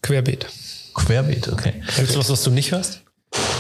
Querbeet. 0.03 0.47
Querbeet, 0.95 1.49
okay. 1.49 1.83
Gibt 1.97 2.11
es 2.11 2.19
was, 2.19 2.31
was 2.31 2.43
du 2.43 2.51
nicht 2.51 2.73
hörst? 2.73 3.03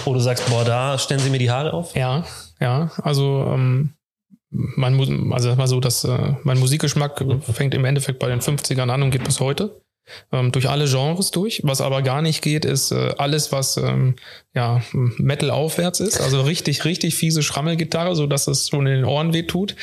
Wo 0.04 0.14
du 0.14 0.20
sagst, 0.20 0.48
boah, 0.48 0.64
da 0.64 0.98
stellen 0.98 1.20
sie 1.20 1.30
mir 1.30 1.38
die 1.38 1.50
Haare 1.50 1.72
auf? 1.72 1.94
Ja, 1.94 2.24
ja. 2.60 2.90
Also 3.02 3.50
ähm, 3.52 3.90
mein, 4.50 4.98
also 5.32 5.50
sag 5.50 5.58
mal 5.58 5.66
so, 5.66 5.80
dass 5.80 6.04
äh, 6.04 6.34
mein 6.44 6.58
Musikgeschmack 6.58 7.22
fängt 7.52 7.74
im 7.74 7.84
Endeffekt 7.84 8.18
bei 8.18 8.28
den 8.28 8.40
50ern 8.40 8.90
an 8.90 9.02
und 9.02 9.10
geht 9.10 9.24
bis 9.24 9.40
heute. 9.40 9.80
Ähm, 10.32 10.52
durch 10.52 10.68
alle 10.68 10.86
Genres 10.86 11.30
durch. 11.30 11.60
Was 11.64 11.80
aber 11.80 12.02
gar 12.02 12.22
nicht 12.22 12.42
geht, 12.42 12.64
ist 12.64 12.92
äh, 12.92 13.14
alles, 13.18 13.52
was 13.52 13.76
ähm, 13.76 14.14
ja, 14.54 14.82
Metal 14.92 15.50
aufwärts 15.50 16.00
ist. 16.00 16.20
Also 16.20 16.42
richtig, 16.42 16.84
richtig 16.84 17.14
fiese 17.14 17.42
Schrammelgitarre, 17.42 18.14
so 18.14 18.26
dass 18.26 18.46
es 18.46 18.68
schon 18.68 18.86
in 18.86 18.94
den 18.94 19.04
Ohren 19.04 19.32
wehtut. 19.32 19.74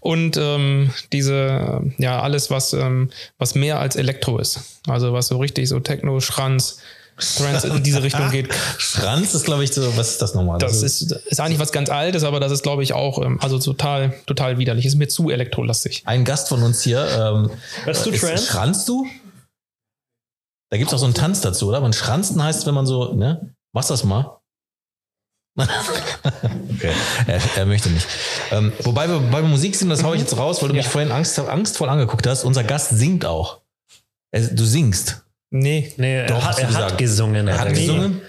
Und 0.00 0.36
ähm, 0.36 0.90
diese, 1.12 1.82
äh, 1.98 2.02
ja, 2.02 2.20
alles, 2.20 2.50
was, 2.50 2.72
ähm, 2.72 3.10
was 3.38 3.54
mehr 3.54 3.78
als 3.78 3.96
Elektro 3.96 4.38
ist. 4.38 4.80
Also 4.86 5.12
was 5.12 5.28
so 5.28 5.38
richtig 5.38 5.68
so 5.68 5.78
Techno, 5.80 6.20
Schranz, 6.20 6.80
Trance 7.36 7.68
in 7.68 7.82
diese 7.82 8.02
Richtung 8.02 8.30
geht. 8.30 8.48
Schranz 8.78 9.34
ist, 9.34 9.44
glaube 9.44 9.62
ich, 9.64 9.72
so, 9.72 9.96
was 9.96 10.10
ist 10.12 10.22
das 10.22 10.34
nochmal? 10.34 10.58
Das 10.58 10.82
ist, 10.82 11.12
ist 11.12 11.40
eigentlich 11.40 11.58
was 11.58 11.72
ganz 11.72 11.90
Altes, 11.90 12.24
aber 12.24 12.40
das 12.40 12.50
ist, 12.52 12.62
glaube 12.62 12.82
ich, 12.82 12.92
auch 12.94 13.22
ähm, 13.22 13.38
also 13.40 13.58
total, 13.58 14.14
total 14.26 14.58
widerlich. 14.58 14.86
Ist 14.86 14.96
mir 14.96 15.08
zu 15.08 15.30
elektrolastig. 15.30 16.02
ein 16.06 16.24
Gast 16.24 16.48
von 16.48 16.62
uns 16.62 16.82
hier. 16.82 17.06
Ähm, 17.06 17.50
Hörst 17.84 18.06
du 18.06 18.10
ist- 18.10 18.20
Trance? 18.20 18.46
Schranzt 18.46 18.88
du? 18.88 19.06
Da 20.70 20.78
gibt 20.78 20.88
es 20.88 20.94
auch 20.94 20.98
so 20.98 21.04
einen 21.04 21.14
Tanz 21.14 21.40
dazu, 21.40 21.68
oder? 21.68 21.80
Man 21.80 21.92
schranzen 21.92 22.42
heißt, 22.42 22.66
wenn 22.66 22.74
man 22.74 22.86
so, 22.86 23.12
ne? 23.12 23.54
Machst 23.72 23.90
das 23.90 24.04
mal? 24.04 24.38
okay, 25.56 26.92
er, 27.26 27.40
er 27.56 27.66
möchte 27.66 27.90
nicht. 27.90 28.06
Ähm, 28.52 28.72
wobei 28.84 29.08
wir 29.08 29.18
bei 29.18 29.42
Musik 29.42 29.74
sind, 29.74 29.90
das 29.90 30.04
hau 30.04 30.14
ich 30.14 30.20
jetzt 30.20 30.36
raus, 30.36 30.62
weil 30.62 30.68
du 30.68 30.74
mich 30.74 30.86
vorhin 30.86 31.10
Angst, 31.10 31.38
angstvoll 31.38 31.88
angeguckt 31.88 32.26
hast. 32.26 32.44
Unser 32.44 32.64
Gast 32.64 32.90
singt 32.90 33.26
auch. 33.26 33.60
Er, 34.30 34.42
du 34.42 34.64
singst. 34.64 35.24
Nee. 35.50 35.92
Nee, 35.96 36.26
Doch, 36.26 36.36
er, 36.36 36.44
hat, 36.44 36.58
er 36.60 36.74
hat 36.74 36.98
gesungen. 36.98 37.48
Er 37.48 37.58
hat 37.58 37.66
er 37.66 37.72
gesungen. 37.72 38.22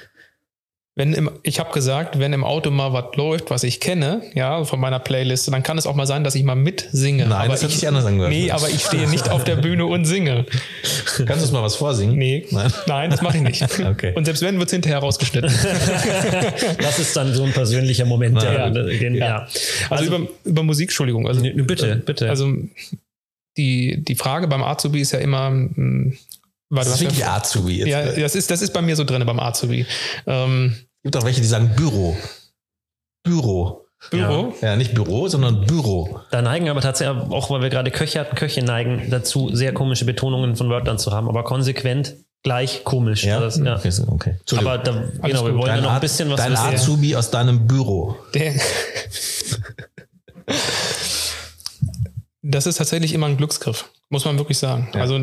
Wenn 0.96 1.14
im, 1.14 1.32
ich 1.44 1.58
habe 1.62 1.72
gesagt, 1.72 2.20
wenn 2.20 2.34
im 2.34 2.44
Auto 2.44 2.70
mal 2.70 2.92
was 2.92 3.16
läuft, 3.16 3.50
was 3.50 3.64
ich 3.64 3.80
kenne, 3.80 4.24
ja, 4.34 4.66
von 4.66 4.78
meiner 4.78 5.00
Playliste, 5.00 5.50
dann 5.50 5.64
kann 5.64 5.78
es 5.78 5.88
auch 5.88 5.96
mal 5.96 6.06
sein, 6.06 6.26
dass 6.26 6.36
ich 6.36 6.44
mal 6.44 6.56
mitsinge. 6.56 7.28
Nein, 7.28 7.32
aber 7.32 7.48
das 7.48 7.64
hat 7.64 7.70
ich, 7.70 7.78
sich 7.78 7.88
anders 7.88 8.06
angehört. 8.06 8.30
Nee, 8.30 8.52
aber 8.52 8.68
ich 8.68 8.84
stehe 8.84 9.10
nicht 9.10 9.30
auf 9.30 9.46
der 9.46 9.56
Bühne 9.56 9.86
und 9.86 10.04
singe. 10.04 10.46
Kannst 11.16 11.30
du 11.30 11.34
uns 11.34 11.52
mal 11.54 11.64
was 11.64 11.78
vorsingen? 11.78 12.18
Nee. 12.18 12.46
Nein. 12.52 12.74
Nein, 12.88 13.10
das 13.10 13.22
mache 13.22 13.38
ich 13.38 13.44
nicht. 13.44 13.62
Okay. 13.92 14.14
Und 14.16 14.26
selbst 14.26 14.42
wenn, 14.42 14.58
wird 14.58 14.70
es 14.70 14.74
hinterher 14.74 15.00
rausgeschnitten. 15.00 15.52
Das 16.78 17.00
ist 17.00 17.16
dann 17.16 17.34
so 17.34 17.44
ein 17.44 17.52
persönlicher 17.52 18.06
Moment. 18.06 18.42
Ja. 18.42 18.70
Der, 18.70 18.84
den, 18.86 19.16
ja. 19.16 19.48
Also, 19.90 20.06
über, 20.06 20.28
über 20.44 20.64
Musik, 20.64 20.90
Entschuldigung. 20.90 21.28
Also, 21.28 21.42
bitte, 21.42 21.96
bitte. 21.98 22.30
Also 22.30 22.54
die, 23.58 24.04
die 24.04 24.16
Frage 24.16 24.48
beim 24.48 24.64
Azubi 24.64 25.02
ist 25.02 25.12
ja 25.12 25.20
immer, 25.20 25.68
weil 26.72 26.84
Das 26.86 26.88
ist 26.88 26.94
hast 26.94 27.02
ja- 27.02 27.08
wirklich 27.10 27.26
Azubi. 27.28 27.78
Jetzt. 27.78 27.88
Ja, 27.90 28.06
das 28.24 28.36
ist, 28.36 28.50
das 28.50 28.62
ist 28.62 28.74
bei 28.74 28.82
mir 28.82 28.96
so 28.96 29.04
drin 29.04 29.24
beim 29.26 29.40
Azubi. 29.40 29.86
Ähm, 30.26 30.76
gibt 31.04 31.16
auch 31.18 31.24
welche, 31.26 31.42
die 31.42 31.48
sagen 31.48 31.72
Büro. 31.76 32.18
Büro. 33.24 33.86
Büro. 34.10 34.56
Ja, 34.62 34.76
nicht 34.76 34.96
Büro, 34.96 35.28
sondern 35.28 35.66
Büro. 35.68 36.22
Da 36.32 36.42
neigen 36.42 36.70
aber 36.70 36.82
tatsächlich, 36.82 37.16
auch 37.32 37.52
weil 37.52 37.62
wir 37.62 37.70
gerade 37.70 37.92
Köche 37.92 38.20
hatten, 38.20 38.36
Köche 38.36 38.64
neigen 38.64 39.12
dazu, 39.12 39.54
sehr 39.54 39.74
komische 39.76 40.06
Betonungen 40.06 40.56
von 40.56 40.70
Wörtern 40.70 40.98
zu 40.98 41.12
haben, 41.12 41.30
aber 41.30 41.44
konsequent 41.44 42.16
gleich 42.42 42.84
komisch. 42.84 43.24
Ja, 43.24 43.40
Das, 43.40 43.58
ja. 43.58 43.80
Okay. 44.08 44.38
Aber 44.58 44.80
da, 44.80 45.04
genau, 45.22 45.46
wir 45.46 45.56
wollen 45.56 45.76
ja 45.76 45.82
noch 45.82 45.92
ein 45.92 46.02
bisschen 46.02 46.32
was 46.32 46.38
dein 46.38 46.54
wissen. 46.54 46.66
Azubi 46.66 47.16
aus 47.16 47.30
deinem 47.30 47.68
Büro. 47.68 48.16
Der 48.34 48.56
das 52.42 52.66
ist 52.66 52.78
tatsächlich 52.78 53.14
immer 53.14 53.28
ein 53.28 53.38
Glücksgriff, 53.38 53.90
muss 54.10 54.26
man 54.26 54.38
wirklich 54.40 54.58
sagen. 54.58 54.90
Ja. 54.96 55.02
Also 55.02 55.20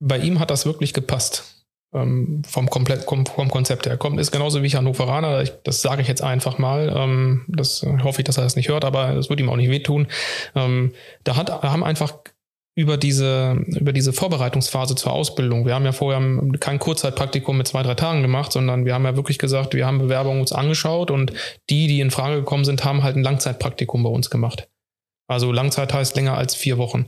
bei 0.00 0.18
ihm 0.18 0.40
hat 0.40 0.50
das 0.50 0.66
wirklich 0.66 0.92
gepasst. 0.92 1.64
Ähm, 1.94 2.42
vom, 2.46 2.68
komplett, 2.68 3.04
vom, 3.04 3.24
vom 3.24 3.48
Konzept 3.48 3.86
her. 3.86 3.96
Kommt 3.96 4.18
ist 4.18 4.32
genauso 4.32 4.62
wie 4.62 4.66
ich 4.66 4.74
Hannoveraner, 4.74 5.42
ich, 5.42 5.52
das 5.62 5.82
sage 5.82 6.02
ich 6.02 6.08
jetzt 6.08 6.22
einfach 6.22 6.58
mal. 6.58 6.92
Ähm, 6.94 7.44
das 7.48 7.82
äh, 7.84 7.98
hoffe 8.02 8.20
ich, 8.20 8.24
dass 8.24 8.36
er 8.36 8.44
das 8.44 8.56
nicht 8.56 8.68
hört, 8.68 8.84
aber 8.84 9.14
das 9.14 9.30
wird 9.30 9.40
ihm 9.40 9.48
auch 9.48 9.56
nicht 9.56 9.70
wehtun. 9.70 10.08
Ähm, 10.54 10.92
da 11.24 11.36
hat, 11.36 11.62
haben 11.62 11.84
einfach 11.84 12.18
über 12.76 12.98
diese, 12.98 13.64
über 13.68 13.92
diese 13.92 14.12
Vorbereitungsphase 14.12 14.96
zur 14.96 15.12
Ausbildung. 15.12 15.64
Wir 15.64 15.74
haben 15.74 15.86
ja 15.86 15.92
vorher 15.92 16.20
kein 16.60 16.78
Kurzzeitpraktikum 16.78 17.56
mit 17.56 17.66
zwei, 17.66 17.82
drei 17.82 17.94
Tagen 17.94 18.20
gemacht, 18.20 18.52
sondern 18.52 18.84
wir 18.84 18.92
haben 18.92 19.04
ja 19.04 19.16
wirklich 19.16 19.38
gesagt, 19.38 19.72
wir 19.74 19.86
haben 19.86 19.98
Bewerbungen 19.98 20.40
uns 20.40 20.52
angeschaut 20.52 21.10
und 21.10 21.32
die, 21.70 21.86
die 21.86 22.00
in 22.00 22.10
Frage 22.10 22.36
gekommen 22.36 22.66
sind, 22.66 22.84
haben 22.84 23.02
halt 23.02 23.16
ein 23.16 23.22
Langzeitpraktikum 23.22 24.02
bei 24.02 24.10
uns 24.10 24.28
gemacht. 24.28 24.68
Also 25.26 25.52
Langzeit 25.52 25.94
heißt 25.94 26.16
länger 26.16 26.36
als 26.36 26.54
vier 26.54 26.76
Wochen. 26.76 27.06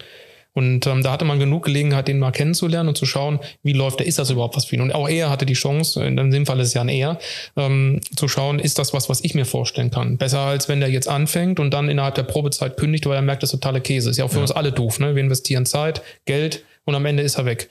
Und 0.59 0.89
ähm, 0.89 1.05
da 1.05 1.13
hatte 1.13 1.25
man 1.25 1.39
genug 1.39 1.67
Gelegenheit, 1.67 2.09
den 2.09 2.19
mal 2.19 2.33
kennenzulernen 2.33 2.89
und 2.89 2.99
zu 2.99 3.07
schauen, 3.07 3.39
wie 3.63 3.75
läuft 3.75 4.01
der, 4.01 4.09
ist 4.09 4.19
das 4.19 4.31
überhaupt 4.31 4.57
was 4.57 4.65
für 4.65 4.75
ihn? 4.75 4.81
Und 4.81 4.93
auch 4.93 5.09
er 5.09 5.31
hatte 5.31 5.47
die 5.47 5.53
Chance, 5.55 6.05
in 6.05 6.17
dem 6.33 6.47
Fall 6.47 6.59
ist 6.59 6.69
es 6.69 6.75
ja 6.75 6.81
ein 6.81 6.89
Er, 6.89 7.21
ähm, 7.57 8.01
zu 8.17 8.27
schauen, 8.27 8.59
ist 8.59 8.77
das 8.81 8.93
was, 8.93 9.09
was 9.09 9.23
ich 9.23 9.37
mir 9.37 9.45
vorstellen 9.45 9.93
kann? 9.93 10.19
Besser 10.19 10.41
als 10.41 10.69
wenn 10.69 10.81
der 10.81 10.91
jetzt 10.91 11.07
anfängt 11.07 11.61
und 11.61 11.71
dann 11.73 11.89
innerhalb 11.89 12.17
der 12.17 12.25
Probezeit 12.25 12.77
kündigt, 12.77 13.07
weil 13.07 13.15
er 13.15 13.23
merkt, 13.23 13.45
das 13.45 13.53
ist 13.53 13.61
totale 13.61 13.81
Käse. 13.81 14.11
Ist 14.11 14.17
ja 14.17 14.25
auch 14.25 14.33
für 14.33 14.41
uns 14.41 14.51
alle 14.51 14.73
doof, 14.73 14.99
ne? 14.99 15.15
Wir 15.15 15.23
investieren 15.23 15.65
Zeit, 15.65 16.03
Geld 16.25 16.65
und 16.85 16.97
am 16.97 17.07
Ende 17.07 17.23
ist 17.23 17.39
er 17.39 17.45
weg. 17.45 17.71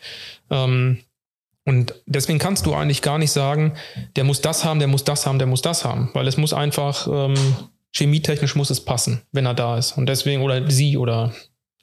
Ähm, 0.49 0.99
und 1.65 1.93
deswegen 2.05 2.39
kannst 2.39 2.65
du 2.65 2.73
eigentlich 2.73 3.01
gar 3.01 3.17
nicht 3.17 3.31
sagen, 3.31 3.73
der 4.15 4.23
muss 4.23 4.39
das 4.39 4.63
haben, 4.63 4.79
der 4.79 4.87
muss 4.87 5.03
das 5.03 5.25
haben, 5.25 5.39
der 5.39 5.47
muss 5.47 5.61
das 5.61 5.83
haben, 5.83 6.09
weil 6.13 6.25
es 6.25 6.37
muss 6.37 6.53
einfach 6.53 7.05
ähm, 7.11 7.35
chemietechnisch 7.93 8.55
muss 8.55 8.69
es 8.69 8.79
passen, 8.79 9.23
wenn 9.33 9.45
er 9.45 9.55
da 9.55 9.77
ist. 9.77 9.97
Und 9.97 10.07
deswegen, 10.07 10.41
oder 10.41 10.71
sie 10.71 10.95
oder 10.95 11.33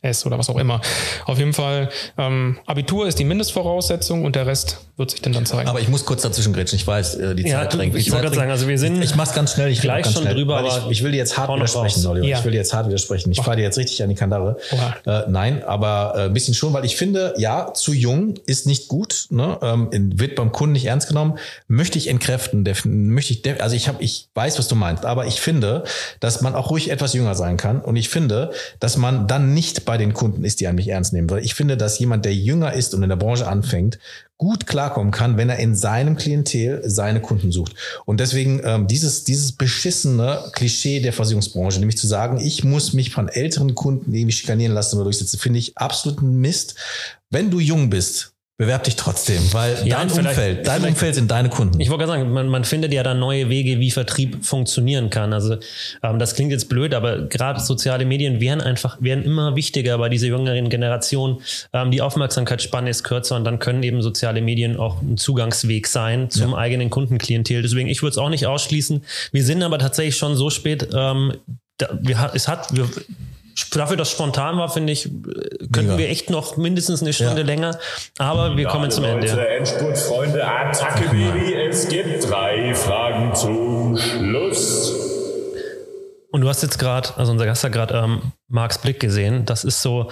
es 0.05 0.25
oder 0.27 0.39
was 0.39 0.49
auch 0.51 0.59
immer. 0.59 0.81
Auf 1.27 1.39
jeden 1.39 1.53
Fall, 1.53 1.89
ähm, 2.19 2.59
Abitur 2.67 3.07
ist 3.09 3.19
die 3.19 3.25
Mindestvoraussetzung 3.25 4.25
und 4.25 4.37
der 4.37 4.47
Rest 4.47 4.79
wird 4.97 5.11
sich 5.11 5.23
dann 5.23 5.33
dann 5.33 5.47
zeigen. 5.47 5.69
Aber 5.69 5.81
ich 5.81 5.89
muss 5.89 6.05
kurz 6.05 6.23
dazwischen 6.23 6.53
grätschen. 6.53 6.77
Ich 6.77 6.87
weiß, 6.87 7.17
äh, 7.17 7.35
die 7.35 7.43
Ja, 7.49 7.61
Zeit 7.63 7.75
drängt. 7.75 7.97
Ich 7.97 8.11
wollte 8.13 8.25
gerade 8.27 8.37
sagen, 8.37 8.51
also 8.51 8.69
wir 8.69 8.79
sind 8.79 9.03
Ich 9.03 9.17
mach's 9.17 9.35
ganz 9.35 9.53
schnell. 9.53 9.71
Ich 9.71 9.81
gleich 9.81 10.05
schon 10.07 10.23
schnell, 10.23 10.35
drüber, 10.35 10.59
aber 10.59 10.69
ich, 10.69 10.99
ich 10.99 11.03
will 11.03 11.11
dir 11.11 11.17
jetzt 11.19 11.37
hart 11.37 11.51
widersprechen. 11.55 12.07
Oliver. 12.07 12.27
Ja. 12.27 12.39
Ich 12.39 12.45
will 12.45 12.53
dir 12.53 12.59
jetzt 12.59 12.73
hart 12.73 12.87
widersprechen. 12.87 13.33
Ich 13.33 13.41
fahre 13.41 13.57
dir 13.57 13.63
jetzt 13.63 13.79
richtig 13.79 14.03
an 14.03 14.09
die 14.09 14.15
Kandare. 14.15 14.57
Äh, 15.07 15.23
nein, 15.29 15.65
aber 15.65 16.15
äh, 16.17 16.21
ein 16.27 16.33
bisschen 16.33 16.55
schon, 16.55 16.73
weil 16.73 16.85
ich 16.85 16.97
finde, 16.97 17.35
ja, 17.39 17.73
zu 17.75 17.93
jung 17.93 18.35
ist 18.47 18.67
nicht 18.67 18.89
gut. 18.89 19.27
Ne? 19.31 19.59
Ähm, 19.63 19.89
in- 19.91 20.21
wird 20.21 20.37
beim 20.37 20.53
Kunden 20.53 20.75
nicht 20.75 20.85
ernst 20.87 21.09
genommen. 21.09 21.39
Möchte 21.67 21.99
ich 21.99 22.07
entkräften. 22.09 22.63
Möchte 22.85 23.33
ich, 23.33 23.61
also 23.63 23.75
ich 23.75 23.89
habe, 23.89 24.03
ich 24.03 24.29
weiß, 24.35 24.59
was 24.59 24.69
du 24.69 24.75
meinst, 24.77 25.05
aber 25.05 25.27
ich 25.27 25.41
finde, 25.41 25.85
dass 26.21 26.41
man 26.41 26.55
auch 26.55 26.71
ruhig 26.71 26.91
etwas 26.91 27.15
jünger 27.15 27.35
sein 27.35 27.57
kann. 27.57 27.81
Und 27.81 27.97
ich 27.97 28.09
finde, 28.09 28.53
dass 28.81 28.97
man 28.97 29.27
dann 29.27 29.55
nicht 29.55 29.85
bei 29.85 29.94
bei 29.95 29.99
den 29.99 30.13
Kunden 30.13 30.43
ist, 30.43 30.59
die 30.59 30.67
an 30.67 30.75
mich 30.75 30.89
ernst 30.89 31.13
nehmen. 31.13 31.31
Weil 31.31 31.45
ich 31.45 31.55
finde, 31.55 31.77
dass 31.77 32.01
jemand, 32.01 32.25
der 32.25 32.35
jünger 32.35 32.73
ist 32.73 32.95
und 32.95 33.05
in 33.05 33.09
der 33.11 33.15
Branche 33.15 33.47
anfängt, 33.47 34.01
gut 34.39 34.67
klarkommen 34.67 35.13
kann, 35.13 35.37
wenn 35.37 35.49
er 35.49 35.61
in 35.61 35.77
seinem 35.77 36.17
Klientel 36.17 36.83
seine 36.85 37.21
Kunden 37.21 37.53
sucht. 37.53 37.77
Und 38.05 38.19
deswegen 38.19 38.61
ähm, 38.65 38.89
dieses, 38.89 39.23
dieses 39.23 39.53
beschissene 39.53 40.51
Klischee 40.51 40.99
der 40.99 41.13
Versicherungsbranche, 41.13 41.79
nämlich 41.79 41.97
zu 41.97 42.09
sagen, 42.09 42.41
ich 42.41 42.65
muss 42.65 42.93
mich 42.93 43.13
von 43.13 43.29
älteren 43.29 43.77
Kunden 43.77 44.13
irgendwie 44.13 44.33
schikanieren 44.33 44.75
lassen 44.75 44.97
oder 44.97 45.05
durchsetzen, 45.05 45.39
finde 45.39 45.61
ich 45.61 45.79
absoluten 45.79 46.41
Mist. 46.41 46.75
Wenn 47.31 47.53
du 47.53 47.61
jung 47.61 47.89
bist, 47.89 48.34
Bewerb 48.57 48.85
dich 48.85 48.95
trotzdem, 48.95 49.53
weil 49.53 49.85
Ja, 49.85 49.97
dein 49.97 50.13
Umfeld, 50.13 50.65
dein 50.69 50.85
Umfeld 50.85 51.17
sind 51.17 51.29
deine 51.29 51.49
Kunden. 51.49 51.81
Ich 51.81 51.91
wollte 51.91 52.05
gerade 52.05 52.21
sagen, 52.21 52.33
man, 52.33 52.47
man 52.47 52.63
findet 52.65 52.93
ja 52.93 53.03
dann 53.03 53.19
neue 53.19 53.49
Wege, 53.49 53.81
wie 53.81 53.91
Vertrieb 53.91 54.45
funktionieren 54.45 55.11
kann. 55.11 55.33
Also 55.33 55.57
ähm, 56.05 56.21
das 56.21 56.37
klingt 56.37 56.53
jetzt 56.53 56.69
blöd, 56.69 56.95
aber 56.95 57.23
gerade 57.23 57.59
soziale 57.59 58.05
Medien 58.05 58.41
werden 58.41 58.61
einfach 58.61 58.97
werden 59.01 59.25
immer 59.25 59.57
wichtiger 59.57 59.99
bei 59.99 60.09
dieser 60.09 60.29
jüngeren 60.29 60.69
Generation. 60.69 61.43
Ähm, 61.73 61.91
die 61.91 62.01
Aufmerksamkeitsspanne 62.01 62.91
ist 62.91 63.03
kürzer 63.03 63.35
und 63.35 63.43
dann 63.43 63.59
können 63.59 63.83
eben 63.83 64.03
soziale 64.03 64.41
Medien 64.41 64.77
auch 64.77 65.03
ein 65.03 65.17
Zugangsweg 65.17 65.89
sein 65.89 66.31
zum 66.31 66.55
eigenen 66.55 66.91
Kundenklientel. 66.91 67.61
Deswegen 67.61 67.89
ich 67.89 68.03
würde 68.03 68.13
es 68.13 68.19
auch 68.19 68.31
nicht 68.31 68.47
ausschließen. 68.47 69.03
Wir 69.33 69.43
sind 69.43 69.65
aber 69.65 69.81
tatsächlich 69.81 70.17
schon 70.17 70.37
so 70.37 70.51
spät. 70.51 70.87
Ähm, 70.95 71.33
da, 71.79 71.99
wir, 72.01 72.31
es 72.35 72.47
hat 72.47 72.73
wir, 72.73 72.89
Dafür, 73.73 73.97
dass 73.97 74.09
es 74.09 74.15
spontan 74.15 74.57
war, 74.59 74.69
finde 74.69 74.93
ich, 74.93 75.07
äh, 75.07 75.11
könnten 75.73 75.87
Mega. 75.87 75.99
wir 75.99 76.09
echt 76.09 76.31
noch 76.31 76.57
mindestens 76.57 77.03
eine 77.03 77.13
Stunde 77.13 77.41
Ja. 77.43 77.47
länger. 77.47 77.79
Aber 78.19 78.57
wir 78.57 78.67
kommen 78.67 78.91
zum 78.91 79.05
Ende. 79.05 79.27
Leute, 79.29 79.49
Endspurt, 79.49 79.97
Freunde, 79.99 80.45
Attacke, 80.47 81.09
Baby. 81.11 81.55
Es 81.55 81.89
gibt 81.89 82.29
drei 82.29 82.75
Fragen 82.75 83.35
zum 83.35 83.97
Schluss. 83.97 84.93
Und 86.31 86.41
du 86.41 86.49
hast 86.49 86.63
jetzt 86.63 86.79
gerade, 86.79 87.11
also 87.17 87.31
unser 87.31 87.47
Gast 87.47 87.63
hat 87.63 87.73
gerade 87.73 87.95
ähm, 87.95 88.33
Marks 88.49 88.79
Blick 88.79 88.99
gesehen. 88.99 89.45
Das 89.47 89.63
ist 89.65 89.83
so, 89.83 90.11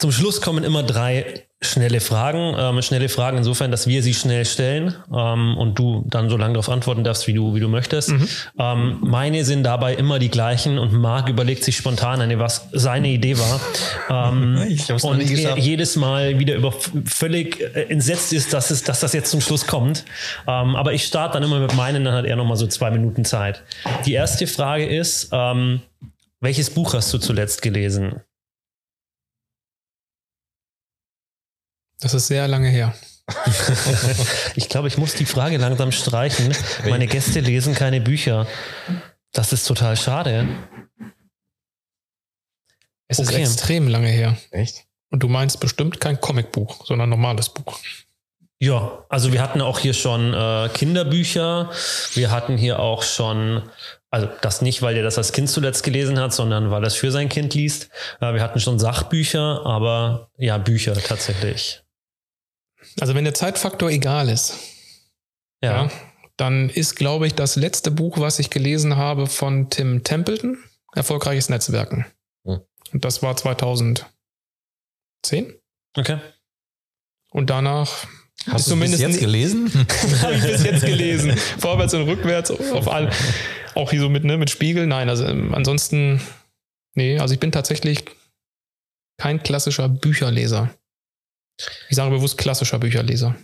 zum 0.00 0.12
Schluss 0.12 0.40
kommen 0.40 0.64
immer 0.64 0.82
drei 0.82 1.44
schnelle 1.60 2.00
Fragen. 2.00 2.54
Ähm, 2.58 2.80
schnelle 2.80 3.10
Fragen 3.10 3.36
insofern, 3.36 3.70
dass 3.70 3.86
wir 3.86 4.02
sie 4.02 4.14
schnell 4.14 4.46
stellen 4.46 4.94
ähm, 5.14 5.58
und 5.58 5.78
du 5.78 6.04
dann 6.08 6.30
so 6.30 6.38
lange 6.38 6.54
darauf 6.54 6.70
antworten 6.70 7.04
darfst, 7.04 7.26
wie 7.26 7.34
du, 7.34 7.54
wie 7.54 7.60
du 7.60 7.68
möchtest. 7.68 8.14
Ähm, 8.58 8.96
meine 9.02 9.44
sind 9.44 9.64
dabei 9.64 9.94
immer 9.94 10.18
die 10.18 10.30
gleichen 10.30 10.78
und 10.78 10.94
Marc 10.94 11.28
überlegt 11.28 11.62
sich 11.62 11.76
spontan 11.76 12.22
eine, 12.22 12.38
was 12.38 12.68
seine 12.72 13.08
Idee 13.08 13.36
war. 13.38 13.60
Ähm, 14.08 14.78
und 15.02 15.20
er 15.20 15.58
jedes 15.58 15.96
Mal 15.96 16.38
wieder 16.38 16.54
über 16.54 16.72
völlig 17.04 17.60
äh, 17.60 17.82
entsetzt 17.90 18.32
ist, 18.32 18.54
dass, 18.54 18.70
es, 18.70 18.82
dass 18.82 19.00
das 19.00 19.12
jetzt 19.12 19.30
zum 19.30 19.42
Schluss 19.42 19.66
kommt. 19.66 20.06
Ähm, 20.48 20.76
aber 20.76 20.94
ich 20.94 21.04
starte 21.04 21.34
dann 21.34 21.42
immer 21.42 21.60
mit 21.60 21.74
meinen, 21.74 22.06
dann 22.06 22.14
hat 22.14 22.24
er 22.24 22.36
nochmal 22.36 22.56
so 22.56 22.66
zwei 22.66 22.90
Minuten 22.90 23.26
Zeit. 23.26 23.62
Die 24.06 24.14
erste 24.14 24.46
Frage 24.46 24.86
ist, 24.86 25.28
ähm, 25.32 25.82
welches 26.40 26.70
Buch 26.70 26.94
hast 26.94 27.12
du 27.12 27.18
zuletzt 27.18 27.60
gelesen? 27.60 28.22
Das 32.00 32.14
ist 32.14 32.26
sehr 32.26 32.48
lange 32.48 32.68
her. 32.68 32.94
Ich 34.56 34.68
glaube, 34.68 34.88
ich 34.88 34.98
muss 34.98 35.14
die 35.14 35.24
Frage 35.26 35.56
langsam 35.56 35.92
streichen. 35.92 36.54
Meine 36.88 37.06
Gäste 37.06 37.40
lesen 37.40 37.74
keine 37.74 38.00
Bücher. 38.00 38.46
Das 39.32 39.52
ist 39.52 39.66
total 39.66 39.96
schade. 39.96 40.48
Es 43.08 43.18
Okay. 43.20 43.42
ist 43.42 43.52
extrem 43.54 43.88
lange 43.88 44.08
her. 44.08 44.36
Echt? 44.50 44.84
Und 45.10 45.22
du 45.22 45.28
meinst 45.28 45.60
bestimmt 45.60 46.00
kein 46.00 46.20
Comicbuch, 46.20 46.86
sondern 46.86 47.06
ein 47.06 47.10
normales 47.10 47.48
Buch. 47.48 47.78
Ja, 48.60 49.04
also 49.08 49.32
wir 49.32 49.40
hatten 49.42 49.60
auch 49.60 49.78
hier 49.78 49.94
schon 49.94 50.34
äh, 50.34 50.68
Kinderbücher. 50.74 51.70
Wir 52.14 52.30
hatten 52.30 52.56
hier 52.58 52.78
auch 52.78 53.02
schon, 53.02 53.62
also 54.10 54.28
das 54.42 54.60
nicht, 54.60 54.82
weil 54.82 54.96
er 54.96 55.02
das 55.02 55.16
als 55.18 55.32
Kind 55.32 55.48
zuletzt 55.48 55.82
gelesen 55.82 56.18
hat, 56.18 56.34
sondern 56.34 56.70
weil 56.70 56.82
er 56.84 56.88
es 56.88 56.94
für 56.94 57.10
sein 57.10 57.28
Kind 57.28 57.54
liest. 57.54 57.88
Äh, 58.20 58.34
wir 58.34 58.42
hatten 58.42 58.60
schon 58.60 58.78
Sachbücher, 58.78 59.64
aber 59.64 60.30
ja, 60.36 60.58
Bücher 60.58 60.94
tatsächlich. 60.94 61.82
Also 62.98 63.14
wenn 63.14 63.24
der 63.24 63.34
Zeitfaktor 63.34 63.90
egal 63.90 64.28
ist, 64.28 64.58
Ja. 65.62 65.84
ja, 65.84 65.90
dann 66.36 66.70
ist, 66.70 66.96
glaube 66.96 67.26
ich, 67.26 67.34
das 67.34 67.56
letzte 67.56 67.90
Buch, 67.90 68.18
was 68.18 68.38
ich 68.38 68.48
gelesen 68.50 68.96
habe 68.96 69.26
von 69.26 69.68
Tim 69.70 70.02
Templeton, 70.04 70.58
Erfolgreiches 70.94 71.48
Netzwerken. 71.50 72.06
Hm. 72.44 72.60
Und 72.92 73.04
das 73.04 73.22
war 73.22 73.36
2010. 73.36 74.06
Okay. 75.96 76.18
Und 77.30 77.50
danach 77.50 78.06
Hast 78.46 78.70
du 78.70 78.76
bis 78.80 78.98
jetzt 78.98 79.20
gelesen? 79.20 79.70
habe 80.22 80.34
ich 80.34 80.42
bis 80.42 80.64
jetzt 80.64 80.84
gelesen. 80.84 81.36
Vorwärts 81.58 81.92
und 81.94 82.08
rückwärts 82.08 82.50
auf 82.50 82.88
all, 82.88 83.10
auch 83.74 83.90
hier 83.90 84.00
so 84.00 84.08
mit, 84.08 84.24
ne, 84.24 84.38
mit 84.38 84.48
Spiegel. 84.50 84.86
Nein, 84.86 85.10
also 85.10 85.26
ähm, 85.26 85.54
ansonsten, 85.54 86.20
nee, 86.94 87.18
also 87.18 87.34
ich 87.34 87.40
bin 87.40 87.52
tatsächlich 87.52 88.04
kein 89.18 89.42
klassischer 89.42 89.88
Bücherleser. 89.90 90.74
Ich 91.88 91.96
sage 91.96 92.10
bewusst 92.10 92.38
klassischer 92.38 92.78
Bücherleser. 92.78 93.34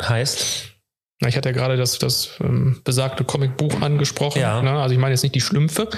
Heißt? 0.00 0.78
Na, 1.20 1.28
ich 1.28 1.36
hatte 1.36 1.48
ja 1.48 1.52
gerade 1.52 1.76
das, 1.76 1.98
das 1.98 2.30
ähm, 2.40 2.80
besagte 2.84 3.24
Comicbuch 3.24 3.80
angesprochen. 3.80 4.40
Ja. 4.40 4.62
Ne? 4.62 4.70
Also 4.70 4.92
ich 4.92 5.00
meine 5.00 5.14
jetzt 5.14 5.24
nicht 5.24 5.34
die 5.34 5.40
Schlümpfe, 5.40 5.88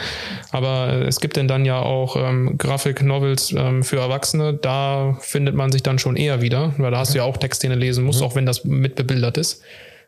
aber 0.50 0.88
äh, 0.88 1.02
es 1.02 1.20
gibt 1.20 1.36
denn 1.36 1.46
dann 1.46 1.66
ja 1.66 1.78
auch 1.78 2.16
ähm, 2.16 2.56
Grafik-Novels 2.56 3.52
ähm, 3.52 3.82
für 3.82 3.98
Erwachsene. 3.98 4.54
Da 4.54 5.18
findet 5.20 5.54
man 5.54 5.72
sich 5.72 5.82
dann 5.82 5.98
schon 5.98 6.16
eher 6.16 6.40
wieder, 6.40 6.74
weil 6.78 6.90
da 6.90 6.98
hast 6.98 7.12
du 7.12 7.18
ja 7.18 7.24
auch 7.24 7.36
Texte, 7.36 7.66
die 7.66 7.74
du 7.74 7.78
lesen 7.78 8.04
musst, 8.04 8.22
auch 8.22 8.34
wenn 8.34 8.46
das 8.46 8.64
mit 8.64 8.94
bebildert 8.94 9.36
ist. 9.36 9.62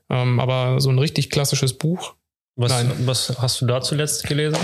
Ähm, 0.09 0.41
aber 0.41 0.81
so 0.81 0.89
ein 0.89 0.99
richtig 0.99 1.29
klassisches 1.29 1.75
Buch. 1.75 2.15
Was, 2.57 2.71
Nein. 2.71 2.91
was 3.05 3.35
hast 3.39 3.61
du 3.61 3.67
da 3.67 3.83
zuletzt 3.83 4.27
gelesen? 4.27 4.59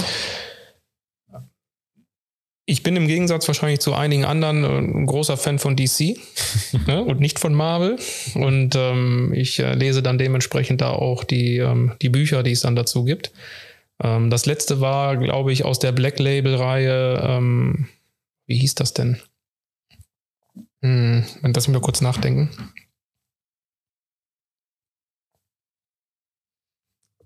Ich 2.70 2.82
bin 2.82 2.96
im 2.96 3.06
Gegensatz 3.06 3.48
wahrscheinlich 3.48 3.80
zu 3.80 3.94
einigen 3.94 4.26
anderen 4.26 4.62
äh, 4.62 4.66
ein 4.66 5.06
großer 5.06 5.38
Fan 5.38 5.58
von 5.58 5.74
DC 5.74 6.18
ne? 6.86 7.02
und 7.02 7.18
nicht 7.18 7.38
von 7.38 7.54
Marvel. 7.54 7.96
Und 8.34 8.76
ähm, 8.76 9.32
ich 9.34 9.58
äh, 9.58 9.72
lese 9.72 10.02
dann 10.02 10.18
dementsprechend 10.18 10.82
da 10.82 10.90
auch 10.90 11.24
die, 11.24 11.56
ähm, 11.56 11.92
die 12.02 12.10
Bücher, 12.10 12.42
die 12.42 12.52
es 12.52 12.60
dann 12.60 12.76
dazu 12.76 13.04
gibt. 13.04 13.32
Ähm, 14.02 14.28
das 14.28 14.44
letzte 14.44 14.82
war, 14.82 15.16
glaube 15.16 15.50
ich, 15.50 15.64
aus 15.64 15.78
der 15.78 15.92
Black 15.92 16.18
Label-Reihe. 16.18 17.22
Ähm, 17.26 17.88
wie 18.46 18.58
hieß 18.58 18.74
das 18.74 18.92
denn? 18.92 19.16
Hm, 20.82 21.24
lass 21.40 21.68
mich 21.68 21.74
mal 21.74 21.80
kurz 21.80 22.02
nachdenken. 22.02 22.50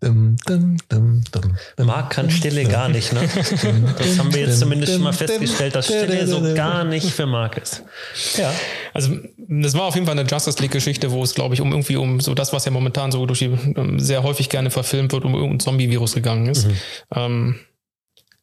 Dum, 0.02 0.36
dum, 0.46 0.78
dum, 0.88 1.22
dum, 1.30 1.56
dum. 1.76 1.86
Marc 1.86 2.10
kann 2.10 2.28
Stille 2.28 2.64
gar 2.64 2.88
nicht, 2.88 3.12
ne? 3.12 3.20
Das 3.98 4.18
haben 4.18 4.34
wir 4.34 4.40
jetzt 4.40 4.58
zumindest 4.58 4.94
schon 4.94 5.02
mal 5.02 5.12
festgestellt, 5.12 5.76
dass 5.76 5.86
Stille 5.86 6.26
so 6.26 6.40
gar 6.54 6.82
nicht 6.82 7.08
für 7.08 7.24
Marc 7.24 7.56
ist. 7.56 7.84
Ja. 8.36 8.52
Also 8.92 9.16
das 9.38 9.74
war 9.74 9.82
auf 9.82 9.94
jeden 9.94 10.06
Fall 10.06 10.18
eine 10.18 10.28
Justice 10.28 10.60
League-Geschichte, 10.60 11.12
wo 11.12 11.22
es, 11.22 11.34
glaube 11.34 11.54
ich, 11.54 11.60
um 11.60 11.70
irgendwie 11.70 11.94
um 11.94 12.18
so 12.18 12.34
das, 12.34 12.52
was 12.52 12.64
ja 12.64 12.72
momentan 12.72 13.12
so 13.12 13.24
durch 13.26 13.38
die 13.38 13.44
ähm, 13.76 14.00
sehr 14.00 14.24
häufig 14.24 14.48
gerne 14.48 14.70
verfilmt 14.70 15.12
wird, 15.12 15.24
um 15.24 15.34
irgendein 15.34 15.60
Zombie-Virus 15.60 16.14
gegangen 16.14 16.46
ist. 16.46 16.66
Mhm. 16.66 16.76
Ähm, 17.14 17.54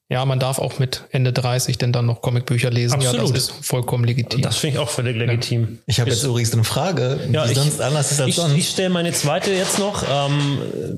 ja, 0.10 0.26
man 0.26 0.40
darf 0.40 0.58
auch 0.60 0.80
mit 0.80 1.04
Ende 1.12 1.32
30 1.32 1.78
denn 1.78 1.92
dann 1.94 2.06
noch 2.08 2.22
Comicbücher 2.22 2.72
lesen. 2.72 3.00
Ja, 3.00 3.10
Absolut. 3.12 3.36
das 3.36 3.44
ist 3.44 3.66
vollkommen 3.66 4.04
legitim. 4.06 4.42
Das 4.42 4.58
finde 4.58 4.76
ich 4.78 4.80
auch 4.80 4.90
völlig 4.90 5.16
legitim. 5.16 5.80
Ich 5.86 6.00
habe 6.00 6.10
jetzt 6.10 6.24
übrigens 6.24 6.52
eine 6.54 6.64
Frage, 6.64 7.20
Ja, 7.32 7.46
die 7.46 7.52
ich- 7.52 7.58
sonst 7.58 7.80
anders 7.80 8.12
ist 8.12 8.20
als 8.20 8.30
Ich, 8.30 8.36
sonst. 8.36 8.56
ich 8.58 8.70
stelle 8.70 8.90
meine 8.90 9.14
zweite 9.14 9.52
jetzt 9.52 9.78
noch, 9.80 10.04
ähm, 10.10 10.58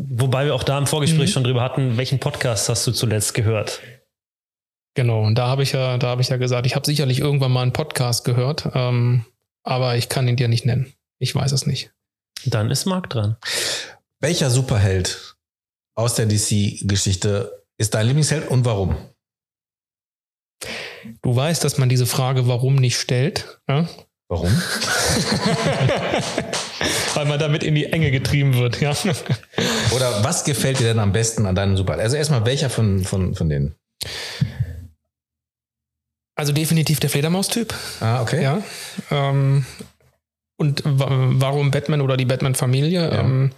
wobei 0.09 0.45
wir 0.45 0.55
auch 0.55 0.64
da 0.64 0.78
im 0.78 0.88
Vorgespräch 0.88 1.28
Mhm. 1.30 1.34
schon 1.34 1.43
drüber 1.43 1.62
hatten, 1.62 1.97
welchen 1.97 2.20
Podcast 2.20 2.70
hast 2.70 2.88
du 2.88 2.91
zuletzt 2.93 3.34
gehört? 3.34 3.82
Genau, 4.95 5.22
und 5.24 5.36
da 5.36 5.47
habe 5.47 5.64
ich 5.64 5.72
ja, 5.74 5.97
da 5.97 6.07
habe 6.07 6.22
ich 6.22 6.30
ja 6.30 6.38
gesagt, 6.38 6.66
ich 6.66 6.76
habe 6.76 6.86
sicherlich 6.86 7.20
irgendwann 7.20 7.51
mal 7.51 7.62
einen 7.62 7.74
Podcast 7.74 8.24
gehört, 8.26 8.70
ähm, 8.74 9.26
aber 9.64 9.95
ich 9.97 10.09
kann 10.09 10.28
ihn 10.28 10.36
dir 10.36 10.47
nicht 10.47 10.66
nennen. 10.66 10.93
Ich 11.20 11.34
weiß 11.36 11.51
es 11.51 11.66
nicht. 11.66 11.91
Dann 12.45 12.72
ist 12.72 12.86
Marc 12.86 13.09
dran. 13.09 13.38
Welcher 14.20 14.49
Superheld 14.49 15.36
aus 15.95 16.16
der 16.16 16.26
DC-Geschichte 16.26 17.61
ist 17.82 17.94
dein 17.96 18.06
Lieblingsheld 18.06 18.48
und 18.50 18.64
warum? 18.64 18.96
Du 21.24 21.36
weißt, 21.36 21.64
dass 21.64 21.78
man 21.80 21.90
diese 21.90 22.06
Frage 22.06 22.48
warum 22.48 22.76
nicht 22.76 22.98
stellt, 22.98 23.60
ja? 23.68 23.90
Warum? 24.30 24.50
weil 27.16 27.26
man 27.26 27.40
damit 27.40 27.64
in 27.64 27.76
die 27.76 27.88
Enge 27.88 28.12
getrieben 28.12 28.54
wird. 28.54 28.80
Ja? 28.80 28.92
Oder 29.96 30.24
was 30.24 30.46
gefällt 30.46 30.80
dir 30.80 30.86
denn 30.86 31.00
am 31.00 31.12
besten 31.12 31.46
an 31.46 31.56
deinem 31.56 31.76
Superheld? 31.76 32.04
Also 32.04 32.16
erstmal 32.16 32.46
welcher 32.46 32.70
von, 32.70 33.04
von, 33.04 33.36
von 33.36 33.50
denen? 33.50 33.76
Also 36.36 36.54
definitiv 36.54 37.00
der 37.00 37.10
Fledermaus-Typ. 37.10 37.74
Ah, 38.00 38.22
okay. 38.22 38.42
Ja. 38.42 38.64
Ähm, 39.10 39.66
und 40.58 40.84
wa 40.86 41.08
warum 41.10 41.72
Batman 41.72 42.02
oder 42.02 42.16
die 42.16 42.26
Batman-Familie? 42.26 43.12
Ja. 43.12 43.20
Ähm, 43.20 43.52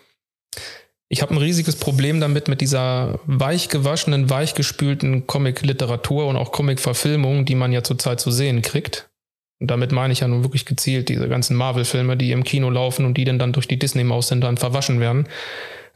ich 1.13 1.21
habe 1.21 1.35
ein 1.35 1.37
riesiges 1.37 1.75
Problem 1.75 2.19
damit, 2.19 2.47
mit 2.47 2.59
dieser 2.59 3.19
weich 3.27 3.69
gewaschenen, 3.69 4.31
weich 4.31 4.55
gespülten 4.55 5.27
Comic-Literatur 5.27 6.25
und 6.25 6.37
auch 6.37 6.51
Comic-Verfilmung, 6.51 7.45
die 7.45 7.53
man 7.53 7.71
ja 7.71 7.83
zurzeit 7.83 8.19
zu 8.19 8.31
sehen 8.31 8.63
kriegt. 8.63 9.11
Und 9.59 9.69
damit 9.69 9.91
meine 9.91 10.11
ich 10.11 10.21
ja 10.21 10.27
nun 10.27 10.43
wirklich 10.43 10.65
gezielt 10.65 11.09
diese 11.09 11.29
ganzen 11.29 11.55
Marvel-Filme, 11.55 12.17
die 12.17 12.31
im 12.31 12.43
Kino 12.43 12.71
laufen 12.71 13.05
und 13.05 13.15
die 13.15 13.25
dann, 13.25 13.37
dann 13.37 13.53
durch 13.53 13.67
die 13.67 13.77
Disney-Maus 13.77 14.29
dann 14.29 14.57
verwaschen 14.57 14.99
werden. 14.99 15.27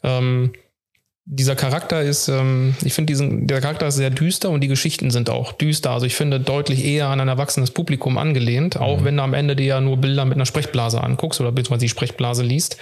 Ähm, 0.04 0.52
dieser 1.26 1.56
Charakter 1.56 2.04
ist, 2.04 2.28
ähm, 2.28 2.76
ich 2.84 2.94
finde 2.94 3.12
diesen, 3.12 3.48
der 3.48 3.60
Charakter 3.60 3.88
ist 3.88 3.96
sehr 3.96 4.12
düster 4.12 4.52
und 4.52 4.62
die 4.62 4.68
Geschichten 4.68 5.10
sind 5.10 5.32
auch 5.32 5.52
düster. 5.52 5.90
Also 5.94 6.06
ich 6.06 6.14
finde 6.14 6.40
deutlich 6.40 6.86
eher 6.86 7.08
an 7.08 7.20
ein 7.20 7.28
erwachsenes 7.28 7.72
Publikum 7.72 8.20
angelehnt, 8.20 8.80
auch 8.80 9.00
mhm. 9.00 9.06
wenn 9.06 9.18
du 9.18 9.24
am 9.24 9.34
Ende 9.34 9.56
dir 9.56 9.66
ja 9.66 9.82
nur 9.82 9.98
Bilder 9.98 10.26
mit 10.26 10.36
einer 10.36 10.46
Sprechblase 10.46 11.04
anguckst 11.04 11.42
oder 11.42 11.52
beziehungsweise 11.52 11.86
die 11.86 11.90
Sprechblase 11.90 12.44
liest. 12.44 12.78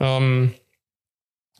Ähm, 0.00 0.50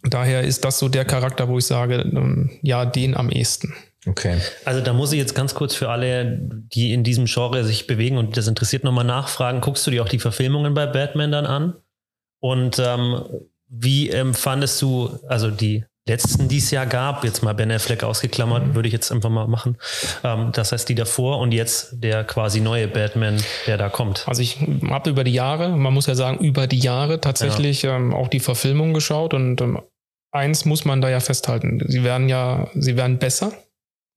daher 0.03 0.43
ist 0.43 0.65
das 0.65 0.79
so 0.79 0.89
der 0.89 1.05
Charakter, 1.05 1.49
wo 1.49 1.59
ich 1.59 1.67
sage, 1.67 1.97
ähm, 1.97 2.51
ja, 2.63 2.85
den 2.85 3.17
am 3.17 3.31
ehesten. 3.31 3.75
Okay. 4.07 4.39
Also 4.65 4.81
da 4.81 4.93
muss 4.93 5.13
ich 5.13 5.19
jetzt 5.19 5.35
ganz 5.35 5.55
kurz 5.55 5.75
für 5.75 5.91
alle, 5.91 6.39
die 6.41 6.93
in 6.93 7.05
diesem 7.05 7.27
Genre 7.27 7.65
sich 7.65 7.87
bewegen 7.87 8.17
und 8.17 8.37
das 8.37 8.47
interessiert, 8.47 8.83
nochmal 8.83 9.05
nachfragen. 9.05 9.61
Guckst 9.61 9.87
du 9.87 9.91
dir 9.91 10.03
auch 10.03 10.09
die 10.09 10.19
Verfilmungen 10.19 10.73
bei 10.73 10.87
Batman 10.87 11.33
dann 11.33 11.47
an? 11.47 11.75
Und 12.41 12.79
ähm, 12.79 13.23
wie 13.69 14.09
empfandest 14.09 14.81
du, 14.81 15.19
also 15.29 15.51
die 15.51 15.85
letzten, 16.09 16.49
die 16.49 16.59
es 16.59 16.71
ja 16.71 16.87
gab, 16.87 17.25
jetzt 17.25 17.43
mal 17.43 17.55
Ben 17.55 17.71
Affleck 17.71 18.03
ausgeklammert, 18.03 18.69
mhm. 18.69 18.75
würde 18.75 18.89
ich 18.89 18.93
jetzt 18.93 19.13
einfach 19.13 19.29
mal 19.29 19.47
machen. 19.47 19.77
Ähm, 20.25 20.51
das 20.53 20.73
heißt, 20.73 20.89
die 20.89 20.95
davor 20.95 21.39
und 21.39 21.53
jetzt 21.53 22.03
der 22.03 22.25
quasi 22.25 22.61
neue 22.61 22.89
Batman, 22.89 23.37
der 23.67 23.77
da 23.77 23.91
kommt. 23.91 24.27
Also 24.27 24.41
ich 24.43 24.59
habe 24.89 25.11
über 25.11 25.25
die 25.25 25.33
Jahre, 25.33 25.77
man 25.77 25.93
muss 25.93 26.07
ja 26.07 26.15
sagen, 26.15 26.39
über 26.39 26.67
die 26.67 26.79
Jahre 26.79 27.21
tatsächlich 27.21 27.83
ja. 27.83 27.97
ähm, 27.97 28.15
auch 28.15 28.29
die 28.29 28.41
Verfilmung 28.41 28.95
geschaut 28.95 29.35
und 29.35 29.61
ähm, 29.61 29.81
eins 30.33 30.65
muss 30.65 30.85
man 30.85 31.01
da 31.01 31.09
ja 31.09 31.21
festhalten. 31.21 31.83
Sie 31.87 32.05
werden 32.05 32.29
ja, 32.29 32.69
sie 32.75 32.97
werden 32.97 33.19
besser. 33.19 33.53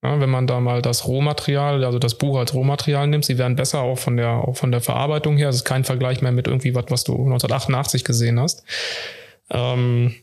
Ja, 0.03 0.19
wenn 0.19 0.29
man 0.29 0.47
da 0.47 0.59
mal 0.59 0.81
das 0.81 1.07
Rohmaterial, 1.07 1.85
also 1.85 1.97
das 1.97 2.17
Buch 2.17 2.37
als 2.37 2.53
Rohmaterial 2.53 3.07
nimmt, 3.07 3.23
sie 3.23 3.37
werden 3.37 3.55
besser 3.55 3.81
auch 3.81 3.97
von 3.97 4.17
der, 4.17 4.31
auch 4.31 4.57
von 4.57 4.71
der 4.71 4.81
Verarbeitung 4.81 5.37
her. 5.37 5.47
Es 5.47 5.57
ist 5.57 5.65
kein 5.65 5.85
Vergleich 5.85 6.21
mehr 6.21 6.33
mit 6.33 6.47
irgendwie 6.47 6.75
was, 6.75 6.85
was 6.89 7.03
du 7.05 7.13
1988 7.13 8.03
gesehen 8.03 8.37
hast. 8.39 8.63
Ähm, 9.49 10.13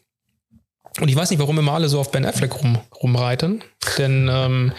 und 1.01 1.09
ich 1.09 1.17
weiß 1.17 1.31
nicht, 1.31 1.39
warum 1.39 1.59
immer 1.59 1.73
alle 1.73 1.89
so 1.89 2.01
auf 2.01 2.11
Ben 2.11 2.27
Affleck 2.27 2.63
rum, 2.63 2.79
rumreiten. 3.03 3.63
Denn 3.97 4.29
ähm, 4.31 4.73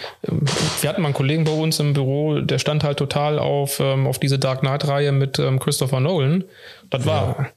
wir 0.80 0.90
hatten 0.90 1.00
mal 1.00 1.08
einen 1.08 1.14
Kollegen 1.14 1.44
bei 1.44 1.52
uns 1.52 1.80
im 1.80 1.94
Büro, 1.94 2.40
der 2.40 2.58
stand 2.58 2.84
halt 2.84 2.98
total 2.98 3.38
auf, 3.38 3.80
ähm, 3.80 4.06
auf 4.06 4.18
diese 4.18 4.38
Dark 4.38 4.60
Knight-Reihe 4.60 5.10
mit 5.10 5.38
ähm, 5.38 5.58
Christopher 5.58 6.00
Nolan. 6.00 6.44
Das 6.90 7.06
war, 7.06 7.38
ja. 7.38 7.48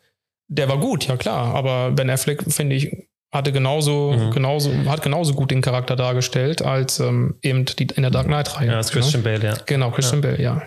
der 0.47 0.69
war 0.69 0.79
gut, 0.79 1.05
ja 1.05 1.17
klar. 1.17 1.53
Aber 1.53 1.91
Ben 1.91 2.09
Affleck, 2.09 2.43
finde 2.51 2.77
ich, 2.77 3.07
hatte 3.35 3.51
genauso, 3.51 4.13
mhm. 4.13 4.31
genauso, 4.31 4.71
hat 4.85 5.03
genauso 5.03 5.33
gut 5.33 5.51
den 5.51 5.61
Charakter 5.61 5.95
dargestellt 5.95 6.61
als 6.61 6.99
ähm, 6.99 7.35
eben 7.41 7.65
die, 7.65 7.87
in 7.95 8.01
der 8.01 8.11
Dark 8.11 8.27
Knight-Reihe. 8.27 8.67
Ja, 8.67 8.77
das 8.77 8.91
Christian 8.91 9.23
ne? 9.23 9.29
Bale, 9.29 9.45
ja. 9.45 9.57
Genau, 9.65 9.91
Christian 9.91 10.23
ja. 10.23 10.29
Bale, 10.29 10.41
ja. 10.41 10.61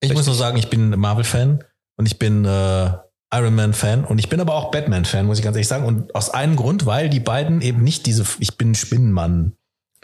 Ich 0.00 0.10
Richtig. 0.10 0.16
muss 0.16 0.26
nur 0.26 0.34
sagen, 0.34 0.56
ich 0.58 0.68
bin 0.70 0.90
Marvel-Fan 0.90 1.64
und 1.96 2.06
ich 2.06 2.18
bin 2.18 2.44
äh, 2.44 2.90
Iron 3.32 3.54
Man-Fan 3.54 4.04
und 4.04 4.18
ich 4.18 4.28
bin 4.28 4.40
aber 4.40 4.54
auch 4.54 4.70
Batman-Fan, 4.70 5.26
muss 5.26 5.38
ich 5.38 5.44
ganz 5.44 5.56
ehrlich 5.56 5.68
sagen. 5.68 5.84
Und 5.84 6.14
aus 6.14 6.30
einem 6.30 6.56
Grund, 6.56 6.86
weil 6.86 7.10
die 7.10 7.20
beiden 7.20 7.60
eben 7.60 7.82
nicht 7.82 8.06
diese, 8.06 8.24
ich 8.38 8.56
bin 8.56 8.74
Spinnenmann 8.74 9.52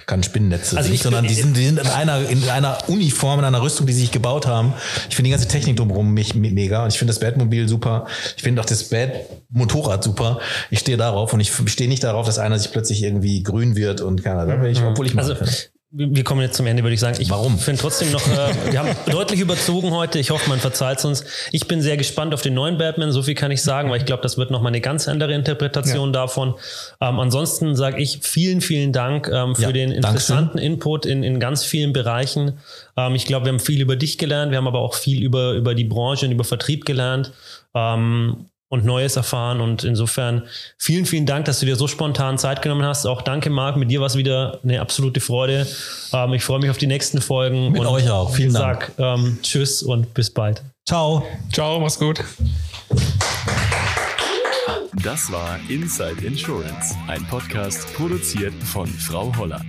kann 0.06 0.22
Spinnennetze 0.22 0.76
also 0.76 0.90
nicht, 0.90 1.02
sondern 1.02 1.26
die 1.26 1.34
sind, 1.34 1.56
die 1.56 1.64
sind 1.66 1.78
in 1.78 1.86
einer, 1.86 2.28
in 2.28 2.48
einer 2.48 2.78
Uniform, 2.88 3.38
in 3.38 3.44
einer 3.44 3.62
Rüstung, 3.62 3.86
die 3.86 3.92
sie 3.92 4.00
sich 4.00 4.10
gebaut 4.10 4.46
haben. 4.46 4.74
Ich 5.08 5.16
finde 5.16 5.28
die 5.28 5.30
ganze 5.30 5.48
Technik 5.48 5.76
drumherum 5.76 6.12
mich 6.12 6.34
mega 6.34 6.82
und 6.82 6.92
ich 6.92 6.98
finde 6.98 7.12
das 7.12 7.20
Batmobil 7.20 7.68
super. 7.68 8.06
Ich 8.36 8.42
finde 8.42 8.60
auch 8.60 8.66
das 8.66 8.84
Bat-Motorrad 8.90 10.02
super. 10.02 10.40
Ich 10.70 10.80
stehe 10.80 10.98
darauf 10.98 11.32
und 11.32 11.40
ich 11.40 11.52
stehe 11.66 11.88
nicht 11.88 12.02
darauf, 12.02 12.26
dass 12.26 12.38
einer 12.38 12.58
sich 12.58 12.72
plötzlich 12.72 13.02
irgendwie 13.02 13.42
grün 13.42 13.76
wird 13.76 14.00
und 14.00 14.22
keine 14.24 14.40
Ahnung, 14.40 14.64
ich, 14.64 14.82
obwohl 14.82 15.06
ich 15.06 15.16
also, 15.16 15.36
wir 15.96 16.24
kommen 16.24 16.40
jetzt 16.40 16.56
zum 16.56 16.66
Ende, 16.66 16.82
würde 16.82 16.94
ich 16.94 17.00
sagen. 17.00 17.16
Ich 17.20 17.30
Warum? 17.30 17.56
finde 17.56 17.80
trotzdem 17.80 18.10
noch, 18.10 18.26
äh, 18.26 18.72
wir 18.72 18.80
haben 18.80 18.96
deutlich 19.10 19.38
überzogen 19.38 19.92
heute. 19.92 20.18
Ich 20.18 20.30
hoffe, 20.30 20.48
man 20.48 20.58
verzeiht 20.58 20.98
es 20.98 21.04
uns. 21.04 21.24
Ich 21.52 21.68
bin 21.68 21.82
sehr 21.82 21.96
gespannt 21.96 22.34
auf 22.34 22.42
den 22.42 22.54
neuen 22.54 22.78
Batman. 22.78 23.12
So 23.12 23.22
viel 23.22 23.36
kann 23.36 23.52
ich 23.52 23.62
sagen, 23.62 23.90
weil 23.90 23.98
ich 23.98 24.04
glaube, 24.04 24.22
das 24.22 24.36
wird 24.36 24.50
noch 24.50 24.60
mal 24.60 24.68
eine 24.68 24.80
ganz 24.80 25.06
andere 25.06 25.34
Interpretation 25.34 26.08
ja. 26.08 26.12
davon. 26.12 26.54
Ähm, 27.00 27.20
ansonsten 27.20 27.76
sage 27.76 28.02
ich 28.02 28.18
vielen, 28.22 28.60
vielen 28.60 28.92
Dank 28.92 29.28
ähm, 29.32 29.54
für 29.54 29.62
ja, 29.62 29.72
den 29.72 29.92
interessanten 29.92 30.56
Dankeschön. 30.56 30.72
Input 30.72 31.06
in, 31.06 31.22
in 31.22 31.38
ganz 31.38 31.64
vielen 31.64 31.92
Bereichen. 31.92 32.58
Ähm, 32.96 33.14
ich 33.14 33.26
glaube, 33.26 33.46
wir 33.46 33.52
haben 33.52 33.60
viel 33.60 33.80
über 33.80 33.94
dich 33.94 34.18
gelernt. 34.18 34.50
Wir 34.50 34.58
haben 34.58 34.66
aber 34.66 34.80
auch 34.80 34.94
viel 34.94 35.22
über, 35.22 35.52
über 35.52 35.76
die 35.76 35.84
Branche 35.84 36.26
und 36.26 36.32
über 36.32 36.44
Vertrieb 36.44 36.86
gelernt. 36.86 37.32
Ähm, 37.72 38.46
und 38.74 38.84
Neues 38.84 39.16
erfahren. 39.16 39.60
Und 39.60 39.84
insofern 39.84 40.42
vielen, 40.76 41.06
vielen 41.06 41.24
Dank, 41.24 41.46
dass 41.46 41.60
du 41.60 41.66
dir 41.66 41.76
so 41.76 41.88
spontan 41.88 42.36
Zeit 42.36 42.60
genommen 42.60 42.84
hast. 42.84 43.06
Auch 43.06 43.22
danke, 43.22 43.48
Marc. 43.48 43.76
Mit 43.76 43.90
dir 43.90 44.00
war 44.00 44.06
es 44.06 44.16
wieder 44.16 44.60
eine 44.62 44.80
absolute 44.80 45.20
Freude. 45.20 45.66
Ähm, 46.12 46.34
ich 46.34 46.44
freue 46.44 46.58
mich 46.58 46.70
auf 46.70 46.78
die 46.78 46.86
nächsten 46.86 47.20
Folgen. 47.20 47.72
Mit 47.72 47.86
euch 47.86 48.10
auch. 48.10 48.34
Vielen 48.34 48.52
Dank. 48.52 48.92
Sag, 48.96 48.98
ähm, 48.98 49.38
tschüss 49.42 49.82
und 49.82 50.12
bis 50.12 50.30
bald. 50.30 50.62
Ciao. 50.86 51.24
Ciao, 51.52 51.80
mach's 51.80 51.98
gut. 51.98 52.22
Das 55.02 55.30
war 55.30 55.58
Inside 55.68 56.24
Insurance, 56.24 56.94
ein 57.08 57.26
Podcast 57.26 57.92
produziert 57.94 58.54
von 58.62 58.86
Frau 58.86 59.32
Holler. 59.36 59.60